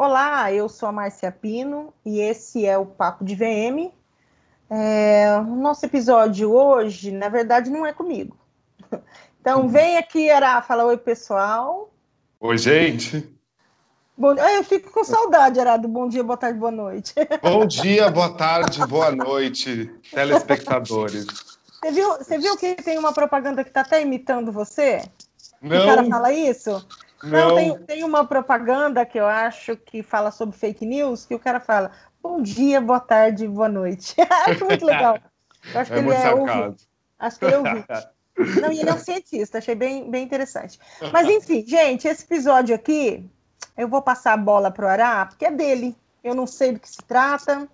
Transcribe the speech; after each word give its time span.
Olá, 0.00 0.52
eu 0.52 0.68
sou 0.68 0.88
a 0.88 0.92
Márcia 0.92 1.32
Pino 1.32 1.92
e 2.06 2.20
esse 2.20 2.64
é 2.64 2.78
o 2.78 2.86
Papo 2.86 3.24
de 3.24 3.34
VM. 3.34 3.90
É, 4.70 5.36
o 5.40 5.56
nosso 5.56 5.84
episódio 5.84 6.52
hoje, 6.52 7.10
na 7.10 7.28
verdade, 7.28 7.68
não 7.68 7.84
é 7.84 7.92
comigo. 7.92 8.38
Então, 9.40 9.62
uhum. 9.62 9.68
vem 9.68 9.96
aqui, 9.96 10.28
Ara, 10.30 10.60
fala 10.60 10.84
oi, 10.84 10.96
pessoal. 10.98 11.90
Oi, 12.38 12.58
gente. 12.58 13.26
Bom, 14.16 14.34
eu 14.34 14.62
fico 14.64 14.90
com 14.90 15.02
saudade, 15.04 15.58
Arado. 15.58 15.88
Bom 15.88 16.08
dia, 16.08 16.22
boa 16.22 16.36
tarde, 16.36 16.58
boa 16.58 16.72
noite. 16.72 17.14
Bom 17.40 17.64
dia, 17.64 18.10
boa 18.10 18.34
tarde, 18.34 18.84
boa 18.86 19.10
noite, 19.10 19.86
telespectadores. 20.12 21.24
Você 21.80 21.92
viu, 21.92 22.08
você 22.18 22.38
viu 22.38 22.56
que 22.58 22.74
tem 22.74 22.98
uma 22.98 23.12
propaganda 23.12 23.64
que 23.64 23.70
está 23.70 23.80
até 23.80 24.02
imitando 24.02 24.52
você? 24.52 25.08
Não. 25.62 25.82
O 25.82 25.86
cara 25.86 26.04
fala 26.04 26.32
isso? 26.32 26.84
Não. 27.22 27.30
Não, 27.30 27.56
tem, 27.56 27.78
tem 27.78 28.04
uma 28.04 28.24
propaganda 28.24 29.04
que 29.04 29.18
eu 29.18 29.26
acho 29.26 29.76
que 29.76 30.02
fala 30.02 30.30
sobre 30.30 30.56
fake 30.56 30.86
news, 30.86 31.26
que 31.26 31.34
o 31.34 31.38
cara 31.38 31.58
fala 31.60 31.90
bom 32.22 32.42
dia, 32.42 32.80
boa 32.80 33.00
tarde, 33.00 33.46
boa 33.46 33.68
noite. 33.68 34.14
acho 34.46 34.64
muito 34.64 34.84
legal. 34.84 35.18
Eu 35.72 35.80
acho 35.80 35.92
é 35.92 35.96
que 35.96 36.02
ele 36.02 36.14
é 36.14 36.34
ouvido. 36.34 36.76
Acho 37.18 37.38
que 37.38 37.44
ele 37.44 37.54
é 37.54 37.58
ouvido. 37.58 37.86
Não, 38.60 38.72
e 38.72 38.80
ele 38.80 38.90
é 38.90 38.94
um 38.94 38.98
cientista, 38.98 39.58
achei 39.58 39.74
bem, 39.74 40.08
bem 40.08 40.24
interessante. 40.24 40.78
Mas 41.12 41.28
enfim, 41.28 41.64
gente, 41.66 42.06
esse 42.06 42.24
episódio 42.24 42.74
aqui, 42.74 43.28
eu 43.76 43.88
vou 43.88 44.00
passar 44.00 44.34
a 44.34 44.36
bola 44.36 44.70
para 44.70 44.86
o 44.86 44.88
Ará, 44.88 45.26
porque 45.26 45.44
é 45.44 45.50
dele. 45.50 45.96
Eu 46.22 46.34
não 46.34 46.46
sei 46.46 46.72
do 46.72 46.80
que 46.80 46.88
se 46.88 46.98
trata. 46.98 47.68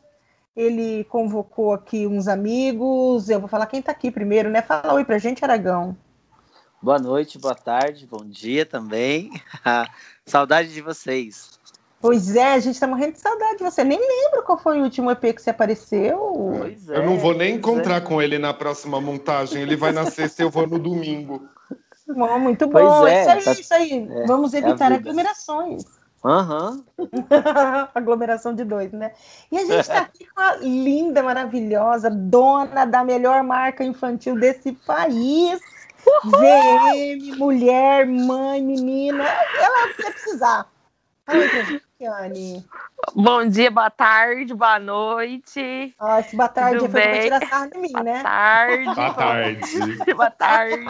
Ele 0.56 1.04
convocou 1.04 1.72
aqui 1.72 2.06
uns 2.06 2.28
amigos. 2.28 3.28
Eu 3.28 3.40
vou 3.40 3.48
falar 3.48 3.66
quem 3.66 3.80
está 3.80 3.92
aqui 3.92 4.10
primeiro, 4.10 4.48
né? 4.48 4.62
Fala 4.62 4.94
oi 4.94 5.04
para 5.04 5.18
gente, 5.18 5.44
Aragão. 5.44 5.96
Boa 6.84 6.98
noite, 6.98 7.38
boa 7.38 7.54
tarde, 7.54 8.06
bom 8.06 8.22
dia 8.26 8.66
também. 8.66 9.30
Saudade 10.26 10.68
de 10.68 10.82
vocês. 10.82 11.58
Pois 11.98 12.36
é, 12.36 12.52
a 12.52 12.58
gente 12.58 12.78
tá 12.78 12.86
morrendo 12.86 13.12
de 13.12 13.20
saudade 13.20 13.56
de 13.56 13.64
você. 13.64 13.82
Nem 13.82 13.98
lembro 13.98 14.42
qual 14.42 14.58
foi 14.58 14.78
o 14.78 14.82
último 14.82 15.10
EP 15.10 15.34
que 15.34 15.40
você 15.40 15.48
apareceu. 15.48 16.18
Pois 16.58 16.86
é, 16.90 16.98
eu 16.98 17.06
não 17.06 17.16
vou 17.16 17.32
nem 17.32 17.54
encontrar 17.54 17.96
é. 17.96 18.00
com 18.02 18.20
ele 18.20 18.38
na 18.38 18.52
próxima 18.52 19.00
montagem. 19.00 19.62
Ele 19.62 19.76
vai 19.76 19.92
nascer 19.92 20.28
se 20.28 20.42
eu 20.42 20.50
vou 20.50 20.66
no 20.66 20.78
domingo. 20.78 21.48
Bom, 22.06 22.38
muito 22.38 22.66
bom. 22.66 23.06
É, 23.06 23.22
isso 23.22 23.30
aí, 23.30 23.44
tá... 23.44 23.52
isso 23.52 23.74
aí. 23.74 24.08
É, 24.10 24.26
Vamos 24.26 24.52
é 24.52 24.58
evitar 24.58 24.92
aglomerações. 24.92 25.84
Aham. 26.22 26.84
Uhum. 26.98 27.08
Aglomeração 27.94 28.54
de 28.54 28.64
dois, 28.64 28.92
né? 28.92 29.12
E 29.50 29.56
a 29.56 29.60
gente 29.60 29.80
está 29.80 30.00
aqui 30.00 30.26
com 30.26 30.40
a 30.42 30.56
linda, 30.56 31.22
maravilhosa, 31.22 32.10
dona 32.10 32.84
da 32.84 33.02
melhor 33.02 33.42
marca 33.42 33.82
infantil 33.82 34.38
desse 34.38 34.72
país, 34.72 35.58
VM, 36.24 37.36
mulher, 37.36 38.06
mãe, 38.06 38.62
menina, 38.62 39.24
ela 39.24 39.86
vai 39.86 39.94
precisar. 39.94 40.66
Gente, 41.30 41.82
Bom 43.14 43.48
dia, 43.48 43.70
boa 43.70 43.90
tarde, 43.90 44.52
boa 44.54 44.78
noite. 44.78 45.94
Ah, 45.98 46.20
esse 46.20 46.36
boa 46.36 46.48
tarde 46.48 46.78
Tudo 46.78 46.90
foi 46.90 47.00
bem? 47.00 47.28
pra 47.28 47.40
tirar 47.40 47.48
sarro 47.48 47.70
de 47.70 47.78
mim, 47.78 47.92
boa 47.92 48.04
né? 48.04 48.22
Tarde. 48.22 48.84
Boa 48.84 49.10
tarde. 49.14 50.04
boa 50.14 50.30
tarde. 50.30 50.86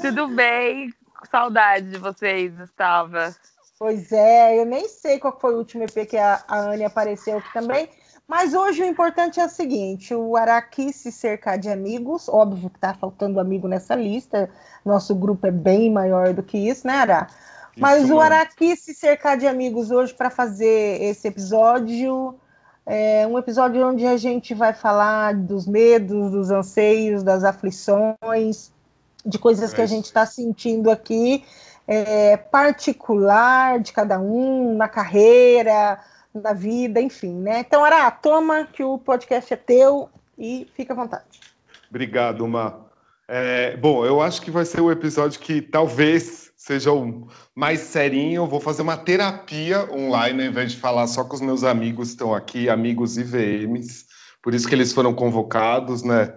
Tudo 0.00 0.28
bem? 0.28 0.94
Saudade 1.30 1.90
de 1.90 1.98
vocês, 1.98 2.58
estava. 2.60 3.34
Pois 3.78 4.12
é, 4.12 4.58
eu 4.58 4.64
nem 4.64 4.88
sei 4.88 5.18
qual 5.18 5.38
foi 5.38 5.54
o 5.54 5.58
último 5.58 5.82
EP 5.84 6.08
que 6.08 6.16
a, 6.16 6.42
a 6.46 6.60
Anne 6.60 6.84
apareceu 6.84 7.38
aqui 7.38 7.52
também. 7.52 7.88
Mas 8.26 8.54
hoje 8.54 8.82
o 8.82 8.86
importante 8.86 9.38
é 9.38 9.44
o 9.44 9.48
seguinte: 9.48 10.14
o 10.14 10.36
Araqui 10.36 10.92
se 10.92 11.12
cercar 11.12 11.58
de 11.58 11.68
amigos. 11.68 12.28
Óbvio 12.28 12.70
que 12.70 12.78
está 12.78 12.94
faltando 12.94 13.38
amigo 13.38 13.68
nessa 13.68 13.94
lista. 13.94 14.48
Nosso 14.84 15.14
grupo 15.14 15.46
é 15.46 15.50
bem 15.50 15.90
maior 15.92 16.32
do 16.32 16.42
que 16.42 16.56
isso, 16.56 16.86
né, 16.86 16.94
Ara? 16.94 17.26
Mas 17.76 18.04
isso, 18.04 18.14
o 18.14 18.20
Araqui 18.20 18.76
se 18.76 18.94
cercar 18.94 19.36
de 19.36 19.46
amigos 19.46 19.90
hoje 19.90 20.14
para 20.14 20.30
fazer 20.30 21.02
esse 21.02 21.28
episódio. 21.28 22.34
É 22.86 23.26
um 23.26 23.38
episódio 23.38 23.86
onde 23.86 24.06
a 24.06 24.16
gente 24.16 24.54
vai 24.54 24.74
falar 24.74 25.34
dos 25.34 25.66
medos, 25.66 26.30
dos 26.30 26.50
anseios, 26.50 27.22
das 27.22 27.42
aflições, 27.42 28.70
de 29.24 29.38
coisas 29.38 29.72
é 29.72 29.76
que 29.76 29.80
a 29.80 29.86
gente 29.86 30.04
está 30.04 30.26
sentindo 30.26 30.90
aqui, 30.90 31.44
é, 31.88 32.36
particular 32.36 33.80
de 33.80 33.90
cada 33.92 34.20
um, 34.20 34.76
na 34.76 34.86
carreira, 34.86 35.98
na 36.34 36.52
vida, 36.52 37.00
enfim, 37.00 37.32
né? 37.32 37.60
Então, 37.60 37.84
Ara, 37.84 38.10
toma 38.10 38.66
que 38.66 38.82
o 38.82 38.98
podcast 38.98 39.54
é 39.54 39.56
teu 39.56 40.10
e 40.36 40.66
fica 40.74 40.92
à 40.92 40.96
vontade. 40.96 41.40
Obrigado, 41.88 42.46
Ma. 42.48 42.80
É, 43.28 43.76
bom, 43.76 44.04
eu 44.04 44.20
acho 44.20 44.42
que 44.42 44.50
vai 44.50 44.64
ser 44.64 44.80
o 44.80 44.86
um 44.86 44.90
episódio 44.90 45.40
que 45.40 45.62
talvez 45.62 46.52
seja 46.56 46.92
o 46.92 47.28
mais 47.54 47.80
serinho. 47.80 48.42
Eu 48.42 48.46
vou 48.46 48.60
fazer 48.60 48.82
uma 48.82 48.96
terapia 48.96 49.88
online, 49.92 50.42
ao 50.42 50.48
invés 50.50 50.72
de 50.72 50.78
falar 50.78 51.06
só 51.06 51.24
com 51.24 51.34
os 51.34 51.40
meus 51.40 51.62
amigos 51.62 52.08
que 52.08 52.14
estão 52.14 52.34
aqui, 52.34 52.68
amigos 52.68 53.16
IVMs. 53.16 54.06
Por 54.42 54.54
isso 54.54 54.68
que 54.68 54.74
eles 54.74 54.92
foram 54.92 55.14
convocados, 55.14 56.02
né? 56.02 56.34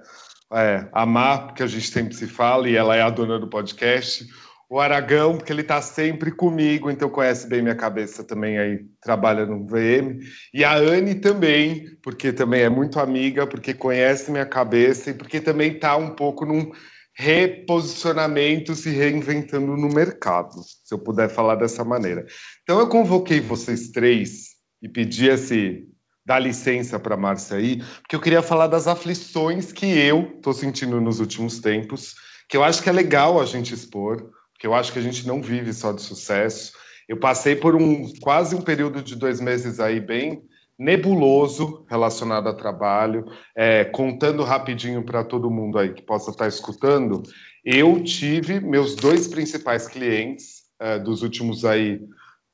É, 0.54 0.88
a 0.94 1.06
Mar, 1.06 1.48
porque 1.48 1.64
a 1.64 1.68
gente 1.68 1.90
sempre 1.90 2.14
se 2.14 2.26
fala, 2.26 2.70
e 2.70 2.76
ela 2.76 2.96
é 2.96 3.02
a 3.02 3.10
dona 3.10 3.38
do 3.38 3.50
podcast 3.50 4.26
o 4.70 4.80
Aragão, 4.80 5.38
porque 5.38 5.52
ele 5.52 5.62
está 5.62 5.82
sempre 5.82 6.30
comigo, 6.30 6.92
então 6.92 7.10
conhece 7.10 7.48
bem 7.48 7.62
minha 7.62 7.76
cabeça 7.76 8.24
também 8.24 8.58
aí, 8.58 8.86
trabalha 9.02 9.46
no 9.46 9.66
VM. 9.66 10.20
E 10.54 10.64
a 10.64 10.76
Anne 10.76 11.16
também, 11.16 11.98
porque 12.04 12.34
também 12.34 12.62
é 12.62 12.70
muito 12.70 13.00
amiga, 13.00 13.48
porque 13.48 13.74
conhece 13.74 14.30
minha 14.30 14.46
cabeça 14.46 15.12
e 15.12 15.14
porque 15.14 15.40
também 15.40 15.74
está 15.74 15.96
um 15.96 16.10
pouco 16.10 16.46
num 16.46 16.70
reposicionamento, 17.16 18.76
se 18.76 18.92
reinventando 18.92 19.76
no 19.76 19.88
mercado, 19.88 20.62
se 20.62 20.94
eu 20.94 21.00
puder 21.00 21.30
falar 21.30 21.56
dessa 21.56 21.84
maneira. 21.84 22.26
Então 22.62 22.80
eu 22.80 22.88
convoquei 22.88 23.40
vocês 23.40 23.90
três 23.90 24.50
e 24.82 24.90
pedi 24.90 25.28
esse 25.28 25.88
dar 26.24 26.40
licença 26.40 27.00
para 27.00 27.16
Márcia 27.16 27.56
aí, 27.56 27.78
porque 28.02 28.16
eu 28.16 28.20
queria 28.20 28.42
falar 28.42 28.68
das 28.68 28.86
aflições 28.86 29.72
que 29.72 29.86
eu 29.86 30.34
estou 30.36 30.54
sentindo 30.54 31.00
nos 31.00 31.22
últimos 31.22 31.60
tempos, 31.60 32.16
que 32.50 32.58
eu 32.58 32.66
acho 32.66 32.84
que 32.84 32.90
é 32.90 32.92
legal 32.92 33.40
a 33.40 33.46
gente 33.46 33.74
expor, 33.74 34.30
porque 34.58 34.66
eu 34.66 34.74
acho 34.74 34.92
que 34.92 34.98
a 34.98 35.04
gente 35.04 35.28
não 35.28 35.40
vive 35.40 35.72
só 35.72 35.92
de 35.92 36.02
sucesso. 36.02 36.74
Eu 37.08 37.20
passei 37.20 37.56
por 37.56 37.76
um 37.76 38.12
quase 38.20 38.56
um 38.56 38.62
período 38.62 39.04
de 39.04 39.16
dois 39.16 39.40
meses 39.40 39.80
aí 39.80 40.00
bem 40.00 40.42
nebuloso 40.78 41.86
relacionado 41.88 42.50
a 42.50 42.54
trabalho. 42.54 43.24
É, 43.56 43.86
contando 43.86 44.44
rapidinho 44.44 45.04
para 45.04 45.24
todo 45.24 45.52
mundo 45.52 45.78
aí 45.78 45.94
que 45.94 46.02
possa 46.02 46.32
estar 46.32 46.46
tá 46.46 46.48
escutando, 46.48 47.22
eu 47.64 48.04
tive 48.04 48.60
meus 48.60 48.96
dois 48.96 49.28
principais 49.28 49.88
clientes 49.88 50.64
é, 50.80 50.98
dos 50.98 51.22
últimos 51.22 51.64
aí 51.64 52.02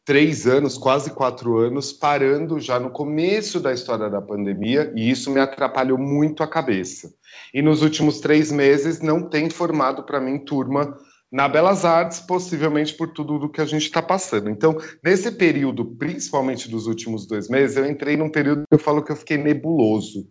três 0.06 0.46
anos, 0.46 0.78
quase 0.78 1.12
quatro 1.12 1.58
anos, 1.58 1.94
parando 1.94 2.60
já 2.60 2.78
no 2.82 2.90
começo 2.90 3.62
da 3.62 3.72
história 3.72 4.10
da 4.10 4.22
pandemia, 4.22 4.92
e 4.94 5.10
isso 5.10 5.32
me 5.32 5.40
atrapalhou 5.40 5.98
muito 5.98 6.44
a 6.44 6.48
cabeça. 6.48 7.14
E 7.54 7.62
nos 7.62 7.82
últimos 7.82 8.20
três 8.20 8.52
meses 8.52 9.00
não 9.00 9.30
tem 9.30 9.50
formado 9.50 10.04
para 10.04 10.20
mim 10.20 10.38
turma 10.38 10.98
na 11.34 11.48
Belas 11.48 11.84
Artes, 11.84 12.20
possivelmente 12.20 12.94
por 12.94 13.12
tudo 13.12 13.40
do 13.40 13.50
que 13.50 13.60
a 13.60 13.66
gente 13.66 13.86
está 13.86 14.04
passando. 14.04 14.52
Então, 14.52 14.78
nesse 15.04 15.32
período, 15.32 15.84
principalmente 15.96 16.70
dos 16.70 16.86
últimos 16.86 17.26
dois 17.26 17.50
meses, 17.50 17.76
eu 17.76 17.90
entrei 17.90 18.16
num 18.16 18.30
período 18.30 18.66
que 18.70 18.76
eu 18.76 18.78
falo 18.78 19.04
que 19.04 19.12
eu 19.12 19.16
fiquei 19.16 19.36
nebuloso. 19.36 20.30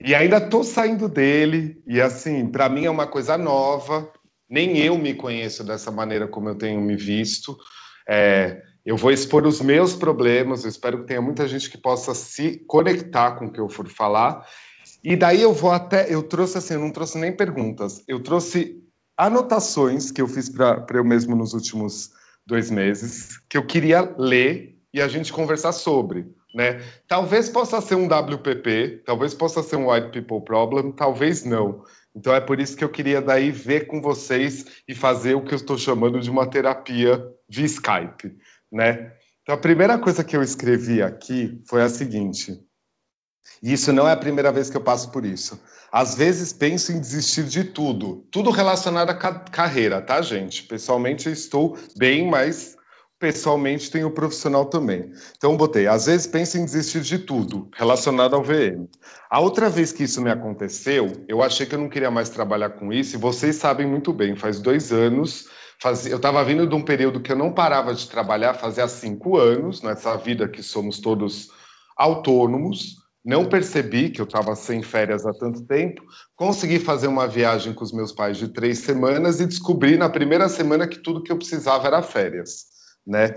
E 0.00 0.14
ainda 0.14 0.36
estou 0.36 0.62
saindo 0.62 1.08
dele, 1.08 1.82
e 1.84 2.00
assim, 2.00 2.46
para 2.46 2.68
mim 2.68 2.84
é 2.84 2.90
uma 2.90 3.08
coisa 3.08 3.36
nova, 3.36 4.08
nem 4.48 4.78
eu 4.78 4.96
me 4.96 5.14
conheço 5.14 5.64
dessa 5.64 5.90
maneira 5.90 6.28
como 6.28 6.48
eu 6.48 6.54
tenho 6.54 6.80
me 6.80 6.94
visto. 6.94 7.58
É, 8.08 8.62
eu 8.86 8.96
vou 8.96 9.10
expor 9.10 9.44
os 9.48 9.60
meus 9.60 9.96
problemas, 9.96 10.62
eu 10.62 10.70
espero 10.70 11.00
que 11.00 11.08
tenha 11.08 11.20
muita 11.20 11.48
gente 11.48 11.68
que 11.68 11.76
possa 11.76 12.14
se 12.14 12.64
conectar 12.68 13.32
com 13.32 13.46
o 13.46 13.52
que 13.52 13.58
eu 13.58 13.68
for 13.68 13.88
falar. 13.88 14.46
E 15.02 15.16
daí 15.16 15.42
eu 15.42 15.52
vou 15.52 15.72
até. 15.72 16.14
Eu 16.14 16.22
trouxe 16.22 16.56
assim, 16.56 16.74
eu 16.74 16.80
não 16.80 16.92
trouxe 16.92 17.18
nem 17.18 17.36
perguntas, 17.36 18.04
eu 18.06 18.22
trouxe 18.22 18.80
anotações 19.18 20.12
que 20.12 20.22
eu 20.22 20.28
fiz 20.28 20.48
para 20.48 20.86
eu 20.94 21.04
mesmo 21.04 21.34
nos 21.34 21.52
últimos 21.52 22.12
dois 22.46 22.70
meses, 22.70 23.40
que 23.48 23.58
eu 23.58 23.66
queria 23.66 24.14
ler 24.16 24.78
e 24.94 25.02
a 25.02 25.08
gente 25.08 25.32
conversar 25.32 25.72
sobre. 25.72 26.32
Né? 26.54 26.80
Talvez 27.06 27.48
possa 27.48 27.80
ser 27.80 27.96
um 27.96 28.06
WPP, 28.06 29.02
talvez 29.04 29.34
possa 29.34 29.62
ser 29.62 29.76
um 29.76 29.90
White 29.90 30.12
People 30.12 30.44
Problem, 30.44 30.92
talvez 30.92 31.44
não. 31.44 31.84
Então 32.14 32.34
é 32.34 32.40
por 32.40 32.58
isso 32.58 32.76
que 32.76 32.84
eu 32.84 32.88
queria 32.88 33.20
daí 33.20 33.50
ver 33.50 33.86
com 33.86 34.00
vocês 34.00 34.64
e 34.86 34.94
fazer 34.94 35.34
o 35.34 35.44
que 35.44 35.52
eu 35.52 35.56
estou 35.56 35.76
chamando 35.76 36.20
de 36.20 36.30
uma 36.30 36.48
terapia 36.48 37.22
via 37.48 37.66
Skype, 37.66 38.36
né? 38.72 39.12
Então 39.42 39.54
a 39.54 39.58
primeira 39.58 39.98
coisa 39.98 40.24
que 40.24 40.36
eu 40.36 40.42
escrevi 40.42 41.02
aqui 41.02 41.62
foi 41.68 41.82
a 41.82 41.88
seguinte: 41.88 42.58
e 43.62 43.72
isso 43.72 43.92
não 43.92 44.08
é 44.08 44.12
a 44.12 44.16
primeira 44.16 44.52
vez 44.52 44.70
que 44.70 44.76
eu 44.76 44.80
passo 44.80 45.10
por 45.10 45.24
isso. 45.24 45.60
Às 45.90 46.14
vezes 46.14 46.52
penso 46.52 46.92
em 46.92 47.00
desistir 47.00 47.44
de 47.44 47.64
tudo, 47.64 48.26
tudo 48.30 48.50
relacionado 48.50 49.10
à 49.10 49.14
ca 49.14 49.32
carreira, 49.32 50.00
tá, 50.00 50.20
gente? 50.20 50.62
Pessoalmente 50.64 51.30
estou 51.30 51.78
bem, 51.96 52.28
mas 52.28 52.76
pessoalmente 53.18 53.90
tenho 53.90 54.10
profissional 54.10 54.66
também. 54.66 55.10
Então 55.36 55.56
botei, 55.56 55.86
às 55.86 56.06
vezes 56.06 56.26
penso 56.26 56.56
em 56.56 56.64
desistir 56.64 57.00
de 57.00 57.18
tudo 57.18 57.68
relacionado 57.74 58.34
ao 58.34 58.44
VM. 58.44 58.86
A 59.28 59.40
outra 59.40 59.68
vez 59.68 59.90
que 59.90 60.04
isso 60.04 60.22
me 60.22 60.30
aconteceu, 60.30 61.24
eu 61.26 61.42
achei 61.42 61.66
que 61.66 61.74
eu 61.74 61.80
não 61.80 61.88
queria 61.88 62.10
mais 62.10 62.28
trabalhar 62.28 62.70
com 62.70 62.92
isso, 62.92 63.16
e 63.16 63.18
vocês 63.18 63.56
sabem 63.56 63.86
muito 63.86 64.12
bem, 64.12 64.36
faz 64.36 64.60
dois 64.60 64.92
anos 64.92 65.46
eu 66.10 66.16
estava 66.16 66.42
vindo 66.42 66.66
de 66.66 66.74
um 66.74 66.82
período 66.82 67.20
que 67.20 67.30
eu 67.30 67.36
não 67.36 67.52
parava 67.52 67.94
de 67.94 68.08
trabalhar, 68.08 68.54
fazia 68.54 68.88
cinco 68.88 69.36
anos, 69.36 69.80
nessa 69.80 70.16
vida 70.16 70.48
que 70.48 70.60
somos 70.60 70.98
todos 70.98 71.50
autônomos. 71.96 72.96
Não 73.24 73.48
percebi 73.48 74.10
que 74.10 74.20
eu 74.20 74.24
estava 74.24 74.54
sem 74.54 74.82
férias 74.82 75.26
há 75.26 75.32
tanto 75.32 75.66
tempo. 75.66 76.02
Consegui 76.36 76.78
fazer 76.78 77.08
uma 77.08 77.26
viagem 77.26 77.74
com 77.74 77.84
os 77.84 77.92
meus 77.92 78.12
pais 78.12 78.36
de 78.36 78.48
três 78.48 78.78
semanas 78.78 79.40
e 79.40 79.46
descobri 79.46 79.96
na 79.96 80.08
primeira 80.08 80.48
semana 80.48 80.86
que 80.86 80.98
tudo 80.98 81.22
que 81.22 81.32
eu 81.32 81.36
precisava 81.36 81.86
era 81.86 82.02
férias, 82.02 82.66
né? 83.06 83.34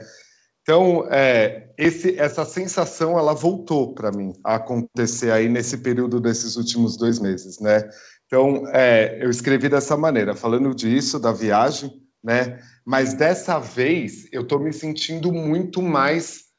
Então, 0.61 1.07
é, 1.09 1.69
esse, 1.77 2.17
essa 2.19 2.45
sensação 2.45 3.17
ela 3.17 3.33
voltou 3.33 3.95
para 3.95 4.11
mim 4.11 4.31
a 4.43 4.55
acontecer 4.55 5.31
aí 5.31 5.49
nesse 5.49 5.77
período 5.77 6.19
desses 6.19 6.55
últimos 6.55 6.95
dois 6.95 7.19
meses, 7.19 7.59
né? 7.59 7.89
Então, 8.27 8.63
é, 8.67 9.17
eu 9.21 9.29
escrevi 9.29 9.67
dessa 9.67 9.97
maneira, 9.97 10.35
falando 10.35 10.73
disso, 10.73 11.19
da 11.19 11.31
viagem, 11.31 11.91
né? 12.23 12.59
Mas 12.85 13.13
dessa 13.13 13.59
vez 13.59 14.27
eu 14.31 14.43
estou 14.43 14.59
me 14.59 14.71
sentindo 14.71 15.31
muito 15.31 15.81
mais 15.81 16.50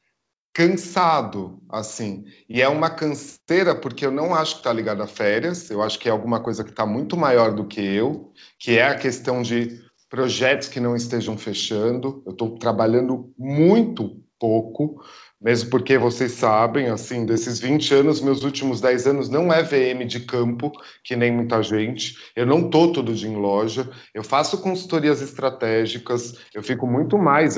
cansado, 0.52 1.58
assim. 1.68 2.24
E 2.48 2.60
é 2.60 2.68
uma 2.68 2.90
canseira 2.90 3.74
porque 3.74 4.04
eu 4.04 4.10
não 4.10 4.34
acho 4.34 4.54
que 4.54 4.60
está 4.60 4.72
ligado 4.72 5.02
a 5.02 5.06
férias, 5.06 5.70
eu 5.70 5.82
acho 5.82 5.98
que 5.98 6.08
é 6.08 6.12
alguma 6.12 6.40
coisa 6.40 6.62
que 6.62 6.70
está 6.70 6.84
muito 6.84 7.16
maior 7.16 7.54
do 7.54 7.66
que 7.66 7.80
eu, 7.80 8.32
que 8.58 8.78
é 8.78 8.86
a 8.86 8.98
questão 8.98 9.42
de 9.42 9.80
projetos 10.10 10.68
que 10.68 10.78
não 10.78 10.94
estejam 10.94 11.38
fechando. 11.38 12.22
Eu 12.26 12.32
estou 12.32 12.58
trabalhando 12.58 13.32
muito 13.38 14.22
pouco, 14.38 15.02
mesmo 15.40 15.70
porque 15.70 15.96
vocês 15.96 16.32
sabem, 16.32 16.88
assim, 16.88 17.24
desses 17.24 17.58
20 17.58 17.94
anos, 17.94 18.20
meus 18.20 18.42
últimos 18.42 18.80
10 18.80 19.06
anos 19.06 19.28
não 19.30 19.52
é 19.52 19.62
VM 19.62 20.04
de 20.06 20.20
campo, 20.20 20.70
que 21.02 21.16
nem 21.16 21.32
muita 21.32 21.62
gente. 21.62 22.14
Eu 22.36 22.44
não 22.44 22.66
estou 22.66 22.92
todo 22.92 23.14
dia 23.14 23.30
em 23.30 23.36
loja, 23.36 23.88
eu 24.12 24.22
faço 24.22 24.60
consultorias 24.60 25.22
estratégicas, 25.22 26.34
eu 26.52 26.62
fico 26.62 26.86
muito 26.86 27.16
mais, 27.16 27.56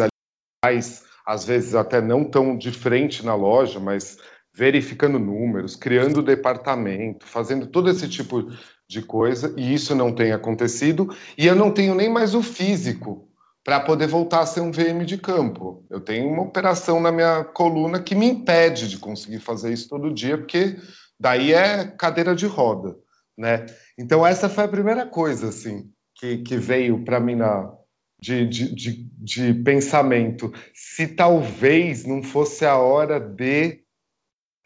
aliás, 0.62 1.02
às 1.26 1.44
vezes 1.44 1.75
até 1.75 2.00
não 2.00 2.25
tão 2.25 2.56
de 2.56 2.71
frente 2.71 3.25
na 3.25 3.35
loja, 3.35 3.81
mas 3.81 4.19
verificando 4.53 5.19
números, 5.19 5.75
criando 5.75 6.23
departamento, 6.23 7.26
fazendo 7.26 7.67
todo 7.67 7.91
esse 7.91 8.09
tipo 8.09 8.50
de 8.88 9.03
coisa, 9.03 9.53
e 9.56 9.75
isso 9.75 9.94
não 9.94 10.15
tem 10.15 10.32
acontecido, 10.32 11.09
e 11.37 11.47
eu 11.47 11.55
não 11.55 11.71
tenho 11.71 11.94
nem 11.94 12.09
mais 12.09 12.35
o 12.35 12.43
físico 12.43 13.29
para 13.65 13.81
poder 13.81 14.06
voltar 14.06 14.41
a 14.41 14.47
ser 14.47 14.61
um 14.61 14.71
VM 14.71 15.05
de 15.06 15.17
campo. 15.17 15.85
Eu 15.91 15.99
tenho 15.99 16.29
uma 16.29 16.43
operação 16.43 17.00
na 17.00 17.11
minha 17.11 17.43
coluna 17.43 18.00
que 18.00 18.15
me 18.15 18.27
impede 18.27 18.88
de 18.88 18.99
conseguir 18.99 19.41
fazer 19.41 19.73
isso 19.73 19.88
todo 19.88 20.12
dia, 20.12 20.37
porque 20.37 20.77
daí 21.19 21.53
é 21.53 21.87
cadeira 21.87 22.35
de 22.35 22.47
roda, 22.47 22.94
né? 23.37 23.65
Então 23.99 24.25
essa 24.25 24.49
foi 24.49 24.65
a 24.65 24.69
primeira 24.69 25.06
coisa, 25.06 25.49
assim, 25.49 25.91
que, 26.15 26.38
que 26.38 26.59
veio 26.59 27.03
para 27.05 27.19
mim 27.19 27.37
na, 27.37 27.73
de, 28.25 28.47
de, 28.47 28.75
de, 28.75 28.93
de 29.19 29.55
pensamento. 29.62 30.50
Se 30.73 31.09
talvez 31.09 32.06
não 32.06 32.23
fosse 32.23 32.65
a 32.65 32.79
hora 32.79 33.21
de 33.21 33.82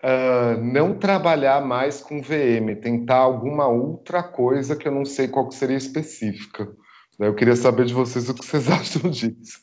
Uh, 0.00 0.62
não 0.62 0.96
trabalhar 0.96 1.60
mais 1.60 2.00
com 2.00 2.22
VM, 2.22 2.80
tentar 2.80 3.16
alguma 3.16 3.66
outra 3.66 4.22
coisa 4.22 4.76
que 4.76 4.86
eu 4.86 4.92
não 4.92 5.04
sei 5.04 5.26
qual 5.26 5.50
seria 5.50 5.76
específica. 5.76 6.72
Eu 7.18 7.34
queria 7.34 7.56
saber 7.56 7.84
de 7.84 7.92
vocês 7.92 8.28
o 8.28 8.34
que 8.34 8.46
vocês 8.46 8.70
acham 8.70 9.10
disso. 9.10 9.60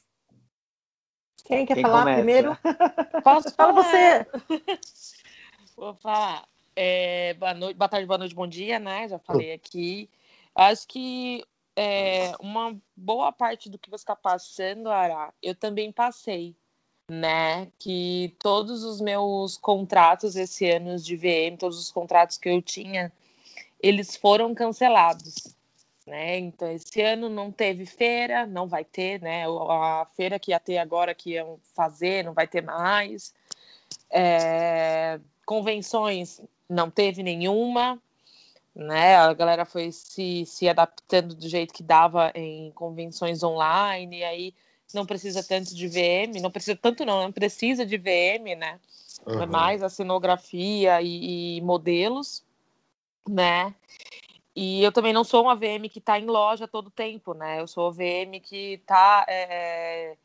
Quem 1.45 1.65
quer 1.65 1.75
Quem 1.75 1.83
falar 1.83 1.99
começa? 1.99 2.17
primeiro? 2.17 2.57
Posso 3.23 3.55
falar 3.55 3.81
você? 3.81 4.27
Vou 5.77 5.95
falar. 5.95 6.43
É, 6.75 7.33
boa 7.35 7.53
noite, 7.53 7.77
boa 7.77 7.87
tarde, 7.87 8.05
boa 8.05 8.17
noite, 8.17 8.35
bom 8.35 8.45
dia, 8.45 8.77
né? 8.77 9.07
Já 9.07 9.17
falei 9.17 9.53
aqui. 9.53 10.09
Acho 10.53 10.85
que 10.85 11.45
é, 11.75 12.33
uma 12.39 12.77
boa 12.95 13.31
parte 13.31 13.69
do 13.69 13.77
que 13.77 13.89
você 13.89 14.03
está 14.03 14.15
passando, 14.15 14.89
Ara, 14.89 15.33
eu 15.41 15.53
também 15.53 15.91
passei 15.91 16.55
né? 17.09 17.71
Que 17.77 18.35
todos 18.39 18.83
os 18.83 18.99
meus 18.99 19.57
contratos 19.57 20.35
esse 20.35 20.69
ano 20.69 20.97
de 20.97 21.15
VM, 21.15 21.57
todos 21.57 21.79
os 21.79 21.91
contratos 21.91 22.37
que 22.37 22.49
eu 22.49 22.61
tinha, 22.61 23.11
eles 23.81 24.15
foram 24.15 24.53
cancelados. 24.53 25.55
Né? 26.05 26.37
Então, 26.37 26.71
esse 26.71 27.01
ano 27.01 27.29
não 27.29 27.51
teve 27.51 27.85
feira, 27.85 28.45
não 28.45 28.67
vai 28.67 28.85
ter, 28.85 29.19
né? 29.21 29.45
A 29.47 30.05
feira 30.15 30.37
que 30.37 30.51
ia 30.51 30.59
ter 30.59 30.77
agora, 30.77 31.15
que 31.15 31.31
iam 31.31 31.59
fazer, 31.73 32.23
não 32.23 32.33
vai 32.33 32.47
ter 32.47 32.61
mais. 32.61 33.33
É... 34.11 35.19
Convenções, 35.45 36.41
não 36.69 36.91
teve 36.91 37.23
nenhuma, 37.23 38.01
né? 38.75 39.15
A 39.15 39.33
galera 39.33 39.65
foi 39.65 39.91
se, 39.91 40.45
se 40.45 40.67
adaptando 40.67 41.33
do 41.33 41.47
jeito 41.47 41.73
que 41.73 41.81
dava 41.81 42.31
em 42.35 42.71
convenções 42.71 43.41
online, 43.41 44.19
e 44.19 44.23
aí 44.23 44.53
não 44.93 45.05
precisa 45.05 45.43
tanto 45.43 45.73
de 45.73 45.87
VM, 45.87 46.41
não 46.41 46.51
precisa 46.51 46.77
tanto 46.77 47.05
não, 47.05 47.23
não 47.23 47.31
precisa 47.31 47.85
de 47.85 47.97
VM, 47.97 48.55
né? 48.57 48.79
Uhum. 49.25 49.41
É 49.41 49.45
mais 49.45 49.81
a 49.81 49.89
cenografia 49.89 51.01
e, 51.01 51.57
e, 51.57 51.61
modelos, 51.61 52.43
né? 53.27 53.73
E 54.55 54.83
eu 54.83 54.91
também 54.91 55.13
não 55.13 55.23
sou 55.23 55.43
uma 55.43 55.55
VM 55.55 55.89
que 55.89 55.99
está 55.99 56.19
em 56.19 56.25
loja 56.25 56.67
todo 56.67 56.89
tempo, 56.89 57.33
né? 57.33 57.59
Eu 57.61 57.67
sou 57.67 57.87
a 57.87 57.91
VM 57.91 58.39
que 58.41 58.73
está 58.73 59.25
é, 59.27 60.15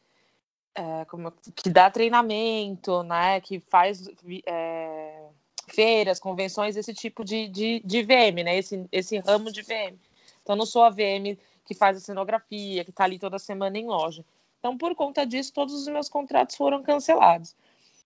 é, 0.75 1.05
como, 1.07 1.33
que 1.55 1.71
dá 1.71 1.91
treinamento, 1.91 3.03
né? 3.03 3.41
Que 3.41 3.59
faz 3.61 4.09
é, 4.47 5.29
feiras, 5.73 6.21
convenções, 6.21 6.77
esse 6.77 6.93
tipo 6.93 7.25
de, 7.25 7.49
de, 7.49 7.81
de 7.85 8.03
VM, 8.03 8.43
né? 8.45 8.57
Esse, 8.59 8.87
esse 8.91 9.19
ramo 9.19 9.51
de 9.51 9.63
VM. 9.63 9.97
Então, 10.43 10.57
não 10.57 10.67
sou 10.67 10.83
a 10.83 10.91
VM 10.91 11.37
que 11.65 11.75
faz 11.75 11.97
a 11.97 12.01
cenografia, 12.01 12.85
que 12.85 12.91
está 12.91 13.05
ali 13.05 13.19
toda 13.19 13.39
semana 13.39 13.79
em 13.79 13.87
loja. 13.87 14.25
Então, 14.59 14.77
por 14.77 14.95
conta 14.95 15.25
disso, 15.25 15.53
todos 15.53 15.75
os 15.75 15.89
meus 15.89 16.09
contratos 16.09 16.57
foram 16.57 16.83
cancelados. 16.83 17.55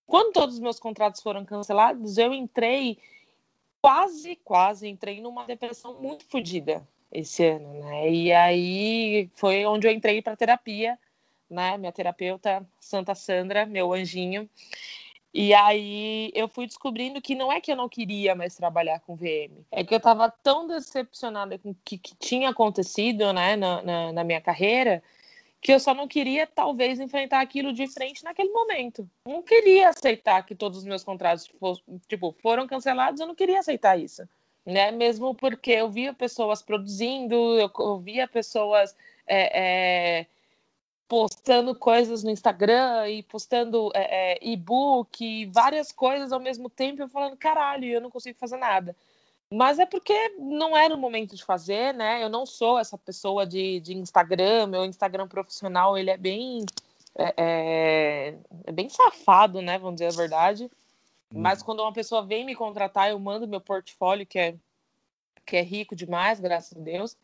Quando 0.07 0.33
todos 0.33 0.55
os 0.55 0.61
meus 0.61 0.79
contratos 0.79 1.21
foram 1.21 1.43
cancelados, 1.43 2.17
eu 2.17 2.33
entrei 2.33 2.97
quase, 3.81 4.35
quase 4.43 4.87
entrei 4.87 5.19
numa 5.19 5.45
depressão 5.45 5.99
muito 5.99 6.25
fodida 6.25 6.87
esse 7.11 7.45
ano, 7.45 7.73
né? 7.81 8.11
E 8.11 8.31
aí 8.31 9.29
foi 9.35 9.65
onde 9.65 9.87
eu 9.87 9.91
entrei 9.91 10.21
para 10.21 10.35
terapia, 10.35 10.97
né? 11.49 11.77
Minha 11.77 11.91
terapeuta, 11.91 12.67
Santa 12.79 13.15
Sandra, 13.15 13.65
meu 13.65 13.93
anjinho. 13.93 14.49
E 15.37 15.53
aí 15.53 16.31
eu 16.33 16.47
fui 16.47 16.65
descobrindo 16.65 17.21
que 17.21 17.35
não 17.35 17.51
é 17.51 17.59
que 17.59 17.69
eu 17.69 17.75
não 17.75 17.89
queria 17.89 18.33
mais 18.33 18.55
trabalhar 18.55 19.01
com 19.01 19.17
VM, 19.17 19.65
é 19.69 19.83
que 19.83 19.93
eu 19.93 19.97
estava 19.97 20.31
tão 20.31 20.65
decepcionada 20.65 21.59
com 21.59 21.71
o 21.71 21.77
que, 21.83 21.97
que, 21.97 22.15
tinha 22.15 22.51
acontecido, 22.51 23.33
né, 23.33 23.57
na, 23.57 23.81
na, 23.81 24.13
na 24.13 24.23
minha 24.23 24.39
carreira, 24.39 25.03
que 25.59 25.73
eu 25.73 25.79
só 25.79 25.93
não 25.93 26.07
queria, 26.07 26.47
talvez, 26.47 27.01
enfrentar 27.01 27.41
aquilo 27.41 27.73
de 27.73 27.85
frente 27.85 28.23
naquele 28.23 28.47
momento. 28.53 29.09
Não 29.27 29.43
queria 29.43 29.89
aceitar 29.89 30.41
que 30.45 30.55
todos 30.55 30.77
os 30.77 30.85
meus 30.85 31.03
contratos 31.03 31.51
tipo, 32.07 32.33
foram 32.41 32.65
cancelados, 32.65 33.19
eu 33.19 33.27
não 33.27 33.35
queria 33.35 33.59
aceitar 33.59 33.99
isso. 33.99 34.25
Né? 34.65 34.89
Mesmo 34.91 35.35
porque 35.35 35.71
eu 35.71 35.89
via 35.89 36.13
pessoas 36.13 36.61
produzindo, 36.61 37.35
eu 37.59 37.99
via 37.99 38.25
pessoas 38.25 38.95
é, 39.27 40.19
é, 40.19 40.25
postando 41.07 41.75
coisas 41.75 42.23
no 42.23 42.31
Instagram 42.31 43.07
e 43.09 43.23
postando 43.23 43.91
é, 43.93 44.33
é 44.33 44.39
e-book, 44.41 45.45
várias 45.47 45.91
coisas 45.91 46.31
ao 46.31 46.39
mesmo 46.39 46.69
tempo, 46.69 47.01
eu 47.01 47.09
falando, 47.09 47.37
caralho, 47.37 47.85
eu 47.85 48.01
não 48.01 48.09
consigo 48.09 48.37
fazer 48.39 48.57
nada. 48.57 48.95
Mas 49.51 49.77
é 49.77 49.85
porque 49.85 50.29
não 50.39 50.75
era 50.75 50.93
o 50.93 50.97
momento 50.97 51.35
de 51.35 51.43
fazer, 51.43 51.93
né? 51.93 52.23
Eu 52.23 52.29
não 52.29 52.45
sou 52.45 52.79
essa 52.79 52.97
pessoa 52.97 53.45
de, 53.45 53.79
de 53.79 53.95
Instagram, 53.95 54.67
meu 54.67 54.83
Instagram 54.83 55.27
profissional, 55.27 55.97
ele 55.97 56.09
é 56.09 56.17
bem 56.17 56.65
é, 57.17 57.33
é, 57.37 58.37
é 58.65 58.71
bem 58.71 58.89
safado, 58.89 59.61
né? 59.61 59.77
Vamos 59.77 59.95
dizer 59.95 60.07
a 60.07 60.17
verdade. 60.17 60.65
Hum. 61.33 61.41
Mas 61.41 61.63
quando 61.63 61.81
uma 61.81 61.93
pessoa 61.93 62.25
vem 62.25 62.45
me 62.45 62.55
contratar, 62.55 63.09
eu 63.09 63.19
mando 63.19 63.47
meu 63.47 63.61
portfólio, 63.61 64.25
que 64.25 64.37
é, 64.37 64.55
que 65.45 65.55
é 65.55 65.61
rico 65.61 65.95
demais, 65.95 66.39
graças 66.39 66.77
a 66.77 66.81
Deus. 66.81 67.15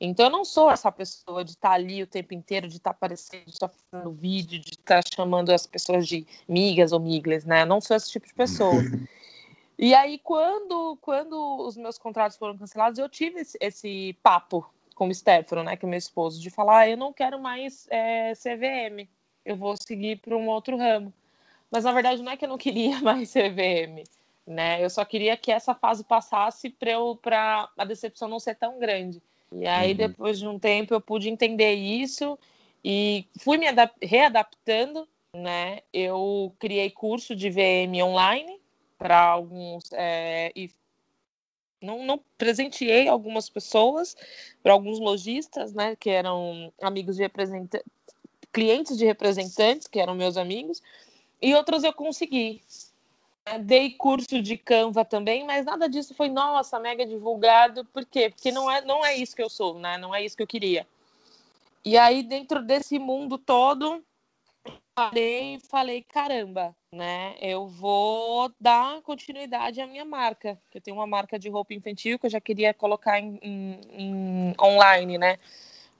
Então 0.00 0.26
eu 0.26 0.30
não 0.30 0.44
sou 0.44 0.70
essa 0.70 0.92
pessoa 0.92 1.42
de 1.42 1.52
estar 1.52 1.70
tá 1.70 1.74
ali 1.74 2.02
o 2.02 2.06
tempo 2.06 2.34
inteiro, 2.34 2.68
de 2.68 2.76
estar 2.76 2.90
tá 2.90 2.96
aparecendo, 2.96 3.44
de 3.44 3.52
estar 3.52 3.68
tá 3.68 3.74
fazendo 3.90 4.12
vídeo, 4.12 4.60
de 4.60 4.70
estar 4.70 5.02
tá 5.02 5.10
chamando 5.14 5.50
as 5.50 5.66
pessoas 5.66 6.06
de 6.06 6.26
migas 6.46 6.92
ou 6.92 7.00
migles, 7.00 7.44
né? 7.44 7.62
Eu 7.62 7.66
não 7.66 7.80
sou 7.80 7.96
esse 7.96 8.10
tipo 8.10 8.26
de 8.26 8.34
pessoa. 8.34 8.72
E 9.78 9.94
aí, 9.94 10.18
quando, 10.18 10.96
quando 11.02 11.34
os 11.58 11.76
meus 11.76 11.98
contratos 11.98 12.38
foram 12.38 12.56
cancelados, 12.56 12.98
eu 12.98 13.10
tive 13.10 13.40
esse, 13.40 13.58
esse 13.60 14.16
papo 14.22 14.66
com 14.94 15.08
o 15.08 15.14
Stefano, 15.14 15.62
né, 15.62 15.76
que 15.76 15.84
é 15.84 15.88
meu 15.88 15.98
esposo, 15.98 16.40
de 16.40 16.48
falar, 16.48 16.78
ah, 16.78 16.88
eu 16.88 16.96
não 16.96 17.12
quero 17.12 17.38
mais 17.38 17.86
é, 17.90 18.32
CVM, 18.32 19.06
eu 19.44 19.54
vou 19.54 19.76
seguir 19.76 20.16
para 20.16 20.34
um 20.34 20.48
outro 20.48 20.78
ramo. 20.78 21.12
Mas 21.70 21.84
na 21.84 21.92
verdade 21.92 22.22
não 22.22 22.32
é 22.32 22.36
que 22.38 22.46
eu 22.46 22.48
não 22.48 22.56
queria 22.56 22.98
mais 23.02 23.30
CVM, 23.30 24.04
né? 24.46 24.82
Eu 24.82 24.88
só 24.88 25.04
queria 25.04 25.36
que 25.36 25.52
essa 25.52 25.74
fase 25.74 26.02
passasse 26.02 26.70
para 26.70 27.68
a 27.76 27.84
decepção 27.84 28.28
não 28.28 28.40
ser 28.40 28.54
tão 28.54 28.78
grande. 28.78 29.22
E 29.60 29.66
aí 29.66 29.92
uhum. 29.92 29.96
depois 29.96 30.38
de 30.38 30.46
um 30.46 30.58
tempo 30.58 30.94
eu 30.94 31.00
pude 31.00 31.28
entender 31.28 31.74
isso 31.74 32.38
e 32.84 33.26
fui 33.40 33.56
me 33.58 33.66
readaptando, 34.02 35.08
né? 35.34 35.80
Eu 35.92 36.54
criei 36.58 36.90
curso 36.90 37.34
de 37.34 37.50
VM 37.50 38.02
online 38.02 38.60
para 38.98 39.20
alguns 39.20 39.90
é, 39.92 40.52
e 40.54 40.70
Não, 41.82 42.04
não 42.04 42.18
presenteei 42.38 43.06
algumas 43.06 43.50
pessoas, 43.50 44.16
para 44.62 44.72
alguns 44.72 44.98
lojistas, 44.98 45.74
né, 45.74 45.94
que 45.94 46.08
eram 46.08 46.72
amigos 46.80 47.16
de 47.16 47.22
representantes, 47.22 47.86
clientes 48.50 48.96
de 48.96 49.04
representantes, 49.04 49.86
que 49.86 50.00
eram 50.00 50.14
meus 50.14 50.36
amigos, 50.38 50.82
e 51.40 51.54
outros 51.54 51.84
eu 51.84 51.92
consegui. 51.92 52.62
Dei 53.60 53.90
curso 53.90 54.42
de 54.42 54.56
Canva 54.56 55.04
também, 55.04 55.44
mas 55.44 55.64
nada 55.64 55.88
disso 55.88 56.14
foi, 56.14 56.28
nossa, 56.28 56.80
mega 56.80 57.06
divulgado. 57.06 57.84
Por 57.84 58.04
quê? 58.04 58.30
Porque 58.30 58.50
não 58.50 58.68
é, 58.70 58.80
não 58.80 59.04
é 59.04 59.14
isso 59.14 59.36
que 59.36 59.42
eu 59.42 59.48
sou, 59.48 59.78
né? 59.78 59.96
Não 59.96 60.12
é 60.12 60.24
isso 60.24 60.36
que 60.36 60.42
eu 60.42 60.46
queria. 60.46 60.86
E 61.84 61.96
aí, 61.96 62.24
dentro 62.24 62.60
desse 62.60 62.98
mundo 62.98 63.38
todo, 63.38 64.04
parei 64.96 65.54
e 65.54 65.60
falei, 65.60 66.02
caramba, 66.02 66.74
né? 66.90 67.36
Eu 67.40 67.68
vou 67.68 68.50
dar 68.60 69.00
continuidade 69.02 69.80
à 69.80 69.86
minha 69.86 70.04
marca. 70.04 70.58
Eu 70.74 70.80
tenho 70.80 70.96
uma 70.96 71.06
marca 71.06 71.38
de 71.38 71.48
roupa 71.48 71.72
infantil 71.72 72.18
que 72.18 72.26
eu 72.26 72.30
já 72.30 72.40
queria 72.40 72.74
colocar 72.74 73.20
em, 73.20 73.38
em, 73.40 73.80
em 73.92 74.54
online, 74.60 75.18
né? 75.18 75.38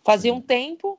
Fazia 0.02 0.34
um 0.34 0.40
tempo 0.40 0.98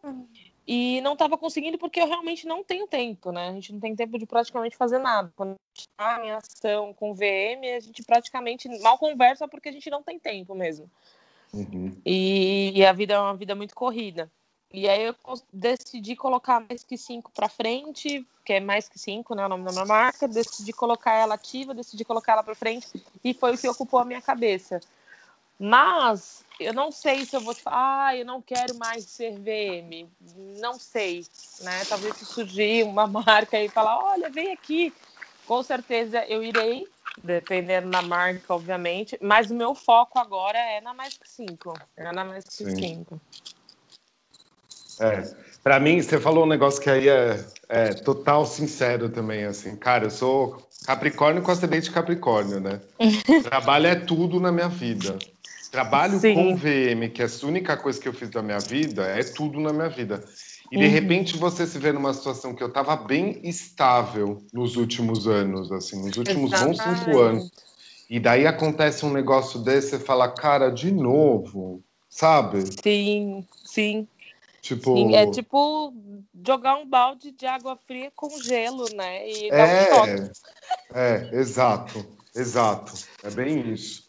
e 0.67 0.99
não 0.99 1.13
estava 1.13 1.37
conseguindo 1.37 1.77
porque 1.77 2.01
eu 2.01 2.07
realmente 2.07 2.45
não 2.45 2.61
tenho 2.61 2.85
tempo, 2.85 3.31
né? 3.31 3.47
A 3.47 3.53
gente 3.53 3.71
não 3.71 3.79
tem 3.79 3.95
tempo 3.95 4.19
de 4.19 4.25
praticamente 4.25 4.75
fazer 4.75 4.99
nada. 4.99 5.31
Quando 5.33 5.51
a 5.51 5.53
gente 5.73 5.87
está 5.87 6.25
em 6.25 6.31
ação 6.31 6.93
com 6.93 7.13
VM, 7.13 7.65
a 7.77 7.79
gente 7.79 8.03
praticamente 8.03 8.67
mal 8.81 8.97
conversa 8.97 9.47
porque 9.47 9.69
a 9.69 9.71
gente 9.71 9.89
não 9.89 10.03
tem 10.03 10.19
tempo 10.19 10.53
mesmo. 10.53 10.91
Uhum. 11.53 11.95
E, 12.05 12.73
e, 12.75 12.85
a 12.85 12.91
vida 12.91 13.13
é 13.13 13.19
uma 13.19 13.35
vida 13.35 13.55
muito 13.55 13.73
corrida. 13.73 14.29
E 14.73 14.89
aí 14.89 15.03
eu 15.03 15.15
decidi 15.53 16.13
colocar 16.17 16.59
mais 16.59 16.83
que 16.83 16.97
cinco 16.97 17.31
para 17.31 17.47
frente, 17.47 18.27
que 18.43 18.51
é 18.51 18.59
mais 18.59 18.89
que 18.89 18.99
cinco, 18.99 19.33
né? 19.33 19.45
O 19.45 19.49
nome 19.49 19.63
da 19.63 19.71
minha 19.71 19.85
marca. 19.85 20.27
Decidi 20.27 20.73
colocar 20.73 21.13
ela 21.13 21.35
ativa, 21.35 21.73
decidi 21.73 22.03
colocar 22.03 22.33
ela 22.33 22.43
para 22.43 22.53
frente 22.53 22.87
e 23.23 23.33
foi 23.33 23.55
o 23.55 23.57
que 23.57 23.69
ocupou 23.69 24.01
a 24.01 24.05
minha 24.05 24.21
cabeça. 24.21 24.81
Mas 25.59 26.45
eu 26.59 26.73
não 26.73 26.91
sei 26.91 27.25
se 27.25 27.35
eu 27.35 27.41
vou 27.41 27.53
falar, 27.53 28.07
ah, 28.07 28.15
eu 28.15 28.25
não 28.25 28.41
quero 28.41 28.75
mais 28.75 29.05
ser 29.05 29.39
VM. 29.39 30.07
Não 30.59 30.77
sei, 30.77 31.25
né? 31.61 31.83
Talvez 31.85 32.15
se 32.15 32.25
surgir 32.25 32.83
uma 32.83 33.07
marca 33.07 33.59
e 33.59 33.69
falar, 33.69 33.97
olha, 34.03 34.29
vem 34.29 34.51
aqui. 34.51 34.93
Com 35.47 35.63
certeza 35.63 36.25
eu 36.25 36.43
irei, 36.43 36.87
dependendo 37.23 37.89
da 37.89 38.01
marca, 38.01 38.53
obviamente. 38.53 39.17
Mas 39.21 39.49
o 39.49 39.55
meu 39.55 39.73
foco 39.73 40.19
agora 40.19 40.57
é 40.57 40.81
na 40.81 40.93
mais 40.93 41.17
que 41.17 41.27
5. 41.27 41.73
É 41.95 42.11
na 42.11 42.23
mais 42.23 42.43
que 42.43 42.65
5. 42.69 43.19
É, 44.99 45.21
para 45.63 45.79
mim, 45.79 46.01
você 46.01 46.19
falou 46.19 46.43
um 46.43 46.47
negócio 46.47 46.81
que 46.81 46.89
aí 46.89 47.07
é, 47.07 47.45
é, 47.69 47.93
total 47.93 48.45
sincero 48.45 49.09
também, 49.09 49.45
assim. 49.45 49.75
Cara, 49.75 50.05
eu 50.05 50.11
sou 50.11 50.67
Capricórnio 50.85 51.41
com 51.41 51.51
acidente 51.51 51.91
Capricórnio, 51.91 52.59
né? 52.59 52.81
Trabalho 53.43 53.87
é 53.87 53.95
tudo 53.95 54.39
na 54.39 54.51
minha 54.51 54.69
vida. 54.69 55.17
Trabalho 55.77 56.19
Sim. 56.19 56.33
com 56.33 56.55
VM, 56.55 57.07
que 57.13 57.21
é 57.21 57.27
a 57.27 57.45
única 57.45 57.77
coisa 57.77 58.01
que 58.01 58.07
eu 58.07 58.13
fiz 58.13 58.31
da 58.31 58.41
minha 58.41 58.57
vida, 58.57 59.03
é 59.03 59.23
tudo 59.23 59.59
na 59.59 59.71
minha 59.71 59.89
vida. 59.89 60.23
E 60.71 60.75
de 60.75 60.83
uhum. 60.83 60.89
repente 60.89 61.37
você 61.37 61.67
se 61.67 61.77
vê 61.77 61.91
numa 61.91 62.11
situação 62.15 62.55
que 62.55 62.63
eu 62.63 62.67
estava 62.67 62.95
bem 62.95 63.39
estável 63.43 64.43
nos 64.51 64.75
últimos 64.75 65.27
anos, 65.27 65.71
assim, 65.71 66.03
nos 66.03 66.17
últimos 66.17 66.51
Exatamente. 66.51 66.83
bons 66.83 66.97
cinco 66.97 67.19
anos. 67.19 67.51
E 68.09 68.19
daí 68.19 68.47
acontece 68.47 69.05
um 69.05 69.13
negócio 69.13 69.59
desse, 69.59 69.89
você 69.89 69.99
fala, 69.99 70.27
cara, 70.27 70.71
de 70.71 70.91
novo, 70.91 71.83
sabe? 72.09 72.63
Sim, 72.81 73.45
sim. 73.63 74.07
Tipo... 74.63 74.95
Sim, 74.95 75.13
é 75.13 75.29
tipo 75.29 75.93
jogar 76.43 76.77
um 76.77 76.89
balde 76.89 77.29
de 77.29 77.45
água 77.45 77.77
fria 77.85 78.11
com 78.15 78.31
gelo, 78.41 78.87
né? 78.95 79.29
E 79.29 79.51
dar 79.51 79.67
é, 79.67 79.83
um 79.83 79.95
toque. 79.95 80.31
É, 80.95 81.29
exato, 81.33 82.03
exato. 82.35 82.93
É 83.21 83.29
bem 83.29 83.71
isso. 83.71 84.06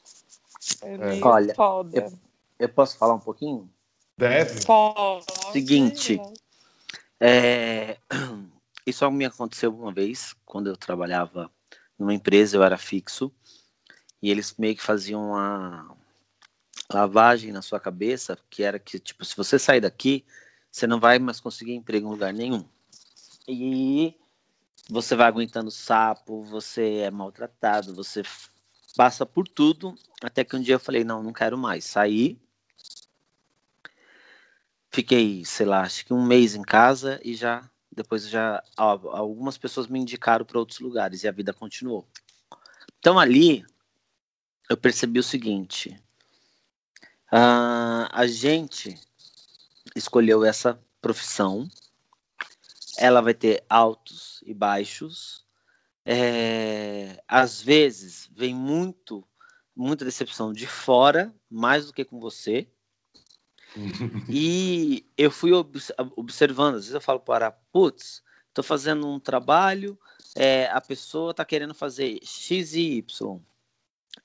É 0.83 1.21
Olha, 1.23 1.55
eu, 1.93 2.13
eu, 2.59 2.69
posso 2.69 2.97
falar 2.97 3.15
um 3.15 3.21
pouquinho? 3.21 3.71
Deve. 4.17 4.65
Pode. 4.65 5.25
Seguinte, 5.53 6.21
é, 7.21 7.99
isso 8.87 9.11
me 9.11 9.25
aconteceu 9.25 9.75
uma 9.75 9.93
vez, 9.93 10.35
quando 10.45 10.69
eu 10.69 10.77
trabalhava 10.77 11.51
numa 11.99 12.15
empresa, 12.15 12.57
eu 12.57 12.63
era 12.63 12.79
fixo, 12.79 13.33
e 14.23 14.31
eles 14.31 14.55
meio 14.57 14.77
que 14.77 14.83
faziam 14.83 15.31
uma 15.31 15.97
lavagem 16.93 17.53
na 17.53 17.63
sua 17.63 17.81
cabeça, 17.81 18.39
que 18.49 18.63
era 18.63 18.79
que, 18.79 18.99
tipo, 18.99 19.25
se 19.25 19.37
você 19.37 19.59
sair 19.59 19.81
daqui, 19.81 20.25
você 20.71 20.87
não 20.87 21.01
vai 21.01 21.19
mais 21.19 21.41
conseguir 21.41 21.75
emprego 21.75 22.07
em 22.07 22.11
lugar 22.11 22.33
nenhum. 22.33 22.65
E 23.47 24.15
você 24.89 25.15
vai 25.17 25.27
aguentando 25.27 25.71
sapo, 25.71 26.43
você 26.43 26.99
é 26.99 27.11
maltratado, 27.11 27.95
você 27.95 28.23
passa 28.99 29.25
por 29.25 29.47
tudo, 29.47 29.95
até 30.21 30.43
que 30.43 30.57
um 30.57 30.61
dia 30.61 30.75
eu 30.75 30.81
falei, 30.81 31.05
não, 31.05 31.23
não 31.23 31.33
quero 31.33 31.57
mais. 31.57 31.85
Saí, 31.85 32.37
fiquei, 34.91 35.45
sei 35.45 35.67
lá, 35.67 35.83
acho 35.83 36.05
que 36.05 36.13
um 36.13 36.27
mês 36.27 36.57
em 36.57 36.63
casa 36.63 37.21
e 37.23 37.33
já, 37.33 37.71
depois 37.93 38.29
já, 38.29 38.61
algumas 38.77 39.57
pessoas 39.57 39.87
me 39.87 40.01
indicaram 40.01 40.45
para 40.45 40.59
outros 40.59 40.81
lugares 40.81 41.23
e 41.23 41.29
a 41.29 41.33
vida 41.33 41.53
continuou. 41.53 42.09
Então 42.99 43.21
ali, 43.21 43.65
eu 44.69 44.77
percebi 44.77 45.21
o 45.21 45.23
seguinte, 45.23 45.91
uh, 47.33 48.11
a 48.11 48.27
gente 48.27 49.01
escolheu 49.95 50.45
essa 50.45 50.77
profissão, 51.01 51.69
ela 52.99 53.21
vai 53.21 53.33
ter 53.33 53.63
altos 53.71 54.43
e 54.45 54.53
baixos, 54.53 55.47
é, 56.11 57.23
às 57.29 57.61
vezes 57.61 58.31
vem 58.35 58.55
muito, 58.55 59.23
muita 59.77 60.07
decepção 60.07 60.55
de 60.55 60.67
fora, 60.67 61.35
mais 61.51 61.85
do 61.85 61.93
que 61.93 62.03
com 62.03 62.19
você. 62.19 62.67
e 64.27 65.05
eu 65.19 65.31
fui 65.31 65.53
observando, 66.17 66.77
às 66.77 66.85
vezes 66.85 66.95
eu 66.95 67.01
falo 67.03 67.21
para, 67.21 67.51
putz, 67.51 68.23
estou 68.49 68.65
fazendo 68.65 69.07
um 69.07 69.21
trabalho, 69.21 69.99
é, 70.35 70.71
a 70.71 70.81
pessoa 70.81 71.33
está 71.33 71.45
querendo 71.45 71.75
fazer 71.75 72.19
X 72.25 72.73
e 72.73 72.97
Y. 72.97 73.39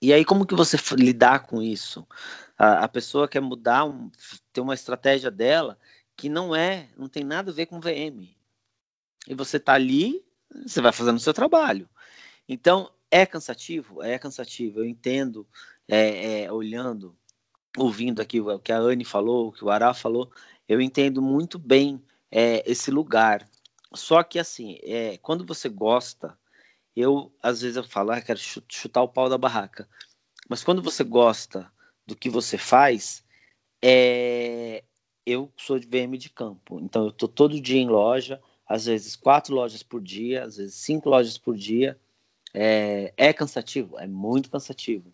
E 0.02 0.14
aí, 0.14 0.24
como 0.24 0.46
que 0.46 0.56
você 0.56 0.78
lidar 0.96 1.40
com 1.40 1.62
isso? 1.62 2.08
A, 2.58 2.86
a 2.86 2.88
pessoa 2.88 3.28
quer 3.28 3.42
mudar, 3.42 3.84
um, 3.84 4.10
ter 4.54 4.62
uma 4.62 4.74
estratégia 4.74 5.30
dela 5.30 5.78
que 6.16 6.30
não 6.30 6.56
é, 6.56 6.88
não 6.96 7.10
tem 7.10 7.26
nada 7.26 7.52
a 7.52 7.54
ver 7.54 7.66
com 7.66 7.82
VM. 7.82 8.34
E 9.28 9.36
você 9.36 9.58
está 9.58 9.74
ali 9.74 10.26
você 10.66 10.82
vai 10.82 10.92
fazendo 10.92 11.18
o 11.18 11.22
seu 11.22 11.34
trabalho. 11.34 11.90
Então, 12.48 12.92
é 13.10 13.26
cansativo? 13.26 14.02
É 14.04 14.18
cansativo. 14.18 14.80
Eu 14.80 14.86
entendo, 14.86 15.48
é, 15.88 16.44
é, 16.44 16.52
olhando, 16.52 17.16
ouvindo 17.78 18.22
aqui 18.22 18.42
o 18.42 18.60
que 18.60 18.72
a 18.72 18.78
Anne 18.78 19.06
falou, 19.06 19.48
o 19.48 19.52
que 19.52 19.64
o 19.64 19.70
Ará 19.70 19.94
falou, 19.94 20.32
eu 20.68 20.82
entendo 20.82 21.22
muito 21.22 21.58
bem 21.60 22.02
é, 22.32 22.64
esse 22.70 22.92
lugar. 22.92 23.48
Só 23.94 24.24
que, 24.24 24.40
assim, 24.40 24.80
é, 24.84 25.18
quando 25.18 25.46
você 25.46 25.70
gosta, 25.70 26.38
eu, 26.96 27.32
às 27.42 27.62
vezes, 27.62 27.78
eu 27.78 27.84
falo, 27.84 28.12
ah, 28.12 28.22
quero 28.22 28.40
chutar 28.40 29.04
o 29.04 29.08
pau 29.08 29.30
da 29.30 29.38
barraca. 29.38 29.88
Mas 30.50 30.64
quando 30.64 30.82
você 30.82 31.04
gosta 31.04 31.72
do 32.06 32.16
que 32.16 32.30
você 32.30 32.58
faz, 32.58 33.24
é, 33.82 34.84
eu 35.26 35.52
sou 35.56 35.80
de 35.80 35.88
VM 35.88 36.18
de 36.18 36.30
campo. 36.30 36.80
Então, 36.82 37.04
eu 37.04 37.10
estou 37.10 37.30
todo 37.30 37.62
dia 37.62 37.80
em 37.80 37.88
loja, 37.88 38.42
às 38.68 38.86
vezes 38.86 39.16
quatro 39.16 39.56
lojas 39.56 39.84
por 39.84 40.02
dia, 40.02 40.44
às 40.44 40.58
vezes 40.58 40.76
cinco 40.76 41.10
lojas 41.10 41.38
por 41.38 41.56
dia. 41.56 42.00
É, 42.54 43.14
é 43.18 43.34
cansativo, 43.34 43.98
é 44.00 44.08
muito 44.08 44.50
cansativo. 44.50 45.12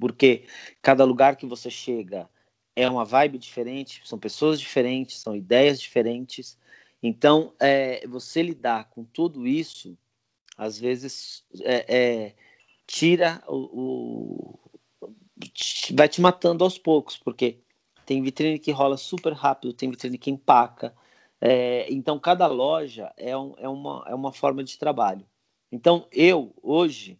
Porque 0.00 0.46
cada 0.82 1.04
lugar 1.04 1.36
que 1.36 1.46
você 1.46 1.70
chega 1.70 2.28
é 2.74 2.88
uma 2.88 3.04
vibe 3.04 3.38
diferente, 3.38 4.02
são 4.04 4.18
pessoas 4.18 4.60
diferentes, 4.60 5.20
são 5.20 5.34
ideias 5.34 5.80
diferentes. 5.80 6.58
Então, 7.02 7.54
é, 7.60 8.06
você 8.06 8.42
lidar 8.42 8.90
com 8.90 9.04
tudo 9.04 9.46
isso, 9.46 9.96
às 10.56 10.78
vezes, 10.78 11.44
é, 11.60 11.96
é, 11.96 12.34
tira 12.86 13.42
o, 13.46 13.56
o, 13.56 14.58
vai 15.94 16.08
te 16.08 16.20
matando 16.20 16.64
aos 16.64 16.78
poucos, 16.78 17.16
porque 17.16 17.60
tem 18.04 18.22
vitrine 18.22 18.58
que 18.58 18.70
rola 18.70 18.96
super 18.96 19.32
rápido, 19.32 19.72
tem 19.72 19.90
vitrine 19.90 20.18
que 20.18 20.30
empaca, 20.30 20.94
é, 21.40 21.92
então, 21.92 22.18
cada 22.18 22.46
loja 22.46 23.12
é, 23.16 23.36
um, 23.36 23.54
é, 23.58 23.68
uma, 23.68 24.04
é 24.06 24.14
uma 24.14 24.32
forma 24.32 24.64
de 24.64 24.78
trabalho. 24.78 25.26
Então, 25.70 26.06
eu, 26.10 26.54
hoje, 26.62 27.18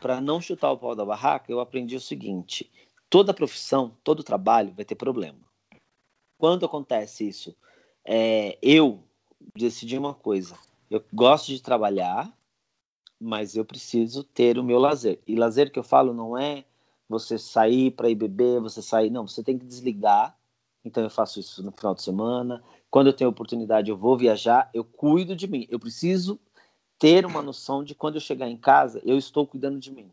para 0.00 0.20
não 0.20 0.40
chutar 0.40 0.70
o 0.70 0.78
pau 0.78 0.94
da 0.94 1.04
barraca, 1.04 1.50
eu 1.50 1.60
aprendi 1.60 1.96
o 1.96 2.00
seguinte: 2.00 2.70
toda 3.10 3.34
profissão, 3.34 3.96
todo 4.04 4.22
trabalho 4.22 4.72
vai 4.74 4.84
ter 4.84 4.94
problema. 4.94 5.38
Quando 6.38 6.66
acontece 6.66 7.26
isso? 7.26 7.56
É, 8.04 8.58
eu 8.62 9.02
decidi 9.54 9.98
uma 9.98 10.14
coisa: 10.14 10.56
eu 10.90 11.02
gosto 11.12 11.48
de 11.48 11.60
trabalhar, 11.60 12.32
mas 13.20 13.56
eu 13.56 13.64
preciso 13.64 14.22
ter 14.22 14.58
o 14.58 14.64
meu 14.64 14.78
lazer. 14.78 15.20
E 15.26 15.34
lazer 15.34 15.72
que 15.72 15.78
eu 15.78 15.84
falo 15.84 16.14
não 16.14 16.38
é 16.38 16.64
você 17.08 17.38
sair 17.38 17.90
para 17.90 18.10
ir 18.10 18.14
beber, 18.14 18.60
você 18.60 18.82
sair. 18.82 19.10
Não, 19.10 19.26
você 19.26 19.42
tem 19.42 19.58
que 19.58 19.64
desligar. 19.64 20.36
Então, 20.86 21.02
eu 21.02 21.10
faço 21.10 21.40
isso 21.40 21.64
no 21.64 21.72
final 21.72 21.96
de 21.96 22.02
semana, 22.02 22.62
quando 22.88 23.08
eu 23.08 23.12
tenho 23.12 23.28
oportunidade, 23.28 23.90
eu 23.90 23.96
vou 23.96 24.16
viajar, 24.16 24.70
eu 24.72 24.84
cuido 24.84 25.34
de 25.34 25.48
mim. 25.48 25.66
Eu 25.68 25.80
preciso 25.80 26.38
ter 26.96 27.26
uma 27.26 27.42
noção 27.42 27.82
de 27.82 27.92
quando 27.92 28.14
eu 28.14 28.20
chegar 28.20 28.48
em 28.48 28.56
casa, 28.56 29.02
eu 29.04 29.18
estou 29.18 29.44
cuidando 29.44 29.80
de 29.80 29.90
mim. 29.90 30.08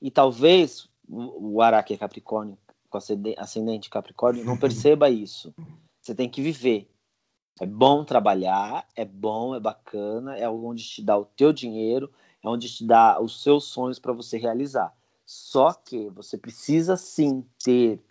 E 0.00 0.10
talvez 0.10 0.88
o 1.06 1.60
Araque 1.60 1.92
é 1.92 1.98
Capricórnio, 1.98 2.56
com 2.88 2.98
ascendente 3.36 3.90
Capricórnio, 3.90 4.46
não 4.46 4.56
perceba 4.56 5.10
isso. 5.10 5.54
Você 6.00 6.14
tem 6.14 6.28
que 6.28 6.40
viver. 6.40 6.90
É 7.60 7.66
bom 7.66 8.02
trabalhar, 8.02 8.88
é 8.96 9.04
bom, 9.04 9.54
é 9.54 9.60
bacana, 9.60 10.38
é 10.38 10.48
onde 10.48 10.82
te 10.82 11.02
dá 11.02 11.18
o 11.18 11.26
teu 11.26 11.52
dinheiro, 11.52 12.10
é 12.42 12.48
onde 12.48 12.66
te 12.74 12.82
dá 12.82 13.20
os 13.20 13.42
seus 13.42 13.64
sonhos 13.64 13.98
para 13.98 14.14
você 14.14 14.38
realizar. 14.38 14.96
Só 15.26 15.74
que 15.74 16.08
você 16.08 16.38
precisa 16.38 16.96
sim 16.96 17.44
ter 17.62 18.02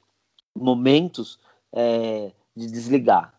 momentos 0.55 1.39
é, 1.71 2.31
de 2.55 2.67
desligar, 2.67 3.33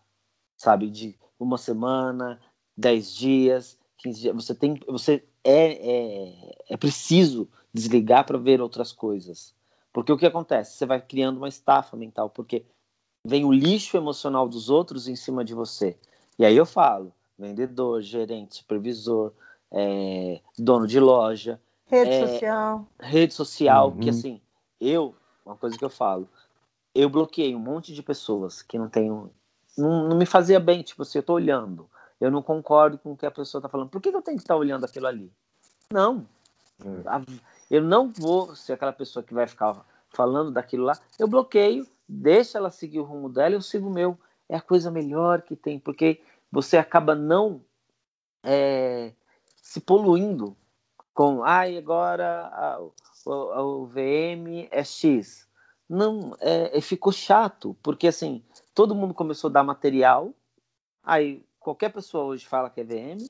sabe? 0.57 0.89
De 0.89 1.17
uma 1.39 1.57
semana, 1.57 2.39
dez 2.77 3.13
dias, 3.13 3.77
quinze 3.97 4.21
dias. 4.21 4.35
Você 4.35 4.53
tem, 4.53 4.79
você 4.87 5.23
é, 5.43 5.71
é, 5.73 6.55
é 6.69 6.77
preciso 6.77 7.47
desligar 7.73 8.25
para 8.25 8.37
ver 8.37 8.61
outras 8.61 8.91
coisas. 8.91 9.53
Porque 9.93 10.11
o 10.11 10.17
que 10.17 10.25
acontece? 10.25 10.77
Você 10.77 10.85
vai 10.85 11.01
criando 11.01 11.37
uma 11.37 11.47
estafa 11.47 11.95
mental, 11.95 12.29
porque 12.29 12.65
vem 13.25 13.45
o 13.45 13.51
lixo 13.51 13.95
emocional 13.95 14.47
dos 14.47 14.69
outros 14.69 15.07
em 15.07 15.15
cima 15.15 15.43
de 15.43 15.53
você. 15.53 15.97
E 16.37 16.45
aí 16.45 16.55
eu 16.55 16.65
falo, 16.65 17.13
vendedor, 17.37 18.01
gerente, 18.01 18.55
supervisor, 18.55 19.31
é, 19.71 20.41
dono 20.57 20.85
de 20.85 20.99
loja. 20.99 21.59
Rede 21.87 22.11
é, 22.11 22.27
social. 22.27 22.87
Rede 22.99 23.33
social, 23.33 23.89
uhum. 23.89 23.99
que 23.99 24.09
assim, 24.09 24.41
eu, 24.79 25.15
uma 25.45 25.55
coisa 25.55 25.77
que 25.77 25.85
eu 25.85 25.89
falo, 25.89 26.27
eu 26.95 27.09
bloqueei 27.09 27.53
um 27.53 27.59
monte 27.59 27.93
de 27.93 28.01
pessoas 28.01 28.61
que 28.61 28.79
não 28.79 28.89
tenho. 28.89 29.29
Não, 29.77 30.07
não 30.07 30.17
me 30.17 30.25
fazia 30.25 30.59
bem, 30.59 30.81
tipo 30.81 31.01
assim, 31.01 31.19
eu 31.19 31.23
tô 31.23 31.33
olhando. 31.33 31.89
Eu 32.19 32.31
não 32.31 32.41
concordo 32.41 32.97
com 32.97 33.11
o 33.11 33.17
que 33.17 33.25
a 33.25 33.31
pessoa 33.31 33.61
tá 33.61 33.67
falando. 33.67 33.89
Por 33.89 34.01
que, 34.01 34.09
que 34.09 34.15
eu 34.15 34.21
tenho 34.21 34.37
que 34.37 34.43
estar 34.43 34.53
tá 34.53 34.59
olhando 34.59 34.85
aquilo 34.85 35.05
ali? 35.05 35.29
Não. 35.91 36.25
É. 36.79 37.41
Eu 37.69 37.83
não 37.83 38.09
vou 38.09 38.55
ser 38.55 38.73
aquela 38.73 38.93
pessoa 38.93 39.21
que 39.21 39.33
vai 39.33 39.45
ficar 39.45 39.85
falando 40.09 40.51
daquilo 40.51 40.85
lá. 40.85 40.97
Eu 41.19 41.27
bloqueio, 41.27 41.85
deixa 42.07 42.57
ela 42.57 42.71
seguir 42.71 42.99
o 42.99 43.03
rumo 43.03 43.29
dela, 43.29 43.55
eu 43.55 43.61
sigo 43.61 43.87
o 43.87 43.93
meu. 43.93 44.17
É 44.47 44.55
a 44.55 44.61
coisa 44.61 44.89
melhor 44.89 45.41
que 45.41 45.55
tem, 45.55 45.77
porque 45.77 46.21
você 46.51 46.77
acaba 46.77 47.13
não 47.13 47.61
é, 48.43 49.11
se 49.57 49.81
poluindo 49.81 50.55
com, 51.13 51.43
ai, 51.43 51.75
ah, 51.75 51.79
agora 51.79 52.41
a, 52.47 52.75
a, 52.75 53.63
o 53.63 53.85
VM 53.87 54.67
é 54.69 54.83
X. 54.83 55.47
Não, 55.87 56.35
é, 56.39 56.77
é, 56.77 56.81
ficou 56.81 57.11
chato, 57.11 57.75
porque 57.83 58.07
assim, 58.07 58.43
todo 58.73 58.95
mundo 58.95 59.13
começou 59.13 59.49
a 59.49 59.53
dar 59.53 59.63
material, 59.63 60.33
aí 61.03 61.45
qualquer 61.59 61.89
pessoa 61.93 62.25
hoje 62.25 62.45
fala 62.45 62.69
que 62.69 62.81
é 62.81 62.83
VM, 62.83 63.27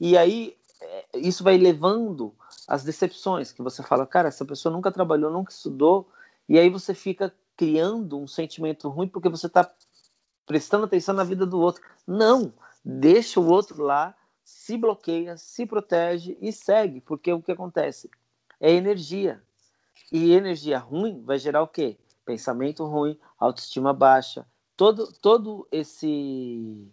e 0.00 0.16
aí 0.16 0.56
é, 0.80 1.06
isso 1.18 1.44
vai 1.44 1.58
levando 1.58 2.34
as 2.66 2.82
decepções, 2.82 3.52
que 3.52 3.62
você 3.62 3.82
fala, 3.82 4.06
cara, 4.06 4.28
essa 4.28 4.44
pessoa 4.44 4.72
nunca 4.72 4.90
trabalhou, 4.90 5.30
nunca 5.30 5.52
estudou, 5.52 6.08
e 6.48 6.58
aí 6.58 6.70
você 6.70 6.94
fica 6.94 7.34
criando 7.56 8.18
um 8.18 8.26
sentimento 8.26 8.88
ruim 8.88 9.08
porque 9.08 9.28
você 9.28 9.46
está 9.46 9.70
prestando 10.46 10.84
atenção 10.84 11.14
na 11.14 11.24
vida 11.24 11.46
do 11.46 11.60
outro. 11.60 11.82
Não, 12.06 12.52
deixa 12.84 13.38
o 13.38 13.48
outro 13.48 13.82
lá 13.82 14.14
se 14.44 14.76
bloqueia, 14.76 15.36
se 15.36 15.64
protege 15.66 16.36
e 16.40 16.52
segue, 16.52 17.00
porque 17.00 17.32
o 17.32 17.40
que 17.40 17.52
acontece 17.52 18.10
é 18.60 18.72
energia. 18.72 19.42
E 20.10 20.32
energia 20.32 20.78
ruim 20.78 21.22
vai 21.24 21.38
gerar 21.38 21.62
o 21.62 21.68
quê? 21.68 21.98
Pensamento 22.24 22.84
ruim, 22.84 23.18
autoestima 23.38 23.92
baixa, 23.92 24.46
todo, 24.76 25.12
todo 25.20 25.66
esse. 25.72 26.88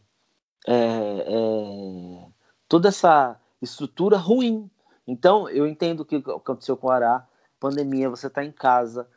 É, 0.68 0.74
é, 0.74 2.28
toda 2.68 2.90
essa 2.90 3.40
estrutura 3.62 4.18
ruim. 4.18 4.70
Então, 5.08 5.50
eu 5.50 5.68
entendo 5.68 6.02
o 6.02 6.06
que 6.06 6.18
aconteceu 6.18 6.78
com 6.78 6.88
o 6.88 6.92
Ará, 6.92 7.28
pandemia, 7.60 8.10
você 8.10 8.28
está 8.28 8.44
em 8.44 8.52
casa, 8.52 9.08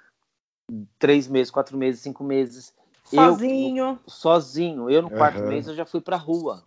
três 0.99 1.29
meses, 1.29 1.51
quatro 1.51 1.77
meses, 1.77 2.01
cinco 2.01 2.25
meses. 2.25 2.75
Sozinho. 3.05 3.85
Eu, 3.85 3.99
sozinho. 4.07 4.91
Eu, 4.91 5.03
no 5.03 5.11
quarto 5.11 5.41
uhum. 5.41 5.49
mês, 5.49 5.67
eu 5.67 5.75
já 5.75 5.85
fui 5.85 6.01
para 6.01 6.17
rua 6.17 6.65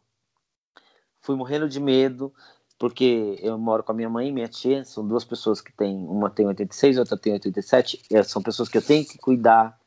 fui 1.25 1.35
morrendo 1.35 1.67
de 1.67 1.79
medo, 1.79 2.31
porque 2.77 3.39
eu 3.41 3.57
moro 3.57 3.83
com 3.83 3.91
a 3.91 3.95
minha 3.95 4.09
mãe 4.09 4.27
e 4.27 4.31
minha 4.31 4.47
tia, 4.47 4.83
são 4.83 5.07
duas 5.07 5.23
pessoas 5.23 5.61
que 5.61 5.71
têm, 5.71 5.95
uma 5.95 6.29
tem 6.29 6.45
86, 6.45 6.97
outra 6.97 7.17
tem 7.17 7.33
87, 7.33 8.01
são 8.25 8.41
pessoas 8.41 8.67
que 8.67 8.77
eu 8.77 8.81
tenho 8.81 9.05
que 9.05 9.17
cuidar. 9.17 9.79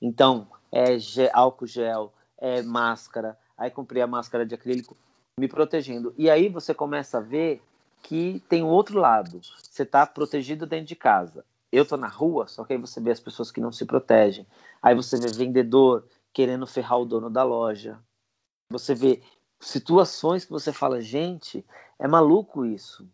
Então, 0.00 0.48
é 0.72 0.96
álcool 1.32 1.66
gel, 1.66 2.12
é 2.38 2.62
máscara, 2.62 3.38
aí 3.58 3.70
comprei 3.70 4.02
a 4.02 4.06
máscara 4.06 4.46
de 4.46 4.54
acrílico, 4.54 4.96
me 5.38 5.48
protegendo. 5.48 6.14
E 6.16 6.30
aí 6.30 6.48
você 6.48 6.72
começa 6.72 7.18
a 7.18 7.20
ver 7.20 7.62
que 8.02 8.42
tem 8.48 8.62
um 8.62 8.68
outro 8.68 8.98
lado. 8.98 9.40
Você 9.62 9.82
está 9.82 10.06
protegido 10.06 10.66
dentro 10.66 10.86
de 10.86 10.96
casa. 10.96 11.44
Eu 11.70 11.84
tô 11.84 11.96
na 11.96 12.08
rua, 12.08 12.48
só 12.48 12.64
que 12.64 12.72
aí 12.72 12.78
você 12.78 13.00
vê 13.00 13.10
as 13.10 13.20
pessoas 13.20 13.50
que 13.50 13.60
não 13.60 13.70
se 13.70 13.84
protegem. 13.84 14.46
Aí 14.82 14.94
você 14.94 15.20
vê 15.20 15.28
vendedor 15.28 16.06
querendo 16.32 16.66
ferrar 16.66 16.98
o 16.98 17.04
dono 17.04 17.28
da 17.28 17.42
loja. 17.42 17.98
Você 18.70 18.94
vê 18.94 19.22
situações 19.60 20.44
que 20.44 20.50
você 20.50 20.72
fala, 20.72 21.02
gente, 21.02 21.64
é 22.00 22.08
maluco 22.08 22.64
isso. 22.64 23.06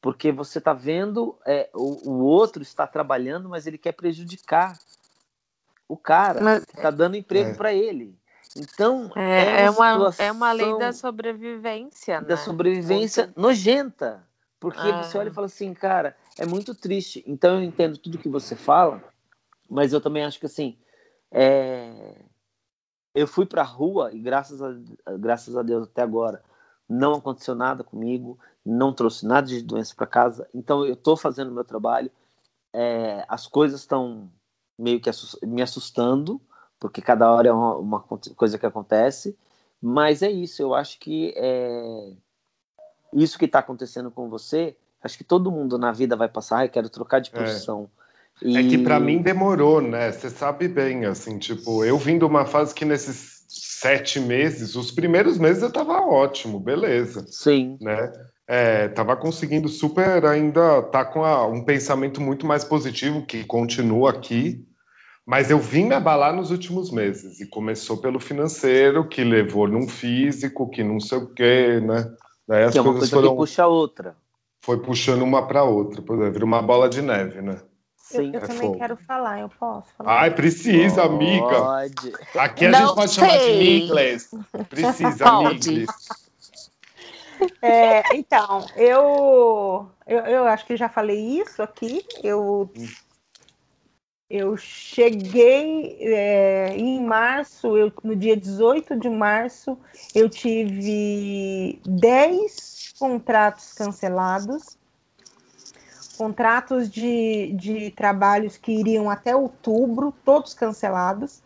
Porque 0.00 0.30
você 0.30 0.58
está 0.58 0.74
vendo 0.74 1.36
é, 1.46 1.70
o, 1.72 2.10
o, 2.10 2.24
outro 2.24 2.62
está 2.62 2.86
trabalhando, 2.86 3.48
mas 3.48 3.66
ele 3.66 3.78
quer 3.78 3.92
prejudicar 3.92 4.78
o 5.88 5.96
cara, 5.96 6.58
está 6.58 6.90
dando 6.90 7.16
emprego 7.16 7.50
é. 7.50 7.54
para 7.54 7.72
ele. 7.72 8.16
Então 8.54 9.10
é, 9.16 9.62
é, 9.62 9.70
uma, 9.70 9.88
é 9.88 9.96
uma, 9.96 10.14
é 10.18 10.32
uma 10.32 10.52
lei 10.52 10.78
da 10.78 10.92
sobrevivência, 10.92 12.20
da 12.20 12.36
né? 12.36 12.36
sobrevivência 12.36 13.24
muito... 13.24 13.40
nojenta, 13.40 14.22
porque 14.60 14.78
ah. 14.78 15.02
você 15.02 15.18
olha 15.18 15.30
e 15.30 15.32
fala 15.32 15.46
assim, 15.46 15.72
cara, 15.72 16.14
é 16.38 16.44
muito 16.44 16.74
triste. 16.74 17.24
Então 17.26 17.56
eu 17.56 17.64
entendo 17.64 17.96
tudo 17.96 18.18
que 18.18 18.28
você 18.28 18.54
fala, 18.54 19.02
mas 19.68 19.92
eu 19.92 20.00
também 20.00 20.22
acho 20.22 20.38
que 20.38 20.46
assim, 20.46 20.78
é, 21.32 22.14
eu 23.14 23.26
fui 23.26 23.46
para 23.46 23.62
a 23.62 23.66
rua 23.66 24.10
e 24.12 24.20
graças 24.20 24.62
a, 24.62 24.72
graças 25.16 25.56
a 25.56 25.62
Deus 25.62 25.88
até 25.88 26.02
agora 26.02 26.42
não 26.88 27.14
aconteceu 27.14 27.54
nada 27.54 27.82
comigo, 27.82 28.38
não 28.64 28.92
trouxe 28.92 29.26
nada 29.26 29.46
de 29.46 29.62
doença 29.62 29.94
para 29.94 30.06
casa. 30.06 30.48
Então 30.54 30.84
eu 30.84 30.94
estou 30.94 31.16
fazendo 31.16 31.50
o 31.50 31.54
meu 31.54 31.64
trabalho. 31.64 32.10
É, 32.72 33.24
as 33.28 33.46
coisas 33.46 33.80
estão 33.80 34.30
meio 34.78 35.00
que 35.00 35.10
me 35.42 35.62
assustando, 35.62 36.40
porque 36.78 37.00
cada 37.00 37.30
hora 37.32 37.48
é 37.48 37.52
uma, 37.52 37.76
uma, 37.76 38.00
coisa 38.00 38.58
que 38.58 38.66
acontece. 38.66 39.36
Mas 39.80 40.22
é 40.22 40.30
isso, 40.30 40.62
eu 40.62 40.74
acho 40.74 40.98
que 40.98 41.34
é, 41.36 42.12
isso 43.12 43.38
que 43.38 43.44
está 43.44 43.58
acontecendo 43.58 44.10
com 44.10 44.28
você, 44.28 44.76
acho 45.02 45.16
que 45.16 45.24
todo 45.24 45.52
mundo 45.52 45.78
na 45.78 45.92
vida 45.92 46.16
vai 46.16 46.28
passar. 46.28 46.64
Eu 46.64 46.70
quero 46.70 46.88
trocar 46.88 47.20
de 47.20 47.30
é. 47.30 47.32
profissão. 47.32 47.88
É 48.42 48.48
e... 48.48 48.56
É 48.56 48.62
que 48.62 48.78
para 48.78 48.98
mim 48.98 49.22
demorou, 49.22 49.80
né? 49.80 50.10
Você 50.10 50.30
sabe 50.30 50.68
bem, 50.68 51.04
assim, 51.04 51.38
tipo, 51.38 51.84
eu 51.84 51.96
vim 51.98 52.18
de 52.18 52.24
uma 52.24 52.44
fase 52.44 52.74
que 52.74 52.84
nesses 52.84 53.43
sete 53.54 54.18
meses, 54.18 54.74
os 54.74 54.90
primeiros 54.90 55.38
meses 55.38 55.62
eu 55.62 55.72
tava 55.72 56.00
ótimo, 56.00 56.58
beleza. 56.58 57.24
Sim. 57.28 57.78
Né? 57.80 58.12
É, 58.46 58.88
tava 58.88 59.16
conseguindo 59.16 59.68
super 59.68 60.24
ainda 60.26 60.82
tá 60.82 61.04
com 61.04 61.24
a, 61.24 61.46
um 61.46 61.64
pensamento 61.64 62.20
muito 62.20 62.46
mais 62.46 62.64
positivo 62.64 63.24
que 63.24 63.44
continua 63.44 64.10
aqui, 64.10 64.66
mas 65.24 65.50
eu 65.50 65.58
vim 65.58 65.84
me 65.86 65.94
abalar 65.94 66.34
nos 66.34 66.50
últimos 66.50 66.90
meses 66.90 67.40
e 67.40 67.46
começou 67.46 67.96
pelo 67.96 68.20
financeiro, 68.20 69.08
que 69.08 69.24
levou 69.24 69.66
num 69.66 69.88
físico, 69.88 70.68
que 70.68 70.82
não 70.82 71.00
sei 71.00 71.18
o 71.18 71.32
quê, 71.32 71.80
né? 71.80 72.12
Daí 72.46 72.64
as 72.64 72.72
que 72.72 72.78
é 72.78 72.82
uma 72.82 72.92
coisa 72.92 73.08
foram, 73.08 73.30
que 73.30 73.36
puxa 73.36 73.66
outra. 73.66 74.14
Foi 74.60 74.78
puxando 74.80 75.22
uma 75.22 75.46
para 75.46 75.64
outra, 75.64 76.02
por 76.02 76.16
exemplo, 76.16 76.32
vira 76.34 76.44
uma 76.44 76.60
bola 76.60 76.88
de 76.88 77.00
neve, 77.00 77.40
né? 77.40 77.60
Sim, 78.04 78.26
eu, 78.26 78.32
eu 78.34 78.44
é 78.44 78.46
também 78.46 78.68
fogo. 78.68 78.78
quero 78.78 78.96
falar, 78.98 79.40
eu 79.40 79.48
posso 79.48 79.88
falar? 79.94 80.20
Ai, 80.20 80.30
precisa, 80.30 81.08
pode. 81.08 81.14
amiga. 81.14 81.88
Aqui 82.38 82.66
a 82.66 82.70
Não 82.70 82.80
gente 82.80 82.94
pode 82.94 83.12
sei. 83.12 83.24
chamar 83.24 83.38
de 83.38 83.84
inglês. 83.84 84.30
Precisa, 84.68 85.26
amiga. 85.26 85.94
É, 87.62 88.14
então, 88.14 88.66
eu, 88.76 89.88
eu, 90.06 90.18
eu 90.18 90.44
acho 90.46 90.66
que 90.66 90.76
já 90.76 90.86
falei 90.86 91.18
isso 91.40 91.62
aqui. 91.62 92.04
Eu, 92.22 92.70
eu 94.28 94.54
cheguei 94.58 95.96
é, 96.00 96.76
em 96.76 97.02
março, 97.02 97.74
eu, 97.74 97.90
no 98.02 98.14
dia 98.14 98.36
18 98.36 99.00
de 99.00 99.08
março, 99.08 99.78
eu 100.14 100.28
tive 100.28 101.80
10 101.86 102.92
contratos 102.98 103.72
cancelados 103.72 104.76
contratos 106.16 106.88
de, 106.90 107.52
de 107.54 107.90
trabalhos 107.90 108.56
que 108.56 108.72
iriam 108.72 109.10
até 109.10 109.34
outubro, 109.34 110.14
todos 110.24 110.54
cancelados. 110.54 111.42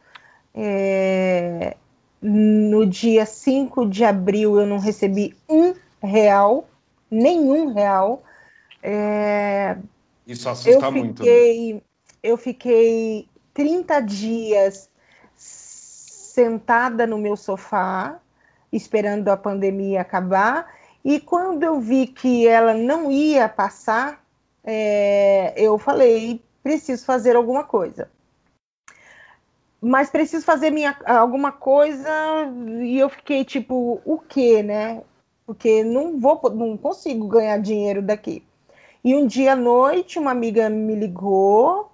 É, 0.54 1.76
no 2.20 2.84
dia 2.86 3.24
5 3.24 3.86
de 3.86 4.04
abril 4.04 4.58
eu 4.58 4.66
não 4.66 4.78
recebi 4.78 5.36
um 5.48 5.74
real, 6.02 6.68
nenhum 7.10 7.72
real. 7.72 8.22
É, 8.82 9.76
Isso 10.26 10.48
assusta 10.48 10.86
eu 10.86 10.92
muito. 10.92 11.22
Fiquei, 11.22 11.74
né? 11.74 11.80
Eu 12.22 12.36
fiquei 12.36 13.28
30 13.54 14.00
dias 14.00 14.90
sentada 15.34 17.06
no 17.06 17.18
meu 17.18 17.36
sofá, 17.36 18.20
esperando 18.72 19.28
a 19.28 19.36
pandemia 19.36 20.00
acabar. 20.00 20.66
E 21.04 21.20
quando 21.20 21.62
eu 21.62 21.80
vi 21.80 22.06
que 22.06 22.46
ela 22.46 22.74
não 22.74 23.10
ia 23.10 23.48
passar, 23.48 24.22
é, 24.64 25.54
eu 25.56 25.78
falei, 25.78 26.42
preciso 26.62 27.04
fazer 27.04 27.36
alguma 27.36 27.64
coisa. 27.64 28.08
Mas 29.80 30.10
preciso 30.10 30.44
fazer 30.44 30.70
minha, 30.70 30.96
alguma 31.06 31.52
coisa 31.52 32.10
e 32.82 32.98
eu 32.98 33.08
fiquei 33.08 33.44
tipo, 33.44 34.00
o 34.04 34.18
que, 34.18 34.62
né? 34.62 35.02
Porque 35.46 35.84
não 35.84 36.18
vou, 36.18 36.40
não 36.50 36.76
consigo 36.76 37.28
ganhar 37.28 37.58
dinheiro 37.58 38.02
daqui. 38.02 38.44
E 39.04 39.14
um 39.14 39.26
dia 39.26 39.52
à 39.52 39.56
noite, 39.56 40.18
uma 40.18 40.32
amiga 40.32 40.68
me 40.68 40.94
ligou, 40.94 41.90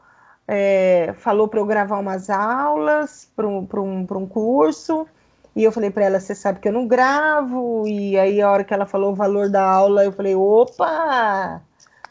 é, 0.49 1.15
falou 1.19 1.47
para 1.47 1.61
eu 1.61 1.67
gravar 1.67 1.99
umas 1.99 2.31
aulas 2.31 3.31
para 3.37 3.47
um, 3.47 3.69
um, 3.75 4.07
um 4.11 4.27
curso. 4.27 5.07
E 5.55 5.63
eu 5.63 5.71
falei 5.71 5.91
para 5.91 6.05
ela: 6.05 6.21
Você 6.21 6.35
sabe 6.35 6.61
que 6.61 6.69
eu 6.69 6.73
não 6.73 6.87
gravo. 6.87 7.87
E 7.87 8.19
aí, 8.19 8.41
a 8.43 8.51
hora 8.51 8.65
que 8.65 8.75
ela 8.75 8.87
falou 8.87 9.13
o 9.13 9.15
valor 9.15 9.49
da 9.49 9.63
aula, 9.63 10.05
eu 10.05 10.13
falei: 10.13 10.35
Opa! 10.35 11.63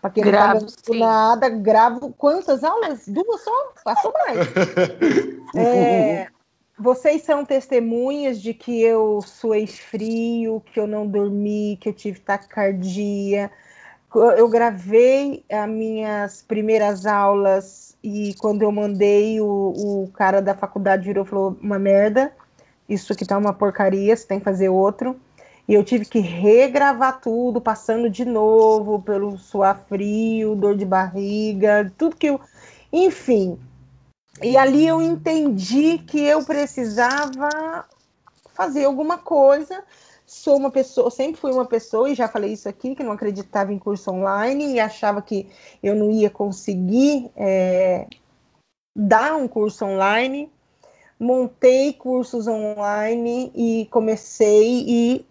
Para 0.03 0.09
quem 0.09 0.21
gravo, 0.21 0.59
não 0.59 0.67
tá 0.67 0.93
nada, 0.93 1.47
gravo 1.47 2.13
quantas 2.17 2.61
aulas? 2.61 3.07
Duas 3.07 3.41
só? 3.41 3.73
Passou 3.85 4.11
mais. 4.11 4.37
é, 5.55 6.27
vocês 6.77 7.21
são 7.21 7.45
testemunhas 7.45 8.41
de 8.41 8.53
que 8.53 8.81
eu 8.81 9.21
suei 9.21 9.65
frio, 9.65 10.61
que 10.65 10.77
eu 10.77 10.85
não 10.85 11.07
dormi, 11.07 11.77
que 11.79 11.87
eu 11.87 11.93
tive 11.93 12.19
taquicardia. 12.19 13.49
Eu 14.13 14.49
gravei 14.49 15.45
as 15.49 15.69
minhas 15.69 16.41
primeiras 16.41 17.05
aulas 17.05 17.95
e 18.03 18.35
quando 18.39 18.63
eu 18.63 18.73
mandei, 18.73 19.39
o, 19.39 19.45
o 19.45 20.11
cara 20.13 20.41
da 20.41 20.53
faculdade 20.53 21.05
virou 21.05 21.23
e 21.23 21.27
falou: 21.29 21.57
uma 21.61 21.79
merda, 21.79 22.33
isso 22.89 23.13
aqui 23.13 23.25
tá 23.25 23.37
uma 23.37 23.53
porcaria, 23.53 24.17
você 24.17 24.27
tem 24.27 24.39
que 24.39 24.45
fazer 24.45 24.67
outro. 24.67 25.17
E 25.67 25.73
eu 25.73 25.83
tive 25.83 26.05
que 26.05 26.19
regravar 26.19 27.21
tudo, 27.21 27.61
passando 27.61 28.09
de 28.09 28.25
novo 28.25 29.01
pelo 29.01 29.37
suar 29.37 29.85
frio, 29.87 30.55
dor 30.55 30.75
de 30.75 30.85
barriga, 30.85 31.91
tudo 31.97 32.17
que 32.17 32.27
eu. 32.27 32.39
Enfim. 32.91 33.57
E 34.41 34.57
ali 34.57 34.85
eu 34.85 35.01
entendi 35.01 35.99
que 35.99 36.19
eu 36.19 36.43
precisava 36.43 37.85
fazer 38.53 38.83
alguma 38.85 39.17
coisa. 39.17 39.83
Sou 40.25 40.57
uma 40.57 40.71
pessoa, 40.71 41.09
sempre 41.11 41.39
fui 41.39 41.51
uma 41.51 41.65
pessoa, 41.65 42.09
e 42.09 42.15
já 42.15 42.27
falei 42.27 42.53
isso 42.53 42.67
aqui, 42.67 42.95
que 42.95 43.03
não 43.03 43.11
acreditava 43.11 43.71
em 43.71 43.79
curso 43.79 44.11
online 44.11 44.73
e 44.73 44.79
achava 44.79 45.21
que 45.21 45.47
eu 45.81 45.95
não 45.95 46.11
ia 46.11 46.29
conseguir 46.29 47.29
é, 47.35 48.07
dar 48.95 49.35
um 49.35 49.47
curso 49.47 49.85
online. 49.85 50.51
Montei 51.19 51.93
cursos 51.93 52.47
online 52.47 53.51
e 53.55 53.87
comecei 53.91 54.83
e 54.87 55.25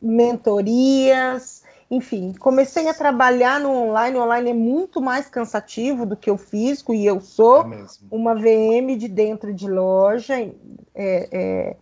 mentorias, 0.00 1.62
enfim, 1.90 2.32
comecei 2.38 2.88
a 2.88 2.94
trabalhar 2.94 3.58
no 3.58 3.70
online. 3.70 4.16
O 4.16 4.22
online 4.22 4.50
é 4.50 4.54
muito 4.54 5.00
mais 5.00 5.28
cansativo 5.28 6.06
do 6.06 6.16
que 6.16 6.30
o 6.30 6.36
físico, 6.36 6.94
e 6.94 7.04
eu 7.04 7.20
sou 7.20 7.62
é 7.72 7.84
uma 8.10 8.34
VM 8.34 8.96
de 8.96 9.08
dentro 9.08 9.52
de 9.52 9.68
loja. 9.68 10.34
É, 10.38 10.56
é, 10.94 11.76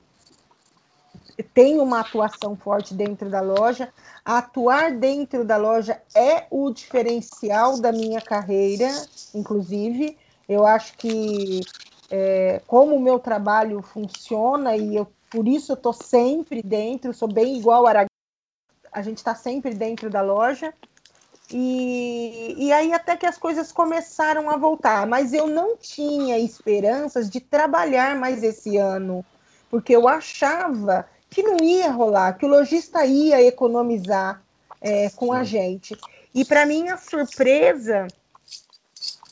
tenho 1.52 1.82
uma 1.82 2.00
atuação 2.00 2.56
forte 2.56 2.94
dentro 2.94 3.28
da 3.28 3.40
loja. 3.40 3.92
Atuar 4.24 4.92
dentro 4.92 5.44
da 5.44 5.56
loja 5.56 6.00
é 6.14 6.46
o 6.50 6.70
diferencial 6.70 7.78
da 7.78 7.92
minha 7.92 8.20
carreira, 8.20 8.88
inclusive. 9.34 10.16
Eu 10.48 10.66
acho 10.66 10.96
que 10.96 11.60
é, 12.10 12.62
como 12.66 12.96
o 12.96 13.00
meu 13.00 13.18
trabalho 13.18 13.82
funciona 13.82 14.74
e 14.74 14.96
eu 14.96 15.06
por 15.30 15.46
isso 15.46 15.72
eu 15.72 15.74
estou 15.74 15.92
sempre 15.92 16.62
dentro, 16.62 17.12
sou 17.12 17.28
bem 17.28 17.58
igual 17.58 17.86
a 17.86 18.07
a 18.92 19.02
gente 19.02 19.18
está 19.18 19.34
sempre 19.34 19.74
dentro 19.74 20.10
da 20.10 20.20
loja. 20.20 20.72
E, 21.50 22.54
e 22.58 22.72
aí 22.72 22.92
até 22.92 23.16
que 23.16 23.24
as 23.24 23.38
coisas 23.38 23.72
começaram 23.72 24.50
a 24.50 24.56
voltar, 24.56 25.06
mas 25.06 25.32
eu 25.32 25.46
não 25.46 25.76
tinha 25.76 26.38
esperanças 26.38 27.30
de 27.30 27.40
trabalhar 27.40 28.14
mais 28.16 28.42
esse 28.42 28.76
ano, 28.76 29.24
porque 29.70 29.96
eu 29.96 30.06
achava 30.06 31.08
que 31.30 31.42
não 31.42 31.56
ia 31.58 31.90
rolar, 31.90 32.34
que 32.34 32.44
o 32.44 32.48
lojista 32.48 33.04
ia 33.06 33.42
economizar 33.42 34.42
é, 34.80 35.08
com 35.10 35.32
a 35.32 35.42
gente. 35.42 35.96
E 36.34 36.44
para 36.44 36.66
minha 36.66 36.96
surpresa, 36.98 38.06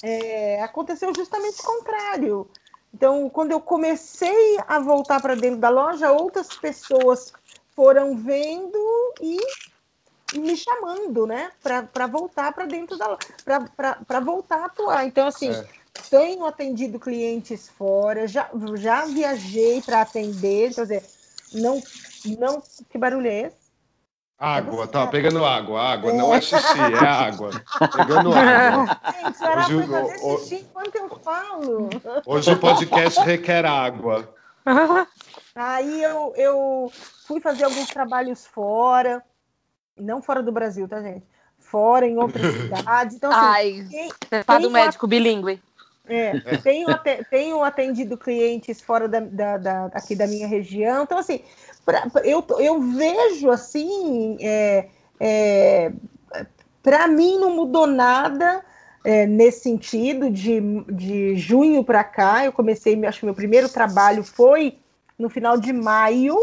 é, 0.03 0.63
aconteceu 0.63 1.13
justamente 1.15 1.61
o 1.61 1.65
contrário. 1.65 2.49
Então, 2.93 3.29
quando 3.29 3.53
eu 3.53 3.61
comecei 3.61 4.57
a 4.67 4.79
voltar 4.79 5.21
para 5.21 5.35
dentro 5.35 5.59
da 5.59 5.69
loja, 5.69 6.13
outras 6.13 6.49
pessoas 6.49 7.33
foram 7.77 8.17
vendo 8.17 9.15
e 9.21 9.39
me 10.35 10.57
chamando, 10.57 11.27
né, 11.27 11.53
para 11.63 12.07
voltar 12.07 12.53
para 12.53 12.65
dentro 12.65 12.97
da 12.97 13.17
para 14.07 14.21
voltar 14.21 14.63
a 14.63 14.65
atuar. 14.65 15.07
Então, 15.07 15.29
assim, 15.29 15.51
é. 15.51 15.65
tenho 16.11 16.45
atendido 16.47 16.99
clientes 16.99 17.69
fora, 17.69 18.27
já, 18.27 18.51
já 18.77 19.05
viajei 19.05 19.83
para 19.83 20.01
atender, 20.01 20.75
quer 20.75 20.83
dizer, 20.83 21.05
não, 21.53 21.81
não, 22.39 22.63
que 22.91 22.99
barulho 22.99 23.29
é 23.29 23.41
esse? 23.43 23.67
Água, 24.39 24.87
tá 24.87 25.07
pegando 25.07 25.43
água, 25.45 25.81
água, 25.81 26.13
não 26.13 26.35
é 26.35 26.43
xixi, 26.43 26.79
é 26.79 27.07
água. 27.07 27.51
Pegando 27.97 28.35
água. 28.35 29.01
Gente, 29.13 29.43
era 29.43 29.61
hoje, 29.61 29.87
fazer 29.87 30.27
o, 30.27 30.39
xixi 30.39 30.55
enquanto 30.57 30.97
eu 30.97 31.09
falo. 31.21 31.89
Hoje 32.27 32.53
o 32.53 32.59
podcast 32.59 33.21
requer 33.21 33.65
água. 33.65 34.29
Aí 35.57 36.03
eu, 36.03 36.35
eu 36.37 36.93
fui 37.27 37.41
fazer 37.41 37.65
alguns 37.65 37.89
trabalhos 37.89 38.45
fora, 38.45 39.23
não 39.97 40.21
fora 40.21 40.43
do 40.43 40.53
Brasil, 40.53 40.87
tá, 40.87 41.01
gente? 41.01 41.25
Fora, 41.59 42.07
em 42.07 42.19
outras 42.19 42.45
cidades. 42.55 43.17
Então, 43.17 43.31
assim, 43.31 43.41
Ai, 43.41 43.87
quem, 43.91 44.45
tá 44.45 44.59
do 44.59 44.71
médico 44.71 45.07
bilíngue. 45.07 45.59
É, 46.07 46.39
tenho, 46.59 46.87
tenho 47.31 47.65
atendido 47.65 48.19
clientes 48.19 48.83
fora 48.83 49.09
da, 49.09 49.21
da, 49.21 49.57
da, 49.57 49.85
aqui 49.87 50.15
da 50.15 50.27
minha 50.27 50.47
região. 50.47 51.05
Então, 51.05 51.17
assim, 51.17 51.41
pra, 51.87 52.07
eu, 52.23 52.47
eu 52.59 52.79
vejo 52.81 53.51
assim, 53.51 54.37
é, 54.41 54.89
é, 55.19 55.91
para 56.83 57.09
mim 57.09 57.39
não 57.39 57.57
mudou 57.57 57.87
nada 57.87 58.63
é, 59.03 59.27
nesse 59.27 59.63
sentido 59.63 60.31
de, 60.31 60.61
de 60.93 61.35
junho 61.35 61.83
para 61.83 62.05
cá. 62.05 62.45
Eu 62.45 62.53
comecei, 62.53 63.03
acho 63.07 63.21
que 63.21 63.27
meu 63.27 63.35
primeiro 63.35 63.71
trabalho 63.71 64.23
foi 64.23 64.79
no 65.19 65.29
final 65.29 65.59
de 65.59 65.73
maio, 65.73 66.39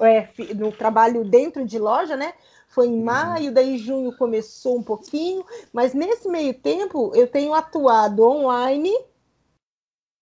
é, 0.00 0.28
no 0.54 0.72
trabalho 0.72 1.24
dentro 1.24 1.64
de 1.64 1.78
loja, 1.78 2.16
né? 2.16 2.34
Foi 2.68 2.86
em 2.86 2.98
uhum. 2.98 3.04
maio, 3.04 3.52
daí 3.52 3.78
junho 3.78 4.16
começou 4.16 4.78
um 4.78 4.82
pouquinho, 4.82 5.44
mas 5.72 5.92
nesse 5.92 6.28
meio 6.28 6.54
tempo 6.54 7.12
eu 7.14 7.26
tenho 7.26 7.52
atuado 7.52 8.22
online 8.24 8.92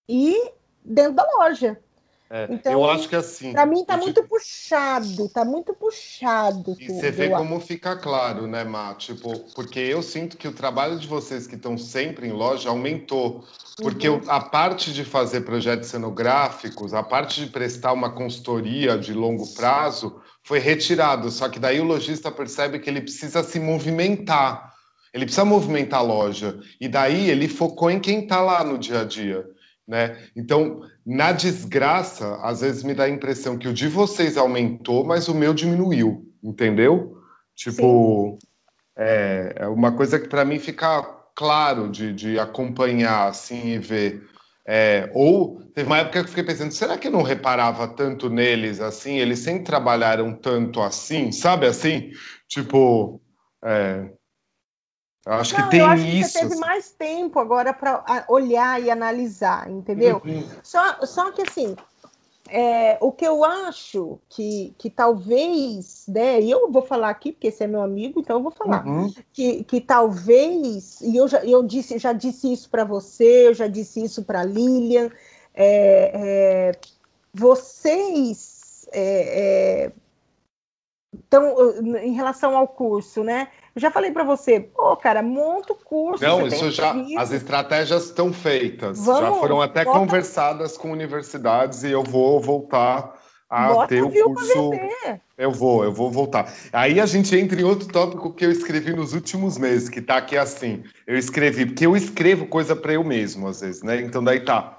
e 0.09 0.53
dentro 0.83 1.15
da 1.15 1.27
loja. 1.37 1.79
É, 2.31 2.47
então, 2.51 2.73
eu 2.73 2.91
acho 2.91 3.09
que 3.09 3.17
assim. 3.17 3.53
Para 3.53 3.65
mim 3.65 3.85
tá 3.85 3.97
muito 3.97 4.23
puxado, 4.25 5.29
tá 5.31 5.45
muito 5.47 5.73
puxado. 5.73 6.77
E 6.79 6.87
tudo, 6.87 7.01
você 7.01 7.11
vê 7.11 7.31
como 7.31 7.57
acho. 7.57 7.67
fica 7.67 7.97
claro, 7.97 8.47
né, 8.47 8.65
Má? 8.65 8.95
Tipo, 8.95 9.39
porque 9.55 9.81
eu 9.81 10.03
sinto 10.03 10.37
que 10.37 10.47
o 10.47 10.53
trabalho 10.53 10.99
de 10.99 11.07
vocês 11.07 11.47
que 11.47 11.55
estão 11.55 11.79
sempre 11.79 12.29
em 12.29 12.33
loja 12.33 12.69
aumentou. 12.69 13.45
Porque 13.79 14.09
uhum. 14.09 14.21
a 14.27 14.41
parte 14.41 14.93
de 14.93 15.05
fazer 15.05 15.43
projetos 15.43 15.89
cenográficos, 15.89 16.93
a 16.93 17.03
parte 17.03 17.45
de 17.45 17.51
prestar 17.51 17.93
uma 17.93 18.11
consultoria 18.11 18.99
de 18.99 19.15
longo 19.15 19.47
prazo, 19.55 20.21
foi 20.43 20.59
retirado. 20.59 21.31
Só 21.31 21.49
que 21.49 21.59
daí 21.59 21.81
o 21.81 21.85
lojista 21.85 22.31
percebe 22.31 22.79
que 22.79 22.91
ele 22.91 23.01
precisa 23.01 23.43
se 23.43 23.59
movimentar. 23.59 24.75
Ele 25.15 25.25
precisa 25.25 25.47
movimentar 25.47 26.01
a 26.01 26.03
loja. 26.03 26.61
E 26.79 26.89
daí 26.89 27.31
ele 27.31 27.49
focou 27.49 27.91
em 27.91 27.99
quem 27.99 28.25
está 28.25 28.43
lá 28.43 28.63
no 28.63 28.77
dia 28.77 29.01
a 29.01 29.05
dia. 29.05 29.47
Né? 29.89 30.19
Então, 30.37 30.83
na 31.05 31.33
desgraça, 31.33 32.39
às 32.43 32.61
vezes 32.61 32.83
me 32.83 32.93
dá 32.93 33.05
a 33.05 33.09
impressão 33.09 33.57
que 33.57 33.67
o 33.67 33.73
de 33.73 33.89
vocês 33.89 34.37
aumentou, 34.37 35.03
mas 35.03 35.29
o 35.29 35.35
meu 35.35 35.55
diminuiu, 35.55 36.31
entendeu? 36.45 37.17
Tipo, 37.57 38.39
é, 38.95 39.55
é, 39.57 39.67
uma 39.67 39.93
coisa 39.93 40.19
que 40.19 40.29
para 40.29 40.45
mim 40.45 40.59
fica 40.59 41.03
claro 41.35 41.89
de, 41.89 42.13
de, 42.13 42.39
acompanhar 42.39 43.29
assim 43.29 43.69
e 43.69 43.79
ver. 43.79 44.23
É, 44.67 45.11
ou 45.15 45.63
teve 45.75 45.87
uma 45.87 45.99
época 45.99 46.21
que 46.21 46.27
eu 46.27 46.29
fiquei 46.29 46.45
pensando, 46.45 46.73
será 46.73 46.99
que 46.99 47.09
eu 47.09 47.13
não 47.13 47.23
reparava 47.23 47.89
tanto 47.89 48.29
neles 48.29 48.81
assim? 48.81 49.17
Eles 49.17 49.39
sempre 49.39 49.65
trabalharam 49.65 50.35
tanto 50.35 50.83
assim, 50.83 51.33
sabe 51.33 51.67
assim? 51.67 52.11
Tipo, 52.47 53.23
é, 53.65 54.11
acho 55.35 55.55
não, 55.57 55.65
que 55.65 55.71
tem 55.71 55.81
eu 55.81 55.87
acho 55.87 56.07
isso. 56.07 56.33
Que 56.33 56.39
você 56.39 56.49
teve 56.49 56.57
mais 56.57 56.91
tempo 56.91 57.39
agora 57.39 57.73
para 57.73 58.25
olhar 58.29 58.83
e 58.83 58.91
analisar, 58.91 59.71
entendeu? 59.71 60.23
Uhum. 60.25 60.45
Só, 60.63 61.05
só 61.05 61.31
que 61.33 61.43
assim, 61.43 61.77
é, 62.49 62.97
o 63.01 63.13
que 63.13 63.27
eu 63.27 63.45
acho 63.45 64.19
que, 64.29 64.75
que 64.79 64.89
talvez, 64.89 66.05
né, 66.09 66.41
e 66.41 66.51
eu 66.51 66.71
vou 66.71 66.83
falar 66.83 67.11
aqui, 67.11 67.33
porque 67.33 67.49
esse 67.49 67.63
é 67.63 67.67
meu 67.67 67.83
amigo, 67.83 68.21
então 68.21 68.39
eu 68.39 68.43
vou 68.43 68.53
falar, 68.53 68.87
uhum. 68.87 69.13
que, 69.33 69.65
que 69.65 69.81
talvez, 69.81 71.01
e 71.03 71.17
eu 71.17 71.29
já, 71.29 71.45
eu 71.45 71.63
disse, 71.63 71.99
já 71.99 72.13
disse 72.13 72.53
isso 72.53 72.71
para 72.71 72.85
você, 72.85 73.49
eu 73.49 73.55
já 73.55 73.67
disse 73.67 74.03
isso 74.03 74.25
para 74.25 74.45
Lilian, 74.45 75.11
é, 75.55 76.13
é, 76.15 76.73
vocês 77.35 78.57
então, 81.13 81.55
em 81.97 82.13
relação 82.13 82.57
ao 82.57 82.69
curso, 82.69 83.23
né? 83.23 83.49
Eu 83.79 83.81
já 83.81 83.93
falei 83.93 84.11
para 84.11 84.25
você, 84.25 84.59
pô, 84.59 84.97
cara, 84.97 85.23
monta 85.23 85.73
o 85.73 85.77
curso. 85.77 86.25
Não, 86.25 86.49
isso 86.49 86.69
já, 86.73 86.97
as 87.17 87.31
estratégias 87.31 88.07
estão 88.07 88.33
feitas, 88.33 88.99
Vamos, 89.07 89.21
já 89.21 89.33
foram 89.35 89.63
até 89.63 89.85
bota... 89.85 90.01
conversadas 90.01 90.77
com 90.77 90.91
universidades 90.91 91.85
e 91.85 91.93
eu 91.93 92.03
vou 92.03 92.41
voltar 92.41 93.15
a 93.49 93.69
bota 93.69 93.87
ter 93.87 94.03
o 94.03 94.11
curso. 94.11 94.73
Eu 95.39 95.53
vou, 95.53 95.85
eu 95.85 95.93
vou 95.93 96.11
voltar. 96.11 96.53
Aí 96.73 97.01
a 97.01 97.07
gente 97.07 97.37
entra 97.37 97.61
em 97.61 97.63
outro 97.63 97.87
tópico 97.87 98.35
que 98.35 98.45
eu 98.45 98.51
escrevi 98.51 98.93
nos 98.93 99.15
últimos 99.15 99.57
meses, 99.57 99.89
que 99.89 100.03
tá 100.03 100.17
aqui 100.17 100.37
assim. 100.37 100.83
Eu 101.07 101.17
escrevi, 101.17 101.65
porque 101.67 101.87
eu 101.87 101.97
escrevo 101.97 102.47
coisa 102.47 102.75
para 102.75 102.95
eu 102.95 103.05
mesmo, 103.05 103.47
às 103.47 103.61
vezes, 103.61 103.85
né? 103.85 104.01
Então 104.01 104.25
daí 104.25 104.41
tá. 104.41 104.78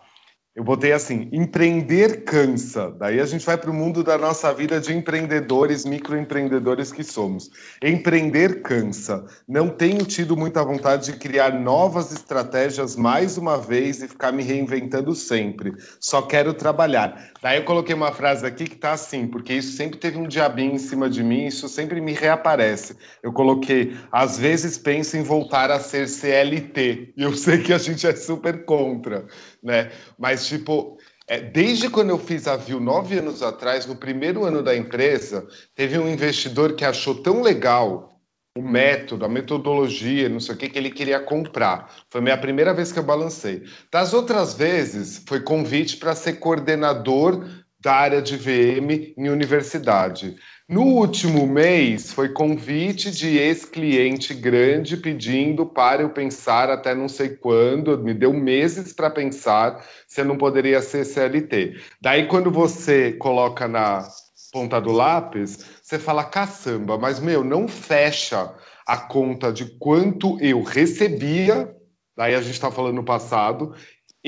Eu 0.60 0.65
botei 0.65 0.91
assim: 0.91 1.30
empreender 1.32 2.26
cansa. 2.26 2.91
Daí 3.00 3.22
a 3.22 3.26
gente 3.26 3.45
vai 3.45 3.58
para 3.58 3.72
o 3.72 3.74
mundo 3.74 4.04
da 4.04 4.17
nossa 4.17 4.54
vida 4.54 4.78
de 4.82 4.93
empreendedores, 4.93 5.86
microempreendedores 5.86 6.91
que 6.91 7.02
somos. 7.02 7.50
Empreender 7.82 8.62
cansa. 8.62 9.26
Não 9.48 9.69
tenho 9.69 10.04
tido 10.04 10.36
muita 10.36 10.62
vontade 10.62 11.13
de 11.13 11.17
criar 11.17 11.58
novas 11.58 12.12
estratégias 12.12 12.98
mais 12.98 13.38
uma 13.38 13.58
vez 13.58 14.04
e 14.04 14.10
ficar 14.10 14.34
me 14.34 14.43
reinventando 14.43 15.15
sempre. 15.15 15.72
Só 15.98 16.24
quero 16.24 16.54
trabalhar. 16.54 17.32
Daí 17.41 17.60
eu 17.60 17.63
coloquei 17.63 17.95
uma 17.95 18.12
frase 18.12 18.45
aqui 18.45 18.65
que 18.65 18.76
está 18.76 18.91
assim, 18.91 19.28
porque 19.28 19.54
isso 19.54 19.78
sempre 19.78 19.98
teve 19.98 20.17
um 20.17 20.28
diabinho 20.28 20.74
em 20.74 20.78
cima 20.78 21.10
de 21.10 21.24
mim, 21.24 21.45
isso 21.45 21.69
sempre 21.69 22.02
me 22.02 22.12
reaparece. 22.12 22.98
Eu 23.24 23.32
coloquei: 23.32 23.95
às 24.12 24.38
vezes 24.38 24.78
penso 24.78 25.15
em 25.15 25.24
voltar 25.24 25.72
a 25.72 25.80
ser 25.80 26.06
CLT. 26.06 27.13
E 27.15 27.24
eu 27.24 27.34
sei 27.34 27.60
que 27.60 27.72
a 27.72 27.78
gente 27.78 28.06
é 28.06 28.13
super 28.13 28.65
contra, 28.65 29.26
né? 29.63 29.91
Mas 30.17 30.48
tipo, 30.48 30.98
é, 31.28 31.39
desde 31.39 31.89
quando 31.89 32.10
eu 32.10 32.17
fiz 32.17 32.48
a 32.48 32.56
Viu 32.56 32.80
nove 32.80 33.19
anos 33.19 33.43
atrás, 33.43 33.86
no 33.86 33.95
primeiro 33.95 34.45
ano 34.45 34.63
da 34.63 34.76
empresa, 34.76 35.48
teve 35.76 35.98
um 35.98 36.10
investidor 36.10 36.74
que 36.74 36.84
achou 36.84 37.15
tão 37.22 37.41
legal 37.41 38.19
o 38.58 38.62
método, 38.62 39.24
a 39.24 39.30
metodologia, 39.30 40.28
não 40.28 40.39
sei 40.39 40.56
o 40.56 40.58
que, 40.58 40.69
que 40.69 40.78
ele 40.78 40.89
queria 40.89 41.19
comprar. 41.19 41.93
Foi 42.10 42.19
a 42.19 42.24
minha 42.24 42.38
primeira 42.38 42.74
vez 42.74 42.91
que 42.91 43.00
eu 43.00 43.04
balancei. 43.04 43.63
Das 43.91 44.13
outras 44.13 44.54
vezes, 44.54 45.24
foi 45.28 45.39
convite 45.41 45.98
para 45.98 46.15
ser 46.15 46.34
coordenador 46.34 47.45
da 47.79 47.93
área 47.93 48.21
de 48.21 48.35
VM 48.35 49.13
em 49.17 49.29
universidade. 49.29 50.35
No 50.67 50.83
último 50.83 51.47
mês, 51.47 52.11
foi 52.11 52.29
convite 52.29 53.09
de 53.09 53.37
ex-cliente 53.37 54.33
grande 54.35 54.97
pedindo 54.97 55.65
para 55.65 56.03
eu 56.03 56.09
pensar 56.09 56.69
até 56.69 56.93
não 56.93 57.07
sei 57.07 57.29
quando, 57.29 57.97
me 57.97 58.13
deu 58.13 58.31
meses 58.33 58.93
para 58.93 59.09
pensar 59.09 59.83
se 60.07 60.21
eu 60.21 60.25
não 60.25 60.37
poderia 60.37 60.81
ser 60.81 61.05
CLT. 61.05 61.75
Daí, 61.99 62.27
quando 62.27 62.51
você 62.51 63.13
coloca 63.13 63.67
na 63.67 64.07
ponta 64.51 64.79
do 64.79 64.91
lápis, 64.91 65.65
você 65.81 65.97
fala 65.97 66.23
caçamba, 66.23 66.97
mas 66.97 67.19
meu, 67.19 67.43
não 67.43 67.67
fecha 67.67 68.53
a 68.85 68.97
conta 68.97 69.51
de 69.51 69.65
quanto 69.77 70.39
eu 70.39 70.61
recebia, 70.61 71.75
daí 72.17 72.35
a 72.35 72.41
gente 72.41 72.53
está 72.53 72.69
falando 72.69 72.95
no 72.95 73.03
passado, 73.03 73.73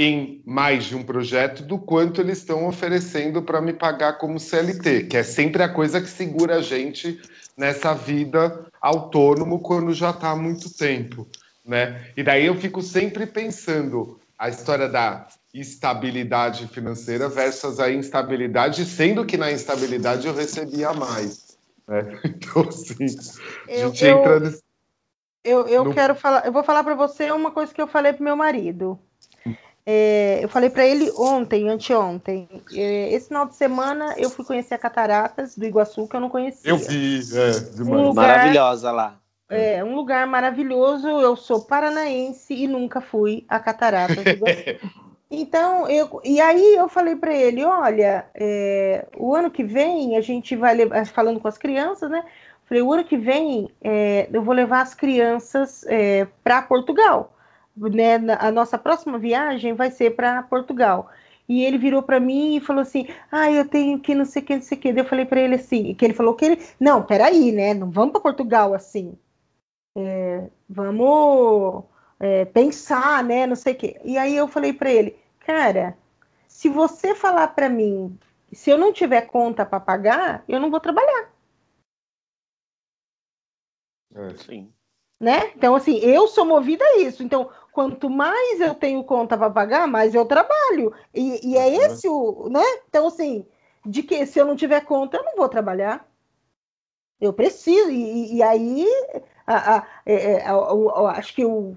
em 0.04 0.42
mais 0.46 0.86
de 0.86 0.96
um 0.96 1.04
projeto 1.04 1.64
do 1.64 1.78
quanto 1.78 2.22
eles 2.22 2.40
estão 2.40 2.68
oferecendo 2.68 3.42
para 3.42 3.62
me 3.62 3.74
pagar 3.74 4.18
como 4.18 4.40
CLT, 4.40 5.04
que 5.04 5.18
é 5.18 5.24
sempre 5.24 5.62
a 5.64 5.70
coisa 5.70 6.02
que 6.02 6.08
segura 6.08 6.56
a 6.56 6.62
gente 6.62 7.22
nessa 7.58 7.94
vida 7.94 8.66
autônomo 8.82 9.60
quando 9.60 9.94
já 9.94 10.10
está 10.12 10.32
há 10.32 10.36
muito 10.36 10.74
tempo, 10.76 11.28
né? 11.66 12.08
E 12.16 12.24
daí 12.24 12.46
eu 12.46 12.56
fico 12.56 12.82
sempre 12.82 13.26
pensando 13.26 14.20
a 14.38 14.50
história 14.50 14.90
da 14.90 15.28
estabilidade 15.54 16.68
financeira 16.68 17.30
versus 17.30 17.80
a 17.80 17.92
instabilidade, 17.92 18.86
sendo 18.86 19.26
que 19.26 19.38
na 19.38 19.52
instabilidade 19.52 20.26
eu 20.26 20.34
recebia 20.34 20.94
mais. 20.94 21.58
Né? 21.88 22.20
Então, 22.26 22.68
assim, 22.68 23.06
a 23.68 23.88
gente 23.88 24.06
eu, 24.06 24.18
entra 24.18 24.40
nesse... 24.40 24.64
Eu, 25.44 25.68
eu 25.68 25.84
no... 25.84 25.94
quero 25.94 26.16
falar, 26.16 26.46
eu 26.46 26.52
vou 26.52 26.64
falar 26.64 26.84
para 26.84 26.96
você 26.96 27.32
uma 27.32 27.52
coisa 27.52 27.74
que 27.74 27.82
eu 27.82 27.88
falei 27.88 28.14
pro 28.14 28.24
meu 28.24 28.36
marido. 28.36 29.00
É, 29.86 30.40
eu 30.44 30.50
falei 30.50 30.70
para 30.70 30.86
ele 30.86 31.12
ontem, 31.18 31.70
anteontem. 31.70 32.48
É, 32.74 33.14
esse 33.14 33.30
final 33.30 33.48
de 33.48 33.56
semana 33.56 34.14
eu 34.18 34.30
fui 34.30 34.46
conhecer 34.46 34.76
a 34.76 34.78
Cataratas 34.78 35.56
do 35.56 35.66
Iguaçu, 35.66 36.08
que 36.08 36.16
eu 36.16 36.20
não 36.20 36.30
conhecia. 36.30 36.70
Eu 36.70 36.78
vi, 36.78 37.20
é, 37.20 37.52
demais. 37.76 37.80
Um 37.80 38.08
lugar, 38.08 38.28
Maravilhosa 38.28 38.92
lá. 38.92 39.18
É, 39.50 39.84
um 39.84 39.96
lugar 39.96 40.26
maravilhoso. 40.28 41.08
Eu 41.08 41.36
sou 41.36 41.62
paranaense 41.62 42.54
e 42.54 42.68
nunca 42.68 43.02
fui 43.02 43.44
a 43.50 43.60
Cataratas 43.60 44.24
do 44.24 44.30
Iguaçu. 44.30 45.02
Então, 45.34 45.88
eu, 45.88 46.20
e 46.26 46.42
aí 46.42 46.76
eu 46.76 46.90
falei 46.90 47.16
para 47.16 47.34
ele, 47.34 47.64
olha, 47.64 48.26
é, 48.36 49.08
o 49.16 49.34
ano 49.34 49.50
que 49.50 49.64
vem 49.64 50.18
a 50.18 50.22
gente 50.22 50.58
vai 50.58 50.76
levar, 50.76 51.06
falando 51.06 51.40
com 51.40 51.48
as 51.48 51.58
crianças, 51.58 52.12
né? 52.12 52.22
Falei, 52.66 52.84
o 52.84 52.92
ano 52.92 53.06
que 53.06 53.16
vem 53.16 53.70
é, 53.82 54.28
eu 54.30 54.44
vou 54.44 54.54
levar 54.54 54.82
as 54.82 54.94
crianças 54.94 55.86
é, 55.88 56.28
para 56.44 56.62
Portugal 56.62 57.34
né, 57.76 58.16
a 58.40 58.52
nossa 58.52 58.78
próxima 58.78 59.18
viagem 59.18 59.74
vai 59.74 59.92
ser 59.92 60.16
para 60.16 60.44
Portugal. 60.44 61.10
E 61.48 61.64
ele 61.64 61.78
virou 61.78 62.02
para 62.02 62.20
mim 62.20 62.56
e 62.56 62.62
falou 62.62 62.82
assim: 62.82 63.08
Ah, 63.32 63.52
eu 63.52 63.68
tenho 63.68 64.00
que 64.00 64.16
não 64.16 64.26
sei 64.26 64.42
o 64.42 64.46
que, 64.46 64.56
não 64.56 64.62
sei 64.62 64.78
o 64.78 64.82
que. 64.82 64.90
Eu 64.90 65.06
falei 65.06 65.26
para 65.26 65.42
ele 65.42 65.56
assim: 65.56 65.94
que 65.96 66.06
ele 66.06 66.14
falou 66.14 66.34
que 66.36 66.46
ele. 66.46 66.62
Não, 66.80 67.04
peraí, 67.04 67.52
né? 67.52 67.74
Não 67.74 67.92
vamos 67.92 68.14
para 68.14 68.22
Portugal 68.22 68.74
assim. 68.74 69.18
É, 69.98 70.50
vamos 70.70 71.84
é, 72.20 72.46
pensar, 72.46 73.24
né? 73.24 73.46
Não 73.46 73.56
sei 73.56 73.74
o 73.74 73.78
que. 73.78 74.00
E 74.06 74.18
aí 74.18 74.36
eu 74.36 74.48
falei 74.48 74.74
para 74.74 74.92
ele: 74.92 75.18
Cara, 75.40 75.98
se 76.48 76.70
você 76.70 77.16
falar 77.16 77.50
para 77.50 77.70
mim, 77.70 78.18
se 78.54 78.70
eu 78.70 78.78
não 78.78 78.94
tiver 78.94 79.22
conta 79.22 79.66
para 79.66 79.80
pagar, 79.80 80.44
eu 80.48 80.60
não 80.60 80.70
vou 80.72 80.80
trabalhar. 80.80 81.32
É, 84.14 84.36
sim. 84.38 84.72
Né? 85.20 85.52
Então, 85.56 85.76
assim, 85.76 85.98
eu 85.98 86.28
sou 86.28 86.46
movida 86.46 86.84
a 86.84 86.98
isso. 87.00 87.24
Então, 87.24 87.52
quanto 87.72 88.10
mais 88.10 88.60
eu 88.60 88.76
tenho 88.76 89.04
conta 89.04 89.38
para 89.38 89.50
pagar, 89.50 89.88
mais 89.88 90.14
eu 90.14 90.26
trabalho. 90.26 90.94
E, 91.14 91.52
e 91.52 91.58
é 91.58 91.68
uhum. 91.68 91.86
esse 91.86 92.08
o, 92.08 92.50
né? 92.50 92.64
Então, 92.88 93.08
assim, 93.08 93.46
de 93.86 94.04
que 94.04 94.26
se 94.26 94.40
eu 94.40 94.46
não 94.46 94.56
tiver 94.56 94.82
conta, 94.82 95.18
eu 95.18 95.24
não 95.24 95.36
vou 95.36 95.50
trabalhar. 95.50 96.08
Eu 97.20 97.34
preciso. 97.34 97.90
E, 97.90 98.36
e 98.36 98.44
aí, 98.44 98.86
a, 99.46 99.78
a, 99.78 99.88
é, 100.06 100.14
é, 100.14 100.46
a, 100.46 101.12
acho 101.12 101.34
que 101.34 101.46
o, 101.46 101.76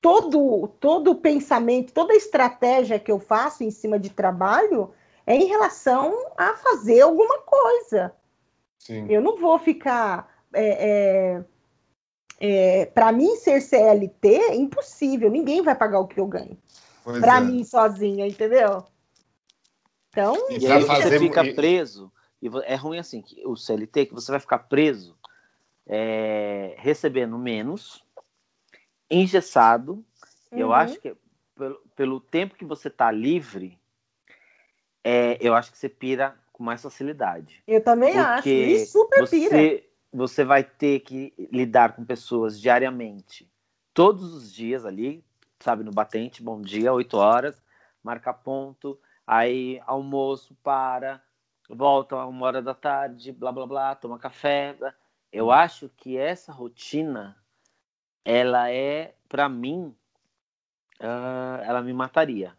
todo, 0.00 0.68
todo 0.80 1.10
o 1.10 1.16
pensamento, 1.16 1.92
toda 1.92 2.12
a 2.12 2.16
estratégia 2.16 2.98
que 2.98 3.10
eu 3.10 3.18
faço 3.18 3.64
em 3.64 3.70
cima 3.70 3.98
de 3.98 4.10
trabalho 4.10 4.92
é 5.26 5.34
em 5.34 5.46
relação 5.46 6.14
a 6.36 6.54
fazer 6.54 7.00
alguma 7.00 7.40
coisa. 7.40 8.14
Sim. 8.78 9.06
Eu 9.10 9.20
não 9.20 9.36
vou 9.36 9.58
ficar. 9.58 10.32
É, 10.52 10.88
é, 10.88 11.44
é, 12.38 12.86
para 12.86 13.12
mim 13.12 13.36
ser 13.36 13.60
CLT 13.60 14.28
é 14.28 14.54
impossível, 14.54 15.30
ninguém 15.30 15.62
vai 15.62 15.74
pagar 15.74 16.00
o 16.00 16.06
que 16.06 16.20
eu 16.20 16.26
ganho. 16.26 16.56
Para 17.04 17.38
é. 17.38 17.40
mim 17.40 17.64
sozinha, 17.64 18.26
entendeu? 18.26 18.84
Então, 20.10 20.34
e 20.50 20.66
aí 20.66 20.82
você 20.82 21.18
fica 21.18 21.44
preso, 21.54 22.10
e 22.40 22.48
é 22.64 22.74
ruim 22.74 22.98
assim, 22.98 23.22
o 23.44 23.56
CLT, 23.56 24.06
que 24.06 24.14
você 24.14 24.30
vai 24.30 24.40
ficar 24.40 24.60
preso 24.60 25.16
é, 25.86 26.74
recebendo 26.78 27.38
menos, 27.38 28.02
engessado. 29.10 30.04
Uhum. 30.50 30.58
Eu 30.58 30.72
acho 30.72 30.98
que 31.00 31.14
pelo, 31.54 31.80
pelo, 31.94 32.20
tempo 32.20 32.56
que 32.56 32.64
você 32.64 32.88
está 32.88 33.10
livre, 33.10 33.78
é, 35.04 35.38
eu 35.40 35.54
acho 35.54 35.70
que 35.70 35.78
você 35.78 35.88
pira 35.88 36.34
com 36.52 36.64
mais 36.64 36.82
facilidade. 36.82 37.62
Eu 37.66 37.82
também 37.82 38.18
acho, 38.18 38.48
e 38.48 38.84
super 38.86 39.20
você, 39.20 39.38
pira 39.38 39.85
você 40.16 40.44
vai 40.44 40.64
ter 40.64 41.00
que 41.00 41.34
lidar 41.52 41.94
com 41.94 42.02
pessoas 42.02 42.58
diariamente, 42.58 43.46
todos 43.92 44.32
os 44.32 44.50
dias 44.50 44.86
ali, 44.86 45.22
sabe, 45.60 45.84
no 45.84 45.90
batente, 45.90 46.42
bom 46.42 46.62
dia, 46.62 46.90
8 46.90 47.18
horas, 47.18 47.62
marca 48.02 48.32
ponto, 48.32 48.98
aí 49.26 49.78
almoço, 49.86 50.56
para, 50.62 51.22
volta 51.68 52.16
uma 52.24 52.46
hora 52.46 52.62
da 52.62 52.72
tarde, 52.72 53.30
blá 53.30 53.52
blá 53.52 53.66
blá, 53.66 53.94
toma 53.94 54.18
café. 54.18 54.74
Eu 55.30 55.50
acho 55.50 55.90
que 55.90 56.16
essa 56.16 56.50
rotina, 56.50 57.36
ela 58.24 58.70
é, 58.70 59.14
para 59.28 59.50
mim, 59.50 59.94
uh, 60.98 61.62
ela 61.62 61.82
me 61.82 61.92
mataria, 61.92 62.56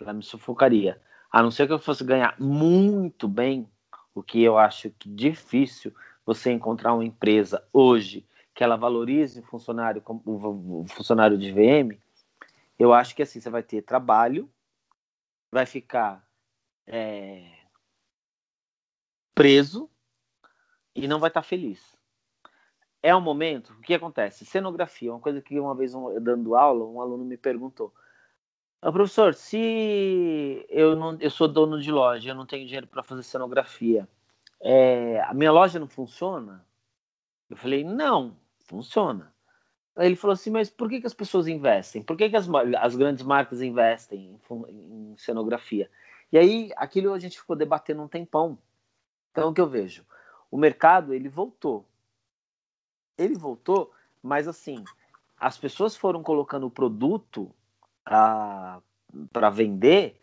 ela 0.00 0.12
me 0.12 0.22
sufocaria. 0.22 1.02
A 1.32 1.42
não 1.42 1.50
ser 1.50 1.66
que 1.66 1.72
eu 1.72 1.78
fosse 1.80 2.04
ganhar 2.04 2.36
muito 2.38 3.26
bem, 3.26 3.68
o 4.14 4.22
que 4.22 4.40
eu 4.40 4.56
acho 4.58 4.90
que 4.90 5.08
difícil, 5.08 5.92
você 6.24 6.50
encontrar 6.50 6.94
uma 6.94 7.04
empresa 7.04 7.66
hoje 7.72 8.26
que 8.54 8.64
ela 8.64 8.76
valorize 8.76 9.40
o 9.40 9.44
funcionário, 9.44 10.02
o 10.06 10.84
funcionário 10.88 11.38
de 11.38 11.52
VM, 11.52 11.98
eu 12.78 12.92
acho 12.92 13.14
que 13.14 13.22
assim 13.22 13.40
você 13.40 13.50
vai 13.50 13.62
ter 13.62 13.82
trabalho, 13.82 14.50
vai 15.50 15.66
ficar 15.66 16.26
é, 16.86 17.44
preso 19.34 19.88
e 20.94 21.06
não 21.06 21.18
vai 21.18 21.28
estar 21.28 21.42
feliz. 21.42 21.98
É 23.02 23.14
um 23.16 23.20
momento, 23.20 23.72
o 23.72 23.80
que 23.80 23.94
acontece? 23.94 24.44
Cenografia, 24.44 25.12
uma 25.12 25.20
coisa 25.20 25.40
que 25.40 25.58
uma 25.58 25.74
vez 25.74 25.94
um, 25.94 26.20
dando 26.20 26.54
aula, 26.54 26.84
um 26.84 27.00
aluno 27.00 27.24
me 27.24 27.36
perguntou: 27.36 27.94
professor, 28.80 29.32
se 29.34 30.66
eu 30.68 30.94
não, 30.96 31.16
eu 31.18 31.30
sou 31.30 31.48
dono 31.48 31.80
de 31.80 31.90
loja, 31.90 32.30
eu 32.30 32.34
não 32.34 32.44
tenho 32.44 32.66
dinheiro 32.66 32.86
para 32.86 33.02
fazer 33.02 33.22
cenografia, 33.22 34.06
é, 34.62 35.20
a 35.22 35.34
minha 35.34 35.52
loja 35.52 35.78
não 35.78 35.88
funciona? 35.88 36.64
Eu 37.48 37.56
falei, 37.56 37.82
não, 37.84 38.36
funciona. 38.60 39.34
Aí 39.96 40.06
ele 40.06 40.16
falou 40.16 40.34
assim, 40.34 40.50
mas 40.50 40.70
por 40.70 40.88
que, 40.88 41.00
que 41.00 41.06
as 41.06 41.14
pessoas 41.14 41.48
investem? 41.48 42.02
Por 42.02 42.16
que, 42.16 42.30
que 42.30 42.36
as, 42.36 42.48
as 42.78 42.96
grandes 42.96 43.24
marcas 43.24 43.60
investem 43.60 44.38
em, 44.68 45.12
em 45.12 45.16
cenografia? 45.16 45.90
E 46.32 46.38
aí, 46.38 46.70
aquilo 46.76 47.12
a 47.12 47.18
gente 47.18 47.38
ficou 47.38 47.56
debatendo 47.56 48.02
um 48.02 48.08
tempão. 48.08 48.56
Então, 49.30 49.50
o 49.50 49.54
que 49.54 49.60
eu 49.60 49.68
vejo? 49.68 50.04
O 50.50 50.56
mercado, 50.56 51.12
ele 51.12 51.28
voltou. 51.28 51.84
Ele 53.18 53.34
voltou, 53.34 53.92
mas 54.22 54.46
assim, 54.48 54.84
as 55.36 55.58
pessoas 55.58 55.96
foram 55.96 56.22
colocando 56.22 56.66
o 56.66 56.70
produto 56.70 57.52
para 58.04 59.50
vender 59.52 60.20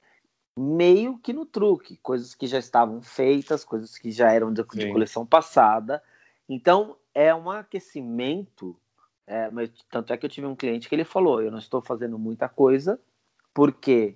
meio 0.57 1.19
que 1.19 1.31
no 1.31 1.45
truque, 1.45 1.97
coisas 1.97 2.33
que 2.33 2.47
já 2.47 2.57
estavam 2.57 3.01
feitas, 3.01 3.63
coisas 3.63 3.97
que 3.97 4.11
já 4.11 4.31
eram 4.31 4.51
de, 4.51 4.63
de 4.63 4.91
coleção 4.91 5.25
passada. 5.25 6.01
Então, 6.49 6.97
é 7.13 7.33
um 7.33 7.49
aquecimento. 7.51 8.75
É, 9.27 9.51
mas, 9.51 9.69
tanto 9.89 10.11
é 10.11 10.17
que 10.17 10.25
eu 10.25 10.29
tive 10.29 10.47
um 10.47 10.55
cliente 10.55 10.89
que 10.89 10.95
ele 10.95 11.03
falou: 11.03 11.41
eu 11.41 11.51
não 11.51 11.59
estou 11.59 11.81
fazendo 11.81 12.17
muita 12.17 12.49
coisa, 12.49 12.99
porque 13.53 14.15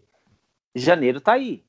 janeiro 0.73 1.19
está 1.19 1.33
aí. 1.33 1.63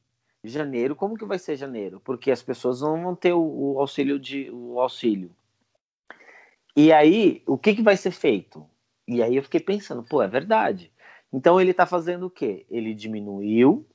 Janeiro, 0.45 0.97
como 0.97 1.17
que 1.17 1.25
vai 1.25 1.39
ser 1.39 1.57
janeiro? 1.57 2.01
Porque 2.01 2.31
as 2.31 2.43
pessoas 2.43 2.81
não 2.81 3.01
vão 3.03 3.15
ter 3.15 3.33
o, 3.33 3.41
o 3.41 3.79
auxílio 3.79 4.19
de 4.19 4.51
o 4.51 4.81
auxílio. 4.81 5.31
E 6.75 6.93
aí, 6.93 7.43
o 7.47 7.59
que, 7.59 7.75
que 7.75 7.83
vai 7.83 7.97
ser 7.97 8.11
feito? 8.11 8.67
E 9.07 9.23
aí 9.23 9.37
eu 9.37 9.43
fiquei 9.43 9.61
pensando, 9.61 10.03
pô, 10.03 10.23
é 10.23 10.27
verdade. 10.27 10.91
Então 11.33 11.61
ele 11.61 11.71
está 11.71 11.87
fazendo 11.87 12.27
o 12.27 12.31
quê? 12.31 12.67
Ele 12.71 12.95
diminuiu 12.95 13.87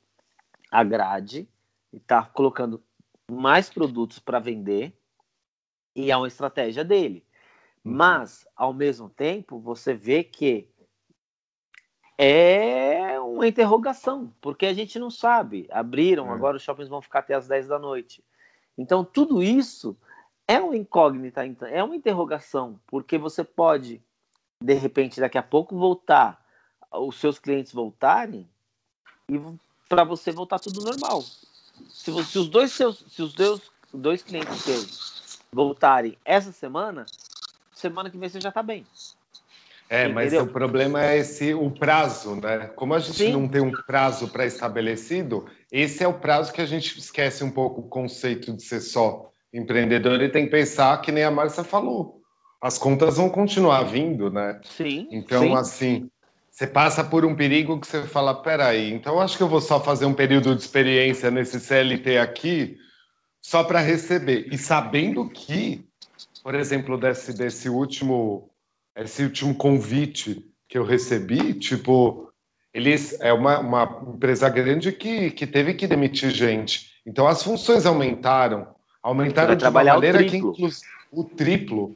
a 0.71 0.83
grade 0.83 1.47
e 1.91 1.97
está 1.97 2.23
colocando 2.23 2.83
mais 3.29 3.69
produtos 3.69 4.19
para 4.19 4.39
vender 4.39 4.97
e 5.95 6.11
é 6.11 6.17
uma 6.17 6.27
estratégia 6.27 6.83
dele. 6.83 7.25
Uhum. 7.83 7.93
Mas, 7.93 8.47
ao 8.55 8.73
mesmo 8.73 9.09
tempo, 9.09 9.59
você 9.59 9.93
vê 9.93 10.23
que 10.23 10.69
é 12.17 13.19
uma 13.19 13.47
interrogação, 13.47 14.33
porque 14.41 14.65
a 14.65 14.73
gente 14.73 14.97
não 14.97 15.09
sabe. 15.09 15.67
Abriram, 15.71 16.27
é. 16.27 16.33
agora 16.33 16.57
os 16.57 16.63
shoppings 16.63 16.89
vão 16.89 17.01
ficar 17.01 17.19
até 17.19 17.33
as 17.33 17.47
10 17.47 17.67
da 17.67 17.79
noite. 17.79 18.23
Então, 18.77 19.03
tudo 19.03 19.41
isso 19.41 19.97
é 20.47 20.59
uma 20.59 20.77
incógnita, 20.77 21.45
então, 21.45 21.67
é 21.67 21.83
uma 21.83 21.95
interrogação, 21.95 22.79
porque 22.87 23.17
você 23.17 23.43
pode, 23.43 24.01
de 24.63 24.73
repente, 24.73 25.19
daqui 25.19 25.37
a 25.37 25.43
pouco 25.43 25.77
voltar, 25.77 26.43
os 26.91 27.19
seus 27.19 27.37
clientes 27.37 27.73
voltarem 27.73 28.47
e 29.27 29.37
para 29.87 30.03
você 30.03 30.31
voltar 30.31 30.59
tudo 30.59 30.81
normal. 30.81 31.23
Se, 31.89 32.11
você, 32.11 32.31
se 32.31 32.39
os 32.39 32.49
dois 32.49 32.71
seus, 32.71 33.03
se 33.09 33.21
os 33.21 33.33
dois, 33.33 33.61
dois 33.93 34.21
clientes 34.21 34.61
seus 34.61 35.39
voltarem 35.51 36.17
essa 36.25 36.51
semana, 36.51 37.05
semana 37.73 38.09
que 38.09 38.17
vem 38.17 38.29
você 38.29 38.39
já 38.39 38.49
está 38.49 38.61
bem. 38.61 38.85
É, 39.89 40.07
mas 40.07 40.33
o 40.33 40.45
problema 40.47 41.05
é 41.05 41.17
esse 41.17 41.53
o 41.53 41.71
prazo, 41.71 42.35
né? 42.35 42.67
Como 42.75 42.93
a 42.93 42.99
gente 42.99 43.17
Sim. 43.17 43.31
não 43.31 43.47
tem 43.47 43.61
um 43.61 43.71
prazo 43.71 44.27
pré-estabelecido, 44.27 45.45
esse 45.71 46.03
é 46.03 46.07
o 46.07 46.13
prazo 46.13 46.51
que 46.51 46.61
a 46.61 46.65
gente 46.65 46.99
esquece 46.99 47.41
um 47.43 47.51
pouco 47.51 47.81
o 47.81 47.87
conceito 47.87 48.51
de 48.51 48.61
ser 48.63 48.81
só 48.81 49.31
empreendedor 49.53 50.21
e 50.21 50.29
tem 50.29 50.45
que 50.45 50.51
pensar 50.51 50.99
que 51.01 51.11
nem 51.11 51.23
a 51.23 51.31
Márcia 51.31 51.63
falou. 51.63 52.21
As 52.61 52.77
contas 52.77 53.15
vão 53.15 53.29
continuar 53.29 53.83
vindo, 53.83 54.29
né? 54.29 54.59
Sim. 54.63 55.07
Então, 55.09 55.43
sim. 55.43 55.55
assim, 55.55 56.11
você 56.57 56.65
passa 56.65 57.03
por 57.03 57.23
um 57.23 57.35
perigo 57.35 57.79
que 57.79 57.85
você 57.85 58.01
fala, 58.01 58.33
peraí, 58.33 58.91
então 58.91 59.21
acho 59.21 59.37
que 59.37 59.43
eu 59.43 59.47
vou 59.47 59.61
só 59.61 59.79
fazer 59.79 60.07
um 60.07 60.13
período 60.13 60.55
de 60.55 60.61
experiência 60.63 61.29
nesse 61.29 61.59
CLT 61.59 62.17
aqui 62.17 62.79
só 63.39 63.63
para 63.63 63.79
receber. 63.79 64.47
E 64.51 64.57
sabendo 64.57 65.29
que, 65.29 65.87
por 66.41 66.55
exemplo, 66.55 66.97
desse, 66.97 67.31
desse 67.31 67.69
último 67.69 68.49
esse 68.95 69.21
último 69.21 69.53
convite 69.53 70.51
que 70.67 70.79
eu 70.79 70.83
recebi, 70.83 71.53
tipo, 71.53 72.33
eles 72.73 73.15
é 73.21 73.31
uma, 73.31 73.59
uma 73.59 74.03
empresa 74.15 74.49
grande 74.49 74.91
que, 74.91 75.29
que 75.29 75.45
teve 75.45 75.75
que 75.75 75.85
demitir 75.85 76.31
gente. 76.31 76.89
Então 77.05 77.27
as 77.27 77.43
funções 77.43 77.85
aumentaram, 77.85 78.73
aumentaram 79.03 79.55
de 79.55 79.63
uma 79.63 79.83
maneira 79.83 80.23
que 80.23 80.37
inclusive 80.37 80.87
o 81.11 81.23
triplo 81.23 81.95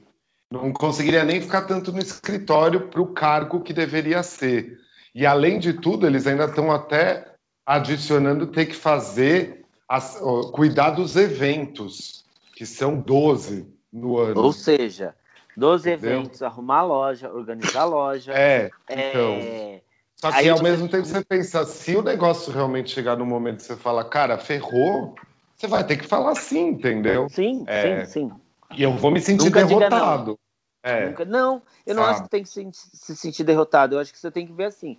não 0.52 0.74
conseguiria 0.74 1.24
nem 1.24 1.40
ficar 1.40 1.62
tanto 1.62 1.94
no 1.94 2.00
escritório 2.00 2.90
para 2.90 3.02
o 3.02 3.08
cargo 3.08 3.62
que 3.62 3.72
deveria 3.72 4.22
ser. 4.22 4.78
E 5.16 5.26
além 5.26 5.58
de 5.58 5.74
tudo, 5.74 6.06
eles 6.06 6.28
ainda 6.28 6.44
estão 6.46 6.70
até 6.70 7.26
adicionando 7.66 8.48
ter 8.48 8.66
que 8.66 8.76
fazer 8.76 9.66
as, 9.88 10.20
cuidar 10.52 10.92
dos 10.92 11.16
eventos, 11.16 12.26
que 12.54 12.66
são 12.66 13.00
12 13.00 13.66
no 13.92 14.18
ano. 14.18 14.42
Ou 14.42 14.52
seja, 14.52 15.16
dos 15.56 15.86
eventos, 15.86 16.42
arrumar 16.42 16.80
a 16.80 16.84
loja, 16.84 17.32
organizar 17.32 17.82
a 17.82 17.86
loja. 17.86 18.34
É, 18.34 18.70
então. 18.90 19.32
É... 19.42 19.82
Só 20.18 20.32
que 20.32 20.50
ao 20.50 20.62
mesmo 20.62 20.88
tempo 20.88 21.06
você 21.06 21.24
pensa, 21.24 21.66
se 21.66 21.96
o 21.96 22.04
negócio 22.04 22.54
realmente 22.54 22.92
chegar 22.92 23.18
no 23.18 23.26
momento 23.26 23.58
que 23.58 23.64
você 23.64 23.76
fala, 23.76 24.04
cara, 24.04 24.38
ferrou, 24.38 25.16
você 25.56 25.66
vai 25.68 25.84
ter 25.84 25.98
que 25.98 26.06
falar 26.06 26.36
sim, 26.36 26.70
entendeu? 26.70 27.28
Sim, 27.30 27.64
é... 27.66 28.06
sim, 28.06 28.30
sim. 28.30 28.32
E 28.74 28.84
eu 28.84 28.94
vou 28.94 29.12
me 29.12 29.22
sentir 29.22 29.46
Nunca 29.46 29.66
derrotado. 29.66 30.32
Não. 30.32 30.92
É. 30.92 31.10
Nunca... 31.10 31.26
não, 31.26 31.62
eu 31.86 31.94
não 31.94 32.04
Sabe. 32.04 32.14
acho 32.14 32.24
que 32.24 32.30
tem 32.30 32.44
que 32.44 32.50
se, 32.50 32.72
se 32.74 33.16
sentir 33.16 33.44
derrotado. 33.44 33.96
Eu 33.96 34.00
acho 34.00 34.12
que 34.12 34.20
você 34.20 34.32
tem 34.32 34.48
que 34.48 34.54
ver 34.54 34.66
assim. 34.66 34.98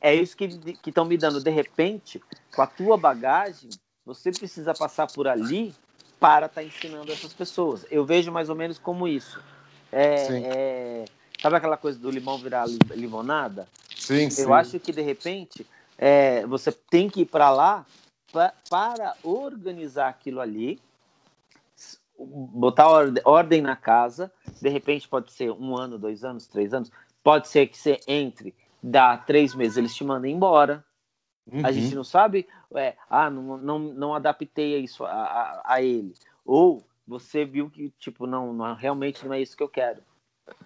É 0.00 0.14
isso 0.14 0.36
que 0.36 0.48
estão 0.86 1.04
me 1.04 1.16
dando. 1.16 1.40
De 1.40 1.50
repente, 1.50 2.20
com 2.54 2.62
a 2.62 2.66
tua 2.66 2.96
bagagem, 2.96 3.70
você 4.04 4.32
precisa 4.32 4.74
passar 4.74 5.06
por 5.06 5.28
ali 5.28 5.72
para 6.18 6.46
estar 6.46 6.60
tá 6.60 6.66
ensinando 6.66 7.12
essas 7.12 7.32
pessoas. 7.32 7.86
Eu 7.90 8.04
vejo 8.04 8.32
mais 8.32 8.48
ou 8.48 8.56
menos 8.56 8.78
como 8.78 9.06
isso. 9.06 9.40
É, 9.92 10.26
é, 10.44 11.04
sabe 11.40 11.56
aquela 11.56 11.76
coisa 11.76 11.98
do 11.98 12.10
limão 12.10 12.38
virar 12.38 12.66
limonada? 12.90 13.68
Sim, 13.94 14.28
sim. 14.28 14.42
Eu 14.42 14.52
acho 14.52 14.80
que, 14.80 14.90
de 14.90 15.02
repente, 15.02 15.66
é, 15.96 16.44
você 16.46 16.72
tem 16.72 17.08
que 17.08 17.20
ir 17.20 17.26
para 17.26 17.50
lá 17.50 17.86
pra, 18.32 18.52
para 18.68 19.14
organizar 19.22 20.08
aquilo 20.08 20.40
ali, 20.40 20.80
botar 22.24 22.88
ordem, 23.24 23.62
na 23.62 23.76
casa. 23.76 24.32
De 24.60 24.68
repente, 24.68 25.08
pode 25.08 25.32
ser 25.32 25.50
um 25.50 25.76
ano, 25.76 25.98
dois 25.98 26.24
anos, 26.24 26.46
três 26.46 26.72
anos. 26.72 26.90
Pode 27.22 27.48
ser 27.48 27.66
que 27.66 27.78
você 27.78 28.00
entre, 28.06 28.54
dá 28.82 29.16
três 29.16 29.54
meses, 29.54 29.76
eles 29.76 29.94
te 29.94 30.04
mandem 30.04 30.34
embora. 30.34 30.84
Uhum. 31.50 31.64
A 31.66 31.72
gente 31.72 31.94
não 31.94 32.04
sabe, 32.04 32.46
é, 32.74 32.96
ah, 33.08 33.28
não, 33.28 33.58
não, 33.58 33.78
não 33.78 34.14
adaptei 34.14 34.78
isso 34.78 35.04
a, 35.04 35.10
a, 35.10 35.62
a 35.74 35.82
ele. 35.82 36.14
Ou 36.44 36.86
você 37.06 37.44
viu 37.44 37.68
que, 37.68 37.90
tipo, 37.98 38.26
não, 38.26 38.52
não 38.52 38.74
realmente 38.74 39.26
não 39.26 39.34
é 39.34 39.40
isso 39.40 39.56
que 39.56 39.62
eu 39.62 39.68
quero. 39.68 40.02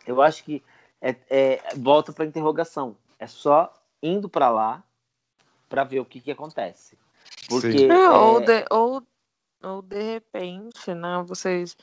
Eu 0.06 0.20
acho 0.22 0.44
que 0.44 0.62
é, 1.00 1.16
é 1.28 1.60
volta 1.76 2.12
para 2.12 2.24
interrogação. 2.24 2.96
É 3.18 3.26
só 3.26 3.72
indo 4.02 4.28
para 4.28 4.50
lá 4.50 4.82
para 5.68 5.84
ver 5.84 6.00
o 6.00 6.04
que, 6.04 6.20
que 6.20 6.30
acontece. 6.30 6.96
Porque, 7.48 7.86
é, 7.90 8.10
ou, 8.10 8.40
de, 8.40 8.64
ou, 8.70 9.02
ou 9.62 9.82
de 9.82 10.00
repente, 10.00 10.94
né, 10.94 11.24
vocês 11.26 11.76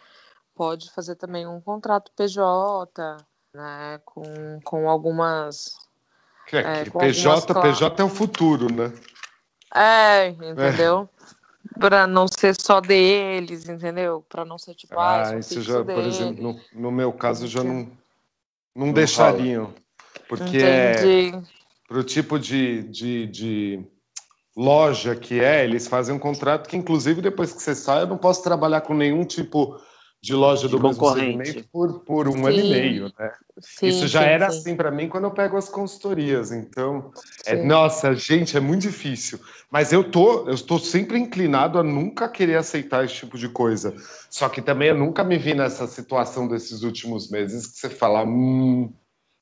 pode 0.56 0.92
fazer 0.92 1.16
também 1.16 1.48
um 1.48 1.60
contrato 1.62 2.12
PJ, 2.16 3.18
né, 3.54 4.00
com, 4.06 4.60
com 4.64 4.90
algumas... 4.90 5.76
É, 6.52 6.82
é, 6.82 6.90
com 6.90 7.00
PJ. 7.00 7.54
PJ 7.62 8.02
é 8.02 8.06
o 8.06 8.10
futuro, 8.10 8.72
né? 8.72 8.94
É, 9.74 10.28
entendeu? 10.28 11.10
para 11.80 12.06
não 12.06 12.28
ser 12.28 12.56
só 12.60 12.80
deles, 12.80 13.68
entendeu? 13.68 14.24
Para 14.30 14.46
não 14.46 14.58
ser 14.58 14.76
tipo, 14.76 15.00
ah, 15.00 15.30
ah 15.30 15.40
isso 15.40 15.62
já, 15.62 15.84
por 15.84 16.04
exemplo, 16.04 16.44
no, 16.44 16.82
no, 16.82 16.92
meu 16.92 17.12
caso 17.12 17.48
já 17.48 17.64
não 17.64 17.90
não, 18.76 18.88
não 18.88 18.94
deixariam, 18.94 19.74
porque 20.28 20.58
é 20.58 20.94
Entendi. 20.94 21.38
é 21.38 21.42
pro 21.88 22.04
tipo 22.04 22.40
de, 22.40 22.84
de, 22.84 23.28
de 23.28 23.86
loja 24.56 25.16
que 25.16 25.40
é, 25.40 25.64
eles 25.64 25.88
fazem 25.88 26.16
um 26.16 26.20
contrato 26.20 26.70
que 26.70 26.78
inclusive 26.78 27.22
depois 27.22 27.52
que 27.52 27.62
você 27.62 27.74
sai 27.74 28.04
eu 28.04 28.08
não 28.08 28.18
posso 28.18 28.44
trabalhar 28.44 28.82
com 28.82 28.94
nenhum 28.94 29.26
tipo 29.26 29.80
de 30.24 30.34
loja 30.34 30.70
do 30.70 30.82
mesmo 30.82 31.14
segmento 31.14 31.68
por, 31.70 32.00
por 32.00 32.30
um 32.30 32.36
sim. 32.36 32.46
ano 32.46 32.60
e 32.60 32.70
meio, 32.70 33.12
né? 33.20 33.34
Sim, 33.60 33.88
Isso 33.88 34.08
já 34.08 34.22
sim, 34.22 34.26
era 34.26 34.48
assim 34.48 34.74
para 34.74 34.90
mim 34.90 35.10
quando 35.10 35.26
eu 35.26 35.32
pego 35.32 35.58
as 35.58 35.68
consultorias. 35.68 36.50
Então, 36.50 37.12
é, 37.46 37.62
nossa, 37.62 38.16
gente, 38.16 38.56
é 38.56 38.60
muito 38.62 38.84
difícil. 38.84 39.38
Mas 39.70 39.92
eu 39.92 40.02
tô, 40.02 40.48
eu 40.48 40.54
estou 40.54 40.80
sempre 40.80 41.20
inclinado 41.20 41.78
a 41.78 41.84
nunca 41.84 42.30
querer 42.30 42.56
aceitar 42.56 43.04
esse 43.04 43.16
tipo 43.16 43.38
de 43.38 43.50
coisa. 43.50 43.94
Só 44.30 44.48
que 44.48 44.62
também 44.62 44.88
eu 44.88 44.98
nunca 44.98 45.26
me 45.26 45.38
vi 45.38 45.54
nessa 45.54 45.88
situação 45.88 46.48
desses 46.48 46.84
últimos 46.84 47.30
meses 47.30 47.68
que 47.68 47.80
você 47.80 47.90
fala, 47.90 48.24
hum, 48.24 48.94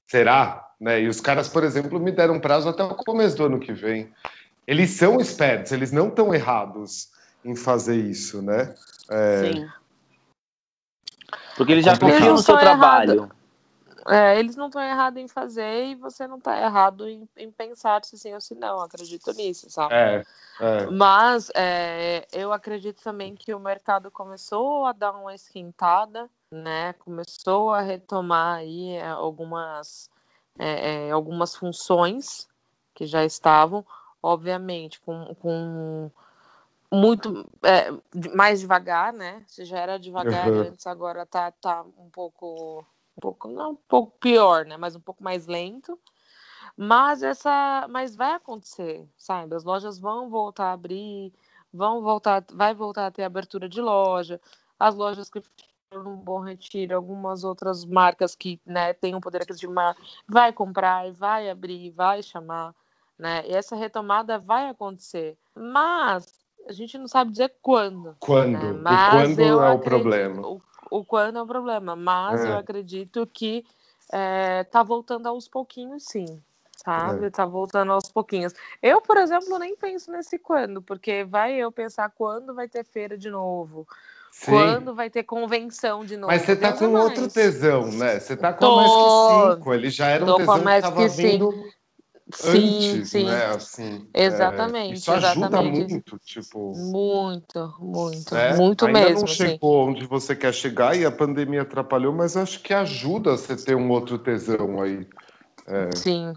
será? 0.10 0.68
Né? 0.80 1.04
E 1.04 1.08
os 1.08 1.22
caras, 1.22 1.48
por 1.48 1.64
exemplo, 1.64 2.00
me 2.00 2.12
deram 2.12 2.40
prazo 2.40 2.68
até 2.68 2.84
o 2.84 2.96
começo 2.96 3.38
do 3.38 3.46
ano 3.46 3.60
que 3.60 3.72
vem. 3.72 4.12
Eles 4.72 4.92
são 4.92 5.20
espertos, 5.20 5.74
eles 5.74 5.92
não 5.92 6.08
estão 6.08 6.34
errados 6.34 7.12
em 7.44 7.58
fazer 7.58 7.98
isso, 7.98 8.42
né? 8.42 8.74
É, 9.10 9.52
Sim. 9.52 9.70
Porque 11.58 11.74
eles 11.74 11.84
já 11.84 12.00
confiam 12.00 12.32
no 12.32 12.38
seu 12.38 12.58
trabalho. 12.58 13.30
é, 14.08 14.40
eles 14.40 14.56
não 14.56 14.68
estão 14.68 14.82
errados 14.82 15.22
em 15.22 15.28
fazer 15.28 15.88
e 15.88 15.96
você 15.96 16.26
não 16.26 16.38
está 16.38 16.58
errado 16.58 17.06
em, 17.06 17.28
em, 17.36 17.52
pensar 17.52 18.06
se 18.06 18.18
sim 18.18 18.34
ou 18.34 18.40
se 18.40 18.56
não. 18.56 18.80
Acredito 18.80 19.34
nisso, 19.34 19.70
sabe? 19.70 19.94
É, 19.94 20.24
é. 20.62 20.86
Mas 20.86 21.52
é, 21.54 22.26
eu 22.32 22.54
acredito 22.54 23.04
também 23.04 23.36
que 23.36 23.54
o 23.54 23.60
mercado 23.60 24.10
começou 24.10 24.86
a 24.86 24.94
dar 24.94 25.12
uma 25.12 25.36
esquentada, 25.36 26.30
né? 26.50 26.94
Começou 26.94 27.72
a 27.72 27.82
retomar 27.82 28.60
aí 28.60 28.92
é, 28.92 29.10
algumas, 29.10 30.10
é, 30.58 31.10
é, 31.10 31.12
algumas 31.12 31.58
funções 31.58 32.48
que 32.94 33.06
já 33.06 33.26
estavam, 33.26 33.86
obviamente, 34.22 35.00
com, 35.00 35.36
com 35.36 36.12
muito 36.92 37.50
é, 37.64 37.92
mais 38.36 38.60
devagar, 38.60 39.14
né? 39.14 39.44
Se 39.48 39.66
já 39.66 39.80
era 39.80 39.98
devagar 39.98 40.50
uhum. 40.50 40.62
antes, 40.62 40.86
agora 40.86 41.26
tá, 41.26 41.52
tá 41.52 41.84
um 41.98 42.10
pouco 42.10 42.86
um 43.18 43.22
pouco, 43.22 43.48
não 43.48 43.72
um 43.72 43.76
pouco 43.76 44.18
pior, 44.20 44.66
né? 44.66 44.78
Mas 44.78 44.96
um 44.96 45.00
pouco 45.00 45.24
mais 45.24 45.48
lento. 45.48 46.00
Mas 46.78 47.22
essa, 47.22 47.88
mas 47.90 48.16
vai 48.16 48.34
acontecer, 48.34 49.06
sabe? 49.18 49.56
As 49.56 49.64
lojas 49.64 50.00
vão 50.00 50.30
voltar 50.30 50.68
a 50.68 50.74
abrir, 50.74 51.34
vão 51.74 52.02
voltar, 52.02 52.44
vai 52.52 52.74
voltar 52.74 53.08
a 53.08 53.12
ter 53.12 53.24
abertura 53.24 53.68
de 53.68 53.82
loja. 53.82 54.40
As 54.80 54.96
lojas 54.96 55.30
que 55.30 55.42
um 55.94 56.16
bom 56.16 56.40
retiro, 56.40 56.96
algumas 56.96 57.44
outras 57.44 57.84
marcas 57.84 58.34
que 58.36 58.60
né, 58.66 58.94
têm 58.94 59.14
um 59.14 59.20
poder 59.20 59.42
aquisitivo 59.42 59.74
maior, 59.74 59.96
vai 60.28 60.54
comprar, 60.54 61.12
vai 61.12 61.50
abrir, 61.50 61.92
vai 61.92 62.24
chamar, 62.24 62.74
né? 63.22 63.44
E 63.48 63.54
essa 63.54 63.76
retomada 63.76 64.40
vai 64.40 64.68
acontecer. 64.68 65.38
Mas 65.56 66.34
a 66.68 66.74
gente 66.74 66.98
não 66.98 67.08
sabe 67.08 67.30
dizer 67.30 67.54
quando. 67.62 68.16
Quando? 68.20 68.58
Né? 68.58 68.80
Mas 68.82 69.36
quando 69.36 69.40
é 69.40 69.72
o 69.72 69.80
problema. 69.80 70.42
O, 70.48 70.62
o 70.90 71.06
quando 71.06 71.38
é 71.38 71.42
o 71.42 71.46
problema, 71.46 71.96
mas 71.96 72.44
é. 72.44 72.50
eu 72.50 72.58
acredito 72.58 73.30
que 73.32 73.64
é, 74.12 74.64
tá 74.64 74.82
voltando 74.82 75.28
aos 75.28 75.48
pouquinhos, 75.48 76.04
sim. 76.04 76.42
Sabe? 76.84 77.28
É. 77.28 77.30
Tá 77.30 77.46
voltando 77.46 77.92
aos 77.92 78.12
pouquinhos. 78.12 78.54
Eu, 78.82 79.00
por 79.00 79.18
exemplo, 79.18 79.60
nem 79.60 79.76
penso 79.76 80.12
nesse 80.12 80.40
quando, 80.40 80.82
porque 80.82 81.24
vai 81.24 81.54
eu 81.54 81.72
pensar 81.72 82.10
quando 82.10 82.56
vai 82.56 82.68
ter 82.68 82.84
feira 82.84 83.16
de 83.16 83.30
novo. 83.30 83.88
Sim. 84.32 84.52
Quando 84.52 84.96
vai 84.96 85.12
ter 85.12 85.22
convenção 85.22 86.04
de 86.04 86.18
novo? 86.18 86.34
Mas 86.34 86.42
você 86.42 86.56
tá 86.56 86.74
com 86.74 86.88
mais. 86.88 87.06
outro 87.06 87.28
tesão, 87.30 87.92
né? 87.92 88.20
Você 88.20 88.36
tá 88.36 88.52
com 88.52 88.60
Tô... 88.62 88.76
mais 88.78 88.90
que 88.90 89.56
cinco. 89.56 89.74
Ele 89.74 89.90
já 89.92 90.08
era 90.08 90.24
um 90.26 90.38
tesão 90.38 90.58
que 90.58 90.82
tava 90.82 91.08
vindo 91.08 91.52
cinco. 91.52 91.81
Sim, 92.34 92.78
antes, 92.78 93.10
sim. 93.10 93.26
Né? 93.26 93.46
Assim, 93.46 94.10
exatamente. 94.14 94.94
É, 94.94 94.96
isso 94.96 95.12
ajuda 95.12 95.48
exatamente. 95.48 95.92
muito, 95.94 96.20
tipo. 96.20 96.74
Muito, 96.76 97.76
muito, 97.80 98.36
é? 98.36 98.56
muito 98.56 98.86
Ainda 98.86 99.00
mesmo. 99.00 99.22
Não 99.22 99.28
chegou 99.28 99.88
onde 99.88 100.06
você 100.06 100.36
quer 100.36 100.54
chegar 100.54 100.96
e 100.98 101.06
a 101.06 101.12
pandemia 101.12 101.62
atrapalhou, 101.64 102.14
mas 102.14 102.38
acho 102.38 102.62
que 102.62 102.74
ajuda 102.74 103.32
você 103.38 103.56
ter 103.56 103.76
um 103.76 103.90
outro 103.90 104.18
tesão 104.18 104.82
aí. 104.82 105.08
É. 105.68 105.96
Sim, 105.96 106.34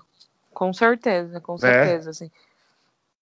com 0.53 0.73
certeza, 0.73 1.41
com 1.41 1.55
né? 1.55 1.59
certeza, 1.59 2.13
sim. 2.13 2.31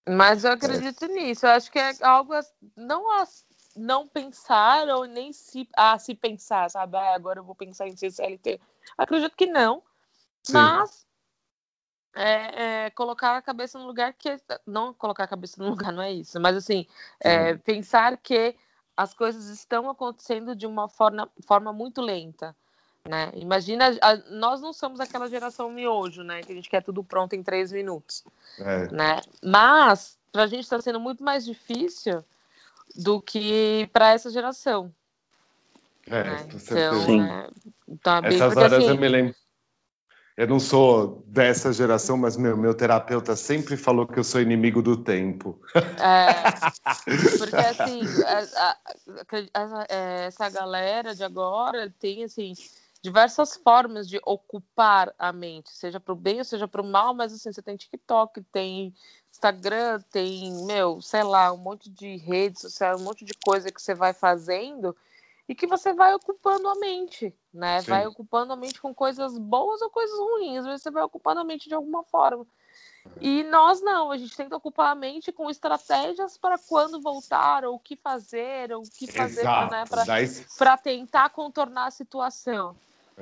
Mas 0.09 0.45
eu 0.45 0.53
acredito 0.53 1.07
nisso. 1.07 1.47
Eu 1.47 1.51
acho 1.51 1.71
que 1.71 1.79
é 1.79 1.93
algo 2.03 2.33
não 2.77 3.11
a 3.11 3.25
não 3.75 4.07
pensar 4.07 4.89
ou 4.89 5.07
nem 5.07 5.33
se 5.33 5.67
a 5.77 5.99
se 5.99 6.15
pensar, 6.15 6.71
sabe? 6.71 6.97
Ah, 6.97 7.15
agora 7.15 7.41
eu 7.41 7.45
vou 7.45 7.55
pensar 7.55 7.89
em 7.89 7.97
ser 7.97 8.11
CLT. 8.11 8.61
Acredito 8.99 9.37
que 9.37 9.47
não. 9.47 9.83
Sim. 10.43 10.55
Mas 10.55 11.07
é, 12.15 12.85
é, 12.87 12.91
colocar 12.91 13.37
a 13.37 13.43
cabeça 13.43 13.79
no 13.79 13.87
lugar 13.87 14.13
que. 14.13 14.37
Não 14.67 14.93
colocar 14.93 15.25
a 15.25 15.29
cabeça 15.29 15.63
no 15.63 15.71
lugar, 15.71 15.93
não 15.93 16.03
é 16.03 16.13
isso, 16.13 16.41
mas 16.41 16.57
assim, 16.57 16.87
é, 17.21 17.55
pensar 17.55 18.17
que 18.17 18.55
as 18.97 19.15
coisas 19.15 19.49
estão 19.49 19.89
acontecendo 19.89 20.55
de 20.55 20.67
uma 20.67 20.89
forma, 20.89 21.29
forma 21.47 21.73
muito 21.73 22.01
lenta. 22.01 22.55
Né? 23.09 23.33
Imagina, 23.35 23.87
a, 24.01 24.17
nós 24.31 24.61
não 24.61 24.73
somos 24.73 25.01
aquela 25.01 25.29
geração 25.29 25.71
miojo, 25.71 26.23
né? 26.23 26.41
Que 26.43 26.53
a 26.53 26.55
gente 26.55 26.71
quer 26.71 26.83
tudo 26.83 27.03
pronto 27.03 27.35
em 27.35 27.43
três 27.43 27.73
minutos. 27.73 28.23
É. 28.59 28.89
Né? 28.93 29.21
Mas 29.43 30.17
para 30.31 30.45
a 30.45 30.47
gente 30.47 30.63
está 30.63 30.81
sendo 30.81 31.01
muito 31.01 31.25
mais 31.25 31.45
difícil 31.45 32.25
do 32.95 33.21
que 33.21 33.89
para 33.93 34.13
essa 34.13 34.31
geração. 34.31 34.95
É, 36.07 36.25
né? 36.25 36.49
Então, 36.55 37.25
é, 37.25 37.51
então 37.89 38.17
é 38.19 38.35
Essas 38.35 38.57
horas 38.57 38.73
assim, 38.73 38.89
eu 38.89 38.99
me 38.99 39.09
lembro 39.09 39.35
eu 40.37 40.47
não 40.47 40.59
sou 40.59 41.25
dessa 41.27 41.73
geração, 41.73 42.17
mas 42.17 42.37
meu, 42.37 42.57
meu 42.57 42.75
terapeuta 42.75 43.37
sempre 43.37 43.77
falou 43.77 44.07
que 44.07 44.19
eu 44.19 44.25
sou 44.25 44.41
inimigo 44.41 44.83
do 44.83 44.97
tempo. 44.97 45.61
É, 45.75 46.35
porque 47.39 47.57
assim, 47.57 48.01
a, 48.25 48.69
a, 48.69 48.77
a, 49.55 49.87
é, 49.89 50.25
essa 50.27 50.49
galera 50.49 51.15
de 51.15 51.23
agora 51.23 51.93
tem 51.99 52.25
assim 52.25 52.55
diversas 53.03 53.57
formas 53.57 54.09
de 54.09 54.21
ocupar 54.25 55.13
a 55.19 55.33
mente, 55.33 55.71
seja 55.71 55.99
para 55.99 56.13
o 56.13 56.17
bem 56.17 56.39
ou 56.39 56.45
seja 56.45 56.69
para 56.69 56.81
o 56.81 56.87
mal, 56.87 57.13
mas 57.13 57.33
assim, 57.33 57.53
você 57.53 57.61
tem 57.61 57.77
TikTok, 57.77 58.41
tem 58.53 58.95
Instagram, 59.31 60.01
tem, 60.13 60.65
meu, 60.65 61.01
sei 61.01 61.25
lá, 61.25 61.53
um 61.53 61.57
monte 61.57 61.91
de 61.91 62.17
redes 62.17 62.63
sociais, 62.63 63.01
um 63.01 63.05
monte 63.05 63.25
de 63.25 63.33
coisa 63.45 63.73
que 63.73 63.83
você 63.83 63.95
vai 63.95 64.13
fazendo 64.13 64.97
e 65.53 65.55
que 65.55 65.67
você 65.67 65.93
vai 65.93 66.15
ocupando 66.15 66.67
a 66.67 66.75
mente, 66.77 67.35
né? 67.53 67.83
Sim. 67.83 67.91
Vai 67.91 68.07
ocupando 68.07 68.55
a 68.55 68.57
mente 68.57 68.81
com 68.81 68.95
coisas 68.95 69.37
boas 69.37 69.83
ou 69.83 69.91
coisas 69.91 70.19
ruins, 70.19 70.65
mas 70.65 70.81
você 70.81 70.91
vai 70.91 71.03
ocupando 71.03 71.43
a 71.43 71.45
mente 71.45 71.69
de 71.69 71.75
alguma 71.75 72.03
forma. 72.05 72.47
E 73.21 73.45
nós 73.45 73.83
não, 73.83 74.11
a 74.11 74.17
gente 74.17 74.35
tenta 74.35 74.57
ocupar 74.57 74.93
a 74.93 74.95
mente 74.95 75.31
com 75.31 75.51
estratégias 75.51 76.39
para 76.39 76.57
quando 76.57 77.03
voltar, 77.03 77.67
ou 77.67 77.75
o 77.75 77.79
que 77.79 77.97
fazer, 77.97 78.73
ou 78.73 78.81
o 78.81 78.91
que 78.91 79.07
fazer 79.07 79.45
né, 79.45 79.85
para 80.57 80.77
tentar 80.79 81.29
contornar 81.29 81.89
a 81.89 81.91
situação. 81.91 82.75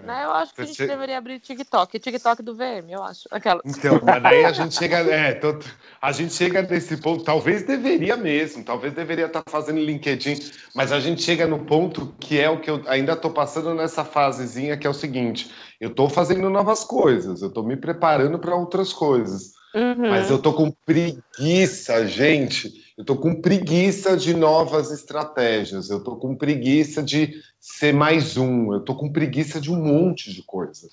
É. 0.03 0.07
Né? 0.07 0.25
Eu 0.25 0.31
acho 0.33 0.55
que 0.55 0.63
a 0.63 0.65
gente 0.65 0.87
deveria 0.87 1.19
abrir 1.19 1.41
TikTok, 1.41 1.99
TikTok 1.99 2.43
do 2.43 2.55
VM, 2.55 2.91
eu 2.91 3.03
acho. 3.03 3.29
Aquela. 3.31 3.61
Então, 3.65 4.01
mas 4.03 4.23
daí 4.23 4.45
a 4.45 4.53
gente 4.53 4.75
chega, 4.75 4.99
é, 4.99 5.33
tô, 5.33 5.59
a 6.01 6.13
gente 6.13 6.33
chega 6.33 6.63
nesse 6.63 6.97
ponto, 6.97 7.25
talvez 7.25 7.63
deveria 7.63 8.17
mesmo, 8.17 8.65
talvez 8.65 8.93
deveria 8.93 9.27
estar 9.27 9.43
tá 9.43 9.51
fazendo 9.51 9.79
LinkedIn, 9.79 10.39
mas 10.75 10.93
a 10.93 11.01
gente 11.01 11.23
chega 11.23 11.47
no 11.47 11.61
ponto 11.61 12.15
que 12.19 12.39
é 12.39 12.49
o 12.49 12.61
que 12.61 12.71
eu 12.71 12.83
ainda 12.87 13.13
estou 13.13 13.31
passando 13.31 13.75
nessa 13.75 14.05
fasezinha, 14.05 14.77
que 14.77 14.87
é 14.87 14.91
o 14.91 14.95
seguinte: 14.95 15.51
eu 15.81 15.91
estou 15.91 16.09
fazendo 16.09 16.49
novas 16.51 16.85
coisas, 16.85 17.43
eu 17.43 17.49
estou 17.49 17.63
me 17.63 17.77
preparando 17.77 18.39
para 18.39 18.55
outras 18.55 18.93
coisas. 18.93 19.53
Uhum. 19.75 20.11
Mas 20.11 20.31
eu 20.31 20.41
tô 20.41 20.53
com 20.53 20.73
preguiça, 20.85 22.07
gente. 22.07 22.73
Eu 23.01 23.05
tô 23.07 23.17
com 23.17 23.41
preguiça 23.41 24.15
de 24.15 24.35
novas 24.35 24.91
estratégias. 24.91 25.89
Eu 25.89 26.05
tô 26.05 26.17
com 26.17 26.37
preguiça 26.37 27.03
de 27.03 27.43
ser 27.59 27.95
mais 27.95 28.37
um. 28.37 28.75
Eu 28.75 28.81
tô 28.81 28.95
com 28.95 29.11
preguiça 29.11 29.59
de 29.59 29.73
um 29.73 29.83
monte 29.83 30.31
de 30.31 30.43
coisa 30.43 30.87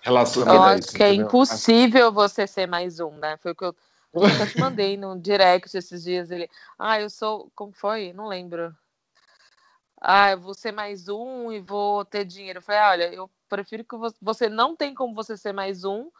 relacionada 0.00 0.56
eu 0.56 0.62
a 0.64 0.76
isso. 0.76 0.88
Acho 0.88 0.96
que 0.96 1.04
é 1.04 1.14
impossível 1.14 2.10
você 2.10 2.48
ser 2.48 2.66
mais 2.66 2.98
um, 2.98 3.12
né? 3.12 3.36
Foi 3.40 3.52
o 3.52 3.54
que 3.54 3.64
eu, 3.64 3.76
eu 4.12 4.48
te 4.48 4.58
mandei 4.58 4.96
no 4.96 5.16
direct 5.16 5.78
esses 5.78 6.02
dias. 6.02 6.32
Ele, 6.32 6.50
ah, 6.76 7.00
eu 7.00 7.08
sou. 7.08 7.48
Como 7.54 7.72
foi? 7.72 8.12
Não 8.12 8.26
lembro. 8.26 8.74
Ah, 10.00 10.32
eu 10.32 10.40
vou 10.40 10.54
ser 10.54 10.72
mais 10.72 11.08
um 11.08 11.52
e 11.52 11.60
vou 11.60 12.04
ter 12.04 12.24
dinheiro. 12.24 12.58
Eu 12.58 12.62
falei, 12.62 12.80
ah, 12.80 12.90
olha, 12.90 13.14
eu 13.14 13.30
prefiro 13.48 13.84
que 13.84 13.94
você 14.20 14.48
não 14.48 14.74
tem 14.74 14.92
como 14.92 15.14
você 15.14 15.36
ser 15.36 15.52
mais 15.52 15.84
um 15.84 16.10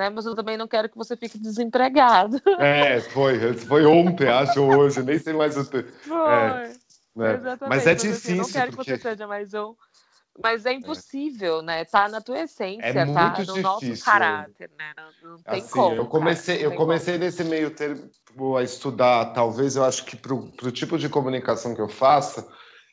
né? 0.00 0.08
Mas 0.08 0.24
eu 0.24 0.34
também 0.34 0.56
não 0.56 0.66
quero 0.66 0.88
que 0.88 0.96
você 0.96 1.14
fique 1.14 1.38
desempregado. 1.38 2.40
É, 2.58 3.00
foi, 3.00 3.54
foi 3.54 3.84
ontem, 3.84 4.28
acho, 4.28 4.60
hoje, 4.60 5.02
nem 5.02 5.18
sei 5.18 5.32
mais 5.32 5.56
o 5.56 5.64
tempo. 5.64 5.90
Foi. 6.02 6.16
É, 6.16 6.72
né? 7.16 7.34
Exatamente. 7.34 7.68
Mas 7.68 7.86
é 7.86 7.94
difícil. 7.94 8.12
Assim, 8.12 8.32
eu 8.32 8.36
não 8.38 8.50
quero 8.50 8.72
porque... 8.72 8.92
que 8.92 8.98
você 8.98 9.10
seja 9.10 9.26
mais 9.26 9.54
um. 9.54 9.74
Mas 10.42 10.64
é 10.64 10.72
impossível, 10.72 11.60
é. 11.60 11.62
né? 11.62 11.84
Tá 11.84 12.08
na 12.08 12.20
tua 12.20 12.40
essência, 12.40 12.86
é 12.86 12.92
tá 12.92 13.04
no 13.04 13.34
difícil. 13.34 13.62
nosso 13.62 14.04
caráter, 14.04 14.70
né? 14.78 14.92
Não, 14.96 15.30
não 15.32 15.38
tem 15.38 15.60
assim, 15.60 15.70
como. 15.70 15.96
Eu 15.96 16.06
comecei, 16.06 16.56
cara, 16.56 16.68
eu 16.68 16.76
comecei 16.76 17.14
como. 17.14 17.24
nesse 17.24 17.44
meio 17.44 17.70
termo 17.70 18.56
a 18.56 18.62
estudar, 18.62 19.32
talvez 19.32 19.76
eu 19.76 19.84
acho 19.84 20.04
que 20.04 20.16
para 20.16 20.34
o 20.34 20.70
tipo 20.70 20.98
de 20.98 21.08
comunicação 21.08 21.74
que 21.74 21.80
eu 21.80 21.88
faço, 21.88 22.46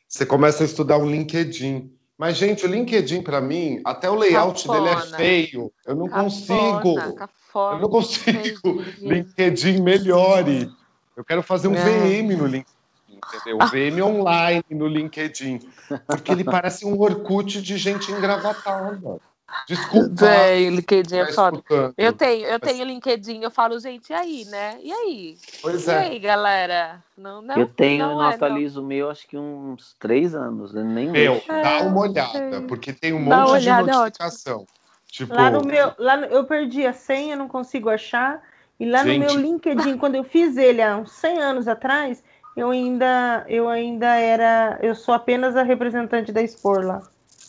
você 0.08 0.26
começa 0.26 0.62
a 0.62 0.66
estudar 0.66 0.98
o 0.98 1.08
LinkedIn. 1.08 1.97
Mas, 2.18 2.36
gente, 2.36 2.66
o 2.66 2.68
LinkedIn, 2.68 3.22
para 3.22 3.40
mim, 3.40 3.80
até 3.84 4.10
o 4.10 4.16
layout 4.16 4.66
cafona. 4.66 4.90
dele 4.90 5.00
é 5.00 5.16
feio. 5.16 5.72
Eu 5.86 5.94
não 5.94 6.08
cafona, 6.08 6.24
consigo. 6.24 7.14
Cafona, 7.14 7.76
eu 7.76 7.80
não 7.80 7.88
consigo. 7.88 8.84
LinkedIn 8.98 9.80
melhore. 9.80 10.68
Eu 11.16 11.24
quero 11.24 11.44
fazer 11.44 11.68
um 11.68 11.76
é. 11.76 11.84
VM 11.84 12.36
no 12.36 12.46
LinkedIn, 12.46 12.74
entendeu? 13.08 13.58
Um 13.62 13.66
VM 13.66 14.02
online 14.02 14.64
no 14.70 14.88
LinkedIn. 14.88 15.60
Porque 16.08 16.32
ele 16.32 16.42
parece 16.44 16.84
um 16.84 17.00
Orkut 17.00 17.62
de 17.62 17.78
gente 17.78 18.10
engravatada. 18.10 19.20
Desculpa. 19.66 20.26
Bem, 20.26 20.70
LinkedIn 20.70 21.16
é 21.16 21.32
foda. 21.32 21.62
Eu 21.96 22.12
tenho, 22.12 22.46
eu 22.46 22.60
tenho 22.60 22.84
LinkedIn, 22.84 23.42
eu 23.42 23.50
falo, 23.50 23.78
gente, 23.80 24.10
e 24.10 24.14
aí, 24.14 24.44
né? 24.46 24.78
E 24.82 24.92
aí? 24.92 25.38
Pois 25.62 25.86
e 25.86 25.90
é. 25.90 25.98
aí, 25.98 26.18
galera? 26.18 27.02
Não, 27.16 27.40
não, 27.40 27.56
eu 27.56 27.66
tenho, 27.66 28.06
não, 28.06 28.14
não 28.16 28.30
é, 28.30 28.34
atualizo 28.34 28.82
o 28.82 28.84
meu, 28.84 29.10
acho 29.10 29.26
que 29.26 29.36
uns 29.36 29.94
três 29.98 30.34
anos, 30.34 30.72
né? 30.72 30.82
nem 30.82 31.10
Meu, 31.10 31.42
dá 31.46 31.80
uma 31.82 32.00
olhada, 32.00 32.62
porque 32.68 32.92
tem 32.92 33.12
um 33.12 33.20
monte 33.20 33.50
olhada, 33.50 33.84
de 33.84 33.90
é 33.90 33.94
notificação. 33.94 34.66
Tipo... 35.10 35.34
Lá 35.34 35.50
no 35.50 35.64
meu, 35.64 35.92
lá 35.98 36.16
no, 36.16 36.26
eu 36.26 36.44
perdi 36.44 36.86
a 36.86 36.92
senha, 36.92 37.34
não 37.34 37.48
consigo 37.48 37.88
achar. 37.88 38.42
E 38.78 38.88
lá 38.88 39.02
gente... 39.02 39.18
no 39.18 39.26
meu 39.26 39.40
LinkedIn, 39.40 39.96
quando 39.96 40.14
eu 40.14 40.24
fiz 40.24 40.56
ele 40.56 40.82
há 40.82 40.96
uns 40.96 41.10
100 41.12 41.38
anos 41.38 41.68
atrás, 41.68 42.22
eu 42.56 42.70
ainda, 42.70 43.44
eu 43.48 43.68
ainda 43.68 44.14
era, 44.14 44.78
eu 44.82 44.94
sou 44.94 45.14
apenas 45.14 45.56
a 45.56 45.62
representante 45.62 46.32
da 46.32 46.42
Expor 46.42 46.84
lá. 46.84 47.02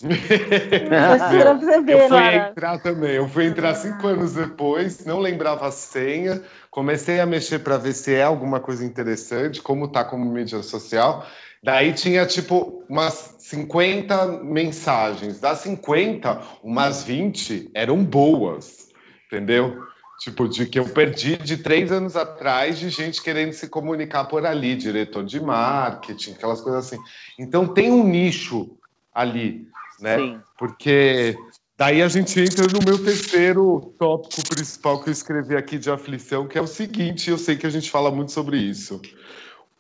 Pra 0.07 1.53
você 1.53 1.81
ver, 1.81 1.93
eu 1.93 2.07
fui 2.07 2.17
Lara. 2.17 2.49
entrar 2.49 2.79
também. 2.79 3.11
Eu 3.11 3.27
fui 3.27 3.45
entrar 3.45 3.75
cinco 3.75 4.07
anos 4.07 4.33
depois, 4.33 5.05
não 5.05 5.19
lembrava 5.19 5.67
a 5.67 5.71
senha, 5.71 6.41
comecei 6.71 7.19
a 7.19 7.25
mexer 7.25 7.59
para 7.59 7.77
ver 7.77 7.93
se 7.93 8.13
é 8.13 8.23
alguma 8.23 8.59
coisa 8.59 8.85
interessante, 8.85 9.61
como 9.61 9.87
tá 9.87 10.03
como 10.03 10.25
mídia 10.25 10.61
social. 10.63 11.25
Daí 11.61 11.93
tinha 11.93 12.25
tipo 12.25 12.83
umas 12.89 13.35
50 13.39 14.27
mensagens. 14.43 15.39
Das 15.39 15.59
50, 15.59 16.41
umas 16.63 17.03
20 17.03 17.71
eram 17.73 18.03
boas, 18.03 18.89
entendeu? 19.27 19.83
Tipo, 20.19 20.49
de 20.49 20.65
que 20.65 20.77
eu 20.77 20.85
perdi 20.85 21.37
de 21.37 21.57
três 21.57 21.91
anos 21.91 22.15
atrás 22.15 22.77
de 22.77 22.89
gente 22.89 23.21
querendo 23.21 23.53
se 23.53 23.69
comunicar 23.69 24.25
por 24.25 24.45
ali, 24.45 24.75
diretor 24.75 25.23
de 25.23 25.39
marketing, 25.39 26.33
aquelas 26.33 26.59
coisas 26.59 26.85
assim. 26.85 27.01
Então 27.37 27.65
tem 27.65 27.89
um 27.89 28.05
nicho 28.05 28.77
ali, 29.13 29.65
né? 30.01 30.17
Sim. 30.17 30.41
Porque 30.57 31.37
daí 31.77 32.01
a 32.01 32.07
gente 32.07 32.39
entra 32.39 32.67
no 32.67 32.79
meu 32.85 33.03
terceiro 33.03 33.93
tópico 33.97 34.41
principal 34.49 35.01
que 35.01 35.09
eu 35.09 35.13
escrevi 35.13 35.55
aqui 35.55 35.77
de 35.77 35.89
aflição, 35.89 36.47
que 36.47 36.57
é 36.57 36.61
o 36.61 36.67
seguinte, 36.67 37.29
eu 37.29 37.37
sei 37.37 37.55
que 37.55 37.67
a 37.67 37.69
gente 37.69 37.89
fala 37.89 38.11
muito 38.11 38.31
sobre 38.31 38.57
isso. 38.57 39.01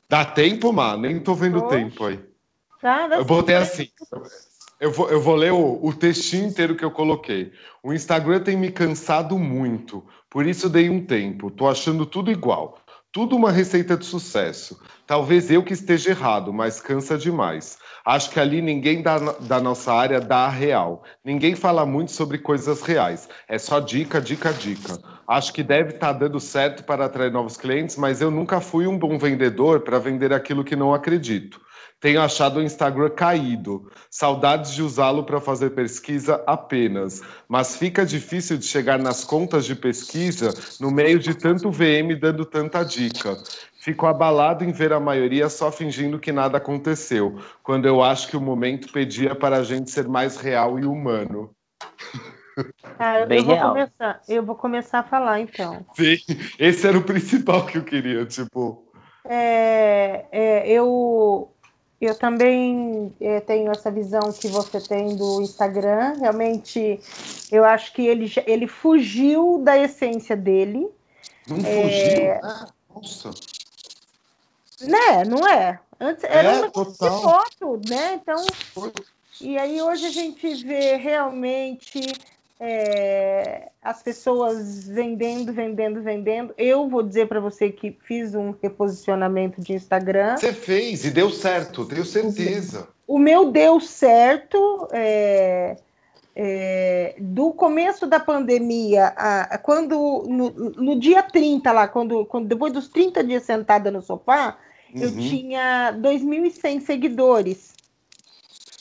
Dá 0.09 0.25
tempo, 0.25 0.73
mano? 0.73 1.03
Nem 1.03 1.19
tô 1.19 1.35
vendo 1.35 1.59
Oxe. 1.59 1.69
tempo 1.69 2.05
aí. 2.05 2.19
Tá, 2.81 3.07
dá 3.07 3.17
Eu 3.17 3.25
botei 3.25 3.55
assim. 3.55 3.89
Eu 4.79 4.91
vou, 4.91 5.09
eu 5.09 5.21
vou 5.21 5.35
ler 5.35 5.51
o, 5.51 5.79
o 5.83 5.93
textinho 5.93 6.47
inteiro 6.47 6.75
que 6.75 6.85
eu 6.85 6.89
coloquei. 6.89 7.51
O 7.83 7.93
Instagram 7.93 8.39
tem 8.39 8.55
me 8.55 8.71
cansado 8.71 9.37
muito, 9.37 10.03
por 10.29 10.47
isso 10.47 10.69
dei 10.69 10.89
um 10.89 11.05
tempo. 11.05 11.51
Tô 11.51 11.67
achando 11.67 12.05
tudo 12.05 12.31
igual. 12.31 12.79
Tudo 13.11 13.35
uma 13.35 13.51
receita 13.51 13.97
de 13.97 14.05
sucesso. 14.05 14.79
Talvez 15.05 15.49
eu 15.49 15.63
que 15.63 15.73
esteja 15.73 16.11
errado, 16.11 16.53
mas 16.53 16.79
cansa 16.79 17.17
demais. 17.17 17.77
Acho 18.05 18.29
que 18.29 18.39
ali 18.39 18.61
ninguém 18.61 19.01
da, 19.01 19.17
da 19.17 19.59
nossa 19.59 19.93
área 19.93 20.19
dá 20.19 20.45
a 20.45 20.49
real. 20.49 21.03
Ninguém 21.23 21.55
fala 21.55 21.85
muito 21.85 22.11
sobre 22.11 22.37
coisas 22.37 22.81
reais. 22.81 23.27
É 23.47 23.57
só 23.57 23.79
dica, 23.79 24.21
dica, 24.21 24.53
dica. 24.53 24.97
Acho 25.27 25.53
que 25.53 25.63
deve 25.63 25.91
estar 25.91 26.13
dando 26.13 26.39
certo 26.39 26.83
para 26.83 27.05
atrair 27.05 27.31
novos 27.31 27.57
clientes, 27.57 27.95
mas 27.97 28.21
eu 28.21 28.31
nunca 28.31 28.59
fui 28.59 28.87
um 28.87 28.97
bom 28.97 29.17
vendedor 29.17 29.81
para 29.81 29.99
vender 29.99 30.33
aquilo 30.33 30.63
que 30.63 30.75
não 30.75 30.93
acredito. 30.93 31.61
Tenho 31.99 32.21
achado 32.21 32.59
o 32.59 32.63
Instagram 32.63 33.09
caído. 33.09 33.91
Saudades 34.09 34.71
de 34.71 34.81
usá-lo 34.81 35.23
para 35.23 35.41
fazer 35.41 35.71
pesquisa 35.71 36.41
apenas. 36.47 37.21
Mas 37.47 37.75
fica 37.75 38.05
difícil 38.05 38.57
de 38.57 38.65
chegar 38.65 38.97
nas 38.97 39.25
contas 39.25 39.65
de 39.65 39.75
pesquisa 39.75 40.53
no 40.79 40.91
meio 40.91 41.19
de 41.19 41.33
tanto 41.33 41.69
VM 41.69 42.17
dando 42.19 42.45
tanta 42.45 42.83
dica. 42.83 43.37
Fico 43.81 44.05
abalado 44.05 44.63
em 44.63 44.71
ver 44.71 44.93
a 44.93 44.99
maioria 44.99 45.49
só 45.49 45.71
fingindo 45.71 46.19
que 46.19 46.31
nada 46.31 46.57
aconteceu, 46.57 47.39
quando 47.63 47.87
eu 47.87 48.03
acho 48.03 48.27
que 48.27 48.35
o 48.35 48.41
momento 48.41 48.91
pedia 48.91 49.33
para 49.33 49.57
a 49.57 49.63
gente 49.63 49.89
ser 49.89 50.07
mais 50.07 50.37
real 50.37 50.77
e 50.77 50.85
humano. 50.85 51.49
Eu, 52.57 53.27
Bem 53.27 53.39
eu 53.39 53.45
vou 53.45 53.55
real. 53.55 53.69
começar, 53.69 54.21
eu 54.27 54.43
vou 54.43 54.55
começar 54.55 54.99
a 54.99 55.03
falar 55.03 55.39
então. 55.39 55.85
Sim, 55.95 56.17
esse 56.59 56.85
era 56.85 56.97
o 56.97 57.03
principal 57.03 57.65
que 57.65 57.77
eu 57.77 57.83
queria, 57.83 58.25
tipo. 58.25 58.85
É, 59.25 60.25
é, 60.31 60.69
eu, 60.69 61.53
eu 62.01 62.15
também 62.15 63.13
é, 63.19 63.39
tenho 63.41 63.71
essa 63.71 63.91
visão 63.91 64.31
que 64.31 64.47
você 64.47 64.79
tem 64.79 65.15
do 65.15 65.41
Instagram. 65.41 66.15
Realmente, 66.19 66.99
eu 67.51 67.65
acho 67.65 67.93
que 67.93 68.05
ele, 68.05 68.31
ele 68.45 68.67
fugiu 68.67 69.59
da 69.63 69.77
essência 69.77 70.35
dele, 70.35 70.89
Não 71.47 71.57
fugiu. 71.57 72.31
Ah, 72.43 72.67
nossa. 72.95 73.31
né? 74.81 75.25
Não 75.25 75.45
é? 75.47 75.79
Antes 75.99 76.23
era 76.23 76.49
É, 76.49 76.57
um 76.57 76.61
negócio 76.61 76.93
de 76.93 76.97
total. 76.99 77.21
foto, 77.21 77.81
né? 77.89 78.13
Então. 78.13 78.45
E 79.41 79.57
aí 79.57 79.81
hoje 79.81 80.05
a 80.05 80.09
gente 80.09 80.53
vê 80.63 80.95
realmente 80.95 82.01
é, 82.59 83.69
as 83.81 84.03
pessoas 84.03 84.87
vendendo, 84.87 85.53
vendendo, 85.53 86.01
vendendo. 86.01 86.53
Eu 86.57 86.89
vou 86.89 87.01
dizer 87.01 87.27
para 87.27 87.39
você 87.39 87.71
que 87.71 87.97
fiz 88.03 88.35
um 88.35 88.53
reposicionamento 88.61 89.61
de 89.61 89.73
Instagram. 89.73 90.35
Você 90.37 90.51
fez 90.53 91.05
e 91.05 91.11
deu 91.11 91.29
certo, 91.29 91.85
tenho 91.85 92.03
certeza. 92.05 92.87
O 93.07 93.17
meu 93.17 93.51
deu 93.51 93.79
certo. 93.79 94.87
é, 94.91 95.77
é, 96.35 97.15
do 97.19 97.51
começo 97.51 98.07
da 98.07 98.19
pandemia, 98.19 99.13
a- 99.17 99.55
a- 99.55 99.57
quando 99.57 100.23
no, 100.27 100.49
no 100.51 100.99
dia 100.99 101.21
30 101.21 101.71
lá, 101.71 101.85
quando, 101.87 102.25
quando 102.25 102.47
depois 102.47 102.71
dos 102.71 102.87
30 102.87 103.21
dias 103.23 103.43
sentada 103.43 103.91
no 103.91 104.01
sofá, 104.01 104.57
eu 104.95 105.09
Uhum. 105.09 105.17
tinha 105.17 105.91
2.100 105.91 106.79
seguidores 106.79 107.73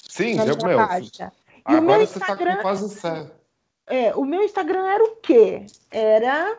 Sim, 0.09 0.35
minha 0.35 0.55
meu. 0.55 0.77
página. 0.87 1.33
E 1.69 1.75
o 1.75 1.79
Agora 1.79 1.99
meu 1.99 2.07
você 2.07 2.21
tá 2.21 2.27
Instagram 2.27 2.57
com 2.57 2.63
quase 2.63 2.89
certo. 2.95 3.38
É, 3.89 4.15
o 4.15 4.25
meu 4.25 4.43
Instagram 4.43 4.87
era 4.87 5.05
o 5.05 5.17
quê? 5.17 5.67
Era 5.91 6.59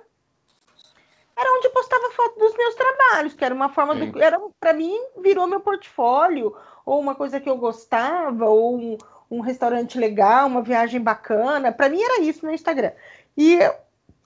era 1.37 1.53
onde 1.53 1.67
eu 1.67 1.71
postava 1.71 2.11
foto 2.11 2.37
dos 2.37 2.53
meus 2.57 2.75
trabalhos, 2.75 3.33
que 3.33 3.45
era 3.45 3.55
uma 3.55 3.69
forma 3.69 3.95
Sim. 3.95 4.11
do 4.11 4.21
era 4.21 4.37
para 4.59 4.73
mim 4.73 4.99
virou 5.21 5.47
meu 5.47 5.61
portfólio 5.61 6.53
ou 6.85 6.99
uma 6.99 7.15
coisa 7.15 7.39
que 7.39 7.49
eu 7.49 7.55
gostava 7.55 8.45
ou 8.45 8.77
um, 8.77 8.97
um 9.31 9.39
restaurante 9.39 9.97
legal, 9.97 10.47
uma 10.47 10.61
viagem 10.61 10.99
bacana. 10.99 11.71
Para 11.71 11.87
mim 11.87 12.01
era 12.01 12.21
isso 12.21 12.45
meu 12.45 12.53
Instagram. 12.53 12.91
E 13.37 13.53
eu 13.53 13.73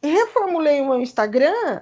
reformulei 0.01 0.82
o 0.82 0.86
meu 0.86 1.01
Instagram 1.01 1.82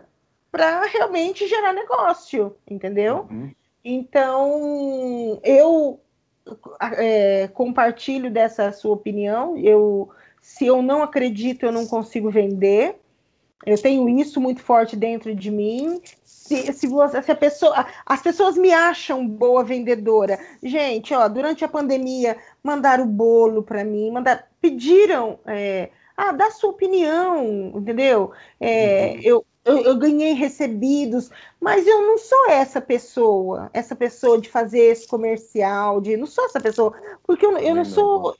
para 0.52 0.86
realmente 0.86 1.48
gerar 1.48 1.72
negócio, 1.72 2.56
entendeu? 2.70 3.28
Uhum. 3.30 3.54
Então, 3.84 5.40
eu 5.44 6.00
é, 6.80 7.48
compartilho 7.54 8.30
dessa 8.30 8.72
sua 8.72 8.94
opinião. 8.94 9.58
Eu, 9.58 10.10
se 10.42 10.66
eu 10.66 10.82
não 10.82 11.04
acredito, 11.04 11.64
eu 11.66 11.72
não 11.72 11.86
consigo 11.88 12.30
vender. 12.32 13.00
Eu 13.66 13.80
tenho 13.80 14.10
isso 14.10 14.42
muito 14.42 14.62
forte 14.62 14.96
dentro 14.96 15.36
de 15.36 15.52
mim. 15.52 16.02
Se, 16.24 16.74
se, 16.74 16.88
você, 16.88 17.22
se 17.22 17.36
pessoa, 17.36 17.86
as 18.06 18.22
pessoas 18.22 18.58
me 18.58 18.74
acham 18.74 19.28
boa 19.28 19.64
vendedora. 19.64 20.40
Gente, 20.64 21.14
ó, 21.14 21.28
durante 21.28 21.64
a 21.64 21.68
pandemia, 21.70 22.38
mandaram 22.64 23.08
bolo 23.08 23.62
para 23.62 23.84
mim, 23.84 24.12
mandaram, 24.12 24.44
pediram, 24.60 25.40
é, 25.46 25.92
ah, 26.18 26.32
dá 26.32 26.50
sua 26.52 26.72
opinião, 26.72 27.74
entendeu? 27.76 28.32
É, 28.60 29.16
Uhum. 29.16 29.22
eu, 29.24 29.46
eu, 29.64 29.78
eu 29.86 29.98
ganhei 29.98 30.34
recebidos, 30.34 31.30
mas 31.60 31.86
eu 31.88 32.02
não 32.02 32.18
sou 32.18 32.50
essa 32.50 32.82
pessoa, 32.82 33.70
essa 33.74 33.96
pessoa 33.96 34.40
de 34.42 34.50
fazer 34.50 34.80
esse 34.80 35.08
comercial, 35.08 36.02
de 36.02 36.18
não 36.18 36.26
sou 36.26 36.46
essa 36.46 36.60
pessoa, 36.60 36.94
porque 37.24 37.46
eu, 37.46 37.58
eu 37.60 37.76
Não. 37.76 37.86
sou, 37.86 38.36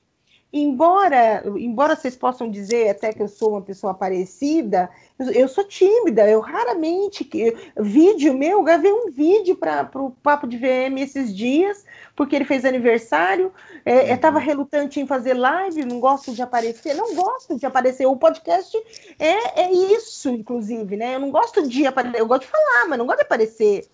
embora, 0.54 1.44
embora 1.58 1.96
vocês 1.96 2.16
possam 2.16 2.50
dizer 2.50 2.90
até 2.90 3.14
que 3.14 3.22
eu 3.22 3.28
sou 3.28 3.52
uma 3.52 3.62
pessoa 3.62 3.94
parecida, 3.94 4.90
eu, 5.18 5.32
eu 5.32 5.48
sou 5.48 5.64
tímida, 5.64 6.28
eu 6.30 6.42
raramente 6.42 7.24
que 7.24 7.56
vídeo 7.78 8.34
meu, 8.34 8.60
eu 8.60 8.64
gravei 8.64 8.92
um 8.92 9.10
vídeo 9.10 9.56
para 9.56 9.90
o 9.96 10.12
Papo 10.12 10.48
de 10.48 10.58
VM 10.58 10.98
esses 10.98 11.36
dias, 11.36 11.86
porque 12.16 12.36
ele 12.36 12.46
fez 12.46 12.66
aniversário, 12.66 13.54
é, 13.86 14.12
eu 14.12 14.16
estava 14.16 14.40
relutante 14.40 15.00
em 15.00 15.08
fazer 15.08 15.34
live, 15.34 15.86
não 15.86 16.00
gosto 16.00 16.34
de 16.34 16.42
aparecer, 16.42 16.94
não 16.96 17.16
gosto 17.16 17.58
de 17.58 17.66
aparecer. 17.66 18.06
O 18.06 18.18
podcast 18.18 18.78
é, 19.18 19.62
é 19.62 19.72
isso, 19.72 20.30
inclusive, 20.30 20.98
né? 20.98 21.16
Eu 21.16 21.20
não 21.20 21.32
gosto 21.32 21.68
de 21.68 21.86
aparecer, 21.86 22.20
eu 22.20 22.28
gosto 22.28 22.42
de 22.42 22.48
falar, 22.48 22.88
mas 22.90 23.00
não 23.00 23.06
gosto 23.06 23.20
de 23.20 23.26
aparecer. 23.26 23.88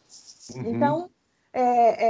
Uhum. 0.55 0.75
Então, 0.75 1.09
é, 1.53 2.05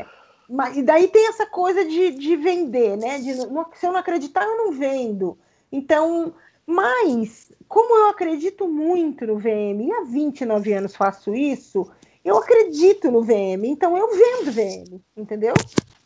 é, 0.00 0.06
mas, 0.48 0.76
e 0.76 0.82
daí 0.82 1.08
tem 1.08 1.28
essa 1.28 1.46
coisa 1.46 1.84
de, 1.84 2.10
de 2.12 2.36
vender, 2.36 2.96
né? 2.96 3.18
De, 3.18 3.34
não- 3.46 3.66
se 3.74 3.86
eu 3.86 3.92
não 3.92 4.00
acreditar, 4.00 4.44
eu 4.44 4.56
não 4.56 4.72
vendo. 4.72 5.38
Então, 5.70 6.34
mas, 6.66 7.50
como 7.68 7.94
eu 7.96 8.10
acredito 8.10 8.68
muito 8.68 9.26
no 9.26 9.38
VM, 9.38 9.86
e 9.86 9.92
há 9.92 10.04
29 10.04 10.72
anos 10.72 10.94
faço 10.94 11.34
isso, 11.34 11.90
eu 12.24 12.36
acredito 12.38 13.10
no 13.10 13.22
VM, 13.22 13.66
então 13.66 13.96
eu 13.96 14.08
vendo 14.10 14.52
VM, 14.52 15.00
entendeu? 15.16 15.54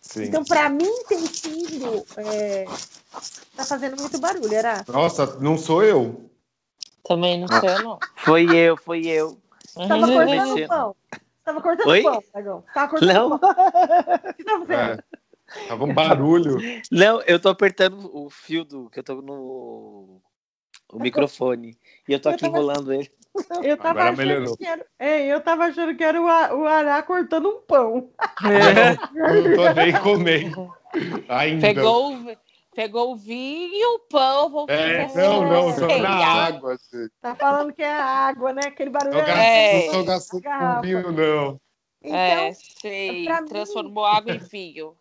Sim. 0.00 0.24
Então, 0.24 0.44
para 0.44 0.68
mim, 0.70 0.90
tem 1.08 1.18
sido. 1.18 2.04
É, 2.16 2.64
tá 3.56 3.64
fazendo 3.64 4.00
muito 4.00 4.18
barulho, 4.18 4.54
era? 4.54 4.84
Nossa, 4.88 5.38
não 5.40 5.58
sou 5.58 5.82
eu. 5.82 6.30
Também 7.04 7.40
não 7.40 7.48
sei, 7.48 7.78
não. 7.78 7.98
Foi 8.16 8.50
eu, 8.52 8.76
foi 8.76 9.06
eu. 9.06 9.36
Tava 9.74 10.06
Uhum. 10.06 10.12
cortando 10.14 10.54
o 10.54 10.68
pão. 10.68 10.96
Tava 11.46 11.60
cortando 11.62 11.88
Oi? 11.88 12.00
o 12.00 12.02
pão, 12.02 12.22
Dragão. 12.34 12.64
Tava 12.74 12.88
cortando 12.90 13.12
Não. 13.14 13.26
o 13.32 13.38
pão. 13.38 13.50
O 14.30 14.34
que 14.34 14.44
tava 14.44 14.66
fazendo? 14.66 15.00
É. 15.00 15.68
Tava 15.68 15.84
um 15.84 15.94
barulho. 15.94 16.56
Não, 16.90 17.22
eu 17.22 17.38
tô 17.38 17.48
apertando 17.48 18.10
o 18.12 18.28
fio 18.28 18.64
do 18.64 18.90
que 18.90 18.98
eu 18.98 19.04
tô 19.04 19.22
no 19.22 20.20
o 20.92 20.98
microfone 21.00 21.76
e 22.08 22.12
eu 22.12 22.20
tô 22.20 22.28
Eu 22.30 22.34
aqui 22.34 22.42
tava- 22.44 22.56
enrolando 22.58 22.92
ele. 22.92 23.10
Eu 23.62 23.76
tava 23.76 23.90
Agora 24.00 24.04
achando 24.12 24.16
melhorou. 24.18 24.56
que 24.56 24.66
era. 24.66 24.86
É, 24.98 25.26
eu 25.26 25.40
tava 25.40 25.64
achando 25.66 25.94
que 25.94 26.02
era 26.02 26.20
o, 26.20 26.24
o 26.24 26.66
Ará 26.66 27.00
cortando 27.02 27.48
um 27.48 27.60
pão. 27.60 28.10
Não 28.42 29.54
tô 29.54 29.72
nem 29.74 29.92
comendo. 30.00 30.74
Ainda. 31.28 31.60
Pegou, 31.60 32.14
o- 32.14 32.36
pegou 32.76 33.12
o 33.12 33.16
vinho 33.16 33.72
e 33.74 33.84
o 33.94 33.98
pão. 34.00 34.50
Vou 34.50 34.66
É, 34.68 35.08
não, 35.14 35.42
não, 35.48 35.68
assim, 35.70 35.80
tô 35.80 35.98
na 35.98 36.26
água, 36.26 36.76
gente. 36.92 37.10
Tá 37.22 37.34
falando 37.34 37.72
que 37.72 37.82
é 37.82 37.90
água, 37.92 38.52
né? 38.52 38.60
Aquele 38.66 38.90
barulho. 38.90 39.14
Não, 39.14 39.20
é- 39.22 39.24
gasto, 39.24 39.40
É. 39.40 39.92
não 39.96 40.04
gastando 40.04 40.40
Garrafa. 40.42 40.76
com 40.76 40.82
vinho, 40.82 41.12
não. 41.12 41.60
Então, 42.02 42.16
É, 42.16 42.52
sei. 42.52 43.24
pra 43.24 43.40
mim- 43.40 43.48
Transformou 43.48 44.04
água 44.04 44.34
em 44.34 44.38
vinho. 44.38 44.92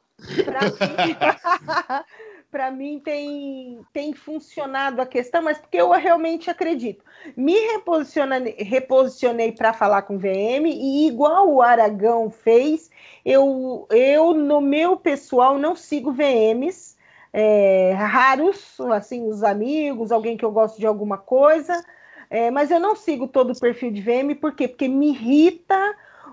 pra 0.45 0.61
mim, 0.61 1.15
para 2.49 2.71
mim 2.71 2.99
tem, 3.03 3.81
tem 3.91 4.13
funcionado 4.13 5.01
a 5.01 5.05
questão, 5.05 5.41
mas 5.43 5.57
porque 5.57 5.75
eu 5.75 5.91
realmente 5.91 6.49
acredito. 6.49 7.03
Me 7.35 7.53
reposicionei, 7.73 8.55
reposicionei 8.57 9.51
para 9.51 9.73
falar 9.73 10.03
com 10.03 10.15
o 10.15 10.19
VM 10.19 10.65
e 10.71 11.07
igual 11.07 11.49
o 11.51 11.61
Aragão 11.61 12.29
fez, 12.31 12.89
eu, 13.25 13.85
eu 13.91 14.33
no 14.33 14.61
meu 14.61 14.95
pessoal 14.95 15.57
não 15.57 15.75
sigo 15.75 16.13
VMs 16.13 16.94
é, 17.37 17.91
raros, 17.91 18.79
assim, 18.93 19.27
os 19.27 19.43
amigos, 19.43 20.09
alguém 20.09 20.37
que 20.37 20.45
eu 20.45 20.53
gosto 20.53 20.79
de 20.79 20.87
alguma 20.87 21.17
coisa, 21.17 21.83
é, 22.29 22.49
mas 22.49 22.71
eu 22.71 22.79
não 22.79 22.95
sigo 22.95 23.27
todo 23.27 23.51
o 23.51 23.59
perfil 23.59 23.91
de 23.91 23.99
VM, 23.99 24.39
por 24.39 24.55
quê? 24.55 24.69
Porque 24.69 24.87
me 24.87 25.09
irrita 25.09 25.75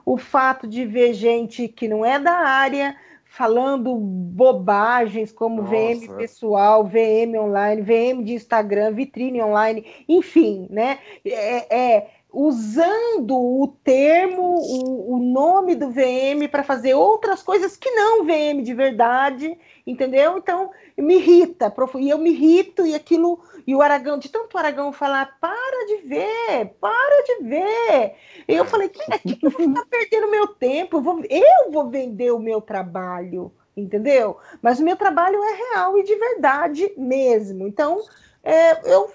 o 0.06 0.16
fato 0.16 0.64
de 0.64 0.86
ver 0.86 1.12
gente 1.12 1.66
que 1.66 1.88
não 1.88 2.04
é 2.04 2.20
da 2.20 2.34
área 2.34 2.96
falando 3.24 3.96
bobagens 3.96 5.32
como 5.32 5.62
Nossa. 5.62 5.74
VM 5.74 6.16
pessoal, 6.16 6.84
VM 6.84 7.36
online, 7.36 7.82
VM 7.82 8.22
de 8.22 8.34
Instagram, 8.34 8.92
vitrine 8.92 9.42
online, 9.42 9.84
enfim, 10.08 10.68
né? 10.70 11.00
É, 11.24 11.94
é 11.94 12.10
usando 12.32 13.36
o 13.36 13.68
termo, 13.84 14.42
o, 14.42 15.16
o 15.16 15.18
nome 15.18 15.74
do 15.74 15.90
VM 15.90 16.48
para 16.50 16.64
fazer 16.64 16.94
outras 16.94 17.42
coisas 17.42 17.76
que 17.76 17.90
não 17.90 18.24
VM 18.24 18.62
de 18.62 18.72
verdade, 18.72 19.58
entendeu? 19.86 20.38
Então 20.38 20.70
me 20.96 21.16
irrita, 21.16 21.72
e 21.98 22.08
eu 22.08 22.18
me 22.18 22.30
irrito 22.30 22.86
e 22.86 22.94
aquilo 22.94 23.40
e 23.66 23.74
o 23.74 23.82
Aragão, 23.82 24.18
de 24.18 24.28
tanto 24.28 24.54
o 24.54 24.58
Aragão 24.58 24.92
falar, 24.92 25.38
para 25.40 25.86
de 25.86 25.96
ver, 26.08 26.74
para 26.80 27.22
de 27.24 27.44
ver. 27.44 28.14
E 28.48 28.54
eu 28.54 28.64
falei, 28.64 28.88
que 28.88 29.02
que 29.36 29.46
eu 29.46 29.50
vou 29.50 29.60
ficar 29.60 29.86
perdendo 29.86 30.30
meu 30.30 30.48
tempo? 30.48 30.96
Eu 30.96 31.02
vou, 31.02 31.22
eu 31.28 31.70
vou 31.70 31.88
vender 31.88 32.32
o 32.32 32.38
meu 32.38 32.60
trabalho, 32.60 33.52
entendeu? 33.76 34.38
Mas 34.60 34.80
o 34.80 34.84
meu 34.84 34.96
trabalho 34.96 35.42
é 35.42 35.52
real 35.54 35.98
e 35.98 36.02
de 36.02 36.16
verdade 36.16 36.92
mesmo. 36.96 37.68
Então, 37.68 38.00
é, 38.42 38.92
eu 38.92 39.12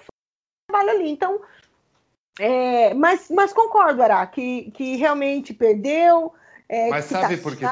trabalho 0.66 0.90
ali. 0.90 1.10
Então, 1.10 1.40
é, 2.38 2.94
mas, 2.94 3.28
mas 3.30 3.52
concordo, 3.52 4.02
Ará, 4.02 4.26
que, 4.26 4.70
que 4.72 4.96
realmente 4.96 5.52
perdeu. 5.52 6.32
É, 6.68 6.90
mas 6.90 7.06
sabe 7.06 7.36
tá 7.36 7.42
por 7.42 7.56
quê? 7.56 7.64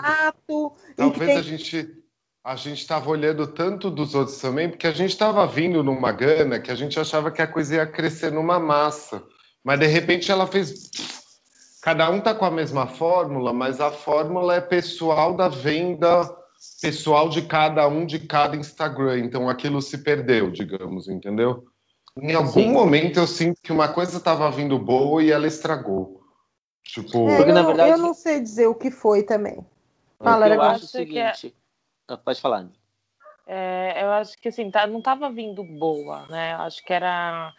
Talvez 0.96 1.30
tem... 1.30 1.38
a 1.38 1.42
gente 1.42 2.06
a 2.46 2.54
gente 2.54 2.78
estava 2.78 3.10
olhando 3.10 3.44
tanto 3.48 3.90
dos 3.90 4.14
outros 4.14 4.40
também, 4.40 4.70
porque 4.70 4.86
a 4.86 4.92
gente 4.92 5.10
estava 5.10 5.44
vindo 5.48 5.82
numa 5.82 6.12
gana 6.12 6.60
que 6.60 6.70
a 6.70 6.76
gente 6.76 6.98
achava 6.98 7.28
que 7.28 7.42
a 7.42 7.46
coisa 7.46 7.74
ia 7.74 7.86
crescer 7.86 8.30
numa 8.30 8.60
massa. 8.60 9.20
Mas 9.64 9.80
de 9.80 9.86
repente 9.86 10.30
ela 10.30 10.46
fez. 10.46 10.88
Cada 11.82 12.08
um 12.08 12.20
tá 12.20 12.32
com 12.32 12.44
a 12.44 12.50
mesma 12.50 12.86
fórmula, 12.86 13.52
mas 13.52 13.80
a 13.80 13.90
fórmula 13.90 14.54
é 14.54 14.60
pessoal 14.60 15.34
da 15.34 15.48
venda, 15.48 16.22
pessoal 16.80 17.28
de 17.28 17.42
cada 17.42 17.88
um 17.88 18.06
de 18.06 18.20
cada 18.20 18.56
Instagram. 18.56 19.18
Então 19.18 19.48
aquilo 19.48 19.82
se 19.82 19.98
perdeu, 19.98 20.48
digamos, 20.48 21.08
entendeu? 21.08 21.64
Em 22.20 22.34
algum 22.34 22.50
Sim. 22.50 22.72
momento 22.72 23.18
eu 23.18 23.26
sinto 23.26 23.60
que 23.62 23.72
uma 23.72 23.88
coisa 23.88 24.16
estava 24.16 24.50
vindo 24.50 24.78
boa 24.78 25.22
e 25.22 25.30
ela 25.30 25.46
estragou. 25.46 26.22
Tipo, 26.82 27.28
é, 27.28 27.42
eu, 27.42 27.54
na 27.54 27.62
verdade, 27.62 27.90
eu 27.90 27.98
não 27.98 28.14
sei 28.14 28.40
dizer 28.40 28.66
o 28.66 28.74
que 28.74 28.90
foi 28.90 29.22
também. 29.22 29.64
Fala, 30.18 30.48
eu 30.48 30.62
acho 30.62 30.84
o 30.84 30.88
seguinte. 30.88 31.54
É 32.08 32.12
ah, 32.14 32.16
pode 32.16 32.40
falar. 32.40 32.66
É, 33.46 34.02
eu 34.02 34.10
acho 34.12 34.38
que 34.38 34.48
assim, 34.48 34.70
tá, 34.70 34.86
não 34.86 34.98
estava 34.98 35.30
vindo 35.30 35.62
boa, 35.62 36.26
né? 36.28 36.54
Eu 36.54 36.58
acho 36.58 36.84
que 36.84 36.92
era. 36.92 37.52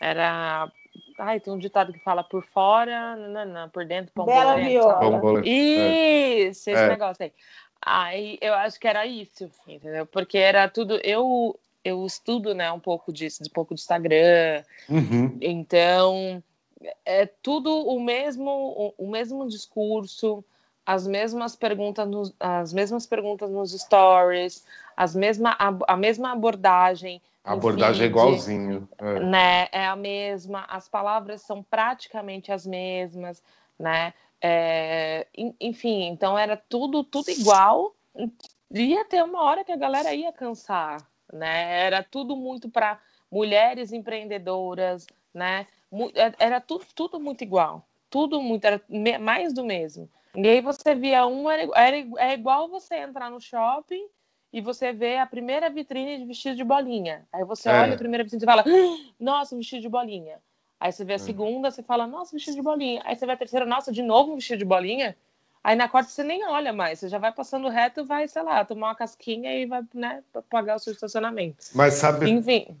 era 0.00 0.70
Ai, 1.18 1.40
tem 1.40 1.52
um 1.52 1.58
ditado 1.58 1.92
que 1.92 1.98
fala 2.00 2.22
por 2.22 2.44
fora, 2.46 3.16
não, 3.16 3.46
não, 3.46 3.68
por 3.70 3.84
dentro, 3.84 4.12
pão 4.12 4.26
Bela 4.26 4.56
viola. 4.56 5.40
Isso, 5.44 6.68
é. 6.70 6.72
esse 6.72 6.84
é. 6.84 6.88
negócio 6.88 7.24
aí. 7.24 7.32
Aí 7.84 8.38
eu 8.40 8.54
acho 8.54 8.78
que 8.78 8.86
era 8.86 9.06
isso, 9.06 9.50
entendeu? 9.66 10.06
Porque 10.06 10.38
era 10.38 10.68
tudo. 10.68 11.00
Eu, 11.02 11.58
eu 11.84 12.04
estudo, 12.06 12.54
né, 12.54 12.70
um 12.72 12.80
pouco 12.80 13.12
disso, 13.12 13.42
um 13.42 13.52
pouco 13.52 13.74
de 13.74 13.80
Instagram. 13.80 14.62
Uhum. 14.88 15.36
Então, 15.40 16.42
é 17.04 17.26
tudo 17.26 17.70
o 17.70 18.00
mesmo, 18.00 18.50
o, 18.50 19.06
o 19.06 19.10
mesmo 19.10 19.48
discurso, 19.48 20.44
as 20.84 21.06
mesmas 21.06 21.54
perguntas 21.54 22.08
nos, 22.08 22.34
as 22.38 22.72
mesmas 22.72 23.06
perguntas 23.06 23.50
nos 23.50 23.72
stories, 23.72 24.64
as 24.96 25.14
mesma, 25.14 25.56
a, 25.58 25.94
a 25.94 25.96
mesma 25.96 26.32
abordagem. 26.32 27.20
A 27.44 27.52
abordagem 27.52 27.90
é 27.90 27.94
feed, 27.94 28.02
é 28.04 28.06
igualzinho. 28.06 28.88
É. 28.98 29.20
Né, 29.20 29.68
é 29.72 29.86
a 29.86 29.96
mesma, 29.96 30.64
as 30.68 30.88
palavras 30.88 31.42
são 31.42 31.62
praticamente 31.62 32.52
as 32.52 32.66
mesmas, 32.66 33.42
né? 33.78 34.12
É, 34.44 35.26
enfim, 35.60 36.08
então 36.08 36.36
era 36.36 36.56
tudo, 36.56 37.04
tudo 37.04 37.30
igual. 37.30 37.94
Ia 38.72 39.04
ter 39.04 39.22
uma 39.22 39.42
hora 39.42 39.62
que 39.64 39.70
a 39.70 39.76
galera 39.76 40.12
ia 40.14 40.32
cansar, 40.32 41.06
né? 41.32 41.84
Era 41.86 42.02
tudo 42.02 42.36
muito 42.36 42.68
para 42.68 43.00
mulheres 43.30 43.92
empreendedoras, 43.92 45.06
né? 45.32 45.66
É, 46.14 46.32
era 46.38 46.60
tudo, 46.60 46.86
tudo 46.94 47.20
muito 47.20 47.42
igual, 47.42 47.86
tudo 48.10 48.40
muito, 48.40 48.64
era 48.64 48.80
mais 49.18 49.52
do 49.52 49.64
mesmo. 49.64 50.08
E 50.34 50.46
aí 50.46 50.60
você 50.60 50.94
via 50.94 51.26
um, 51.26 51.50
era, 51.50 51.96
é 52.18 52.32
igual 52.32 52.68
você 52.68 52.96
entrar 52.96 53.30
no 53.30 53.40
shopping 53.40 54.06
e 54.52 54.60
você 54.60 54.92
vê 54.92 55.18
a 55.18 55.26
primeira 55.26 55.68
vitrine 55.68 56.18
de 56.18 56.24
vestido 56.24 56.56
de 56.56 56.64
bolinha. 56.64 57.26
Aí 57.32 57.44
você 57.44 57.68
é. 57.68 57.80
olha 57.80 57.94
a 57.94 57.98
primeira 57.98 58.22
vitrine 58.22 58.42
e 58.42 58.46
fala, 58.46 58.64
ah, 58.66 59.12
nossa, 59.18 59.56
vestido 59.56 59.82
de 59.82 59.88
bolinha. 59.88 60.38
Aí 60.78 60.90
você 60.90 61.04
vê 61.04 61.14
a 61.14 61.16
uhum. 61.16 61.22
segunda, 61.22 61.70
você 61.70 61.82
fala, 61.82 62.06
nossa, 62.06 62.32
vestido 62.32 62.56
de 62.56 62.62
bolinha. 62.62 63.02
Aí 63.04 63.14
você 63.14 63.24
vê 63.24 63.32
a 63.32 63.36
terceira, 63.36 63.64
nossa, 63.64 63.92
de 63.92 64.02
novo 64.02 64.32
um 64.32 64.36
vestido 64.36 64.58
de 64.58 64.64
bolinha. 64.64 65.16
Aí 65.64 65.76
na 65.76 65.88
quarta 65.88 66.10
você 66.10 66.24
nem 66.24 66.44
olha 66.46 66.72
mais, 66.72 66.98
você 66.98 67.08
já 67.08 67.18
vai 67.18 67.30
passando 67.30 67.68
reto 67.68 68.00
e 68.00 68.04
vai, 68.04 68.26
sei 68.26 68.42
lá, 68.42 68.64
tomar 68.64 68.88
uma 68.88 68.94
casquinha 68.96 69.56
e 69.56 69.64
vai, 69.64 69.82
né, 69.94 70.22
pagar 70.50 70.76
o 70.76 70.78
seu 70.78 70.92
estacionamento. 70.92 71.58
Mas 71.74 71.94
sabe. 71.94 72.28
Enfim. 72.28 72.76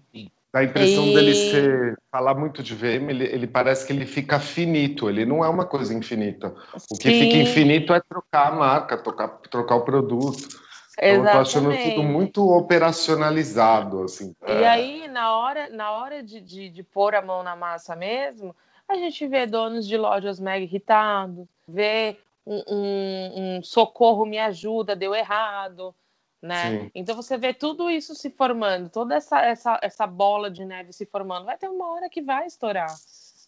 Dá 0.52 0.60
a 0.60 0.64
impressão 0.64 1.06
e... 1.06 1.14
dele 1.14 1.34
ser, 1.34 1.98
falar 2.10 2.34
muito 2.34 2.62
de 2.62 2.74
VM, 2.74 3.08
ele, 3.08 3.24
ele, 3.24 3.46
parece 3.46 3.86
que 3.86 3.92
ele 3.92 4.04
fica 4.04 4.38
finito, 4.38 5.08
ele 5.08 5.24
não 5.24 5.44
é 5.44 5.48
uma 5.48 5.64
coisa 5.64 5.94
infinita. 5.94 6.54
O 6.90 6.98
que 6.98 7.08
Sim. 7.08 7.20
fica 7.20 7.36
infinito 7.36 7.94
é 7.94 8.00
trocar 8.00 8.48
a 8.48 8.52
marca, 8.52 8.98
trocar, 8.98 9.28
trocar 9.50 9.76
o 9.76 9.80
produto. 9.82 10.60
Então, 10.98 11.24
eu 11.24 11.32
tô 11.32 11.38
achando 11.38 11.70
tudo 11.74 12.02
muito 12.02 12.46
operacionalizado, 12.46 14.02
assim. 14.02 14.34
E 14.46 14.52
é. 14.52 14.68
aí, 14.68 15.08
na 15.08 15.34
hora, 15.34 15.70
na 15.70 15.90
hora 15.92 16.22
de, 16.22 16.38
de, 16.40 16.68
de, 16.68 16.82
pôr 16.82 17.14
a 17.14 17.22
mão 17.22 17.42
na 17.42 17.56
massa 17.56 17.96
mesmo, 17.96 18.54
a 18.86 18.94
gente 18.96 19.26
vê 19.26 19.46
donos 19.46 19.86
de 19.88 19.96
lojas 19.96 20.38
mega 20.38 20.64
irritados, 20.64 21.46
vê 21.66 22.18
um, 22.46 22.62
um, 22.68 23.56
um 23.58 23.62
socorro 23.62 24.24
me 24.26 24.38
ajuda, 24.38 24.96
deu 24.96 25.14
errado, 25.14 25.94
né? 26.42 26.90
Então 26.94 27.14
você 27.14 27.38
vê 27.38 27.54
tudo 27.54 27.88
isso 27.88 28.14
se 28.14 28.28
formando, 28.28 28.90
toda 28.90 29.14
essa, 29.14 29.40
essa, 29.40 29.78
essa 29.80 30.06
bola 30.06 30.50
de 30.50 30.64
neve 30.64 30.92
se 30.92 31.06
formando, 31.06 31.46
vai 31.46 31.56
ter 31.56 31.68
uma 31.68 31.92
hora 31.92 32.10
que 32.10 32.20
vai 32.20 32.46
estourar, 32.46 32.92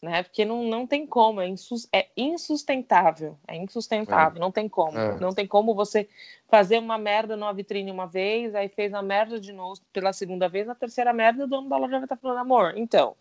né? 0.01 0.23
Porque 0.23 0.45
não, 0.45 0.63
não 0.63 0.87
tem 0.87 1.05
como, 1.05 1.41
é, 1.41 1.49
insus, 1.49 1.89
é 1.93 2.07
insustentável, 2.17 3.37
é 3.49 3.57
insustentável, 3.57 4.37
é. 4.37 4.41
não 4.41 4.53
tem 4.53 4.69
como, 4.69 4.97
é. 4.97 5.19
não 5.19 5.33
tem 5.33 5.45
como 5.45 5.75
você 5.75 6.09
fazer 6.49 6.79
uma 6.79 6.97
merda 6.97 7.37
numa 7.37 7.53
vitrine 7.53 7.91
uma 7.91 8.07
vez, 8.07 8.55
aí 8.55 8.69
fez 8.69 8.95
a 8.95 9.03
merda 9.03 9.41
de 9.41 9.53
novo 9.53 9.81
pela 9.93 10.13
segunda 10.13 10.49
vez, 10.49 10.69
na 10.69 10.75
terceira 10.77 11.13
merda 11.13 11.45
o 11.45 11.49
dono 11.49 11.69
da 11.69 11.77
loja 11.77 11.97
vai 11.97 12.05
estar 12.05 12.17
falando, 12.17 12.39
amor, 12.39 12.75
então, 12.77 13.17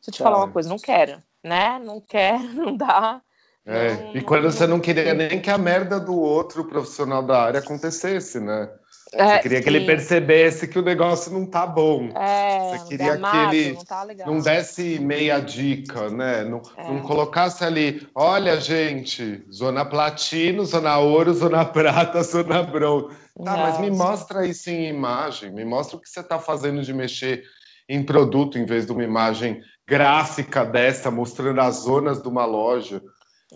se 0.00 0.10
eu 0.10 0.14
te 0.14 0.22
falar 0.22 0.38
uma 0.38 0.52
coisa, 0.52 0.68
não 0.68 0.78
quero, 0.78 1.20
né? 1.42 1.80
Não 1.80 2.00
quero, 2.00 2.44
não 2.54 2.76
dá. 2.76 3.20
É. 3.66 3.94
Não, 3.94 4.16
e 4.16 4.22
quando 4.22 4.44
não, 4.44 4.50
você 4.50 4.66
não 4.66 4.78
queria 4.78 5.12
nem 5.12 5.40
que 5.40 5.50
a 5.50 5.58
merda 5.58 5.98
do 5.98 6.14
outro 6.14 6.64
profissional 6.64 7.22
da 7.22 7.42
área 7.42 7.60
acontecesse, 7.60 8.38
né? 8.38 8.70
É, 9.12 9.36
Você 9.36 9.42
queria 9.42 9.58
sim. 9.58 9.64
que 9.64 9.68
ele 9.70 9.86
percebesse 9.86 10.68
que 10.68 10.78
o 10.78 10.82
negócio 10.82 11.32
não 11.32 11.46
tá 11.46 11.66
bom. 11.66 12.10
É, 12.16 12.70
Você 12.70 12.88
queria 12.88 13.16
que 13.16 13.56
ele 13.56 13.72
não, 13.72 13.84
tá 13.84 14.06
não, 14.26 14.40
desse 14.40 14.98
meia 14.98 15.40
dica, 15.40 16.10
né? 16.10 16.44
Não, 16.44 16.60
é. 16.76 16.88
não, 16.88 17.02
colocasse 17.02 17.64
ali, 17.64 18.06
olha, 18.14 18.60
gente, 18.60 19.44
zona 19.50 19.84
platino, 19.84 20.64
zona 20.64 20.98
ouro, 20.98 21.32
zona 21.34 21.64
prata, 21.64 22.22
zona 22.24 22.62
bronze. 22.62 23.16
Tá, 23.44 23.56
mas 23.56 23.80
me 23.80 23.90
mostra 23.90 24.46
isso 24.46 24.70
em 24.70 24.88
imagem, 24.88 25.52
me 25.52 25.64
mostra 25.64 25.96
o 25.96 26.00
que 26.00 26.08
você 26.08 26.20
está 26.20 26.38
fazendo 26.38 26.82
de 26.82 26.92
mexer 26.92 27.44
em 27.88 28.02
produto 28.02 28.58
em 28.58 28.64
vez 28.64 28.86
de 28.86 28.92
uma 28.92 29.04
imagem 29.04 29.60
gráfica 29.86 30.64
dessa, 30.64 31.10
mostrando 31.10 31.60
as 31.60 31.76
zonas 31.76 32.20
de 32.20 32.28
uma 32.28 32.44
loja. 32.44 33.00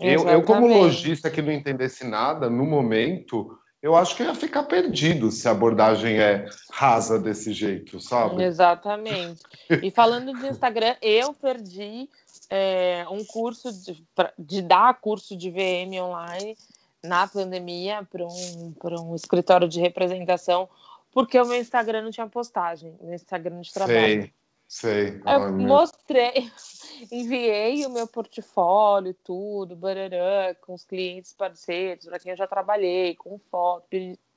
Eu, 0.01 0.27
eu, 0.27 0.43
como 0.43 0.67
lojista 0.67 1.29
que 1.29 1.41
não 1.41 1.51
entendesse 1.51 2.05
nada, 2.05 2.49
no 2.49 2.65
momento, 2.65 3.57
eu 3.81 3.95
acho 3.95 4.15
que 4.15 4.23
ia 4.23 4.35
ficar 4.35 4.63
perdido 4.63 5.31
se 5.31 5.47
a 5.47 5.51
abordagem 5.51 6.19
é 6.19 6.45
rasa 6.71 7.19
desse 7.19 7.53
jeito, 7.53 7.99
sabe? 7.99 8.43
Exatamente. 8.43 9.41
E 9.81 9.89
falando 9.91 10.33
de 10.33 10.47
Instagram, 10.47 10.95
eu 11.01 11.33
perdi 11.33 12.09
é, 12.49 13.05
um 13.09 13.23
curso 13.25 13.71
de, 13.71 14.03
de, 14.37 14.61
dar 14.61 14.99
curso 14.99 15.35
de 15.35 15.49
VM 15.49 16.01
online 16.01 16.57
na 17.03 17.27
pandemia 17.27 18.07
para 18.11 18.23
um, 18.23 18.73
um 19.11 19.15
escritório 19.15 19.67
de 19.67 19.79
representação, 19.79 20.69
porque 21.11 21.39
o 21.39 21.45
meu 21.45 21.59
Instagram 21.59 22.03
não 22.03 22.11
tinha 22.11 22.27
postagem, 22.27 22.95
meu 23.01 23.13
Instagram 23.13 23.61
de 23.61 23.73
trabalho. 23.73 24.21
Sei. 24.23 24.33
Sei. 24.71 25.21
Eu 25.27 25.51
mostrei, 25.51 26.49
enviei 27.11 27.85
o 27.85 27.89
meu 27.89 28.07
portfólio, 28.07 29.13
tudo, 29.13 29.75
barará, 29.75 30.55
com 30.61 30.73
os 30.73 30.85
clientes 30.85 31.33
parceiros, 31.33 32.05
para 32.05 32.17
quem 32.17 32.31
eu 32.31 32.37
já 32.37 32.47
trabalhei, 32.47 33.13
com 33.15 33.37
foto, 33.37 33.85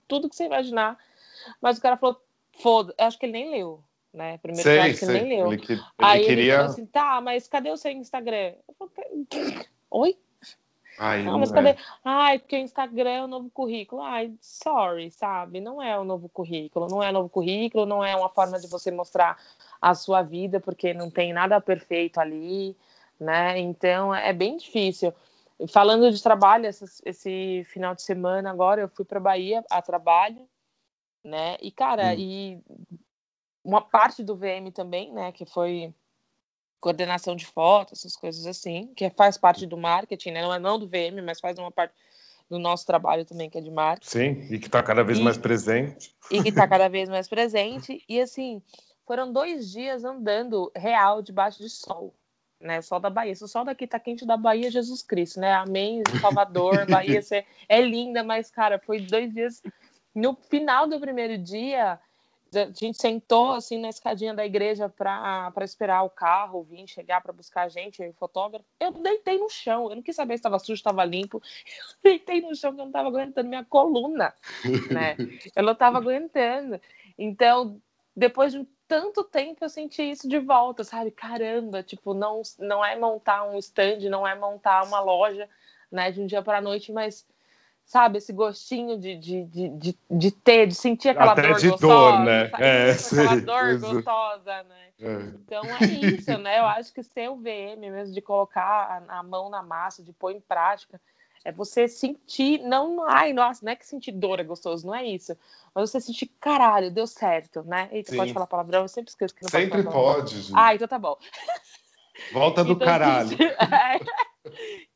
tudo 0.09 0.29
que 0.29 0.35
você 0.35 0.47
imaginar. 0.47 0.99
Mas 1.63 1.79
o 1.79 1.81
cara 1.81 1.97
falou: 1.97 2.21
foda, 2.59 2.93
acho 2.99 3.17
que 3.17 3.27
ele 3.27 3.33
nem 3.33 3.51
leu, 3.53 3.81
né? 4.13 4.37
Primeiro 4.39 4.69
sei, 4.69 4.95
que 4.95 5.05
ele 5.05 5.13
nem 5.13 5.39
leu. 5.39 5.53
Ele, 5.53 5.63
que, 5.63 5.73
ele 5.75 5.83
Aí 5.99 6.25
queria... 6.27 6.43
ele 6.43 6.53
falou 6.53 6.73
assim, 6.73 6.87
tá, 6.87 7.21
mas 7.21 7.47
cadê 7.47 7.71
o 7.71 7.77
seu 7.77 7.93
Instagram? 7.93 8.55
Eu 8.67 8.75
falei, 8.89 9.27
Oi? 9.89 10.19
Ai, 10.99 11.23
não, 11.23 11.39
mas 11.39 11.51
cadê? 11.51 11.71
É. 11.71 11.77
Ai, 12.05 12.39
porque 12.39 12.57
o 12.57 12.61
Instagram 12.61 13.11
é 13.11 13.23
o 13.25 13.27
novo 13.27 13.51
currículo. 13.51 14.03
Ai, 14.03 14.33
sorry, 14.41 15.11
sabe? 15.11 15.61
Não 15.61 15.83
é 15.83 15.99
o 15.99 16.05
novo 16.05 16.29
currículo, 16.29 16.89
não 16.89 17.03
é 17.03 17.11
o 17.11 17.13
novo 17.13 17.29
currículo, 17.29 17.85
não 17.85 18.05
é 18.05 18.15
uma 18.15 18.29
forma 18.29 18.59
de 18.61 18.69
você 18.69 18.91
mostrar 18.91 19.37
a 19.81 19.95
sua 19.95 20.23
vida, 20.23 20.61
porque 20.61 20.95
não 20.95 21.11
tem 21.11 21.33
nada 21.33 21.61
perfeito 21.61 22.19
ali, 22.19 22.77
né? 23.19 23.59
Então 23.59 24.15
é 24.15 24.33
bem 24.33 24.57
difícil. 24.57 25.13
Falando 25.69 26.11
de 26.11 26.23
trabalho, 26.23 26.67
esse, 26.67 26.85
esse 27.05 27.65
final 27.65 27.95
de 27.95 28.03
semana 28.03 28.51
agora 28.51 28.81
eu 28.81 28.89
fui 28.89 29.05
para 29.05 29.21
Bahia 29.21 29.65
a 29.71 29.83
trabalho, 29.83 30.49
né? 31.25 31.57
E 31.61 31.71
cara, 31.71 32.09
hum. 32.09 32.19
e 32.19 32.61
uma 33.65 33.81
parte 33.81 34.23
do 34.23 34.37
VM 34.37 34.71
também, 34.73 35.13
né? 35.13 35.33
Que 35.33 35.45
foi 35.45 35.93
coordenação 36.85 37.35
de 37.35 37.47
fotos, 37.47 38.01
essas 38.01 38.15
coisas 38.15 38.45
assim, 38.45 38.93
que 38.95 39.09
faz 39.09 39.39
parte 39.39 39.67
do 39.67 39.75
marketing, 39.75 40.33
né? 40.33 40.43
Não 40.43 40.53
é 40.53 40.59
não 40.59 40.79
do 40.79 40.87
VM, 40.87 41.25
mas 41.25 41.41
faz 41.41 41.59
uma 41.59 41.71
parte 41.71 41.95
do 42.51 42.59
nosso 42.59 42.85
trabalho 42.85 43.25
também, 43.25 43.49
que 43.49 43.57
é 43.57 43.61
de 43.63 43.71
marketing. 43.71 44.11
Sim, 44.11 44.55
e 44.55 44.59
que 44.59 44.67
está 44.67 44.83
cada 44.83 45.03
vez 45.03 45.19
e, 45.19 45.23
mais 45.23 45.39
presente. 45.39 46.15
E 46.31 46.43
que 46.43 46.51
está 46.51 46.69
cada 46.69 46.87
vez 46.91 47.09
mais 47.09 47.27
presente. 47.27 48.05
E 48.07 48.21
assim, 48.21 48.61
foram 49.07 49.33
dois 49.33 49.71
dias 49.71 50.05
andando 50.05 50.71
real 50.77 51.23
debaixo 51.23 51.63
de 51.63 51.71
sol, 51.71 52.15
né? 52.61 52.83
Sol 52.83 53.01
da 53.01 53.09
Bahia. 53.09 53.35
Se 53.35 53.43
o 53.43 53.49
sol 53.49 53.65
daqui 53.65 53.87
tá 53.87 53.99
quente 53.99 54.27
da 54.27 54.37
Bahia, 54.37 54.71
Jesus 54.71 55.03
Cristo, 55.03 55.41
né? 55.41 55.55
Amém, 55.55 56.03
Salvador, 56.21 56.85
Bahia 56.87 57.23
é 57.67 57.81
linda, 57.81 58.23
mas, 58.23 58.51
cara, 58.51 58.79
foi 58.79 59.01
dois 59.01 59.33
dias. 59.33 59.63
No 60.15 60.37
final 60.51 60.87
do 60.87 61.01
primeiro 61.01 61.39
dia, 61.39 61.99
a 62.57 62.67
gente 62.67 63.01
sentou 63.01 63.53
assim 63.53 63.79
na 63.79 63.89
escadinha 63.89 64.35
da 64.35 64.45
igreja 64.45 64.89
para 64.89 65.53
esperar 65.63 66.03
o 66.03 66.11
carro 66.11 66.63
vir 66.65 66.87
chegar 66.87 67.21
para 67.21 67.33
buscar 67.33 67.63
a 67.63 67.69
gente, 67.69 68.03
o 68.03 68.13
fotógrafo. 68.15 68.65
Eu 68.79 68.93
deitei 68.93 69.39
no 69.39 69.49
chão, 69.49 69.91
eu 69.91 69.97
não 69.97 70.03
quis 70.03 70.17
saber 70.17 70.35
se 70.35 70.41
estava 70.41 70.59
sujo, 70.59 70.75
estava 70.75 71.05
limpo. 71.05 71.43
Eu 72.05 72.11
deitei 72.11 72.41
no 72.41 72.55
chão, 72.55 72.71
porque 72.71 72.83
eu 72.83 72.85
não 72.85 72.91
estava 72.91 73.09
aguentando 73.09 73.49
minha 73.49 73.65
coluna, 73.65 74.35
né? 74.91 75.17
Eu 75.57 75.63
não 75.63 75.73
estava 75.73 75.99
aguentando. 75.99 76.81
Então, 77.19 77.81
depois 78.15 78.53
de 78.53 78.67
tanto 78.87 79.25
tempo, 79.25 79.65
eu 79.65 79.69
senti 79.69 80.03
isso 80.03 80.29
de 80.29 80.39
volta, 80.39 80.85
sabe? 80.85 81.11
Caramba, 81.11 81.83
tipo, 81.83 82.13
não, 82.13 82.43
não 82.59 82.85
é 82.85 82.97
montar 82.97 83.45
um 83.45 83.59
stand, 83.59 84.01
não 84.11 84.27
é 84.27 84.35
montar 84.35 84.85
uma 84.85 85.01
loja, 85.01 85.49
né, 85.91 86.11
de 86.11 86.21
um 86.21 86.27
dia 86.27 86.43
para 86.43 86.59
a 86.59 86.61
noite, 86.61 86.93
mas 86.93 87.27
sabe, 87.85 88.19
esse 88.19 88.33
gostinho 88.33 88.99
de, 88.99 89.17
de, 89.17 89.45
de, 89.45 89.99
de, 90.11 90.31
ter, 90.31 90.67
de 90.67 90.75
sentir 90.75 91.11
aquela 91.11 91.33
Até 91.33 91.43
dor 91.43 91.61
de 91.61 91.71
gostosa, 91.71 92.17
dor, 92.17 92.25
né? 92.25 92.51
É, 92.59 92.91
aquela 92.91 93.37
dor 93.37 93.69
isso. 93.75 93.95
gostosa, 93.95 94.63
né? 94.63 94.89
É. 95.01 95.17
Então 95.45 95.65
é 95.65 95.85
isso, 95.85 96.39
né? 96.39 96.59
Eu 96.59 96.67
acho 96.67 96.93
que 96.93 97.03
ser 97.03 97.29
o 97.31 97.37
VM 97.37 97.79
mesmo, 97.81 98.15
de 98.15 98.23
colocar 98.23 99.05
a, 99.09 99.23
mão 99.23 99.51
na 99.51 99.63
massa, 99.63 100.03
de 100.03 100.13
pôr 100.13 100.33
em 100.33 100.41
prática, 100.41 101.01
é 101.45 101.53
você 101.53 101.87
sentir, 101.87 102.59
não, 102.61 103.05
ai, 103.07 103.35
nossa, 103.35 103.65
não 103.65 103.73
é 103.73 103.77
que 103.77 103.87
sentir 103.87 104.13
dor 104.13 104.41
é 104.41 104.45
gostoso, 104.45 104.87
não 104.87 104.95
é 104.95 105.05
isso. 105.05 105.37
Mas 105.75 105.91
você 105.91 106.01
sentir, 106.01 106.27
caralho, 106.41 106.91
deu 106.91 107.07
certo, 107.07 107.63
né? 107.65 107.89
Eita, 107.93 108.13
Sim. 108.13 108.17
pode 108.17 108.33
falar 108.33 108.47
palavrão? 108.47 108.83
Eu 108.83 108.89
sempre 108.89 109.11
esqueço 109.11 109.35
que 109.35 109.43
não 109.43 109.51
Sempre 109.51 109.83
pode. 109.83 109.95
pode, 109.95 110.41
gente. 110.41 110.57
Ah, 110.57 110.75
então 110.75 110.89
tá 110.89 110.99
bom. 110.99 111.19
Volta 112.33 112.65
do 112.65 112.73
então, 112.73 112.87
caralho. 112.87 113.37
É. 113.39 114.34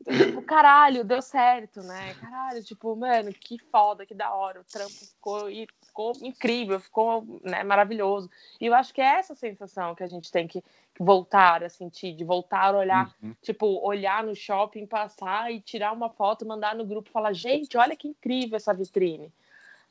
Então, 0.00 0.16
tipo, 0.16 0.42
caralho, 0.42 1.04
deu 1.04 1.22
certo, 1.22 1.82
né? 1.82 2.14
Caralho, 2.20 2.62
tipo, 2.62 2.94
mano, 2.94 3.32
que 3.32 3.58
foda, 3.70 4.04
que 4.04 4.14
da 4.14 4.32
hora. 4.32 4.60
O 4.60 4.64
trampo 4.64 4.92
ficou, 4.92 5.46
ficou 5.84 6.12
incrível, 6.22 6.78
ficou 6.78 7.40
né, 7.42 7.62
maravilhoso. 7.64 8.30
E 8.60 8.66
eu 8.66 8.74
acho 8.74 8.92
que 8.92 9.00
é 9.00 9.18
essa 9.18 9.34
sensação 9.34 9.94
que 9.94 10.02
a 10.02 10.06
gente 10.06 10.30
tem 10.30 10.46
que, 10.46 10.62
que 10.94 11.02
voltar 11.02 11.64
a 11.64 11.68
sentir, 11.68 12.14
de 12.14 12.24
voltar 12.24 12.74
a 12.74 12.78
olhar, 12.78 13.14
uhum. 13.22 13.34
tipo, 13.42 13.66
olhar 13.86 14.22
no 14.22 14.34
shopping, 14.34 14.86
passar 14.86 15.52
e 15.52 15.60
tirar 15.60 15.92
uma 15.92 16.10
foto, 16.10 16.46
mandar 16.46 16.74
no 16.74 16.86
grupo, 16.86 17.10
falar, 17.10 17.32
gente, 17.32 17.76
olha 17.76 17.96
que 17.96 18.08
incrível 18.08 18.56
essa 18.56 18.74
vitrine. 18.74 19.32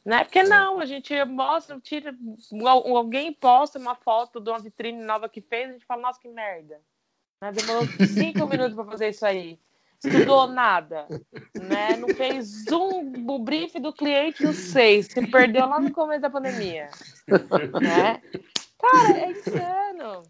Né? 0.05 0.23
Porque 0.23 0.41
não, 0.41 0.79
a 0.79 0.85
gente 0.85 1.13
mostra, 1.25 1.77
tira, 1.81 2.15
alguém 2.63 3.33
posta 3.33 3.77
uma 3.77 3.93
foto 3.93 4.39
de 4.39 4.49
uma 4.49 4.59
vitrine 4.59 5.03
nova 5.03 5.27
que 5.27 5.41
fez, 5.41 5.69
a 5.69 5.73
gente 5.73 5.85
fala, 5.85 6.03
nossa, 6.03 6.19
que 6.19 6.29
merda. 6.29 6.79
Né? 7.41 7.51
Demorou 7.51 7.87
cinco 8.07 8.45
minutos 8.47 8.73
para 8.73 8.85
fazer 8.85 9.09
isso 9.09 9.25
aí. 9.25 9.59
Estudou 10.03 10.47
nada, 10.47 11.07
né? 11.55 11.97
Não 11.97 12.09
fez 12.09 12.67
um 12.71 13.31
o 13.31 13.39
brief 13.39 13.79
do 13.79 13.91
cliente 13.91 14.43
no 14.43 14.53
seis, 14.53 15.07
se 15.07 15.27
perdeu 15.27 15.65
lá 15.65 15.79
no 15.79 15.91
começo 15.91 16.21
da 16.21 16.29
pandemia, 16.29 16.89
né? 17.81 18.21
Cara, 18.79 19.17
é 19.17 19.31
insano. 19.31 20.23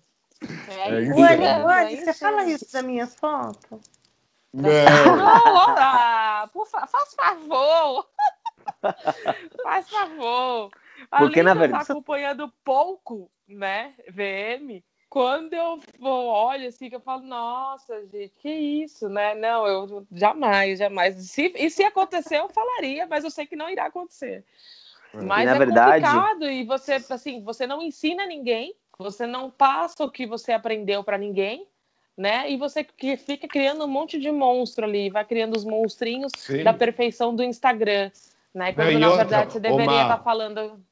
É, 0.70 0.90
é 0.90 1.02
insano. 1.04 1.72
é 1.72 1.96
você 1.98 2.14
fala 2.14 2.46
isso 2.46 2.72
das 2.72 2.84
minhas 2.84 3.14
fotos? 3.16 3.82
Não. 4.54 4.64
Não, 5.76 6.48
por 6.48 6.66
fa 6.66 6.88
faz 6.88 7.14
favor. 7.14 8.08
faz 9.64 9.90
favor. 9.90 10.70
Porque, 11.20 11.44
na 11.44 11.54
verdade, 11.54 11.86
tá 11.86 11.94
acompanhando 11.94 12.52
pouco, 12.64 13.30
né, 13.48 13.94
VM, 14.10 14.82
quando 15.10 15.54
eu 15.54 15.80
vou, 16.00 16.26
olho 16.28 16.68
assim, 16.68 16.90
que 16.90 16.96
eu 16.96 17.00
falo, 17.00 17.24
nossa, 17.24 18.06
gente, 18.08 18.34
que 18.40 18.50
isso, 18.50 19.08
né? 19.08 19.34
Não, 19.36 19.66
eu 19.66 20.06
jamais, 20.12 20.80
jamais. 20.80 21.16
Se, 21.16 21.54
e 21.56 21.70
se 21.70 21.84
acontecer, 21.84 22.38
eu 22.38 22.50
falaria, 22.50 23.08
mas 23.08 23.24
eu 23.24 23.32
sei 23.32 23.46
que 23.46 23.56
não 23.56 23.70
irá 23.70 23.86
acontecer. 23.86 24.44
É. 25.14 25.22
Mas 25.22 25.46
na 25.46 25.56
é 25.56 25.58
verdade... 25.58 26.06
complicado 26.06 26.50
e 26.50 26.64
você, 26.66 26.94
assim, 27.10 27.42
você 27.44 27.66
não 27.66 27.82
ensina 27.82 28.26
ninguém, 28.26 28.76
você 29.00 29.26
não 29.26 29.50
passa 29.50 30.04
o 30.04 30.12
que 30.12 30.26
você 30.26 30.52
aprendeu 30.52 31.04
para 31.04 31.18
ninguém, 31.18 31.66
né? 32.18 32.52
E 32.52 32.58
você 32.58 32.84
que 32.84 33.16
fica 33.16 33.48
criando 33.48 33.86
um 33.86 33.88
monte 33.88 34.20
de 34.20 34.32
monstro 34.32 34.86
ali, 34.86 35.10
vai 35.10 35.24
criando 35.24 35.56
os 35.56 35.64
monstrinhos 35.64 36.32
Sim. 36.36 36.64
da 36.64 36.74
perfeição 36.74 37.34
do 37.34 37.44
Instagram, 37.44 38.12
né? 38.54 38.74
Quando 38.74 38.92
não, 38.94 39.00
na 39.00 39.10
outra, 39.10 39.24
verdade 39.24 39.54
você 39.54 39.60
deveria 39.60 40.02
estar 40.02 40.18
tá 40.18 40.24
falando 40.24 40.84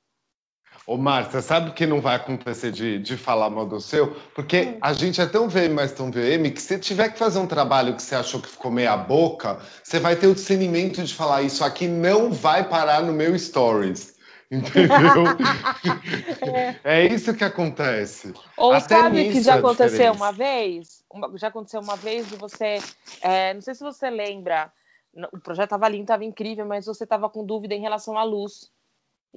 Ô, 0.87 0.97
Márcia, 0.97 1.41
sabe 1.41 1.71
o 1.71 1.73
que 1.73 1.87
não 1.87 1.99
vai 1.99 2.15
acontecer 2.15 2.71
de, 2.71 2.99
de 2.99 3.17
falar 3.17 3.49
mal 3.49 3.65
do 3.65 3.81
seu? 3.81 4.15
Porque 4.35 4.61
hum. 4.61 4.77
a 4.79 4.93
gente 4.93 5.19
é 5.19 5.25
tão 5.25 5.49
VM, 5.49 5.73
mas 5.73 5.91
tão 5.91 6.11
VM, 6.11 6.51
que 6.53 6.61
se 6.61 6.77
tiver 6.77 7.09
que 7.09 7.17
fazer 7.17 7.39
um 7.39 7.47
trabalho 7.47 7.95
que 7.95 8.03
você 8.03 8.13
achou 8.13 8.39
que 8.39 8.47
ficou 8.47 8.69
meia 8.69 8.95
boca, 8.95 9.59
você 9.83 9.99
vai 9.99 10.15
ter 10.15 10.27
o 10.27 10.35
discernimento 10.35 11.01
de 11.01 11.13
falar 11.13 11.41
isso 11.41 11.63
aqui 11.63 11.87
não 11.87 12.31
vai 12.31 12.69
parar 12.69 13.01
no 13.01 13.13
meu 13.13 13.37
stories. 13.37 14.13
Entendeu? 14.51 15.25
é. 16.53 16.79
é. 17.01 17.05
isso 17.07 17.33
que 17.33 17.43
acontece. 17.43 18.31
Ou 18.55 18.73
Até 18.73 18.95
sabe 18.95 19.31
que 19.31 19.41
já 19.41 19.55
aconteceu 19.55 20.13
uma 20.13 20.31
vez? 20.31 21.03
Já 21.35 21.47
aconteceu 21.47 21.81
uma 21.81 21.95
vez 21.95 22.29
de 22.29 22.35
você. 22.35 22.77
É, 23.21 23.55
não 23.55 23.61
sei 23.61 23.73
se 23.73 23.83
você 23.83 24.07
lembra, 24.07 24.71
o 25.33 25.39
projeto 25.39 25.65
estava 25.65 25.89
lindo, 25.89 26.03
estava 26.03 26.23
incrível, 26.23 26.65
mas 26.65 26.85
você 26.85 27.05
estava 27.05 27.27
com 27.27 27.43
dúvida 27.43 27.73
em 27.73 27.81
relação 27.81 28.19
à 28.19 28.23
luz. 28.23 28.69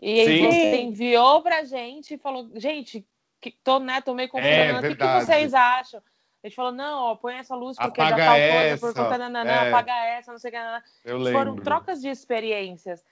E 0.01 0.21
aí 0.21 0.39
Sim. 0.39 0.47
você 0.47 0.77
enviou 0.83 1.43
pra 1.43 1.65
gente 1.65 2.15
e 2.15 2.19
falou, 2.19 2.49
gente, 2.55 3.05
que 3.41 3.51
tô, 3.51 3.79
né, 3.79 4.01
tô 4.01 4.15
meio 4.15 4.29
confusa, 4.29 4.49
é, 4.49 4.79
o 4.79 4.83
que, 4.83 4.95
que, 4.95 5.07
vocês 5.07 5.55
acham? 5.55 6.01
A 6.43 6.47
gente 6.47 6.55
falou, 6.55 6.73
não, 6.73 7.03
ó, 7.03 7.17
põe 7.17 7.35
essa 7.35 7.55
luz 7.55 7.77
porque 7.77 8.01
apaga 8.01 8.17
já 8.17 8.27
tal 8.27 8.37
essa, 8.37 8.79
coisa, 8.79 8.79
por 8.79 9.05
conta, 9.05 9.19
nananã, 9.19 9.51
é. 9.51 9.69
apaga 9.69 9.93
essa, 10.07 10.31
não 10.31 10.39
sei 10.39 10.51
o 10.51 10.53
que, 10.53 10.59
nananã. 10.59 10.83
Eu 11.05 11.19
lembro. 11.19 11.39
Foram 11.39 11.57
trocas 11.57 12.01
de 12.01 12.09
experiências? 12.09 13.05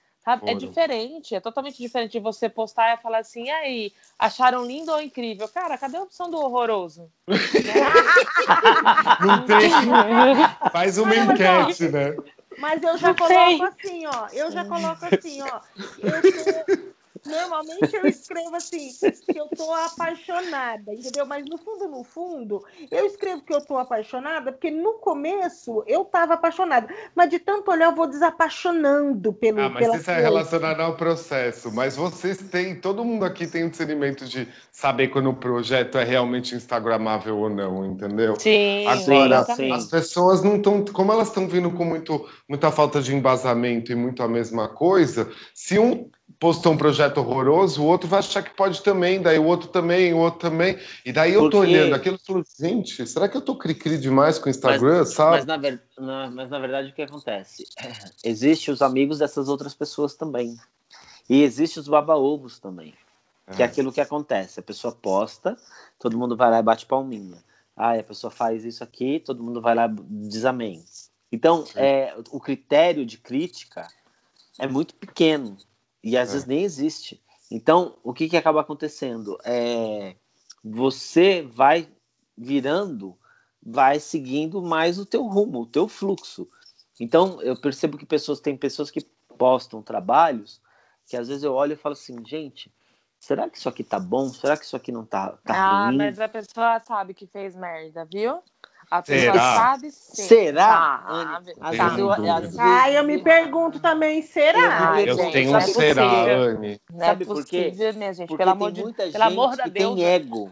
É 0.45 0.53
diferente, 0.53 1.35
é 1.35 1.39
totalmente 1.39 1.77
diferente 1.77 2.11
de 2.11 2.19
você 2.19 2.49
postar 2.49 2.93
e 2.93 3.01
falar 3.01 3.19
assim, 3.19 3.45
e 3.45 3.49
aí, 3.49 3.93
acharam 4.19 4.65
lindo 4.65 4.91
ou 4.91 5.01
incrível? 5.01 5.47
Cara, 5.47 5.77
cadê 5.77 5.95
a 5.95 6.01
opção 6.01 6.29
do 6.29 6.37
horroroso? 6.37 7.09
não 9.25 9.45
tem. 9.45 9.71
Faz 10.69 10.97
uma 10.97 11.15
enquete, 11.15 11.87
né? 11.87 12.13
Mas 12.59 12.81
eu 12.81 12.97
já 12.97 13.13
coloco 13.13 13.63
assim, 13.63 14.05
ó. 14.07 14.27
Eu 14.33 14.51
já 14.51 14.65
coloco 14.65 15.05
assim, 15.05 15.41
ó. 15.41 15.61
Eu 15.99 16.21
tô, 16.21 16.96
Normalmente 17.27 17.95
eu 17.95 18.07
escrevo 18.07 18.55
assim, 18.55 18.89
que 19.25 19.37
eu 19.37 19.47
tô 19.47 19.71
apaixonada, 19.73 20.93
entendeu? 20.93 21.25
Mas 21.25 21.45
no 21.45 21.57
fundo, 21.57 21.87
no 21.87 22.03
fundo, 22.03 22.63
eu 22.89 23.05
escrevo 23.05 23.41
que 23.41 23.53
eu 23.53 23.61
tô 23.61 23.77
apaixonada, 23.77 24.51
porque 24.51 24.71
no 24.71 24.93
começo 24.93 25.83
eu 25.87 26.05
tava 26.05 26.35
apaixonada. 26.35 26.87
Mas 27.13 27.29
de 27.29 27.39
tanto 27.39 27.69
olhar, 27.71 27.89
eu 27.89 27.95
vou 27.95 28.07
desapaixonando 28.07 29.33
pelo. 29.33 29.61
Ah, 29.61 29.69
mas 29.69 29.93
isso 29.93 30.11
é 30.11 30.21
relacionado 30.21 30.81
ao 30.81 30.95
processo. 30.95 31.71
Mas 31.71 31.95
vocês 31.95 32.37
têm, 32.37 32.75
todo 32.75 33.03
mundo 33.03 33.25
aqui 33.25 33.47
tem 33.47 33.63
o 33.63 33.67
um 33.67 33.69
discernimento 33.69 34.25
de 34.25 34.47
saber 34.71 35.09
quando 35.09 35.29
o 35.29 35.35
projeto 35.35 35.97
é 35.97 36.03
realmente 36.03 36.55
instagramável 36.55 37.37
ou 37.37 37.49
não, 37.49 37.85
entendeu? 37.85 38.35
Sim, 38.39 38.87
Agora, 38.87 39.43
sim. 39.55 39.71
as 39.71 39.85
pessoas 39.85 40.41
não 40.43 40.57
estão. 40.57 40.83
Como 40.85 41.11
elas 41.11 41.27
estão 41.27 41.47
vindo 41.47 41.71
com 41.71 41.83
muito, 41.83 42.27
muita 42.47 42.71
falta 42.71 43.01
de 43.01 43.15
embasamento 43.15 43.91
e 43.91 43.95
muito 43.95 44.23
a 44.23 44.27
mesma 44.27 44.67
coisa, 44.69 45.29
se 45.53 45.79
um 45.79 46.09
postou 46.39 46.73
um 46.73 46.77
projeto 46.77 47.17
horroroso, 47.17 47.81
o 47.81 47.85
outro 47.85 48.07
vai 48.07 48.19
achar 48.19 48.43
que 48.43 48.55
pode 48.55 48.81
também, 48.83 49.21
daí 49.21 49.39
o 49.39 49.45
outro 49.45 49.69
também, 49.69 50.13
o 50.13 50.17
outro 50.17 50.39
também. 50.39 50.77
E 51.05 51.11
daí 51.11 51.33
eu 51.33 51.49
tô 51.49 51.59
olhando 51.59 51.95
aquilo 51.95 52.15
e 52.15 52.25
falo, 52.25 52.43
gente, 52.59 53.05
será 53.07 53.27
que 53.27 53.37
eu 53.37 53.41
tô 53.41 53.55
cri-cri 53.55 53.97
demais 53.97 54.37
com 54.37 54.47
o 54.47 54.49
Instagram, 54.49 54.99
mas, 54.99 55.13
sabe? 55.13 55.37
Mas 55.37 55.45
na, 55.45 55.57
ver... 55.57 55.81
mas 55.97 56.49
na 56.49 56.59
verdade 56.59 56.89
o 56.89 56.93
que 56.93 57.01
acontece? 57.01 57.65
Existem 58.23 58.73
os 58.73 58.81
amigos 58.81 59.19
dessas 59.19 59.49
outras 59.49 59.73
pessoas 59.73 60.15
também. 60.15 60.57
E 61.29 61.43
existem 61.43 61.81
os 61.81 61.89
baba-ovos 61.89 62.57
também. 62.57 62.93
Que 63.53 63.61
é 63.61 63.65
aquilo 63.65 63.91
que 63.91 63.99
acontece. 63.99 64.59
A 64.59 64.63
pessoa 64.63 64.93
posta, 64.93 65.57
todo 65.99 66.17
mundo 66.17 66.37
vai 66.37 66.49
lá 66.49 66.59
e 66.59 66.63
bate 66.63 66.85
palminha. 66.85 67.37
Ah, 67.75 67.93
a 67.93 68.03
pessoa 68.03 68.31
faz 68.31 68.63
isso 68.63 68.83
aqui, 68.83 69.19
todo 69.19 69.43
mundo 69.43 69.61
vai 69.61 69.75
lá 69.75 69.87
e 69.87 70.27
diz 70.27 70.45
amém. 70.45 70.83
Então, 71.31 71.65
é, 71.75 72.15
o 72.31 72.39
critério 72.39 73.05
de 73.05 73.17
crítica 73.17 73.87
é 74.57 74.67
muito 74.67 74.95
pequeno 74.95 75.57
e 76.03 76.17
às 76.17 76.29
É. 76.29 76.33
vezes 76.33 76.47
nem 76.47 76.63
existe. 76.63 77.21
Então, 77.49 77.97
o 78.03 78.13
que, 78.13 78.27
que 78.27 78.37
acaba 78.37 78.61
acontecendo? 78.61 79.37
É, 79.43 80.15
você 80.63 81.41
vai 81.41 81.89
virando, 82.37 83.17
vai 83.63 83.99
seguindo 83.99 84.61
mais 84.61 84.99
o 84.99 85.05
teu 85.05 85.23
rumo, 85.23 85.61
o 85.61 85.65
teu 85.65 85.87
fluxo. 85.87 86.47
Então, 86.99 87.41
eu 87.41 87.55
percebo 87.55 87.97
que 87.97 88.05
pessoas 88.05 88.39
tem 88.39 88.57
pessoas 88.57 88.91
que 88.91 89.01
postam 89.37 89.81
trabalhos 89.81 90.61
que 91.07 91.15
às 91.15 91.27
vezes 91.29 91.43
eu 91.43 91.53
olho 91.53 91.73
e 91.73 91.77
falo 91.77 91.93
assim, 91.93 92.23
gente, 92.25 92.71
será 93.17 93.49
que 93.49 93.57
isso 93.57 93.69
aqui 93.69 93.83
tá 93.83 93.99
bom? 93.99 94.27
Será 94.29 94.57
que 94.57 94.65
isso 94.65 94.75
aqui 94.75 94.91
não 94.91 95.05
tá, 95.05 95.37
tá 95.43 95.53
ah, 95.55 95.85
ruim? 95.85 95.97
mas 95.97 96.19
a 96.19 96.27
pessoa 96.27 96.79
sabe 96.81 97.13
que 97.13 97.25
fez 97.25 97.55
merda, 97.55 98.05
viu? 98.05 98.43
A 98.89 99.01
pessoa 99.01 99.33
Será? 99.33 99.55
sabe 99.55 99.91
sim. 99.91 100.23
Será, 100.23 101.03
sabe, 101.05 101.13
Anne? 101.13 101.51
Eu, 101.51 102.51
Ai, 102.59 102.97
eu 102.97 103.03
me 103.03 103.17
pergunto 103.21 103.79
também, 103.79 104.21
será? 104.21 105.01
Eu 105.01 105.07
Eu 105.07 105.15
Gente, 105.17 105.31
tenho 105.33 105.57
um 105.57 105.59
será? 105.61 106.03
Anne. 106.03 106.81
Não 106.89 106.99
Sabe 107.05 107.23
é 107.23 107.27
por 107.27 107.35
gente. 107.45 108.27
Porque 108.27 108.37
Pelo 108.37 108.51
amor, 108.51 108.65
tem 108.67 108.73
de, 108.75 108.81
muita 108.81 109.03
pelo 109.03 109.11
gente 109.13 109.23
amor 109.23 109.57
da 109.57 109.63
que 109.63 109.69
Deus. 109.69 109.95
tem 109.95 110.05
ego. 110.05 110.51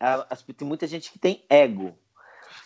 A- 0.00 0.26
as- 0.30 0.42
Tem 0.42 0.66
muita 0.66 0.86
gente 0.86 1.12
que 1.12 1.18
tem 1.18 1.44
ego. 1.48 1.96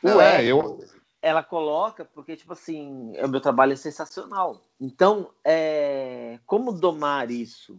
O 0.03 0.09
Não, 0.09 0.21
é, 0.21 0.43
ego, 0.47 0.83
ela 1.21 1.43
coloca 1.43 2.03
porque, 2.05 2.35
tipo 2.35 2.55
assim, 2.55 3.13
o 3.23 3.29
meu 3.29 3.41
trabalho 3.43 3.75
é 3.75 3.77
sensacional. 3.77 4.65
Então, 4.81 5.31
é, 5.45 6.39
como 6.47 6.73
domar 6.73 7.31
isso? 7.31 7.79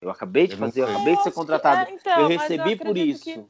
Eu 0.00 0.10
acabei 0.10 0.48
de 0.48 0.54
Eu 0.54 0.58
fazer, 0.58 0.80
eu 0.80 0.88
acabei 0.88 1.16
de 1.16 1.22
ser 1.22 1.30
contratado. 1.30 1.88
é, 1.88 1.92
então, 1.94 2.18
eu 2.20 2.28
mas 2.36 2.50
eu 2.50 2.64
recebi 2.64 2.76
por 2.76 2.96
isso. 2.96 3.22
que- 3.24 3.46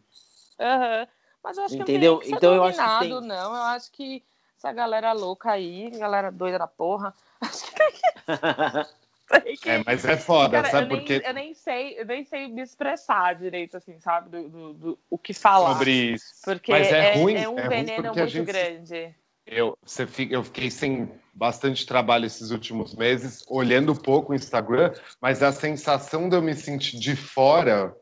Aham. 0.61 1.09
Mas 1.43 1.57
eu 1.57 1.65
acho 1.65 1.75
Entendeu? 1.75 2.19
que 2.19 2.19
não 2.19 2.19
tem 2.19 2.19
que 2.21 2.27
ser 2.29 2.37
Então, 2.37 2.55
eu 2.55 2.65
acho 2.65 2.99
que 2.99 3.09
tem. 3.09 3.21
não. 3.21 3.55
Eu 3.57 3.63
acho 3.63 3.91
que 3.93 4.23
essa 4.59 4.73
galera 4.73 5.13
louca 5.13 5.51
aí, 5.53 5.91
galera 5.91 6.31
doida 6.31 6.59
da 6.59 6.67
porra, 6.67 7.15
acho 7.41 7.65
que 7.67 7.75
tem 7.75 7.93
que. 7.93 9.57
que- 9.57 9.71
É, 9.71 9.83
mas 9.85 10.05
é 10.05 10.17
foda, 10.17 10.57
Cara, 10.59 10.71
sabe 10.71 10.85
eu, 10.85 10.89
nem, 10.89 10.99
por 10.99 11.07
quê? 11.07 11.23
eu 11.25 11.35
nem 11.35 11.55
sei, 11.55 11.99
eu 12.01 12.05
nem 12.05 12.25
sei 12.25 12.49
me 12.49 12.61
expressar 12.63 13.35
direito, 13.37 13.77
assim, 13.77 13.99
sabe? 14.01 14.29
Do, 14.29 14.49
do- 14.49 14.73
do- 14.75 14.99
o 15.09 15.17
que 15.17 15.33
falar. 15.33 15.73
Sobre 15.75 15.93
isso. 16.15 16.27
Porque 16.45 16.71
Mas 16.73 16.89
é 16.89 16.99
é, 17.13 17.15
ruim, 17.17 17.35
é 17.37 17.49
um 17.49 17.59
é 17.59 17.63
ruim 17.63 17.69
veneno 17.69 18.03
porque 18.03 18.21
muito 18.21 18.31
gente- 18.33 18.47
grande. 18.47 19.15
Eu, 19.47 19.77
você 19.83 20.07
fica, 20.07 20.35
eu 20.35 20.45
fiquei 20.45 20.71
sem 20.71 21.11
bastante 21.33 21.85
trabalho 21.87 22.27
esses 22.27 22.51
últimos 22.51 22.95
meses, 22.95 23.43
olhando 23.49 23.95
pouco 23.97 24.33
o 24.33 24.35
Instagram, 24.35 24.93
mas 25.21 25.43
a 25.43 25.51
sensação 25.51 26.29
de 26.29 26.37
eu 26.37 26.43
me 26.43 26.55
sentir 26.55 26.99
de 27.01 27.17
fora, 27.17 27.97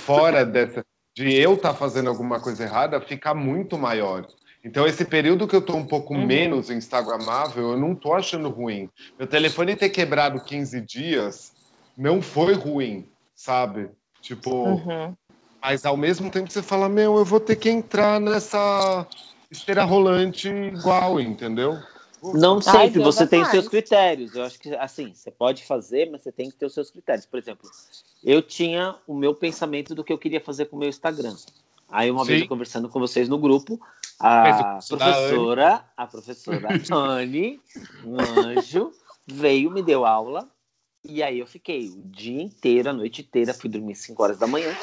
fora 0.00 0.44
dessa, 0.46 0.84
de 1.14 1.32
eu 1.34 1.54
estar 1.54 1.74
fazendo 1.74 2.08
alguma 2.08 2.40
coisa 2.40 2.64
errada, 2.64 3.00
fica 3.00 3.34
muito 3.34 3.76
maior. 3.76 4.26
Então, 4.64 4.86
esse 4.86 5.04
período 5.04 5.48
que 5.48 5.56
eu 5.56 5.62
tô 5.62 5.74
um 5.74 5.86
pouco 5.86 6.14
Uhum. 6.14 6.26
menos 6.26 6.70
instagramável, 6.70 7.70
eu 7.72 7.78
não 7.78 7.94
tô 7.94 8.12
achando 8.12 8.48
ruim. 8.50 8.88
Meu 9.18 9.26
telefone 9.26 9.76
ter 9.76 9.88
quebrado 9.88 10.44
15 10.44 10.80
dias 10.80 11.52
não 11.96 12.20
foi 12.20 12.54
ruim, 12.54 13.08
sabe? 13.34 13.90
Tipo, 14.20 14.50
Uhum. 14.50 15.14
mas 15.62 15.84
ao 15.86 15.96
mesmo 15.96 16.30
tempo 16.30 16.50
você 16.50 16.62
fala, 16.62 16.88
meu, 16.88 17.16
eu 17.16 17.24
vou 17.24 17.40
ter 17.40 17.56
que 17.56 17.70
entrar 17.70 18.20
nessa 18.20 19.06
esteira 19.50 19.82
rolante 19.82 20.48
igual, 20.48 21.18
entendeu? 21.18 21.78
Não 22.34 22.60
Ai, 22.66 22.86
sempre, 22.86 23.00
Deus 23.00 23.16
você 23.16 23.24
é 23.24 23.26
tem 23.26 23.42
os 23.42 23.48
seus 23.48 23.68
critérios. 23.68 24.34
Eu 24.34 24.44
acho 24.44 24.58
que, 24.58 24.74
assim, 24.76 25.12
você 25.14 25.30
pode 25.30 25.64
fazer, 25.64 26.10
mas 26.10 26.22
você 26.22 26.30
tem 26.30 26.50
que 26.50 26.56
ter 26.56 26.66
os 26.66 26.74
seus 26.74 26.90
critérios. 26.90 27.26
Por 27.26 27.38
exemplo, 27.38 27.68
eu 28.22 28.42
tinha 28.42 28.96
o 29.06 29.14
meu 29.14 29.34
pensamento 29.34 29.94
do 29.94 30.04
que 30.04 30.12
eu 30.12 30.18
queria 30.18 30.40
fazer 30.40 30.66
com 30.66 30.76
o 30.76 30.78
meu 30.78 30.88
Instagram. 30.88 31.34
Aí, 31.90 32.10
uma 32.10 32.24
vez 32.24 32.38
Sim. 32.38 32.44
eu 32.44 32.48
conversando 32.48 32.88
com 32.88 33.00
vocês 33.00 33.28
no 33.28 33.38
grupo, 33.38 33.80
a 34.18 34.78
professora, 34.86 35.84
a 35.96 36.06
professora 36.06 36.68
Anne, 36.92 37.60
um 38.04 38.16
anjo, 38.20 38.92
veio, 39.26 39.70
me 39.70 39.82
deu 39.82 40.04
aula, 40.04 40.48
e 41.02 41.22
aí 41.22 41.38
eu 41.38 41.46
fiquei 41.46 41.88
o 41.88 42.02
dia 42.04 42.42
inteiro, 42.42 42.90
a 42.90 42.92
noite 42.92 43.22
inteira, 43.22 43.54
fui 43.54 43.70
dormir 43.70 43.94
5 43.94 44.22
horas 44.22 44.38
da 44.38 44.46
manhã, 44.46 44.76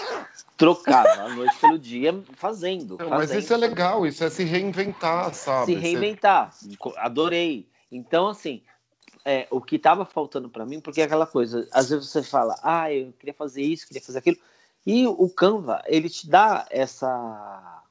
trocava 0.57 1.21
a 1.21 1.29
noite 1.29 1.55
pelo 1.59 1.77
dia 1.77 2.19
fazendo. 2.33 2.97
Não, 2.99 3.09
mas 3.09 3.29
fazendo 3.29 3.39
isso 3.39 3.53
é 3.53 3.57
legal, 3.57 4.05
isso 4.05 4.23
é 4.23 4.29
se 4.29 4.43
reinventar, 4.43 5.33
sabe? 5.33 5.67
se 5.67 5.75
reinventar. 5.75 6.51
Adorei. 6.97 7.69
Então, 7.91 8.27
assim, 8.27 8.63
é, 9.28 9.45
o 9.51 9.59
que 9.59 9.75
estava 9.75 10.05
faltando 10.05 10.47
para 10.47 10.65
mim, 10.65 10.80
porque 10.80 11.01
é 11.01 11.03
aquela 11.03 11.28
coisa, 11.28 11.67
às 11.73 11.89
vezes 11.89 12.07
você 12.07 12.23
fala, 12.23 12.57
ah, 12.63 12.91
eu 12.93 13.11
queria 13.19 13.34
fazer 13.34 13.61
isso, 13.61 13.86
queria 13.86 14.01
fazer 14.01 14.19
aquilo, 14.19 14.38
e 14.86 15.05
o 15.05 15.30
Canva, 15.30 15.84
ele 15.86 16.09
te 16.09 16.30
dá 16.30 16.65
essa 16.71 17.84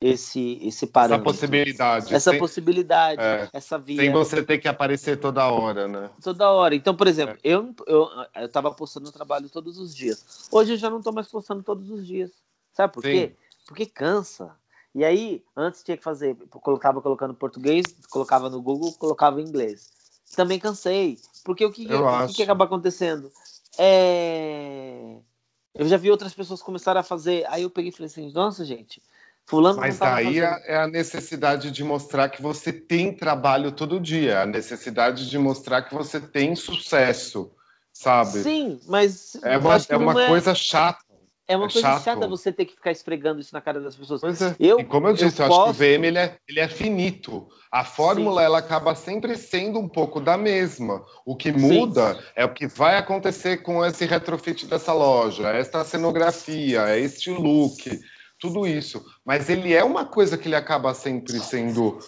esse 0.00 0.58
esse 0.60 0.84
Essa 0.84 0.86
parâmetro, 0.88 1.24
possibilidade. 1.32 2.12
essa 2.12 2.30
sem, 2.32 2.38
possibilidade, 2.40 3.22
é, 3.22 3.48
essa 3.52 3.78
via 3.78 3.96
sem 3.96 4.12
você 4.12 4.42
ter 4.42 4.58
que 4.58 4.66
aparecer 4.66 5.18
toda 5.20 5.46
hora, 5.48 5.86
né? 5.86 6.10
toda 6.20 6.50
hora. 6.50 6.74
Então, 6.74 6.94
por 6.96 7.06
exemplo, 7.06 7.36
É. 7.36 7.38
eu 7.44 7.72
eu 7.86 8.08
eu 8.34 8.48
tava 8.48 8.72
postando 8.72 9.10
trabalho 9.12 9.48
todos 9.48 9.78
os 9.78 9.94
dias. 9.94 10.48
Hoje 10.50 10.72
eu 10.72 10.76
já 10.76 10.90
não 10.90 11.00
tô 11.00 11.12
mais 11.12 11.28
postando 11.28 11.62
todos 11.62 11.88
os 11.90 12.04
dias. 12.04 12.32
Sabe 12.74 12.92
por 12.92 13.04
Sim. 13.04 13.12
quê? 13.12 13.36
Porque 13.66 13.86
cansa. 13.86 14.54
E 14.94 15.04
aí, 15.04 15.42
antes 15.56 15.82
tinha 15.82 15.96
que 15.96 16.02
fazer, 16.02 16.36
colocava 16.50 17.00
colocando 17.00 17.32
português, 17.34 17.84
colocava 18.10 18.50
no 18.50 18.60
Google, 18.60 18.92
colocava 18.98 19.40
em 19.40 19.44
inglês. 19.44 19.90
Também 20.34 20.58
cansei. 20.58 21.18
Porque 21.44 21.64
o 21.64 21.70
que, 21.70 21.86
o 21.86 22.26
que, 22.26 22.34
que 22.34 22.42
acaba 22.42 22.64
acontecendo? 22.64 23.30
É... 23.78 25.16
Eu 25.74 25.86
já 25.86 25.96
vi 25.96 26.10
outras 26.10 26.34
pessoas 26.34 26.62
começarem 26.62 27.00
a 27.00 27.04
fazer. 27.04 27.44
Aí 27.48 27.62
eu 27.62 27.70
peguei 27.70 27.90
e 27.90 27.92
falei 27.92 28.06
assim, 28.06 28.32
nossa, 28.32 28.64
gente, 28.64 29.02
fulano 29.44 29.78
Mas 29.78 29.98
daí 29.98 30.40
fazendo. 30.40 30.44
é 30.44 30.72
é 30.72 30.76
a 30.78 30.86
necessidade 30.88 31.70
de 31.70 31.84
mostrar 31.84 32.28
que 32.28 32.42
você 32.42 32.72
tem 32.72 33.14
trabalho 33.14 33.70
todo 33.70 34.00
dia, 34.00 34.40
a 34.40 34.46
necessidade 34.46 35.28
de 35.28 35.38
mostrar 35.38 35.82
que 35.82 35.94
você 35.94 36.18
tem 36.20 36.56
sucesso, 36.56 37.52
sabe? 37.92 38.42
Sim, 38.42 38.80
mas 38.86 39.36
É 39.44 39.54
eu 39.54 39.60
uma, 39.60 39.76
é 39.88 39.96
uma 39.96 40.22
é, 40.22 40.26
coisa 40.28 40.54
chata. 40.54 41.05
É 41.48 41.56
uma 41.56 41.66
é 41.66 41.70
coisa 41.72 41.80
chato. 41.88 42.04
chata 42.04 42.26
você 42.28 42.52
ter 42.52 42.64
que 42.64 42.74
ficar 42.74 42.90
esfregando 42.90 43.40
isso 43.40 43.54
na 43.54 43.60
cara 43.60 43.80
das 43.80 43.94
pessoas. 43.94 44.22
É. 44.42 44.56
Eu- 44.58 44.80
e 44.80 44.84
como 44.84 45.06
eu 45.06 45.10
eu 45.10 45.16
disse, 45.16 45.40
eu, 45.40 45.46
acho 45.46 45.54
que 45.54 45.60
o 45.60 45.64
posso- 45.66 45.78
VM 45.78 46.04
ele 46.06 46.18
é, 46.18 46.36
ele 46.48 46.60
é 46.60 46.68
finito. 46.68 47.46
A 47.70 47.84
fórmula 47.84 48.42
ela 48.42 48.58
acaba 48.58 48.94
sempre 48.94 49.36
sendo 49.36 49.78
um 49.78 49.88
pouco 49.88 50.20
da 50.20 50.36
mesma. 50.36 51.04
O 51.24 51.36
que 51.36 51.52
muda 51.52 52.18
é 52.34 52.44
o 52.44 52.52
que 52.52 52.66
vai 52.66 52.96
acontecer 52.96 53.58
com 53.58 53.84
esse 53.84 54.04
retrofit 54.06 54.66
dessa 54.66 54.92
loja, 54.92 55.48
esta 55.50 55.84
cenografia, 55.84 56.88
é 56.88 56.98
este 57.00 57.30
look, 57.30 58.00
tudo 58.38 58.66
isso. 58.66 59.04
Mas 59.24 59.48
ele 59.50 59.72
é 59.74 59.84
uma 59.84 60.04
coisa 60.04 60.36
que 60.38 60.48
ele 60.48 60.56
acaba 60.56 60.94
sempre 60.94 61.38
sendo 61.40 61.98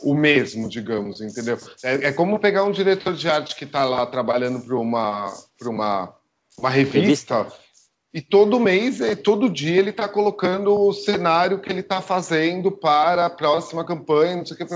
o 0.00 0.14
mesmo, 0.14 0.68
digamos, 0.68 1.20
entendeu? 1.20 1.58
É, 1.82 2.08
é 2.08 2.12
como 2.12 2.38
pegar 2.38 2.62
um 2.64 2.70
diretor 2.70 3.14
de 3.14 3.28
arte 3.28 3.56
que 3.56 3.64
está 3.64 3.84
lá 3.84 4.06
trabalhando 4.06 4.60
para 4.60 4.76
uma, 4.76 5.32
pra 5.58 5.68
uma, 5.68 6.14
uma 6.56 6.70
revista. 6.70 7.46
E 8.12 8.22
todo 8.22 8.58
mês, 8.58 9.02
eh, 9.02 9.14
todo 9.14 9.50
dia, 9.50 9.78
ele 9.78 9.90
está 9.90 10.08
colocando 10.08 10.74
o 10.74 10.94
cenário 10.94 11.60
que 11.60 11.68
ele 11.70 11.80
está 11.80 12.00
fazendo 12.00 12.72
para 12.72 13.26
a 13.26 13.30
próxima 13.30 13.84
campanha, 13.84 14.36
não 14.36 14.46
sei 14.46 14.56
o 14.56 14.58
que. 14.58 14.74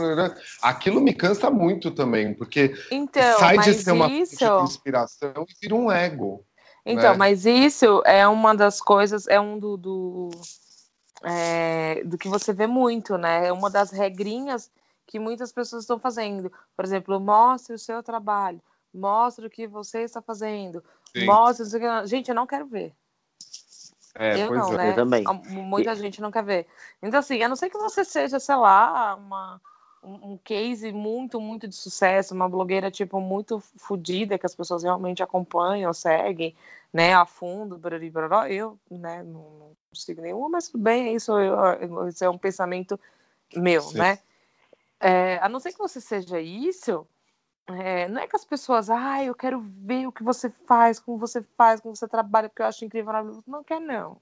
Aquilo 0.61 1.01
me 1.01 1.14
cansa 1.14 1.51
muito 1.51 1.91
também, 1.91 2.35
porque 2.35 2.74
Então, 2.91 3.39
sai 3.39 3.57
de 3.59 3.72
ser 3.72 3.93
uma 3.93 4.11
isso. 4.11 4.45
inspiração 4.62 5.47
e 5.49 5.55
vira 5.61 5.74
um 5.74 5.91
ego. 5.91 6.45
Então, 6.85 7.12
né? 7.12 7.16
mas 7.16 7.47
isso 7.47 8.03
é 8.05 8.26
uma 8.28 8.55
das 8.55 8.83
coisas, 8.83 9.26
é 9.26 9.41
um 9.41 9.59
do, 9.59 9.78
do, 9.78 10.30
é, 11.24 12.03
do 12.05 12.18
que 12.18 12.28
você 12.28 12.53
vê 12.53 12.66
muito, 12.66 13.16
né? 13.16 13.47
É 13.47 13.53
uma 13.53 13.70
das 13.70 13.91
regrinhas 13.91 14.70
que 15.07 15.18
muitas 15.18 15.53
pessoas 15.53 15.85
estão 15.85 15.99
fazendo. 15.99 16.53
Por 16.76 16.85
exemplo, 16.85 17.18
mostre 17.18 17.74
o 17.74 17.78
seu 17.78 18.03
trabalho, 18.03 18.61
mostre 18.93 19.47
o 19.47 19.51
que 19.51 19.66
você 19.66 20.03
está 20.03 20.20
fazendo, 20.20 20.85
Sim. 21.16 21.24
mostre. 21.24 21.66
Gente, 22.07 22.28
eu 22.28 22.35
não 22.35 22.47
quero 22.47 22.66
ver. 22.66 22.93
É, 24.14 24.42
eu 24.42 24.48
pois 24.48 24.60
não, 24.60 24.74
é. 24.74 24.76
né? 24.76 24.90
Eu 24.90 24.94
também. 24.94 25.24
Muita 25.48 25.94
gente 25.94 26.20
não 26.20 26.30
quer 26.30 26.44
ver. 26.44 26.66
Então, 27.02 27.20
assim, 27.20 27.42
a 27.42 27.48
não 27.48 27.56
ser 27.56 27.70
que 27.70 27.78
você 27.78 28.04
seja, 28.04 28.38
sei 28.38 28.56
lá, 28.56 29.14
uma, 29.14 29.60
um 30.02 30.36
case 30.36 30.92
muito, 30.92 31.40
muito 31.40 31.68
de 31.68 31.74
sucesso, 31.74 32.34
uma 32.34 32.48
blogueira, 32.48 32.90
tipo, 32.90 33.20
muito 33.20 33.60
fodida, 33.76 34.38
que 34.38 34.46
as 34.46 34.54
pessoas 34.54 34.82
realmente 34.82 35.22
acompanham, 35.22 35.92
seguem, 35.92 36.54
né, 36.92 37.14
a 37.14 37.24
fundo, 37.24 37.78
braró. 37.78 38.46
eu, 38.46 38.78
né, 38.90 39.22
não, 39.22 39.40
não 39.40 39.76
sigo 39.94 40.20
nenhuma, 40.20 40.48
mas 40.48 40.68
tudo 40.68 40.82
bem, 40.82 41.14
isso, 41.14 41.32
eu, 41.38 42.08
isso 42.08 42.24
é 42.24 42.28
um 42.28 42.38
pensamento 42.38 42.98
meu, 43.54 43.80
Sim. 43.82 43.98
né? 43.98 44.18
É, 45.00 45.38
a 45.38 45.48
não 45.48 45.58
ser 45.58 45.72
que 45.72 45.78
você 45.78 46.00
seja 46.00 46.40
isso, 46.40 47.06
é, 47.74 48.08
não 48.08 48.20
é 48.20 48.26
que 48.26 48.36
as 48.36 48.44
pessoas, 48.44 48.88
ah, 48.90 49.22
eu 49.24 49.34
quero 49.34 49.60
ver 49.60 50.06
o 50.06 50.12
que 50.12 50.22
você 50.22 50.50
faz, 50.66 50.98
como 51.00 51.18
você 51.18 51.42
faz, 51.56 51.80
como 51.80 51.94
você 51.94 52.06
trabalha, 52.08 52.48
porque 52.48 52.62
eu 52.62 52.66
acho 52.66 52.84
incrível. 52.84 53.06
maravilhoso." 53.12 53.42
Não 53.46 53.62
quer, 53.64 53.80
não. 53.80 54.16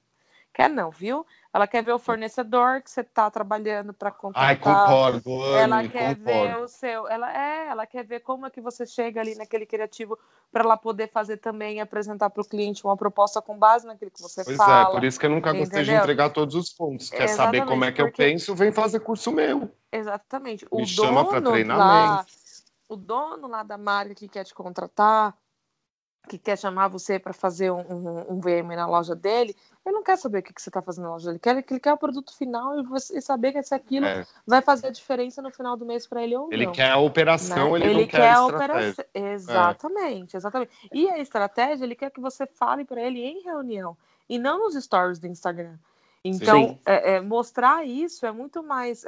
Quer 0.53 0.69
não, 0.69 0.91
viu? 0.91 1.25
Ela 1.55 1.65
quer 1.69 1.81
ver 1.85 1.93
o 1.93 1.99
fornecedor 1.99 2.83
que 2.83 2.91
você 2.91 3.03
está 3.03 3.31
trabalhando 3.31 3.93
para 3.95 4.11
contratar. 4.11 4.49
Ai, 4.49 4.57
concordo, 4.57 5.31
ela 5.55 5.87
quer 5.87 6.17
concordo. 6.17 6.25
ver 6.25 6.57
o 6.57 6.67
seu, 6.67 7.07
ela 7.09 7.33
é, 7.33 7.69
ela 7.69 7.87
quer 7.87 8.05
ver 8.05 8.19
como 8.21 8.47
é 8.47 8.51
que 8.51 8.61
você 8.61 8.85
chega 8.85 9.21
ali 9.21 9.37
naquele 9.37 9.65
criativo 9.65 10.19
para 10.51 10.65
ela 10.65 10.77
poder 10.77 11.09
fazer 11.09 11.37
também 11.37 11.81
apresentar 11.81 12.31
para 12.31 12.43
o 12.43 12.45
cliente 12.45 12.85
uma 12.85 12.97
proposta 12.97 13.41
com 13.41 13.57
base 13.57 13.87
naquilo 13.87 14.11
que 14.11 14.21
você 14.21 14.45
Pois 14.45 14.57
fala. 14.57 14.89
é, 14.89 14.93
por 14.93 15.05
isso 15.05 15.21
que 15.21 15.27
eu 15.27 15.31
nunca 15.31 15.53
gostei 15.53 15.85
de 15.85 15.93
entregar 15.93 16.31
todos 16.31 16.57
os 16.57 16.73
pontos. 16.73 17.09
Quer 17.11 17.29
saber 17.29 17.65
como 17.65 17.85
é 17.85 17.93
que 17.93 18.03
eu 18.03 18.07
porque- 18.07 18.25
penso, 18.25 18.53
vem 18.53 18.73
fazer 18.73 18.99
curso 18.99 19.31
meu. 19.31 19.71
Exatamente. 19.93 20.67
O 20.69 20.79
Me 20.79 20.87
chama 20.87 21.25
pra 21.25 21.39
dono 21.39 21.53
treinamento. 21.53 21.79
lá, 21.79 22.27
o 22.91 22.97
dono 22.97 23.47
lá 23.47 23.63
da 23.63 23.79
marca 23.79 24.15
que 24.15 24.29
quer 24.29 24.45
te 24.45 24.53
contratar, 24.53 25.35
que 26.29 26.37
quer 26.37 26.59
chamar 26.59 26.89
você 26.89 27.19
para 27.19 27.33
fazer 27.33 27.71
um, 27.71 27.81
um, 27.81 28.33
um 28.33 28.41
VM 28.41 28.75
na 28.77 28.87
loja 28.87 29.15
dele, 29.15 29.57
ele 29.87 29.95
não 29.95 30.03
quer 30.03 30.19
saber 30.19 30.41
o 30.41 30.43
que, 30.43 30.53
que 30.53 30.61
você 30.61 30.69
está 30.69 30.83
fazendo 30.83 31.05
na 31.05 31.13
loja 31.13 31.27
dele. 31.27 31.41
Ele 31.43 31.63
quer, 31.63 31.73
ele 31.73 31.81
quer 31.81 31.93
o 31.93 31.97
produto 31.97 32.37
final 32.37 32.79
e, 32.79 32.83
você, 32.83 33.21
saber 33.21 33.53
que 33.53 33.63
se 33.63 33.75
aquilo 33.75 34.07
É, 34.07 34.27
vai 34.47 34.61
fazer 34.61 34.89
a 34.89 34.91
diferença 34.91 35.41
no 35.41 35.51
final 35.51 35.77
do 35.77 35.87
mês 35.87 36.07
para 36.07 36.23
ele 36.23 36.37
ou 36.37 36.53
ele 36.53 36.67
não. 36.67 36.73
quer 36.73 36.91
a 36.91 36.99
operação, 36.99 37.73
né? 37.73 37.87
ele, 37.87 38.01
não 38.03 38.07
quer, 38.09 38.33
a 38.33 38.45
operação. 38.45 39.05
Exatamente, 39.15 40.37
exatamente. 40.37 40.73
E 40.93 41.09
a 41.09 41.19
estratégia, 41.19 41.85
ele 41.85 41.95
quer 41.95 42.11
que 42.11 42.21
você 42.21 42.45
fale 42.47 42.85
para 42.85 43.01
ele 43.01 43.21
em 43.21 43.43
reunião 43.43 43.97
e 44.29 44.39
não 44.39 44.59
nos 44.59 44.75
stories 44.75 45.19
do 45.19 45.27
Instagram. 45.27 45.79
Então, 46.25 46.79
é, 46.85 47.15
é, 47.15 47.21
mostrar 47.21 47.87
isso 47.87 48.27
é 48.27 48.33
muito 48.33 48.63
mais. 48.63 49.05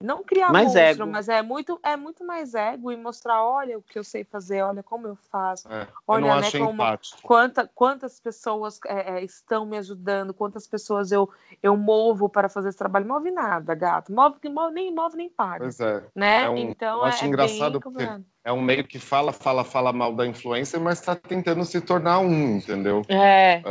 É, 0.00 0.04
é, 0.04 0.06
não 0.06 0.22
criar 0.22 0.52
Mais 0.52 0.66
monstro, 0.68 0.82
ego. 0.82 1.06
mas 1.06 1.28
é 1.28 1.42
muito, 1.42 1.78
é 1.82 1.96
muito 1.96 2.24
mais 2.24 2.54
ego 2.54 2.92
e 2.92 2.96
mostrar, 2.96 3.42
olha 3.44 3.78
o 3.78 3.82
que 3.82 3.98
eu 3.98 4.04
sei 4.04 4.24
fazer, 4.24 4.62
olha 4.62 4.82
como 4.82 5.06
eu 5.06 5.16
faço, 5.30 5.68
É, 5.72 5.82
eu 5.82 5.86
Olha, 6.06 6.20
não 6.26 6.40
né, 6.40 6.46
acho 6.46 6.58
como- 6.58 6.72
empático. 6.72 7.22
quanta, 7.22 7.70
quantas 7.74 8.20
pessoas 8.20 8.78
é, 8.86 9.18
é, 9.18 9.24
estão 9.24 9.64
me 9.66 9.76
ajudando, 9.78 10.34
quantas 10.34 10.66
pessoas 10.66 11.10
eu, 11.12 11.28
eu 11.62 11.76
movo 11.76 12.28
para 12.28 12.48
fazer 12.48 12.68
esse 12.68 12.78
trabalho. 12.78 13.06
Move 13.08 13.30
nada, 13.30 13.74
gato. 13.74 14.12
Move, 14.12 14.36
move 14.50 14.72
nem 14.74 14.94
move 14.94 15.16
nem 15.16 15.28
paga. 15.28 15.58
Pois 15.60 15.80
é. 15.80 16.02
Né? 16.14 16.42
É 16.44 16.50
um- 16.50 16.56
então 16.56 16.98
eu 16.98 17.04
acho 17.04 17.22
é, 17.22 17.26
é 17.26 17.28
engraçado 17.28 17.72
bem 17.72 17.80
porque- 17.80 17.88
complicado. 17.88 18.24
É 18.44 18.52
um 18.52 18.60
meio 18.62 18.84
que 18.86 19.00
fala, 19.00 19.32
fala, 19.32 19.64
fala 19.64 19.92
mal 19.92 20.14
da 20.14 20.24
influência, 20.24 20.78
mas 20.78 21.00
tá 21.00 21.16
tentando 21.16 21.64
se 21.64 21.80
tornar 21.80 22.20
um, 22.20 22.58
entendeu? 22.58 23.02
É, 23.08 23.54
É. 23.54 23.62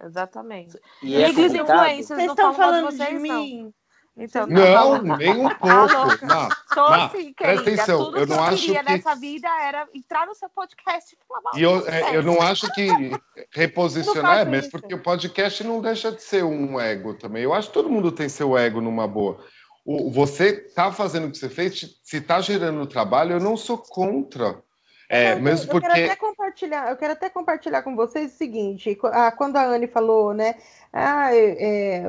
é, 0.00 0.06
exatamente. 0.06 0.80
E 1.02 1.14
é 1.22 1.26
complicado. 1.26 1.54
influencers 1.64 2.06
Vocês 2.06 2.26
não 2.26 2.34
estão 2.34 2.54
falam 2.54 2.82
mal 2.82 2.90
falando 2.90 2.90
de 2.92 2.96
vocês, 2.96 3.12
não. 3.12 3.20
mim? 3.42 3.74
Então, 4.18 4.48
tá 4.48 4.54
Não, 4.54 4.64
falando- 4.72 5.16
nem 5.18 5.30
um 5.30 5.48
pouco. 5.54 6.26
Má, 6.26 6.48
Tô 6.74 6.88
Má, 6.88 7.10
sim, 7.10 7.32
presta 7.34 7.60
atenção, 7.60 8.04
Tudo 8.06 8.16
eu 8.18 8.26
que 8.26 8.32
não 8.32 8.36
eu 8.38 8.44
acho 8.44 8.62
queria 8.64 8.82
que- 8.84 8.90
nessa 8.92 9.14
vida 9.14 9.48
era 9.62 9.86
entrar 9.94 10.26
no 10.26 10.34
seu 10.34 10.48
podcast 10.48 11.14
e 11.14 11.18
falar 11.28 11.40
mal 11.42 11.52
E 11.58 11.62
eu, 11.62 11.86
é, 11.86 12.16
eu 12.16 12.22
não 12.22 12.40
acho 12.40 12.66
que 12.72 12.88
reposicionar 13.52 14.38
é 14.38 14.44
mesmo, 14.46 14.70
porque 14.70 14.94
o 14.94 15.02
podcast 15.02 15.62
não 15.64 15.80
deixa 15.82 16.10
de 16.10 16.22
ser 16.22 16.44
um 16.44 16.80
ego 16.80 17.12
também. 17.14 17.42
Eu 17.42 17.52
acho 17.52 17.68
que 17.68 17.74
todo 17.74 17.90
mundo 17.90 18.10
tem 18.10 18.28
seu 18.28 18.56
ego 18.56 18.80
numa 18.80 19.06
boa. 19.06 19.38
O, 19.84 20.10
você 20.10 20.52
tá 20.54 20.90
fazendo 20.90 21.28
o 21.28 21.30
que 21.30 21.38
você 21.38 21.48
fez, 21.48 21.98
se 22.02 22.20
tá 22.20 22.40
gerando 22.40 22.86
trabalho, 22.86 23.32
eu 23.34 23.40
não 23.40 23.56
sou 23.56 23.78
contra. 23.78 24.60
É, 25.08 25.32
Eu- 25.32 25.40
mesmo 25.40 25.70
eu, 25.70 25.76
eu 25.76 25.80
quero 25.80 25.92
porque. 25.94 26.06
até 26.06 26.16
compartilhar, 26.16 26.90
eu 26.90 26.96
quero 26.96 27.12
até 27.12 27.28
compartilhar 27.30 27.82
com 27.82 27.94
vocês 27.94 28.32
o 28.32 28.36
seguinte, 28.36 28.98
ah, 29.04 29.30
quando 29.30 29.56
a 29.56 29.64
Anne 29.64 29.86
falou, 29.86 30.34
né, 30.34 30.56
ah, 30.92 31.34
é, 31.34 32.02
é, 32.02 32.04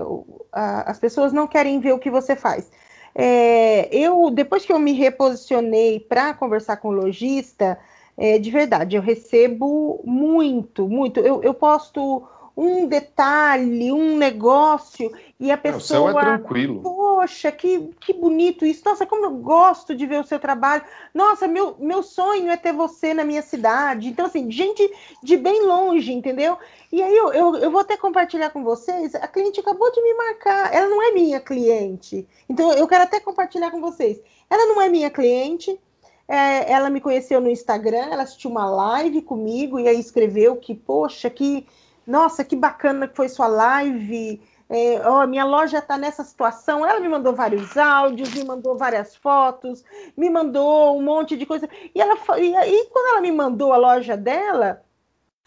a- 0.51 0.89
as 0.91 0.99
pessoas 0.99 1.31
não 1.31 1.47
querem 1.47 1.79
ver 1.79 1.93
o 1.93 1.99
que 1.99 2.09
você 2.09 2.35
faz. 2.35 2.71
É, 3.13 3.87
eu, 3.95 4.29
depois 4.29 4.65
que 4.65 4.71
eu 4.73 4.79
me 4.79 4.93
reposicionei 4.93 5.99
para 5.99 6.33
conversar 6.33 6.77
com 6.77 6.89
o 6.89 6.91
lojista, 6.91 7.79
é, 8.17 8.37
de 8.39 8.49
verdade, 8.51 8.95
eu 8.95 9.01
recebo 9.01 10.01
muito, 10.03 10.87
muito. 10.87 11.19
Eu, 11.19 11.41
eu 11.43 11.53
posto 11.53 12.27
um 12.57 12.87
detalhe, 12.87 13.91
um 13.91 14.17
negócio, 14.17 15.11
e 15.39 15.51
a 15.51 15.53
Não, 15.55 15.59
o 15.59 15.61
pessoa. 15.61 16.11
céu 16.11 16.19
é 16.19 16.23
tranquilo. 16.23 16.81
Poxa, 16.81 17.51
que, 17.51 17.91
que 17.99 18.11
bonito 18.11 18.65
isso. 18.65 18.81
Nossa, 18.83 19.05
como 19.05 19.25
eu 19.25 19.31
gosto 19.35 19.95
de 19.95 20.07
ver 20.07 20.19
o 20.19 20.25
seu 20.25 20.39
trabalho. 20.39 20.83
Nossa, 21.13 21.47
meu, 21.47 21.75
meu 21.77 22.01
sonho 22.01 22.49
é 22.49 22.57
ter 22.57 22.73
você 22.73 23.13
na 23.13 23.23
minha 23.23 23.43
cidade. 23.43 24.07
Então, 24.07 24.25
assim, 24.25 24.49
gente 24.49 24.91
de 25.21 25.37
bem 25.37 25.67
longe, 25.67 26.11
entendeu? 26.11 26.57
E 26.91 27.03
aí 27.03 27.15
eu, 27.15 27.31
eu, 27.31 27.55
eu 27.57 27.69
vou 27.69 27.81
até 27.81 27.95
compartilhar 27.95 28.49
com 28.49 28.63
vocês. 28.63 29.13
A 29.13 29.27
cliente 29.27 29.59
acabou 29.59 29.91
de 29.91 30.01
me 30.01 30.15
marcar. 30.15 30.73
Ela 30.73 30.89
não 30.89 31.03
é 31.03 31.11
minha 31.11 31.39
cliente. 31.39 32.27
Então, 32.49 32.73
eu 32.73 32.87
quero 32.87 33.03
até 33.03 33.19
compartilhar 33.19 33.69
com 33.69 33.79
vocês. 33.79 34.19
Ela 34.49 34.65
não 34.65 34.81
é 34.81 34.89
minha 34.89 35.11
cliente. 35.11 35.79
É, 36.27 36.71
ela 36.71 36.89
me 36.89 36.99
conheceu 36.99 37.39
no 37.39 37.49
Instagram, 37.49 38.09
ela 38.11 38.23
assistiu 38.23 38.51
uma 38.51 38.69
live 38.69 39.21
comigo 39.21 39.79
e 39.79 39.87
aí 39.87 39.97
escreveu 39.97 40.57
que, 40.57 40.75
poxa, 40.75 41.29
que 41.29 41.65
nossa, 42.07 42.45
que 42.45 42.55
bacana 42.55 43.07
que 43.07 43.15
foi 43.15 43.27
sua 43.27 43.47
live. 43.47 44.41
É, 44.69 45.07
ó, 45.07 45.27
minha 45.27 45.43
loja 45.43 45.79
está 45.79 45.97
nessa 45.97 46.23
situação. 46.23 46.85
Ela 46.85 47.01
me 47.01 47.09
mandou 47.09 47.35
vários 47.35 47.75
áudios, 47.77 48.33
me 48.33 48.45
mandou 48.45 48.77
várias 48.77 49.15
fotos, 49.15 49.83
me 50.15 50.29
mandou 50.29 50.97
um 50.97 51.03
monte 51.03 51.35
de 51.35 51.45
coisa. 51.45 51.69
E, 51.93 52.01
ela, 52.01 52.17
e 52.39 52.55
aí, 52.55 52.89
quando 52.91 53.09
ela 53.11 53.21
me 53.21 53.31
mandou 53.31 53.73
a 53.73 53.77
loja 53.77 54.15
dela, 54.15 54.83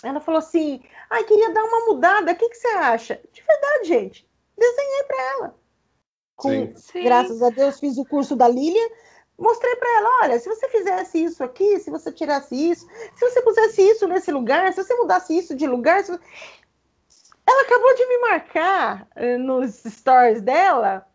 ela 0.03 0.21
falou 0.21 0.39
assim: 0.39 0.83
ai, 1.09 1.25
queria 1.25 1.53
dar 1.53 1.65
uma 1.65 1.87
mudada, 1.87 2.33
o 2.33 2.37
que, 2.37 2.49
que 2.49 2.57
você 2.57 2.69
acha? 2.69 3.21
De 3.33 3.43
verdade, 3.43 3.89
gente, 3.89 4.29
desenhei 4.57 5.05
para 5.05 5.23
ela. 5.33 5.55
Com, 6.37 6.51
Sim. 6.51 6.73
Sim. 6.77 7.05
Graças 7.05 7.43
a 7.43 7.49
Deus, 7.51 7.81
fiz 7.81 7.97
o 7.97 8.05
curso 8.05 8.37
da 8.37 8.49
Lília. 8.49 8.91
Mostrei 9.41 9.74
para 9.76 9.88
ela, 9.97 10.11
olha, 10.24 10.38
se 10.38 10.47
você 10.49 10.68
fizesse 10.68 11.24
isso 11.24 11.43
aqui, 11.43 11.80
se 11.80 11.91
você 11.91 12.12
tirasse 12.12 12.55
isso, 12.55 12.86
se 13.14 13.28
você 13.28 13.41
pusesse 13.41 13.80
isso 13.80 14.07
nesse 14.07 14.30
lugar, 14.30 14.70
se 14.70 14.84
você 14.84 14.95
mudasse 14.97 15.36
isso 15.36 15.55
de 15.57 15.66
lugar, 15.66 16.05
se... 16.05 16.12
ela 16.12 17.62
acabou 17.62 17.95
de 17.95 18.07
me 18.07 18.18
marcar 18.18 19.09
eh, 19.16 19.38
nos 19.38 19.82
stories 19.82 20.43
dela. 20.43 21.07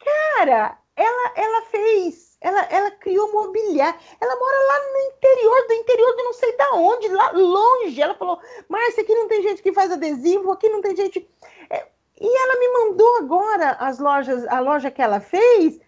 Cara, 0.00 0.76
ela, 0.96 1.32
ela 1.36 1.62
fez, 1.66 2.36
ela, 2.40 2.60
ela 2.64 2.90
criou 2.90 3.32
mobiliário. 3.32 3.98
Ela 4.20 4.36
mora 4.36 4.58
lá 4.66 4.92
no 4.92 4.98
interior, 5.14 5.66
do 5.68 5.72
interior 5.74 6.16
de 6.16 6.22
não 6.24 6.32
sei 6.32 6.56
da 6.56 6.72
onde, 6.74 7.08
lá 7.08 7.30
longe. 7.30 8.02
Ela 8.02 8.14
falou, 8.14 8.40
Márcia, 8.68 9.04
aqui 9.04 9.14
não 9.14 9.28
tem 9.28 9.42
gente 9.42 9.62
que 9.62 9.72
faz 9.72 9.92
adesivo, 9.92 10.50
aqui 10.50 10.68
não 10.68 10.82
tem 10.82 10.96
gente. 10.96 11.28
É, 11.70 11.86
E 12.20 12.26
ela 12.26 12.58
me 12.58 12.68
mandou 12.68 13.16
agora 13.18 13.76
as 13.78 13.98
lojas, 14.00 14.44
a 14.48 14.58
loja 14.60 14.90
que 14.90 15.00
ela 15.02 15.20
fez. 15.20 15.83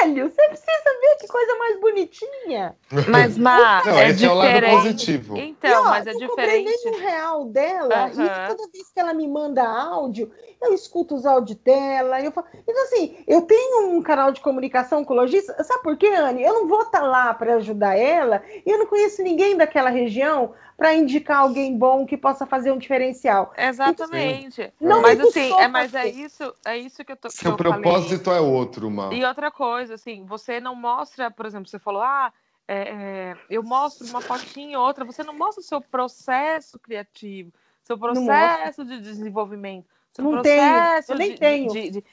Velho, 0.00 0.30
você 0.30 0.42
precisa 0.48 1.00
ver 1.00 1.16
que 1.20 1.26
coisa 1.28 1.56
mais 1.56 1.80
bonitinha. 1.80 2.76
Mas, 3.08 3.36
Má, 3.36 3.82
Não, 3.84 3.98
é 3.98 4.08
esse 4.10 4.24
é 4.24 4.30
o 4.30 4.34
lado 4.34 4.46
diferente. 4.48 4.76
positivo. 4.76 5.36
Então, 5.38 5.70
E, 5.70 5.74
ó, 5.74 5.90
mas 5.90 6.06
é 6.06 6.10
eu 6.12 6.28
cobrei 6.28 6.64
diferente. 6.64 6.84
nem 6.84 6.94
um 6.94 6.98
real 7.00 7.44
dela. 7.46 8.10
E 8.12 8.16
Aham. 8.18 8.46
toda 8.48 8.70
vez 8.70 8.92
que 8.92 9.00
ela 9.00 9.14
me 9.14 9.26
manda 9.26 9.66
áudio, 9.66 10.30
eu 10.60 10.72
escuto 10.72 11.14
os 11.14 11.26
áudios 11.26 11.58
dela. 11.58 12.20
Eu 12.20 12.32
falo... 12.32 12.46
Então, 12.66 12.82
assim, 12.84 13.16
eu 13.26 13.42
tenho 13.42 13.88
um 13.90 14.02
canal 14.02 14.32
de 14.32 14.40
comunicação 14.40 15.04
com 15.04 15.12
o 15.14 15.16
lojista. 15.16 15.62
Sabe 15.62 15.82
por 15.82 15.96
quê, 15.96 16.08
Anne? 16.08 16.42
Eu 16.42 16.54
não 16.54 16.68
vou 16.68 16.82
estar 16.82 17.02
lá 17.02 17.34
para 17.34 17.56
ajudar 17.56 17.96
ela 17.96 18.42
e 18.64 18.70
eu 18.70 18.78
não 18.78 18.86
conheço 18.86 19.22
ninguém 19.22 19.56
daquela 19.56 19.90
região 19.90 20.54
para 20.76 20.94
indicar 20.94 21.38
alguém 21.38 21.76
bom 21.76 22.04
que 22.04 22.16
possa 22.16 22.46
fazer 22.46 22.72
um 22.72 22.78
diferencial. 22.78 23.52
Exatamente. 23.56 24.72
Não 24.80 25.02
mas 25.02 25.20
assim, 25.20 25.52
é, 25.52 25.68
mas 25.68 25.94
é 25.94 25.98
fazer. 25.98 26.10
isso, 26.10 26.54
é 26.64 26.76
isso 26.78 27.04
que 27.04 27.12
eu 27.12 27.16
tô 27.16 27.28
que 27.28 27.34
Seu 27.34 27.52
eu 27.52 27.56
falei. 27.56 27.80
propósito 27.80 28.30
é 28.30 28.40
outro, 28.40 28.90
mano. 28.90 29.12
E 29.12 29.24
outra 29.24 29.50
coisa, 29.50 29.94
assim, 29.94 30.24
você 30.24 30.60
não 30.60 30.74
mostra, 30.74 31.30
por 31.30 31.46
exemplo, 31.46 31.68
você 31.68 31.78
falou, 31.78 32.02
ah, 32.02 32.32
é, 32.66 32.76
é, 32.76 33.36
eu 33.50 33.62
mostro 33.62 34.06
uma 34.08 34.20
fotinha 34.20 34.78
ou 34.78 34.86
outra, 34.86 35.04
você 35.04 35.22
não 35.22 35.34
mostra 35.34 35.60
o 35.60 35.64
seu 35.64 35.80
processo 35.80 36.78
criativo, 36.78 37.52
seu 37.82 37.98
processo 37.98 38.84
de 38.84 39.00
desenvolvimento, 39.00 39.86
Não 40.22 40.42
tenho, 40.42 40.62
processo 40.62 41.12
eu 41.12 41.16
nem 41.18 41.30
de, 41.32 41.38
tenho. 41.38 41.72
de- 41.72 41.90
de- 41.90 41.90
de- 42.00 42.04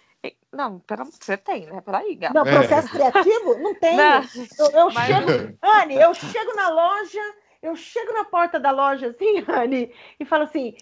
Não, 0.52 0.80
pera, 0.80 1.04
você 1.06 1.38
tem, 1.38 1.66
né? 1.66 1.82
Peraí, 1.82 2.16
gata. 2.16 2.34
Não, 2.34 2.46
É. 2.46 2.52
processo 2.60 2.90
criativo? 2.90 3.58
Não 3.60 3.74
tenho. 3.76 3.98
Não. 3.98 4.22
Eu, 4.60 4.72
eu 4.72 4.92
Mas- 4.92 5.06
chego, 5.08 5.58
Anne, 5.62 5.96
eu 5.96 6.14
chego 6.14 6.56
na 6.56 6.70
loja, 6.70 7.20
eu 7.64 7.76
chego 7.76 8.12
na 8.14 8.26
porta 8.26 8.60
da 8.60 8.72
loja 8.72 9.08
assim, 9.08 9.44
Anne, 9.48 9.94
e 10.20 10.26
falo 10.26 10.44
assim: 10.44 10.76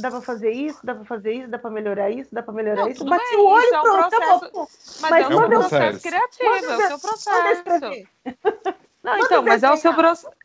dá 0.00 0.10
pra 0.10 0.20
fazer 0.22 0.50
isso, 0.52 0.78
dá 0.84 0.94
pra 0.94 1.04
fazer 1.04 1.32
isso, 1.32 1.48
dá 1.48 1.58
pra 1.58 1.70
melhorar 1.70 2.10
isso, 2.10 2.34
dá 2.34 2.42
pra 2.42 2.54
melhorar 2.54 2.82
Não, 2.82 2.88
isso. 2.88 3.04
Bati 3.04 3.36
o 3.36 3.44
olho 3.46 3.74
é 3.74 3.78
um 3.78 3.82
pronto, 3.82 4.08
processo- 4.10 4.44
acabou. 4.44 4.68
Mas, 5.00 5.10
Mas 5.10 5.24
é 5.24 5.28
o 5.28 5.30
manda 5.30 5.46
seu 5.48 5.54
eu- 5.54 5.60
processo 5.68 6.02
criativo, 6.02 6.44
é 6.44 6.60
o 6.60 6.80
eu- 6.80 6.88
seu 6.88 6.98
processo. 7.00 7.62
Não, 9.06 9.12
Manda 9.12 9.24
então, 9.26 9.42
mas 9.44 9.62
é 9.62 9.70
o 9.70 9.76
seu 9.76 9.92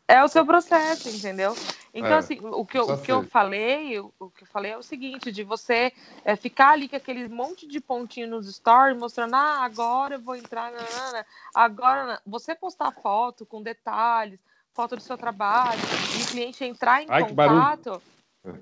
é 0.06 0.22
o 0.22 0.28
seu 0.28 0.46
processo, 0.46 1.08
entendeu? 1.08 1.52
Então, 1.92 2.12
É, 2.12 2.18
assim, 2.18 2.38
o 2.40 2.64
que 2.64 2.78
eu, 2.78 2.84
o 2.84 2.96
que 2.96 3.10
eu 3.10 3.24
falei, 3.24 3.98
o, 3.98 4.30
que 4.30 4.44
eu 4.44 4.46
falei 4.46 4.70
é 4.70 4.78
o 4.78 4.82
seguinte, 4.84 5.32
de 5.32 5.42
você 5.42 5.92
é, 6.24 6.36
ficar 6.36 6.70
ali 6.70 6.88
com 6.88 6.94
aquele 6.94 7.28
monte 7.28 7.66
de 7.66 7.80
pontinho 7.80 8.28
nos 8.28 8.46
stories, 8.54 8.96
mostrando, 8.96 9.34
ah, 9.34 9.64
agora 9.64 10.14
eu 10.14 10.20
vou 10.20 10.36
entrar, 10.36 10.70
nanana, 10.70 11.26
agora 11.52 12.22
você 12.24 12.54
postar 12.54 12.92
foto 12.92 13.44
com 13.44 13.60
detalhes, 13.60 14.38
foto 14.72 14.94
do 14.94 15.02
seu 15.02 15.18
trabalho, 15.18 15.80
e 16.16 16.22
o 16.22 16.26
cliente 16.28 16.64
entrar 16.64 17.02
em 17.02 17.06
Ai, 17.08 17.24
contato, 17.24 18.00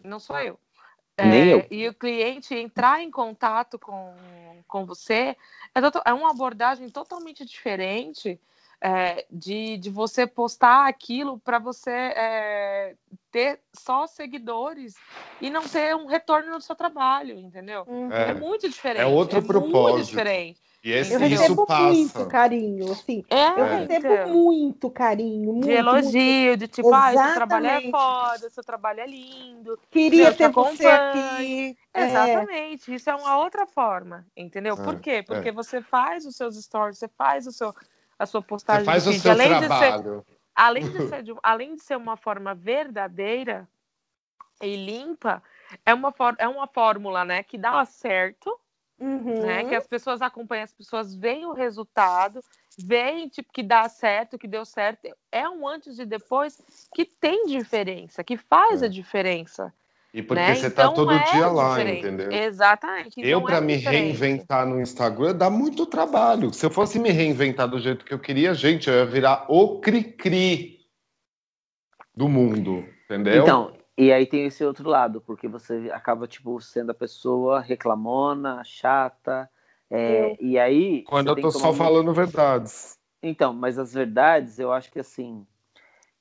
não 0.02 0.18
sou 0.18 0.38
eu. 0.38 0.58
Nem 1.18 1.50
É, 1.50 1.54
eu. 1.56 1.66
E 1.70 1.86
o 1.86 1.92
cliente 1.92 2.54
entrar 2.54 3.02
em 3.02 3.10
contato 3.10 3.78
com, 3.78 4.14
com 4.66 4.86
você 4.86 5.36
é, 5.74 5.80
é 6.06 6.14
uma 6.14 6.30
abordagem 6.30 6.88
totalmente 6.88 7.44
diferente 7.44 8.40
é, 8.80 9.26
de, 9.30 9.76
de 9.76 9.90
você 9.90 10.26
postar 10.26 10.88
aquilo 10.88 11.38
para 11.38 11.58
você 11.58 11.90
é, 11.90 12.94
ter 13.30 13.60
só 13.74 14.06
seguidores 14.06 14.94
e 15.40 15.50
não 15.50 15.62
ter 15.62 15.94
um 15.94 16.06
retorno 16.06 16.50
no 16.50 16.60
seu 16.60 16.74
trabalho, 16.74 17.38
entendeu? 17.38 17.86
É, 18.10 18.30
é 18.30 18.34
muito 18.34 18.68
diferente. 18.68 19.02
É 19.02 19.06
outro 19.06 19.38
é 19.38 19.42
propósito. 19.42 19.96
Muito 19.96 20.06
diferente. 20.06 20.60
E 20.82 20.92
esse, 20.92 21.12
eu 21.12 21.20
recebo 21.20 21.66
passa. 21.66 21.82
muito 21.82 22.26
carinho, 22.26 22.90
assim. 22.90 23.22
É, 23.28 23.48
eu 23.48 23.64
recebo 23.66 24.14
então. 24.14 24.28
muito 24.32 24.90
carinho, 24.90 25.52
muito, 25.52 25.66
de 25.66 25.72
elogio, 25.72 26.48
muito. 26.48 26.60
de 26.60 26.68
tipo, 26.68 26.94
ah, 26.94 27.12
seu 27.12 27.34
trabalho 27.34 27.66
é 27.66 27.82
Exatamente. 27.82 27.90
foda, 27.90 28.50
seu 28.50 28.64
trabalho 28.64 29.00
é 29.00 29.06
lindo. 29.06 29.78
Queria 29.90 30.32
ter 30.32 30.48
você 30.48 30.86
aqui. 30.86 31.76
É, 31.92 32.04
Exatamente, 32.04 32.94
isso 32.94 33.10
é 33.10 33.14
uma 33.14 33.36
outra 33.36 33.66
forma, 33.66 34.26
entendeu? 34.34 34.74
É, 34.74 34.82
Por 34.82 34.98
quê? 35.00 35.22
Porque 35.22 35.50
é. 35.50 35.52
você 35.52 35.82
faz 35.82 36.24
os 36.24 36.34
seus 36.34 36.56
stories, 36.56 36.96
você 36.96 37.08
faz 37.08 37.46
o 37.46 37.52
seu, 37.52 37.74
a 38.20 38.26
sua 38.26 38.40
Você 38.42 38.46
postagem 38.46 38.84
faz 38.84 39.04
de 39.04 39.10
o 39.10 39.12
seu 39.14 39.32
além 39.32 39.48
de 39.48 39.54
ser 39.60 39.66
trabalho. 39.66 40.26
além 40.54 40.82
de 40.90 40.90
ser, 41.08 41.22
de- 41.22 41.34
além 41.42 41.74
de 41.74 41.82
ser 41.82 41.96
uma 41.96 42.16
forma 42.16 42.54
verdadeira 42.54 43.66
e 44.62 44.76
limpa, 44.76 45.42
é 45.86 45.94
uma, 45.94 46.12
for- 46.12 46.36
é 46.38 46.46
uma 46.46 46.66
fórmula, 46.66 47.24
né, 47.24 47.42
que 47.42 47.56
dá 47.56 47.82
certo, 47.86 48.54
uhum. 48.98 49.40
né, 49.46 49.64
que 49.64 49.74
as 49.74 49.86
pessoas 49.86 50.20
acompanham, 50.20 50.64
as 50.64 50.72
pessoas 50.74 51.14
veem 51.14 51.46
o 51.46 51.54
resultado, 51.54 52.40
veem, 52.78 53.26
tipo, 53.28 53.50
que 53.52 53.62
dá 53.62 53.88
certo, 53.88 54.38
que 54.38 54.46
deu 54.46 54.66
certo. 54.66 55.08
É 55.32 55.48
um 55.48 55.66
antes 55.66 55.98
e 55.98 56.04
depois 56.04 56.60
que 56.94 57.06
tem 57.06 57.46
diferença, 57.46 58.22
que 58.22 58.36
faz 58.36 58.82
É. 58.82 58.86
a 58.86 58.88
diferença. 58.88 59.72
E 60.12 60.22
porque 60.22 60.42
né? 60.42 60.54
você 60.56 60.66
Então 60.66 60.88
tá 60.90 60.94
todo 60.94 61.12
é 61.12 61.22
dia 61.32 61.46
lá, 61.48 61.78
diferente. 61.78 61.98
entendeu? 62.06 62.32
Exatamente. 62.32 63.20
eu, 63.20 63.38
então 63.38 63.42
para 63.42 63.56
é 63.58 63.60
me 63.60 63.76
diferente. 63.76 64.02
reinventar 64.02 64.66
no 64.66 64.80
Instagram, 64.80 65.34
dá 65.36 65.48
muito 65.48 65.86
trabalho. 65.86 66.52
Se 66.52 66.66
eu 66.66 66.70
fosse 66.70 66.98
me 66.98 67.10
reinventar 67.10 67.68
do 67.68 67.78
jeito 67.78 68.04
que 68.04 68.12
eu 68.12 68.18
queria, 68.18 68.52
gente, 68.54 68.88
eu 68.90 68.94
ia 68.96 69.06
virar 69.06 69.46
o 69.48 69.78
cri-cri 69.80 70.80
do 72.14 72.28
mundo, 72.28 72.84
entendeu? 73.04 73.42
Então, 73.42 73.72
e 73.96 74.12
aí 74.12 74.26
tem 74.26 74.46
esse 74.46 74.64
outro 74.64 74.88
lado, 74.88 75.20
porque 75.20 75.46
você 75.46 75.90
acaba, 75.92 76.26
tipo, 76.26 76.60
sendo 76.60 76.90
a 76.90 76.94
pessoa 76.94 77.60
reclamona, 77.60 78.62
chata, 78.64 79.48
é, 79.88 80.36
e 80.40 80.58
aí... 80.58 81.02
Quando 81.04 81.28
você 81.32 81.38
eu 81.38 81.42
tô 81.42 81.50
só 81.52 81.66
muito- 81.66 81.78
falando 81.78 82.12
verdades. 82.12 82.98
Então, 83.22 83.52
mas 83.52 83.78
as 83.78 83.92
verdades, 83.94 84.58
eu 84.58 84.72
acho 84.72 84.90
que 84.90 84.98
assim, 84.98 85.46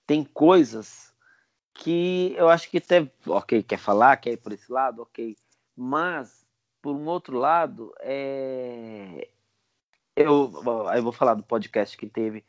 tem 0.05 0.23
coisas 0.23 1.08
que 1.79 2.35
eu 2.37 2.49
acho 2.49 2.69
que 2.69 2.77
até, 2.77 3.09
ok, 3.25 3.63
quer 3.63 3.77
falar, 3.77 4.17
quer 4.17 4.33
ir 4.33 4.37
por 4.37 4.51
esse 4.51 4.69
lado, 4.69 5.01
ok, 5.01 5.35
mas 5.75 6.45
por 6.81 6.93
um 6.93 7.05
outro 7.05 7.37
lado, 7.37 7.93
é... 8.01 9.29
eu, 10.15 10.51
eu 10.93 11.03
vou 11.03 11.11
falar 11.13 11.35
do 11.35 11.43
podcast 11.43 11.97
que 11.97 12.05
teve 12.05 12.43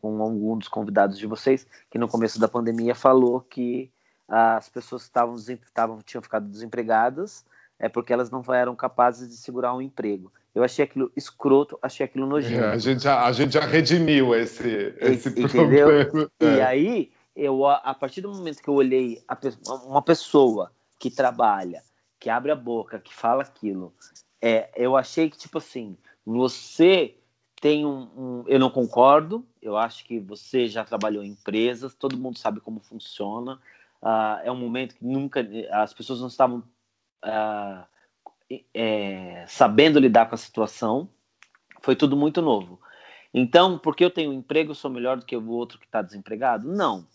com 0.00 0.20
algum 0.20 0.58
dos 0.58 0.68
convidados 0.68 1.16
de 1.16 1.26
vocês, 1.26 1.66
que 1.90 1.98
no 1.98 2.08
começo 2.08 2.40
da 2.40 2.48
pandemia 2.48 2.94
falou 2.94 3.40
que 3.40 3.90
as 4.28 4.68
pessoas 4.68 5.02
estavam 5.02 6.00
tinham 6.04 6.22
ficado 6.22 6.48
desempregadas 6.48 7.44
é 7.78 7.88
porque 7.88 8.12
elas 8.12 8.30
não 8.30 8.42
eram 8.54 8.76
capazes 8.76 9.28
de 9.28 9.36
segurar 9.36 9.74
um 9.74 9.82
emprego. 9.82 10.32
Eu 10.54 10.62
achei 10.62 10.84
aquilo 10.84 11.10
escroto, 11.16 11.78
achei 11.82 12.04
aquilo 12.04 12.26
nojento. 12.26 12.62
É, 12.62 12.70
a, 12.72 12.78
gente 12.78 13.02
já, 13.02 13.24
a 13.26 13.32
gente 13.32 13.52
já 13.54 13.64
redimiu 13.64 14.34
esse, 14.34 14.94
esse 15.00 15.28
Entendeu? 15.30 15.88
problema. 15.88 16.30
E 16.40 16.46
É. 16.46 16.62
aí, 16.64 17.12
eu, 17.34 17.66
a 17.66 17.94
partir 17.94 18.20
do 18.20 18.30
momento 18.32 18.62
que 18.62 18.68
eu 18.68 18.74
olhei 18.74 19.22
a 19.28 19.36
uma 19.84 20.02
pessoa 20.02 20.72
que 20.98 21.10
trabalha, 21.10 21.82
que 22.18 22.30
abre 22.30 22.52
a 22.52 22.56
boca, 22.56 22.98
que 22.98 23.12
fala 23.12 23.42
aquilo, 23.42 23.92
é, 24.40 24.70
eu 24.76 24.96
achei 24.96 25.28
que, 25.30 25.36
tipo 25.38 25.58
assim, 25.58 25.96
você 26.24 27.16
tem 27.60 27.86
um, 27.86 28.08
um- 28.16 28.44
Eu 28.48 28.58
não 28.58 28.68
concordo, 28.70 29.46
eu 29.62 29.76
acho 29.76 30.04
que 30.04 30.18
você 30.18 30.66
já 30.66 30.84
trabalhou 30.84 31.22
em 31.22 31.30
empresas, 31.30 31.94
todo 31.94 32.16
mundo 32.18 32.38
sabe 32.38 32.60
como 32.60 32.80
funciona. 32.80 33.60
ah, 34.02 34.40
é 34.44 34.50
um 34.50 34.56
momento 34.56 34.96
que 34.96 35.04
nunca. 35.04 35.46
As 35.70 35.94
pessoas 35.94 36.20
não 36.20 36.26
estavam 36.26 36.64
ah, 37.22 37.86
é, 38.74 39.44
sabendo 39.48 39.98
lidar 40.00 40.28
com 40.28 40.34
a 40.34 40.38
situação. 40.38 41.08
Foi 41.80 41.94
tudo 41.96 42.16
muito 42.16 42.42
novo. 42.42 42.80
Então, 43.32 43.78
porque 43.78 44.04
eu 44.04 44.10
tenho 44.10 44.30
um 44.30 44.34
emprego, 44.34 44.72
eu 44.72 44.74
sou 44.74 44.90
melhor 44.90 45.16
do 45.16 45.24
que 45.24 45.36
o 45.36 45.48
outro 45.48 45.78
que 45.78 45.86
está 45.86 46.02
desempregado? 46.02 46.68
Não, 46.68 47.06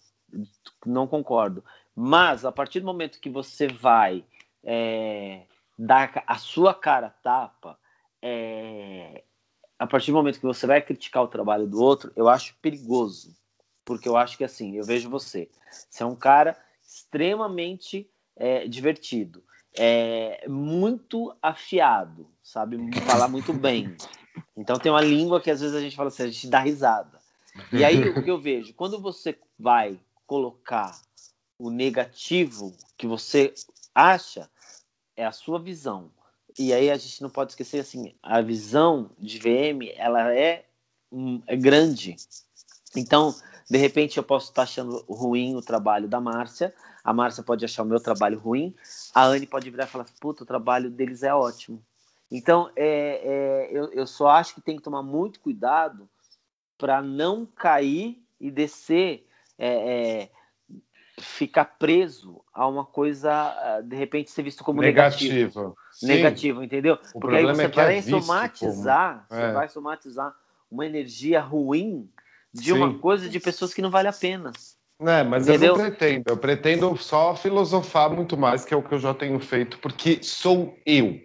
não 0.86 1.07
concordo. 1.07 1.63
Mas 1.95 2.45
a 2.45 2.51
partir 2.51 2.80
do 2.80 2.86
momento 2.86 3.19
que 3.19 3.30
você 3.30 3.67
vai 3.67 4.23
é, 4.63 5.43
dar 5.78 6.23
a 6.28 6.38
sua 6.38 6.73
cara 6.73 7.09
tapa, 7.09 7.78
é, 8.21 9.23
a 9.80 9.88
partir 9.88 10.11
do 10.11 10.17
momento 10.17 10.39
que 10.39 10.45
você 10.45 10.65
vai 10.65 10.82
criticar 10.82 11.23
o 11.23 11.28
trabalho 11.28 11.67
do 11.67 11.82
outro, 11.82 12.11
eu 12.15 12.28
acho 12.28 12.55
perigoso. 12.61 13.36
Porque 13.86 14.07
eu 14.07 14.17
acho 14.17 14.38
que 14.38 14.43
assim, 14.43 14.75
eu 14.75 14.84
vejo 14.84 15.09
você. 15.09 15.49
Você 15.89 16.03
é 16.03 16.05
um 16.05 16.15
cara 16.15 16.57
extremamente 16.86 18.09
é, 18.36 18.67
divertido, 18.67 19.43
é, 19.78 20.45
muito 20.47 21.36
afiado, 21.41 22.28
sabe? 22.43 22.78
Falar 23.01 23.28
muito 23.28 23.53
bem. 23.53 23.95
Então 24.55 24.78
tem 24.78 24.91
uma 24.91 25.01
língua 25.01 25.41
que 25.41 25.51
às 25.51 25.61
vezes 25.61 25.75
a 25.75 25.82
gente 25.82 25.95
fala 25.95 26.09
assim, 26.09 26.23
a 26.23 26.28
gente 26.28 26.47
dá 26.47 26.59
risada. 26.59 27.19
E 27.71 27.84
aí 27.84 28.07
o 28.09 28.23
que 28.23 28.30
eu 28.30 28.39
vejo, 28.39 28.73
quando 28.73 28.99
você 28.99 29.38
vai 29.57 29.99
colocar 30.28 30.99
o 31.57 31.71
negativo 31.71 32.75
que 32.95 33.07
você 33.07 33.53
acha, 33.95 34.47
é 35.15 35.25
a 35.25 35.32
sua 35.32 35.59
visão. 35.59 36.11
E 36.59 36.71
aí 36.73 36.91
a 36.91 36.97
gente 36.97 37.21
não 37.21 37.30
pode 37.30 37.53
esquecer 37.53 37.80
assim, 37.80 38.13
a 38.21 38.41
visão 38.41 39.09
de 39.17 39.39
VM, 39.39 39.91
ela 39.95 40.32
é, 40.34 40.65
é 41.47 41.55
grande. 41.55 42.15
Então, 42.95 43.34
de 43.69 43.78
repente 43.78 44.17
eu 44.17 44.23
posso 44.23 44.49
estar 44.49 44.63
achando 44.63 45.03
ruim 45.09 45.55
o 45.55 45.61
trabalho 45.61 46.07
da 46.07 46.21
Márcia, 46.21 46.73
a 47.03 47.13
Márcia 47.13 47.43
pode 47.43 47.63
achar 47.65 47.84
o 47.84 47.86
meu 47.86 47.99
trabalho 47.99 48.38
ruim, 48.38 48.75
a 49.15 49.25
Anne 49.25 49.47
pode 49.47 49.69
virar 49.69 49.86
e 49.86 49.88
falar, 49.88 50.05
puta, 50.19 50.43
o 50.43 50.47
trabalho 50.47 50.89
deles 50.89 51.23
é 51.23 51.34
ótimo. 51.34 51.82
Então, 52.30 52.69
é, 52.75 53.21
é, 53.23 53.69
eu, 53.71 53.91
eu 53.93 54.05
só 54.05 54.28
acho 54.28 54.53
que 54.53 54.61
tem 54.61 54.75
que 54.75 54.84
tomar 54.84 55.01
muito 55.01 55.39
cuidado 55.39 56.09
para 56.78 57.01
não 57.01 57.45
cair 57.45 58.21
e 58.39 58.51
descer, 58.51 59.28
é, 59.58 60.22
é, 60.24 60.30
ficar 61.20 61.66
preso 61.66 62.43
a 62.53 62.68
uma 62.68 62.86
coisa, 62.86 63.32
ah, 63.32 63.82
de 63.82 63.95
repente, 63.95 64.32
ser 64.32 64.43
visto 64.43 64.64
como 64.64 64.82
negativo. 64.82 65.34
Negativa. 65.34 65.76
Sim. 65.91 66.08
Negativo, 66.08 66.64
entendeu? 66.64 66.99
O 67.14 67.20
Porque 67.20 67.36
aí 67.36 67.45
você 67.45 67.64
é 67.64 67.66
é 67.66 67.68
vai 67.70 68.01
somatizar, 68.01 69.26
como- 69.28 69.41
você 69.41 69.51
vai 69.51 69.68
somatizar 69.70 70.36
uma 70.70 70.86
energia 70.86 71.41
ruim 71.41 72.10
de 72.53 72.72
Sim. 72.72 72.74
uma 72.74 72.99
coisa 72.99 73.28
de 73.30 73.39
pessoas 73.39 73.74
que 73.74 73.82
não 73.82 73.89
vale 73.89 74.08
a 74.08 74.14
pena. 74.14 74.51
É, 74.99 75.24
mas 75.24 75.47
Entendeu? 75.47 75.74
eu 75.74 75.78
não 75.78 75.86
pretendo. 75.89 76.24
Eu 76.28 76.38
pretendo 76.38 76.97
só 76.97 77.36
filosofar 77.36 78.10
muito 78.10 78.36
mais, 78.36 78.66
que 78.66 78.74
é 78.74 78.78
o 78.78 78.82
que 78.82 78.93
eu 78.93 78.99
já 78.99 79.14
tenho 79.14 79.39
feito, 79.39 79.78
porque 79.80 80.24
sou 80.24 80.76
eu. 80.86 81.20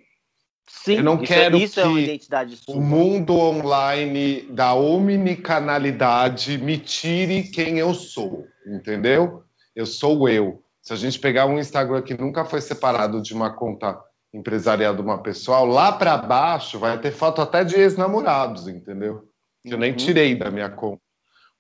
Sim, 0.69 0.97
Eu 0.97 1.05
não 1.05 1.17
isso, 1.17 1.25
quero 1.25 1.57
é, 1.57 1.61
isso 1.61 1.81
é 1.81 1.85
uma 1.85 1.95
que 1.97 2.05
identidade 2.05 2.57
sua. 2.57 2.75
O 2.77 2.81
mundo 2.81 3.35
online 3.37 4.43
da 4.51 4.75
omnicanalidade 4.75 6.59
me 6.59 6.79
tire 6.79 7.45
quem 7.45 7.79
eu 7.79 7.95
sou, 7.95 8.47
entendeu? 8.67 9.45
Eu 9.75 9.87
sou 9.87 10.29
eu. 10.29 10.63
Se 10.81 10.93
a 10.93 10.97
gente 10.97 11.19
pegar 11.19 11.47
um 11.47 11.59
Instagram 11.59 12.03
que 12.03 12.15
nunca 12.15 12.45
foi 12.45 12.61
separado 12.61 13.23
de 13.23 13.33
uma 13.33 13.55
conta 13.55 13.99
empresarial 14.35 14.95
de 14.95 15.03
uma 15.03 15.23
pessoa, 15.23 15.61
lá 15.61 15.93
para 15.93 16.17
baixo 16.17 16.79
vai 16.79 16.99
ter 16.99 17.13
foto 17.13 17.41
até 17.43 17.63
de 17.65 17.77
ex-namorados, 17.77 18.67
entendeu? 18.67 19.29
Que 19.65 19.75
eu 19.75 19.79
nem 19.79 19.91
Uhum. 19.91 19.97
tirei 19.97 20.35
da 20.35 20.51
minha 20.51 20.71
conta. 20.71 21.01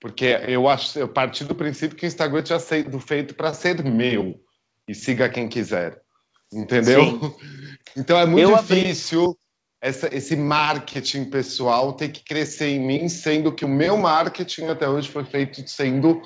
Porque 0.00 0.24
eu, 0.48 0.68
acho, 0.68 0.98
eu 0.98 1.06
parti 1.06 1.44
do 1.44 1.54
princípio 1.54 1.96
que 1.96 2.04
o 2.04 2.08
Instagram 2.08 2.42
tinha 2.42 2.58
sido 2.58 2.98
feito 2.98 3.34
para 3.36 3.54
ser 3.54 3.84
meu 3.84 4.34
e 4.88 4.94
siga 4.94 5.28
quem 5.28 5.48
quiser. 5.48 6.01
Entendeu? 6.52 7.04
Sim. 7.04 7.20
Então 7.94 8.18
é 8.18 8.24
muito 8.24 8.40
Eu 8.48 8.56
abri- 8.56 8.80
difícil 8.80 9.36
essa- 9.78 10.08
esse 10.14 10.34
marketing 10.34 11.26
pessoal 11.26 11.92
ter 11.92 12.08
que 12.10 12.24
crescer 12.24 12.68
em 12.68 12.80
mim, 12.80 13.06
sendo 13.08 13.52
que 13.52 13.64
o 13.66 13.68
meu 13.68 13.98
marketing 13.98 14.66
até 14.66 14.88
hoje 14.88 15.10
foi 15.10 15.24
feito 15.24 15.68
sendo 15.68 16.22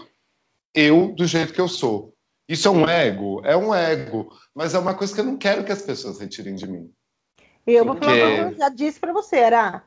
eu 0.73 1.13
do 1.13 1.27
jeito 1.27 1.53
que 1.53 1.61
eu 1.61 1.67
sou. 1.67 2.15
Isso 2.49 2.69
é 2.69 2.71
um 2.71 2.89
ego? 2.89 3.41
É 3.45 3.57
um 3.57 3.75
ego. 3.75 4.31
Mas 4.55 4.75
é 4.75 4.79
uma 4.79 4.95
coisa 4.95 5.13
que 5.13 5.21
eu 5.21 5.25
não 5.25 5.37
quero 5.37 5.65
que 5.65 5.73
as 5.73 5.83
pessoas 5.83 6.21
retirem 6.21 6.55
de 6.55 6.69
mim. 6.69 6.93
Eu 7.67 7.85
vou 7.85 7.97
falar, 7.97 8.13
Porque- 8.13 8.37
como 8.37 8.51
eu 8.53 8.57
já 8.57 8.69
disse 8.69 9.01
para 9.01 9.13
você, 9.13 9.37
Ara. 9.39 9.83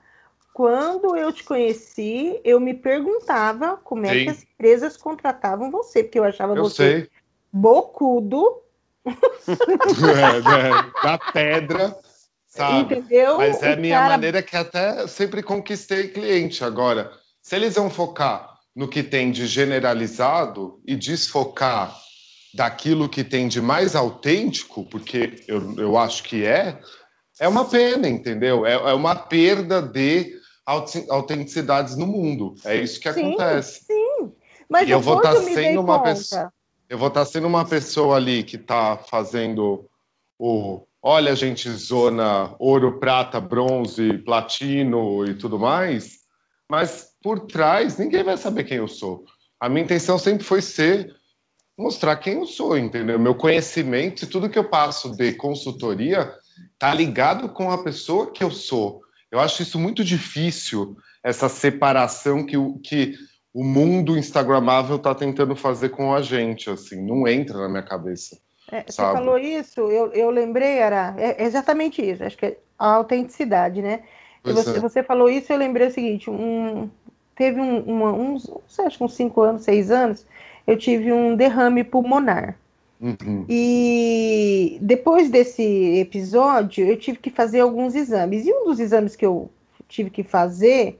Quando 0.54 1.16
eu 1.16 1.32
te 1.32 1.46
conheci, 1.46 2.42
eu 2.44 2.60
me 2.60 2.74
perguntava 2.74 3.78
como 3.78 4.06
é 4.06 4.14
Sim. 4.14 4.24
que 4.26 4.30
as 4.32 4.44
empresas 4.44 4.98
contratavam 4.98 5.72
você, 5.72 6.04
porque 6.04 6.20
eu 6.20 6.26
achava 6.26 6.54
Eu 6.58 6.64
você 6.64 6.76
sei. 7.04 7.10
bocudo, 7.54 8.62
É, 9.10 10.42
né? 10.42 10.92
Da 11.02 11.18
pedra, 11.18 11.98
sabe? 12.48 12.96
entendeu? 12.96 13.38
Mas 13.38 13.62
é 13.64 13.74
a 13.74 13.76
minha 13.76 13.98
cara- 13.98 14.10
maneira 14.10 14.42
que 14.42 14.56
até 14.56 15.08
sempre 15.08 15.42
conquistei 15.42 16.10
cliente. 16.10 16.64
Agora, 16.64 17.12
se 17.42 17.56
eles 17.56 17.76
vão 17.76 17.90
focar 17.90 18.50
no 18.76 18.88
que 18.88 19.02
tem 19.02 19.32
de 19.32 19.48
generalizado 19.48 20.82
e 20.86 20.96
desfocar 20.96 21.96
daquilo 22.54 23.10
que 23.10 23.24
tem 23.24 23.48
de 23.48 23.62
mais 23.62 23.96
autêntico, 23.96 24.86
porque 24.86 25.44
eu, 25.48 25.76
eu 25.78 25.98
acho 25.98 26.24
que 26.24 26.46
é, 26.46 26.80
é 27.40 27.48
uma 27.48 27.66
pena, 27.66 28.08
entendeu? 28.08 28.66
É, 28.66 28.74
é 28.74 28.94
uma 28.94 29.16
perda 29.16 29.82
de 29.82 30.34
autenticidades 31.10 31.96
no 31.96 32.06
mundo. 32.06 32.56
É 32.64 32.76
isso 32.76 33.00
que 33.00 33.12
sim, 33.12 33.34
acontece. 33.34 33.86
Sim. 33.86 34.32
Mas 34.70 34.88
e 34.88 34.92
eu 34.92 35.00
vou 35.00 35.18
estar 35.18 35.34
tá 35.34 35.42
sendo 35.42 35.82
uma 35.82 36.02
pessoa. 36.04 36.52
Eu 36.90 36.98
vou 36.98 37.10
estar 37.10 37.20
tá 37.20 37.26
sendo 37.26 37.46
uma 37.46 37.64
pessoa 37.64 38.16
ali 38.16 38.44
que 38.44 38.56
está 38.56 38.98
fazendo 38.98 39.88
o. 40.40 40.82
Olha, 41.02 41.36
gente, 41.36 41.70
zona 41.70 42.56
ouro, 42.58 43.00
prata, 43.00 43.40
bronze, 43.40 44.18
platino 44.18 45.24
e 45.26 45.36
tudo 45.36 45.60
mais. 45.60 46.20
Mas 46.68 47.10
por 47.22 47.42
trás, 47.42 47.98
ninguém 47.98 48.24
vai 48.24 48.38
saber 48.38 48.64
quem 48.64 48.78
eu 48.78 48.88
sou. 48.88 49.24
A 49.60 49.70
minha 49.70 49.84
intenção 49.84 50.18
sempre 50.18 50.44
foi 50.44 50.62
ser 50.62 51.16
mostrar 51.78 52.18
quem 52.18 52.34
eu 52.34 52.46
sou, 52.46 52.78
entendeu? 52.78 53.20
Meu 53.20 53.36
conhecimento 53.36 54.24
e 54.24 54.28
tudo 54.28 54.50
que 54.50 54.60
eu 54.60 54.68
passo 54.68 55.16
de 55.16 55.34
consultoria 55.34 56.34
tá 56.78 56.94
ligado 56.94 57.50
com 57.50 57.72
a 57.72 57.84
pessoa 57.84 58.32
que 58.32 58.44
eu 58.44 58.52
sou. 58.52 59.02
Eu 59.32 59.40
acho 59.40 59.62
isso 59.62 59.78
muito 59.78 60.04
difícil, 60.04 60.98
essa 61.24 61.48
separação 61.48 62.46
que, 62.46 62.58
que 62.84 63.16
o 63.54 63.64
mundo 63.64 64.18
instagramável 64.18 64.98
está 64.98 65.14
tentando 65.16 65.56
fazer 65.56 65.90
com 65.90 66.14
a 66.14 66.22
gente, 66.22 66.70
assim, 66.70 67.02
não 67.02 67.28
entra 67.28 67.58
na 67.58 67.70
minha 67.70 67.84
cabeça. 67.84 68.38
É, 68.72 68.84
você 68.88 69.02
falou 69.02 69.38
isso, 69.38 69.80
eu, 69.80 70.12
eu 70.14 70.30
lembrei, 70.30 70.78
era 70.78 71.16
é 71.18 71.44
exatamente 71.44 72.02
isso, 72.02 72.24
acho 72.24 72.38
que 72.38 72.46
é 72.46 72.58
a 72.78 72.94
autenticidade, 72.94 73.82
né? 73.82 74.02
Você, 74.44 74.78
é. 74.78 74.80
você, 74.80 75.04
falou 75.04 75.30
isso, 75.30 75.52
eu 75.52 75.58
lembrei 75.58 75.88
o 75.88 75.92
seguinte, 75.92 76.30
um, 76.30 76.90
teve 77.36 77.60
um, 77.60 77.80
uma, 77.80 78.14
uns, 78.14 78.50
acho 78.80 78.98
que 78.98 79.04
uns 79.04 79.16
cinco 79.16 79.42
anos, 79.42 79.64
seis 79.64 79.90
anos, 79.90 80.26
eu 80.66 80.78
tive 80.78 81.12
um 81.12 81.36
derrame 81.36 81.84
pulmonar. 81.84 82.56
Uhum. 83.02 83.46
E 83.48 84.78
depois 84.82 85.30
desse 85.30 85.64
episódio, 86.00 86.86
eu 86.86 86.98
tive 86.98 87.18
que 87.18 87.30
fazer 87.30 87.62
alguns 87.62 87.96
exames. 87.96 88.46
E 88.46 88.54
um 88.54 88.66
dos 88.66 88.80
exames 88.80 89.16
que 89.16 89.26
eu 89.26 89.50
tive 89.88 90.10
que 90.10 90.22
fazer, 90.22 91.00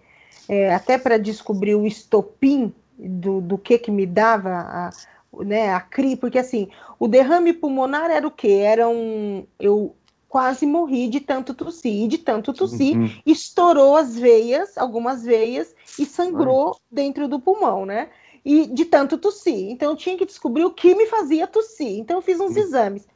é, 0.50 0.74
até 0.74 0.98
para 0.98 1.20
descobrir 1.20 1.76
o 1.76 1.86
estopim 1.86 2.74
do, 2.98 3.40
do 3.40 3.58
que 3.58 3.78
que 3.78 3.92
me 3.92 4.08
dava 4.08 4.50
a, 4.50 4.90
né, 5.46 5.72
a 5.72 5.80
CRI, 5.80 6.16
porque 6.16 6.40
assim, 6.40 6.68
o 7.00 7.08
derrame 7.08 7.54
pulmonar 7.54 8.10
era 8.10 8.28
o 8.28 8.32
que? 8.32 8.52
Era 8.52 8.90
um. 8.90 9.46
Eu 9.60 9.96
quase 10.28 10.66
morri 10.66 11.08
de 11.08 11.20
tanto 11.20 11.54
tossir, 11.54 12.04
e 12.04 12.08
de 12.08 12.18
tanto 12.18 12.52
tossir, 12.52 12.98
uhum. 12.98 13.10
estourou 13.26 13.96
as 13.96 14.18
veias, 14.18 14.78
algumas 14.78 15.24
veias, 15.24 15.74
e 15.98 16.06
sangrou 16.06 16.76
dentro 16.92 17.28
do 17.28 17.40
pulmão, 17.40 17.86
né? 17.86 18.10
e 18.44 18.66
de 18.68 18.86
tanto 18.86 19.18
tossir. 19.18 19.70
Então 19.70 19.92
eu 19.92 19.96
tinha 19.96 20.18
que 20.18 20.26
descobrir 20.26 20.66
o 20.66 20.72
que 20.72 20.96
me 20.96 21.06
fazia 21.06 21.46
tossir. 21.46 22.00
Então 22.00 22.18
eu 22.18 22.22
fiz 22.22 22.40
uns 22.40 22.56
hum. 22.56 22.60
exames. 22.60 23.08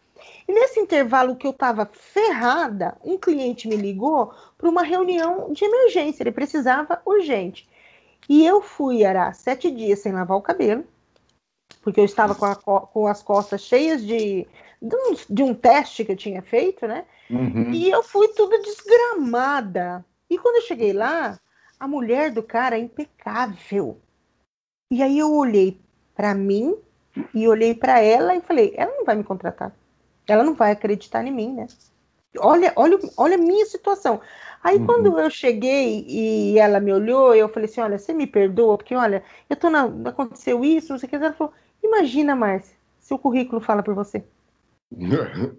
E 0.47 0.53
nesse 0.53 0.79
intervalo 0.79 1.35
que 1.35 1.47
eu 1.47 1.51
estava 1.51 1.85
ferrada, 1.85 2.97
um 3.03 3.17
cliente 3.17 3.67
me 3.67 3.75
ligou 3.75 4.33
para 4.57 4.69
uma 4.69 4.83
reunião 4.83 5.51
de 5.53 5.63
emergência. 5.63 6.23
Ele 6.23 6.31
precisava 6.31 7.01
urgente. 7.05 7.67
E 8.27 8.45
eu 8.45 8.61
fui, 8.61 9.03
era 9.03 9.33
sete 9.33 9.69
dias 9.71 9.99
sem 9.99 10.11
lavar 10.11 10.37
o 10.37 10.41
cabelo, 10.41 10.85
porque 11.81 11.99
eu 11.99 12.05
estava 12.05 12.33
com, 12.35 12.45
a, 12.45 12.55
com 12.55 13.07
as 13.07 13.21
costas 13.21 13.61
cheias 13.61 14.05
de, 14.05 14.47
de 14.81 14.95
um, 14.95 15.15
de, 15.29 15.43
um, 15.43 15.53
teste 15.53 16.05
que 16.05 16.11
eu 16.13 16.17
tinha 16.17 16.41
feito, 16.41 16.87
né? 16.87 17.05
Uhum. 17.29 17.71
E 17.71 17.89
eu 17.89 18.01
fui 18.01 18.29
tudo 18.29 18.61
desgramada. 18.61 20.05
E 20.29 20.37
quando 20.37 20.55
eu 20.55 20.61
cheguei 20.61 20.93
lá, 20.93 21.37
a 21.79 21.87
mulher 21.87 22.31
do 22.31 22.41
cara 22.41 22.77
é 22.77 22.79
impecável. 22.79 23.97
E 24.89 25.03
aí 25.03 25.19
eu 25.19 25.33
olhei 25.33 25.79
para 26.15 26.33
mim 26.33 26.77
e 27.33 27.47
olhei 27.47 27.73
para 27.75 27.99
ela 27.99 28.35
e 28.35 28.41
falei: 28.41 28.73
ela 28.77 28.95
não 28.95 29.05
vai 29.05 29.15
me 29.15 29.23
contratar. 29.23 29.73
Ela 30.27 30.43
não 30.43 30.53
vai 30.53 30.71
acreditar 30.71 31.25
em 31.25 31.31
mim, 31.31 31.53
né? 31.53 31.67
Olha, 32.37 32.73
olha, 32.75 32.97
olha 33.17 33.35
a 33.35 33.39
minha 33.39 33.65
situação. 33.65 34.19
Aí 34.63 34.77
uhum. 34.77 34.85
quando 34.85 35.19
eu 35.19 35.29
cheguei 35.29 36.05
e 36.07 36.57
ela 36.57 36.79
me 36.79 36.91
olhou, 36.91 37.35
eu 37.35 37.49
falei 37.49 37.69
assim: 37.69 37.81
olha, 37.81 37.99
você 37.99 38.13
me 38.13 38.25
perdoa, 38.25 38.77
porque 38.77 38.95
olha, 38.95 39.23
eu 39.49 39.55
tô 39.55 39.69
na. 39.69 39.83
aconteceu 40.05 40.63
isso, 40.63 40.93
não 40.93 40.99
sei 40.99 41.07
o 41.07 41.09
que. 41.09 41.15
Ela 41.15 41.33
falou: 41.33 41.53
imagina, 41.83 42.35
Márcia, 42.35 42.75
seu 42.99 43.19
currículo 43.19 43.61
fala 43.61 43.83
por 43.83 43.93
você. 43.93 44.23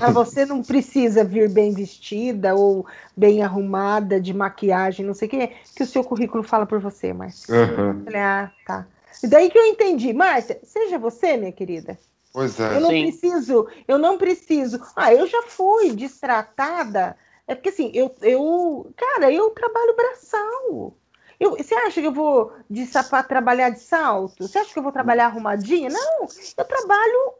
Ah, 0.00 0.10
você 0.10 0.44
não 0.44 0.62
precisa 0.62 1.24
vir 1.24 1.48
bem 1.48 1.72
vestida 1.72 2.54
ou 2.54 2.84
bem 3.16 3.42
arrumada, 3.42 4.20
de 4.20 4.34
maquiagem, 4.34 5.06
não 5.06 5.14
sei 5.14 5.28
o 5.28 5.30
quê, 5.30 5.52
que 5.74 5.82
o 5.82 5.86
seu 5.86 6.02
currículo 6.02 6.42
fala 6.42 6.66
por 6.66 6.80
você, 6.80 7.12
Márcia. 7.12 7.54
Uhum. 7.54 8.04
Falei, 8.04 8.20
ah, 8.20 8.52
tá. 8.66 8.86
E 9.22 9.26
daí 9.26 9.50
que 9.50 9.58
eu 9.58 9.64
entendi, 9.64 10.12
Márcia, 10.12 10.58
seja 10.64 10.98
você, 10.98 11.36
minha 11.36 11.52
querida. 11.52 11.98
Pois 12.34 12.58
é. 12.58 12.76
Eu 12.76 12.80
não 12.80 12.90
Sim. 12.90 13.02
preciso, 13.02 13.68
eu 13.86 13.96
não 13.96 14.18
preciso. 14.18 14.80
Ah, 14.96 15.14
eu 15.14 15.24
já 15.24 15.42
fui 15.42 15.92
destratada. 15.92 17.16
É 17.46 17.54
porque 17.54 17.68
assim, 17.68 17.92
eu, 17.94 18.12
eu 18.22 18.92
cara, 18.96 19.30
eu 19.30 19.50
trabalho 19.50 19.94
braçal. 19.94 20.96
Eu, 21.38 21.52
você 21.56 21.76
acha 21.76 22.00
que 22.00 22.06
eu 22.08 22.12
vou 22.12 22.52
de 22.68 22.86
sapato 22.86 23.28
trabalhar 23.28 23.70
de 23.70 23.78
salto? 23.78 24.48
Você 24.48 24.58
acha 24.58 24.72
que 24.72 24.78
eu 24.78 24.82
vou 24.82 24.90
trabalhar 24.90 25.26
arrumadinha? 25.26 25.90
Não, 25.90 26.26
eu 26.58 26.64
trabalho 26.64 27.34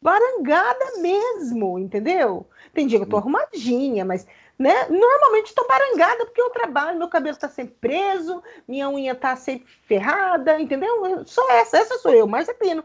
barangada 0.00 0.98
mesmo, 0.98 1.76
entendeu? 1.76 2.46
Tem 2.72 2.86
dia 2.86 3.00
que 3.00 3.06
eu 3.06 3.08
tô 3.08 3.16
arrumadinha, 3.16 4.04
mas 4.04 4.28
né? 4.56 4.86
Normalmente 4.88 5.54
tô 5.54 5.66
barangada 5.66 6.24
porque 6.24 6.40
eu 6.40 6.50
trabalho, 6.50 6.98
meu 6.98 7.08
cabelo 7.08 7.36
tá 7.36 7.48
sempre 7.48 7.74
preso, 7.80 8.40
minha 8.68 8.88
unha 8.88 9.14
tá 9.14 9.34
sempre 9.34 9.66
ferrada, 9.88 10.60
entendeu? 10.60 11.24
Só 11.26 11.50
essa, 11.50 11.78
essa 11.78 11.98
sou 11.98 12.12
eu, 12.12 12.28
mais 12.28 12.48
é 12.48 12.54
pino. 12.54 12.84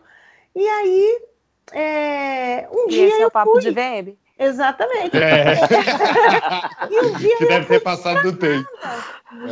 E 0.56 0.68
aí, 0.68 1.22
é, 1.72 2.68
um 2.72 2.86
e 2.86 2.90
dia 2.90 3.08
esse 3.08 3.22
é 3.22 3.28
o 3.28 3.32
papo 3.32 3.52
fui... 3.52 3.62
de 3.62 3.72
VM? 3.72 4.18
Exatamente. 4.38 5.18
É. 5.18 5.56
e 6.92 7.00
um 7.00 7.14
dia 7.16 7.38
Você 7.38 7.48
deve 7.48 7.66
ter 7.68 7.80
passado 7.80 8.22
do 8.22 8.38
tempo. 8.38 8.70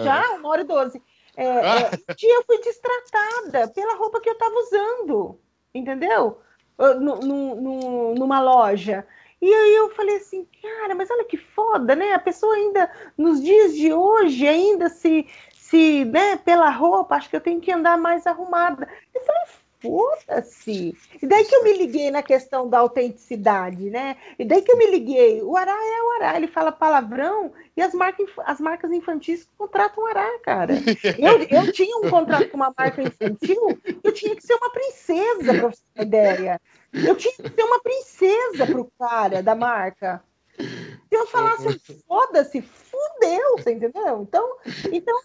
Já, 0.04 0.32
uma 0.34 0.50
hora 0.50 0.62
e 0.62 0.66
doze. 0.66 1.02
É, 1.36 1.46
é, 1.46 1.90
um 2.10 2.16
dia 2.16 2.36
eu 2.36 2.44
fui 2.44 2.60
destratada 2.60 3.68
pela 3.70 3.96
roupa 3.96 4.22
que 4.22 4.30
eu 4.30 4.34
estava 4.34 4.54
usando, 4.54 5.40
entendeu? 5.74 6.40
No, 6.78 7.20
no, 7.20 7.56
no, 7.56 8.16
numa 8.16 8.42
loja. 8.42 9.06
E 9.42 9.54
aí 9.54 9.76
eu 9.76 9.90
falei 9.92 10.18
assim, 10.18 10.48
cara, 10.62 10.96
mas 10.96 11.10
olha 11.10 11.26
que 11.26 11.38
foda, 11.38 11.96
né? 11.96 12.14
A 12.14 12.20
pessoa 12.20 12.56
ainda, 12.56 12.90
nos 13.18 13.42
dias 13.42 13.74
de 13.74 13.92
hoje, 13.92 14.48
ainda 14.48 14.90
se, 14.90 15.28
se 15.54 16.06
né, 16.06 16.38
pela 16.38 16.70
roupa, 16.70 17.16
acho 17.16 17.30
que 17.30 17.36
eu 17.36 17.42
tenho 17.42 17.60
que 17.60 17.72
andar 17.72 17.98
mais 17.98 18.26
arrumada. 18.26 18.88
Eu 19.14 19.22
falei, 19.22 19.42
foda-se. 19.84 20.98
E 21.22 21.28
daí 21.28 21.44
que 21.44 21.54
eu 21.54 21.64
me 21.64 21.74
liguei 21.74 22.10
na 22.10 22.24
questão 22.24 22.70
da 22.70 22.80
autenticidade, 22.80 23.90
né? 23.90 24.16
E 24.40 24.46
daí 24.46 24.62
que 24.62 24.72
eu 24.72 24.78
me 24.78 24.90
liguei, 24.90 25.42
o 25.44 25.58
Ará 25.58 25.74
é 25.74 26.02
o 26.02 26.12
Ará, 26.16 26.38
ele 26.38 26.48
fala 26.48 26.72
palavrão 26.72 27.52
e 27.76 27.82
as, 27.82 27.94
marcas 27.94 28.30
as 28.46 28.62
marcas 28.62 28.92
infantis 28.92 29.48
contratam 29.58 30.04
o 30.04 30.08
Ará, 30.08 30.40
cara. 30.40 30.74
Eu, 31.20 31.66
eu 31.66 31.72
tinha 31.74 31.98
um 31.98 32.10
contrato 32.10 32.50
com 32.50 32.58
uma 32.58 32.74
marca 32.76 33.02
infantil, 33.02 33.78
eu 34.04 34.12
tinha 34.14 34.36
que 34.36 34.42
ser 34.42 34.56
uma 34.56 34.72
princesa, 34.72 35.54
pra 35.54 35.70
você 35.70 35.82
ter 35.94 36.02
ideia. 36.04 36.62
Eu 36.94 37.16
tinha 37.16 37.34
que 37.34 37.50
ser 37.50 37.64
uma 37.64 37.82
princesa 37.82 38.66
pro 38.66 38.90
cara 38.98 39.44
da 39.44 39.54
marca. 39.54 40.24
Se 40.58 40.96
eu 41.12 41.28
falasse 41.28 41.80
foda-se, 42.08 42.62
fudeu, 42.62 43.58
você 43.58 43.74
entendeu? 43.74 44.22
Então, 44.22 44.58
então 44.92 45.20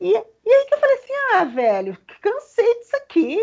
e, 0.00 0.12
e 0.12 0.52
aí 0.52 0.66
que 0.66 0.74
eu 0.74 0.78
falei 0.78 0.96
assim, 0.96 1.12
ah, 1.32 1.44
velho, 1.44 1.98
cansei 2.20 2.78
disso 2.80 2.96
aqui. 2.96 3.38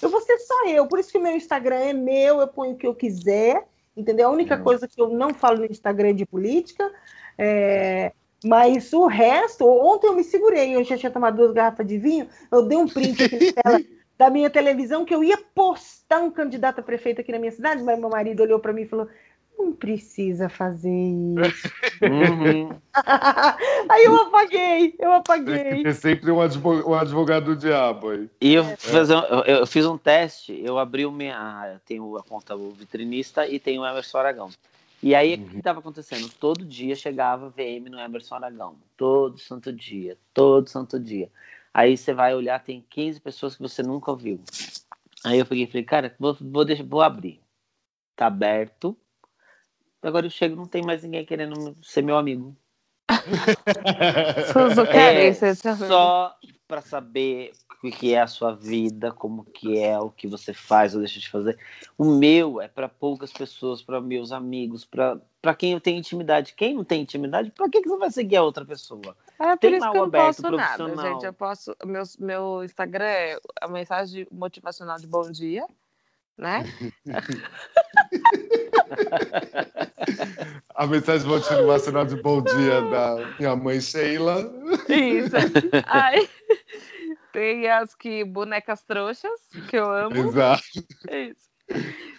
Eu 0.00 0.08
vou 0.08 0.20
ser 0.20 0.38
só 0.38 0.66
eu. 0.68 0.86
Por 0.86 0.98
isso 0.98 1.12
que 1.12 1.18
meu 1.18 1.36
Instagram 1.36 1.76
é 1.76 1.92
meu, 1.92 2.40
eu 2.40 2.48
ponho 2.48 2.72
o 2.72 2.76
que 2.76 2.86
eu 2.86 2.94
quiser, 2.94 3.66
entendeu? 3.96 4.28
A 4.28 4.32
única 4.32 4.56
uhum. 4.56 4.64
coisa 4.64 4.88
que 4.88 5.00
eu 5.00 5.08
não 5.08 5.34
falo 5.34 5.58
no 5.58 5.66
Instagram 5.66 6.08
é 6.08 6.12
de 6.14 6.26
política. 6.26 6.90
É, 7.38 8.12
mas 8.44 8.92
o 8.92 9.06
resto, 9.06 9.66
ontem 9.66 10.08
eu 10.08 10.14
me 10.14 10.24
segurei, 10.24 10.74
eu 10.74 10.82
já 10.84 10.96
tinha 10.96 11.12
tomado 11.12 11.36
duas 11.36 11.52
garrafas 11.52 11.86
de 11.86 11.96
vinho, 11.96 12.28
eu 12.50 12.62
dei 12.62 12.76
um 12.76 12.88
print 12.88 13.22
aqui 13.22 13.52
tela 13.52 13.80
da 14.18 14.28
minha 14.30 14.50
televisão 14.50 15.04
que 15.04 15.14
eu 15.14 15.22
ia 15.22 15.38
postar 15.54 16.20
um 16.20 16.30
candidato 16.30 16.80
a 16.80 16.82
prefeito 16.82 17.20
aqui 17.20 17.32
na 17.32 17.38
minha 17.38 17.52
cidade, 17.52 17.82
mas 17.82 17.98
meu 17.98 18.08
marido 18.08 18.42
olhou 18.42 18.58
para 18.58 18.72
mim 18.72 18.82
e 18.82 18.88
falou: 18.88 19.08
não 19.62 19.72
precisa 19.72 20.48
fazer 20.48 20.90
isso. 20.90 21.70
Uhum. 22.02 22.70
aí 23.88 24.04
eu 24.04 24.16
apaguei, 24.16 24.96
eu 24.98 25.12
apaguei. 25.12 25.62
Tem 25.62 25.76
que 25.76 25.82
ter 25.84 25.94
sempre 25.94 26.32
um 26.32 26.40
advogado, 26.40 26.88
um 26.88 26.94
advogado 26.94 27.44
do 27.44 27.56
diabo 27.56 28.10
aí. 28.10 28.28
E 28.40 28.54
eu, 28.54 28.64
é. 28.64 28.76
fiz, 28.76 29.08
eu, 29.08 29.20
eu, 29.20 29.66
fiz 29.68 29.86
um 29.86 29.96
teste, 29.96 30.60
eu 30.64 30.80
abri 30.80 31.06
o 31.06 31.12
minha. 31.12 31.80
Tenho 31.86 32.16
a 32.16 32.22
conta 32.24 32.56
o 32.56 32.72
vitrinista 32.72 33.46
e 33.46 33.60
tenho 33.60 33.82
o 33.82 33.86
Emerson 33.86 34.18
Aragão. 34.18 34.50
E 35.00 35.14
aí, 35.14 35.36
uhum. 35.36 35.44
o 35.44 35.48
que 35.50 35.58
estava 35.58 35.78
acontecendo? 35.78 36.28
Todo 36.40 36.64
dia 36.64 36.96
chegava 36.96 37.50
VM 37.50 37.88
no 37.88 38.00
Emerson 38.00 38.34
Aragão. 38.34 38.74
Todo 38.96 39.38
santo 39.38 39.72
dia. 39.72 40.18
Todo 40.34 40.68
santo 40.68 40.98
dia. 40.98 41.30
Aí 41.72 41.96
você 41.96 42.12
vai 42.12 42.34
olhar, 42.34 42.58
tem 42.64 42.84
15 42.90 43.20
pessoas 43.20 43.54
que 43.54 43.62
você 43.62 43.80
nunca 43.80 44.10
ouviu. 44.10 44.40
Aí 45.24 45.38
eu 45.38 45.46
peguei 45.46 45.64
e 45.64 45.66
falei, 45.68 45.84
cara, 45.84 46.16
vou, 46.18 46.36
vou, 46.40 46.64
deixar, 46.64 46.84
vou 46.84 47.00
abrir. 47.00 47.40
Tá 48.16 48.26
aberto 48.26 48.96
Agora 50.02 50.26
eu 50.26 50.30
chego 50.30 50.56
não 50.56 50.66
tem 50.66 50.82
mais 50.82 51.02
ninguém 51.02 51.24
querendo 51.24 51.76
ser 51.82 52.02
meu 52.02 52.16
amigo. 52.16 52.56
é, 54.92 55.32
só 55.86 56.36
para 56.66 56.80
saber 56.80 57.52
o 57.82 57.90
que 57.90 58.14
é 58.14 58.20
a 58.20 58.26
sua 58.26 58.54
vida, 58.54 59.12
como 59.12 59.44
que 59.44 59.78
é, 59.78 59.98
o 59.98 60.08
que 60.10 60.26
você 60.26 60.54
faz 60.54 60.94
ou 60.94 61.00
deixa 61.00 61.18
de 61.18 61.28
fazer. 61.28 61.58
O 61.98 62.04
meu 62.04 62.60
é 62.60 62.68
para 62.68 62.88
poucas 62.88 63.32
pessoas, 63.32 63.82
para 63.82 64.00
meus 64.00 64.32
amigos, 64.32 64.84
para 64.84 65.54
quem 65.56 65.72
eu 65.72 65.80
tenho 65.80 65.98
intimidade. 65.98 66.54
Quem 66.54 66.74
não 66.74 66.84
tem 66.84 67.02
intimidade, 67.02 67.50
para 67.50 67.68
que, 67.68 67.82
que 67.82 67.88
você 67.88 67.98
vai 67.98 68.10
seguir 68.10 68.36
a 68.36 68.42
outra 68.42 68.64
pessoa? 68.64 69.16
É 69.38 69.56
por 69.56 69.72
isso 69.72 69.90
que 69.90 69.96
eu 69.96 70.02
não 70.02 70.10
posso 70.10 70.50
nada, 70.50 70.96
gente. 70.96 71.26
Eu 71.26 71.32
posso. 71.32 71.76
Meu, 71.84 72.02
meu 72.18 72.64
Instagram 72.64 73.04
é 73.04 73.38
a 73.60 73.68
mensagem 73.68 74.26
motivacional 74.30 74.98
de 74.98 75.06
bom 75.06 75.30
dia, 75.30 75.66
né? 76.42 76.64
a 80.74 80.86
mensagem 80.86 81.26
motivacional 81.26 82.04
de 82.04 82.20
bom 82.20 82.42
dia 82.42 82.82
da 82.82 83.16
minha 83.38 83.56
mãe 83.56 83.80
Sheila. 83.80 84.52
Isso. 84.88 85.34
Aí, 85.86 86.28
tem 87.32 87.70
as 87.70 87.94
que 87.94 88.24
bonecas 88.24 88.82
trouxas, 88.82 89.30
que 89.68 89.76
eu 89.76 89.90
amo. 89.90 90.16
Exato. 90.16 90.62
Isso. 91.10 91.50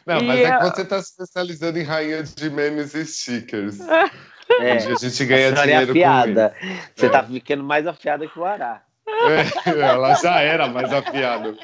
Não, 0.06 0.22
mas 0.22 0.40
e 0.40 0.44
é 0.44 0.58
que 0.58 0.64
você 0.64 0.82
está 0.82 1.02
se 1.02 1.12
especializando 1.12 1.78
em 1.78 1.84
rainha 1.84 2.24
de 2.24 2.50
memes 2.50 2.96
e 2.96 3.06
stickers. 3.06 3.78
É, 4.60 4.74
a 4.74 4.78
gente 4.78 5.26
ganha 5.26 5.50
a 5.50 5.64
dinheiro 5.64 5.92
afiada. 5.92 6.54
com 6.60 6.68
isso. 6.68 6.90
Você 6.98 7.10
tá 7.10 7.24
ficando 7.24 7.64
mais 7.64 7.88
afiada 7.88 8.28
que 8.28 8.38
o 8.38 8.44
Ará. 8.44 8.84
É, 9.08 9.80
ela 9.80 10.16
já 10.16 10.42
era 10.42 10.68
mais 10.68 10.92
afiada. 10.92 11.56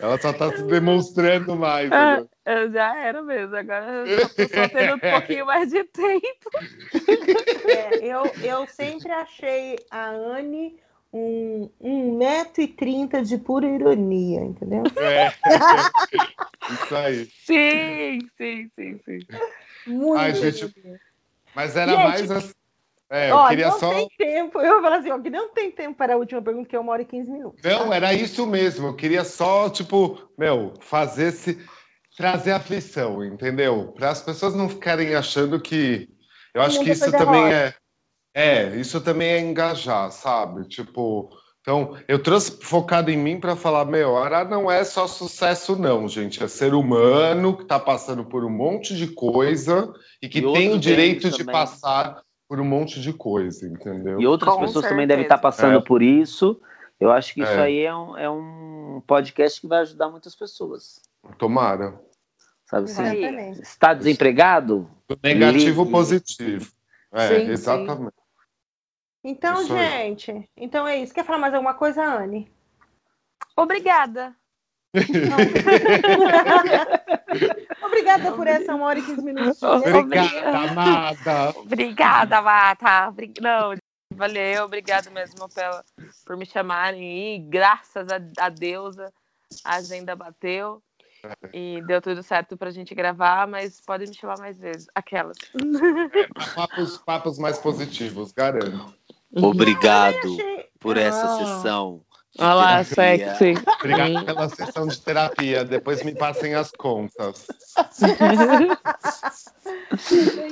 Ela 0.00 0.18
só 0.18 0.32
tá 0.32 0.54
se 0.54 0.62
demonstrando 0.64 1.54
mais. 1.56 1.90
Ah, 1.92 2.22
eu 2.46 2.72
já 2.72 2.96
era 2.96 3.22
mesmo, 3.22 3.54
agora 3.54 3.86
eu 4.06 4.28
tô 4.28 4.48
só 4.48 4.68
tendo 4.68 4.94
um 4.94 4.98
pouquinho 5.10 5.46
mais 5.46 5.70
de 5.70 5.84
tempo. 5.84 6.50
É, 7.64 8.06
eu, 8.06 8.34
eu 8.42 8.66
sempre 8.66 9.12
achei 9.12 9.76
a 9.90 10.10
Anne 10.10 10.76
um, 11.12 11.70
um 11.80 12.16
metro 12.16 12.62
e 12.62 12.68
trinta 12.68 13.22
de 13.22 13.38
pura 13.38 13.66
ironia, 13.66 14.40
entendeu? 14.40 14.84
É. 14.98 15.32
Isso 16.68 16.96
aí. 16.96 17.26
Sim, 17.44 18.28
sim, 18.36 18.70
sim, 18.74 18.98
sim. 19.04 19.18
Muito 19.86 20.20
Ai, 20.20 20.34
gente, 20.34 20.72
Mas 21.54 21.76
era 21.76 21.92
gente, 21.92 22.02
mais 22.02 22.30
assim. 22.30 22.52
É, 23.12 23.30
eu 23.30 23.36
ó, 23.36 23.48
queria 23.50 23.68
não 23.68 23.78
só. 23.78 23.90
tem 23.92 24.08
tempo. 24.16 24.58
Eu 24.58 24.72
vou 24.72 24.82
falar 24.82 24.96
assim, 24.96 25.10
ó, 25.10 25.18
que 25.18 25.28
não 25.28 25.52
tem 25.52 25.70
tempo 25.70 25.98
para 25.98 26.14
a 26.14 26.16
última 26.16 26.40
pergunta, 26.40 26.66
que 26.66 26.74
é 26.74 26.80
uma 26.80 26.92
hora 26.92 27.02
e 27.02 27.04
quinze 27.04 27.30
minutos. 27.30 27.62
Não, 27.62 27.90
tá? 27.90 27.94
era 27.94 28.14
isso 28.14 28.46
mesmo. 28.46 28.86
Eu 28.86 28.96
queria 28.96 29.22
só, 29.22 29.68
tipo, 29.68 30.18
meu, 30.38 30.72
fazer 30.80 31.26
esse. 31.26 31.60
trazer 32.16 32.52
aflição, 32.52 33.22
entendeu? 33.22 33.92
Para 33.94 34.08
as 34.08 34.22
pessoas 34.22 34.54
não 34.54 34.66
ficarem 34.66 35.14
achando 35.14 35.60
que. 35.60 36.08
Eu 36.54 36.62
acho 36.62 36.80
que 36.80 36.90
isso 36.90 37.12
também 37.12 37.52
é. 37.52 37.74
É, 38.34 38.76
isso 38.76 38.98
também 38.98 39.28
é 39.28 39.40
engajar, 39.40 40.10
sabe? 40.10 40.66
Tipo, 40.66 41.28
então, 41.60 41.96
eu 42.08 42.18
trouxe 42.18 42.58
focado 42.62 43.10
em 43.10 43.16
mim 43.16 43.38
para 43.38 43.54
falar, 43.54 43.84
meu, 43.84 44.16
Ará 44.16 44.42
não 44.42 44.70
é 44.70 44.82
só 44.84 45.06
sucesso 45.06 45.76
não, 45.76 46.08
gente, 46.08 46.42
é 46.42 46.48
ser 46.48 46.72
humano 46.72 47.54
que 47.54 47.62
está 47.62 47.78
passando 47.78 48.24
por 48.24 48.42
um 48.42 48.50
monte 48.50 48.96
de 48.96 49.08
coisa 49.08 49.92
e 50.22 50.30
que 50.30 50.38
e 50.38 50.52
tem 50.52 50.72
o 50.72 50.78
direito 50.78 51.30
de 51.30 51.44
também. 51.44 51.52
passar 51.52 52.22
por 52.52 52.60
um 52.60 52.66
monte 52.66 53.00
de 53.00 53.14
coisa, 53.14 53.66
entendeu? 53.66 54.20
E 54.20 54.26
outras 54.26 54.52
Com 54.52 54.60
pessoas 54.60 54.84
certeza. 54.84 54.90
também 54.90 55.06
devem 55.06 55.22
estar 55.22 55.38
passando 55.38 55.78
é. 55.78 55.80
por 55.80 56.02
isso. 56.02 56.60
Eu 57.00 57.10
acho 57.10 57.32
que 57.32 57.40
é. 57.40 57.44
isso 57.44 57.58
aí 57.58 57.80
é 57.80 57.96
um, 57.96 58.18
é 58.18 58.28
um 58.28 59.02
podcast 59.06 59.58
que 59.58 59.66
vai 59.66 59.80
ajudar 59.80 60.10
muitas 60.10 60.36
pessoas. 60.36 61.00
Tomara. 61.38 61.98
Sabe 62.66 62.90
assim? 62.90 63.52
Está 63.52 63.94
desempregado? 63.94 64.86
negativo 65.24 65.80
Ligue. 65.80 65.92
positivo. 65.92 66.70
É, 67.10 67.28
sim, 67.28 67.50
exatamente. 67.52 68.12
Sim. 68.12 68.20
Então, 69.24 69.62
isso 69.62 69.74
gente, 69.74 70.30
aí. 70.30 70.46
então 70.54 70.86
é 70.86 70.98
isso. 70.98 71.14
Quer 71.14 71.24
falar 71.24 71.38
mais 71.38 71.54
alguma 71.54 71.72
coisa, 71.72 72.04
Anne? 72.04 72.52
Obrigada. 73.56 74.36
Obrigada 77.92 78.32
por 78.32 78.46
essa 78.46 78.74
uma 78.74 78.86
hora 78.86 78.98
e 78.98 79.02
quinze 79.02 79.22
minutos. 79.22 79.60
Obrigada, 79.62 80.58
amada. 80.58 81.50
Obrigada, 81.58 82.38
amada. 82.38 83.14
Não, 83.40 83.74
valeu, 84.14 84.64
obrigado 84.64 85.10
mesmo 85.10 85.46
pela, 85.50 85.84
por 86.24 86.36
me 86.38 86.46
chamarem 86.46 87.34
e 87.34 87.38
graças 87.38 88.08
a, 88.08 88.44
a 88.44 88.48
deusa 88.48 89.12
a 89.62 89.74
agenda 89.76 90.16
bateu. 90.16 90.82
E 91.52 91.80
deu 91.86 92.02
tudo 92.02 92.20
certo 92.20 92.56
pra 92.56 92.72
gente 92.72 92.96
gravar, 92.96 93.46
mas 93.46 93.80
pode 93.80 94.06
me 94.06 94.14
chamar 94.14 94.38
mais 94.38 94.58
vezes. 94.58 94.88
Aquelas. 94.94 95.36
É, 96.14 96.54
papos, 96.54 96.98
papos 96.98 97.38
mais 97.38 97.58
positivos, 97.58 98.32
garanto. 98.32 98.92
Obrigado 99.36 100.36
por 100.80 100.96
essa 100.96 101.38
sessão. 101.38 102.02
Olha 102.38 102.54
lá, 102.54 102.84
sexy. 102.84 103.54
Obrigado 103.78 104.24
pela 104.24 104.48
sessão 104.48 104.86
de 104.86 104.98
terapia. 105.00 105.64
Depois 105.64 106.02
me 106.02 106.14
passem 106.14 106.54
as 106.54 106.70
contas. 106.70 107.46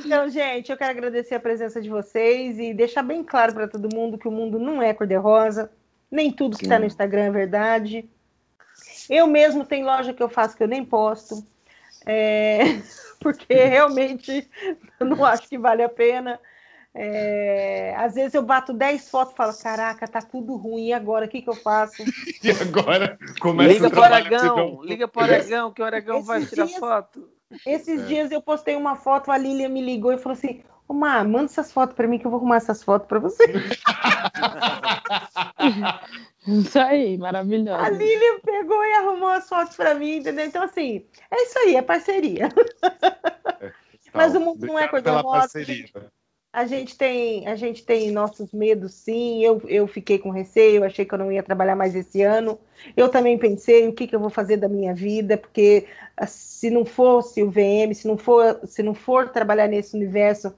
então, 0.04 0.28
gente, 0.28 0.70
eu 0.70 0.76
quero 0.76 0.90
agradecer 0.90 1.36
a 1.36 1.40
presença 1.40 1.80
de 1.80 1.88
vocês 1.88 2.58
e 2.58 2.74
deixar 2.74 3.02
bem 3.02 3.24
claro 3.24 3.54
para 3.54 3.66
todo 3.66 3.94
mundo 3.94 4.18
que 4.18 4.28
o 4.28 4.32
mundo 4.32 4.58
não 4.58 4.82
é 4.82 4.92
cor-de-rosa. 4.92 5.70
Nem 6.10 6.30
tudo 6.30 6.58
que 6.58 6.64
está 6.64 6.78
no 6.78 6.84
Instagram 6.84 7.24
é 7.24 7.30
verdade. 7.30 8.10
Eu 9.08 9.26
mesmo 9.26 9.64
tenho 9.64 9.86
loja 9.86 10.12
que 10.12 10.22
eu 10.22 10.28
faço 10.28 10.56
que 10.56 10.62
eu 10.62 10.68
nem 10.68 10.84
posto. 10.84 11.44
É... 12.04 12.58
Porque 13.20 13.52
realmente 13.52 14.48
eu 14.98 15.06
não 15.06 15.24
acho 15.24 15.48
que 15.48 15.58
vale 15.58 15.82
a 15.82 15.88
pena. 15.88 16.38
É, 16.92 17.94
às 17.96 18.14
vezes 18.14 18.34
eu 18.34 18.42
bato 18.42 18.72
10 18.72 19.08
fotos 19.08 19.32
e 19.32 19.36
falo, 19.36 19.56
caraca, 19.56 20.08
tá 20.08 20.20
tudo 20.20 20.56
ruim, 20.56 20.88
e 20.88 20.92
agora 20.92 21.26
o 21.26 21.28
que, 21.28 21.40
que 21.40 21.48
eu 21.48 21.54
faço? 21.54 22.02
e 22.42 22.50
agora 22.50 23.16
começa 23.40 23.72
liga 23.72 23.86
o 23.86 23.90
pro 23.90 24.02
Aragão, 24.02 24.82
liga 24.82 25.08
pro 25.08 25.22
Aragão, 25.22 25.72
que 25.72 25.82
o 25.82 25.84
Aragão 25.84 26.16
esses 26.16 26.26
vai 26.26 26.44
tirar 26.44 26.66
dias, 26.66 26.78
foto. 26.78 27.28
Esses 27.64 28.02
é. 28.02 28.06
dias 28.06 28.32
eu 28.32 28.42
postei 28.42 28.74
uma 28.74 28.96
foto, 28.96 29.30
a 29.30 29.38
Lilian 29.38 29.68
me 29.68 29.80
ligou 29.80 30.12
e 30.12 30.18
falou 30.18 30.36
assim: 30.36 30.64
Ô 30.88 30.92
Mar, 30.92 31.24
manda 31.24 31.44
essas 31.44 31.72
fotos 31.72 31.94
para 31.94 32.08
mim 32.08 32.18
que 32.18 32.26
eu 32.26 32.30
vou 32.32 32.38
arrumar 32.38 32.56
essas 32.56 32.82
fotos 32.82 33.06
para 33.06 33.20
você. 33.20 33.44
isso 36.48 36.80
aí, 36.80 37.16
maravilhoso. 37.16 37.80
A 37.80 37.88
Lilian 37.88 38.40
pegou 38.44 38.84
e 38.84 38.92
arrumou 38.94 39.28
as 39.28 39.48
fotos 39.48 39.76
para 39.76 39.94
mim, 39.94 40.16
entendeu? 40.16 40.44
Então, 40.44 40.64
assim, 40.64 41.06
é 41.30 41.42
isso 41.44 41.58
aí, 41.60 41.76
é 41.76 41.82
parceria. 41.82 42.48
É, 43.60 43.70
Mas 44.12 44.34
o 44.34 44.40
mundo 44.40 44.66
não 44.66 44.76
é 44.76 44.88
cor-de-rosa 44.88 45.60
a 46.52 46.66
gente 46.66 46.96
tem 46.98 47.46
a 47.46 47.54
gente 47.54 47.84
tem 47.84 48.10
nossos 48.10 48.52
medos 48.52 48.92
sim. 48.92 49.42
Eu, 49.44 49.62
eu 49.68 49.86
fiquei 49.86 50.18
com 50.18 50.30
receio 50.30 50.84
achei 50.84 51.04
que 51.04 51.14
eu 51.14 51.18
não 51.18 51.30
ia 51.30 51.42
trabalhar 51.42 51.76
mais 51.76 51.94
esse 51.94 52.22
ano. 52.22 52.58
Eu 52.96 53.08
também 53.08 53.38
pensei 53.38 53.86
o 53.88 53.92
que, 53.92 54.06
que 54.06 54.14
eu 54.14 54.20
vou 54.20 54.30
fazer 54.30 54.56
da 54.56 54.68
minha 54.68 54.94
vida 54.94 55.36
porque 55.36 55.86
ah, 56.16 56.26
se 56.26 56.70
não 56.70 56.84
fosse 56.84 57.42
o 57.42 57.50
VM 57.50 57.94
se 57.94 58.08
não 58.08 58.16
for 58.16 58.60
se 58.64 58.82
não 58.82 58.94
for 58.94 59.28
trabalhar 59.28 59.68
nesse 59.68 59.94
universo 59.96 60.54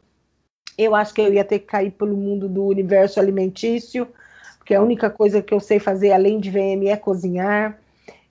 eu 0.79 0.95
acho 0.95 1.13
que 1.13 1.21
eu 1.21 1.33
ia 1.33 1.45
ter 1.45 1.59
que 1.59 1.67
cair 1.67 1.91
pelo 1.93 2.17
mundo 2.17 2.49
do 2.49 2.65
universo 2.65 3.21
alimentício 3.21 4.09
porque 4.59 4.75
a 4.75 4.83
única 4.83 5.11
coisa 5.11 5.43
que 5.43 5.53
eu 5.53 5.61
sei 5.61 5.79
fazer 5.79 6.13
além 6.13 6.41
de 6.41 6.51
VM 6.51 6.87
é 6.89 6.97
cozinhar 6.97 7.82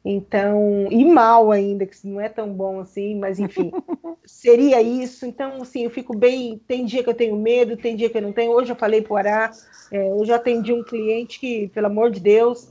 então, 0.03 0.87
e 0.89 1.05
mal 1.05 1.51
ainda, 1.51 1.85
que 1.85 1.95
não 2.07 2.19
é 2.19 2.27
tão 2.27 2.51
bom 2.51 2.79
assim, 2.79 3.19
mas 3.19 3.39
enfim, 3.39 3.71
seria 4.25 4.81
isso. 4.81 5.27
Então, 5.27 5.61
assim, 5.61 5.83
eu 5.83 5.91
fico 5.91 6.17
bem. 6.17 6.59
Tem 6.67 6.85
dia 6.85 7.03
que 7.03 7.09
eu 7.09 7.13
tenho 7.13 7.35
medo, 7.35 7.77
tem 7.77 7.95
dia 7.95 8.09
que 8.09 8.17
eu 8.17 8.21
não 8.21 8.33
tenho. 8.33 8.51
Hoje 8.51 8.71
eu 8.71 8.75
falei 8.75 9.01
para 9.01 9.13
o 9.13 9.17
Ará, 9.17 9.51
é, 9.91 10.09
eu 10.09 10.33
atendi 10.33 10.73
um 10.73 10.83
cliente 10.83 11.39
que, 11.39 11.67
pelo 11.67 11.85
amor 11.85 12.09
de 12.09 12.19
Deus, 12.19 12.69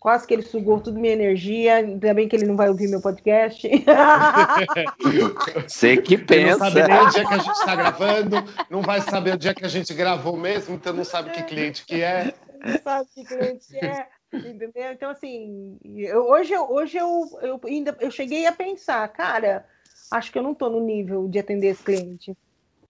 quase 0.00 0.26
que 0.26 0.32
ele 0.32 0.42
sugou 0.42 0.80
toda 0.80 0.98
minha 0.98 1.12
energia. 1.12 1.76
Ainda 1.76 2.14
bem 2.14 2.26
que 2.26 2.36
ele 2.36 2.46
não 2.46 2.56
vai 2.56 2.70
ouvir 2.70 2.88
meu 2.88 3.02
podcast. 3.02 3.68
Você 5.68 5.98
que 5.98 6.16
pensa. 6.16 6.56
não 6.56 6.70
sabe 6.70 6.88
nem 6.88 7.02
o 7.02 7.10
dia 7.10 7.28
que 7.28 7.34
a 7.34 7.38
gente 7.38 7.58
está 7.58 7.76
gravando, 7.76 8.36
não 8.70 8.80
vai 8.80 9.02
saber 9.02 9.34
o 9.34 9.38
dia 9.38 9.54
que 9.54 9.66
a 9.66 9.68
gente 9.68 9.92
gravou 9.92 10.38
mesmo, 10.38 10.74
então 10.74 10.94
não 10.94 11.04
sabe 11.04 11.32
que 11.32 11.42
cliente 11.42 11.84
que 11.84 12.00
é. 12.00 12.32
Não 12.64 12.78
sabe 12.82 13.10
que 13.14 13.26
cliente 13.26 13.68
que 13.68 13.84
é. 13.84 14.06
Entendeu? 14.32 14.92
Então, 14.92 15.10
assim, 15.10 15.76
eu, 15.84 16.26
hoje, 16.28 16.56
hoje 16.56 16.98
eu, 16.98 17.28
eu 17.42 17.60
ainda 17.64 17.96
eu 18.00 18.10
cheguei 18.10 18.46
a 18.46 18.52
pensar, 18.52 19.06
cara, 19.08 19.66
acho 20.10 20.30
que 20.30 20.38
eu 20.38 20.42
não 20.42 20.52
estou 20.52 20.70
no 20.70 20.80
nível 20.80 21.28
de 21.28 21.38
atender 21.38 21.68
esse 21.68 21.82
cliente. 21.82 22.36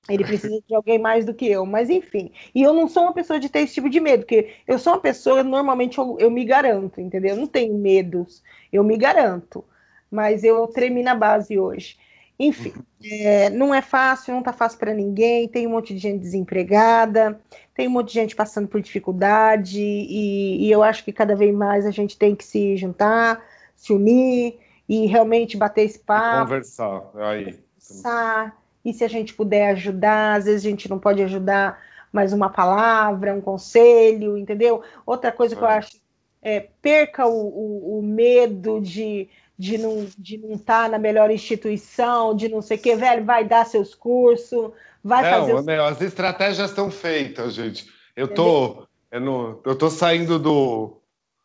Ele 0.09 0.25
precisa 0.25 0.61
de 0.67 0.75
alguém 0.75 0.99
mais 0.99 1.25
do 1.25 1.35
que 1.35 1.47
eu, 1.47 1.65
mas 1.65 1.89
enfim. 1.89 2.33
E 2.55 2.63
eu 2.63 2.73
não 2.73 2.89
sou 2.89 3.05
uma 3.05 3.13
pessoa 3.13 3.39
de 3.39 3.49
ter 3.49 3.61
esse 3.61 3.75
tipo 3.75 3.89
de 3.89 4.01
medo, 4.01 4.25
porque 4.25 4.55
eu 4.67 4.79
sou 4.79 4.95
uma 4.95 5.01
pessoa, 5.01 5.43
normalmente 5.43 5.99
eu, 5.99 6.17
eu 6.19 6.31
me 6.31 6.45
garanto, 6.45 7.01
entendeu? 7.01 7.31
Eu 7.31 7.37
não 7.37 7.47
tenho 7.47 7.75
medos, 7.75 8.43
eu 8.73 8.83
me 8.83 8.97
garanto. 8.97 9.65
Mas 10.11 10.43
eu 10.43 10.67
tremi 10.67 11.03
na 11.03 11.15
base 11.15 11.59
hoje. 11.59 11.97
Enfim, 12.43 12.73
é, 13.05 13.51
não 13.51 13.75
é 13.75 13.83
fácil, 13.83 14.33
não 14.33 14.41
está 14.41 14.51
fácil 14.51 14.79
para 14.79 14.95
ninguém. 14.95 15.47
Tem 15.47 15.67
um 15.67 15.73
monte 15.73 15.93
de 15.93 16.01
gente 16.01 16.21
desempregada, 16.21 17.39
tem 17.75 17.87
um 17.87 17.91
monte 17.91 18.09
de 18.09 18.15
gente 18.15 18.35
passando 18.35 18.67
por 18.67 18.81
dificuldade, 18.81 19.79
e, 19.79 20.67
e 20.67 20.71
eu 20.71 20.83
acho 20.83 21.05
que 21.05 21.13
cada 21.13 21.37
vez 21.37 21.55
mais 21.55 21.85
a 21.85 21.91
gente 21.91 22.17
tem 22.17 22.35
que 22.35 22.43
se 22.43 22.79
juntar, 22.79 23.45
se 23.77 23.93
unir 23.93 24.59
e 24.89 25.05
realmente 25.05 25.55
bater 25.55 25.83
esse 25.83 25.99
papo. 25.99 26.45
Conversar, 26.45 27.11
aí. 27.17 27.45
Conversar, 27.45 28.59
e 28.83 28.95
se 28.95 29.05
a 29.05 29.09
gente 29.09 29.35
puder 29.35 29.73
ajudar, 29.73 30.39
às 30.39 30.47
vezes 30.47 30.65
a 30.65 30.71
gente 30.71 30.89
não 30.89 30.99
pode 30.99 31.23
ajudar 31.23 31.79
mais 32.11 32.33
uma 32.33 32.49
palavra, 32.49 33.35
um 33.35 33.41
conselho, 33.43 34.39
entendeu? 34.39 34.83
Outra 35.05 35.31
coisa 35.31 35.55
que 35.55 35.63
eu 35.63 35.69
acho 35.69 36.01
é 36.41 36.69
perca 36.81 37.27
o, 37.27 37.49
o, 37.49 37.99
o 37.99 38.03
medo 38.03 38.81
de, 38.81 39.29
de 39.61 39.77
não 39.77 40.07
de 40.17 40.39
não 40.39 40.53
estar 40.53 40.85
tá 40.85 40.89
na 40.89 40.99
melhor 40.99 41.31
instituição, 41.31 42.35
de 42.35 42.49
não 42.49 42.63
sei 42.63 42.79
o 42.79 42.81
que, 42.81 42.97
velho, 42.97 43.27
vai 43.27 43.45
dar 43.45 43.67
seus 43.67 43.95
cursos, 43.95 44.71
vai 45.05 45.23
não, 45.23 45.31
fazer. 45.31 45.53
Não, 45.53 45.85
os... 45.85 45.93
as 45.93 46.01
estratégias 46.01 46.71
estão 46.71 46.91
feitas, 46.91 47.53
gente. 47.53 47.87
Eu 48.17 48.27
tô, 48.27 48.87
eu, 49.11 49.21
não, 49.21 49.61
eu 49.67 49.77
tô 49.77 49.91
saindo 49.91 50.39
do 50.39 50.97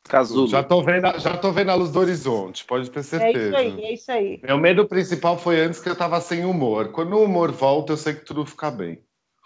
Casulo. 0.08 0.48
Já 0.48 0.64
tô 0.64 0.82
vendo, 0.82 1.20
já 1.20 1.36
tô 1.36 1.52
vendo 1.52 1.72
a 1.72 1.76
luz 1.76 1.92
do 1.92 2.00
horizonte, 2.00 2.64
pode 2.64 2.90
ter 2.90 3.04
certeza. 3.04 3.58
É 3.58 3.66
isso 3.66 3.76
aí, 3.78 3.84
é 3.84 3.94
isso 3.94 4.12
aí. 4.14 4.40
Meu 4.42 4.58
medo 4.58 4.88
principal 4.88 5.38
foi 5.38 5.60
antes 5.60 5.82
que 5.82 5.90
eu 5.90 5.96
tava 5.96 6.22
sem 6.22 6.46
humor. 6.46 6.94
Quando 6.94 7.18
o 7.18 7.24
humor 7.26 7.52
volta, 7.52 7.92
eu 7.92 7.98
sei 7.98 8.14
que 8.14 8.24
tudo 8.24 8.46
fica 8.46 8.72
bem. 8.72 9.02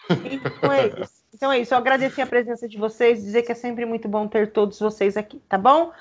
Então 0.09 0.71
é 0.71 0.87
isso. 0.87 1.19
Então 1.33 1.51
é 1.51 1.59
isso. 1.59 1.73
Eu 1.73 1.77
agradecer 1.77 2.21
a 2.21 2.27
presença 2.27 2.67
de 2.67 2.77
vocês, 2.77 3.23
dizer 3.23 3.43
que 3.43 3.51
é 3.51 3.55
sempre 3.55 3.85
muito 3.85 4.07
bom 4.07 4.27
ter 4.27 4.51
todos 4.51 4.79
vocês 4.79 5.15
aqui, 5.15 5.41
tá 5.47 5.57
bom? 5.57 5.91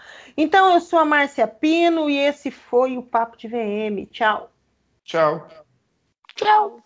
Então 0.40 0.73
eu 0.73 0.81
sou 0.81 1.01
a 1.01 1.05
Márcia 1.05 1.48
Pino 1.48 2.09
e 2.09 2.16
esse 2.16 2.48
foi 2.52 2.97
o 2.97 3.02
Papo 3.02 3.36
de 3.36 3.48
VM. 3.48 4.06
Tchau. 4.09 4.52
Tchau. 5.02 5.48
Tchau. 6.36 6.81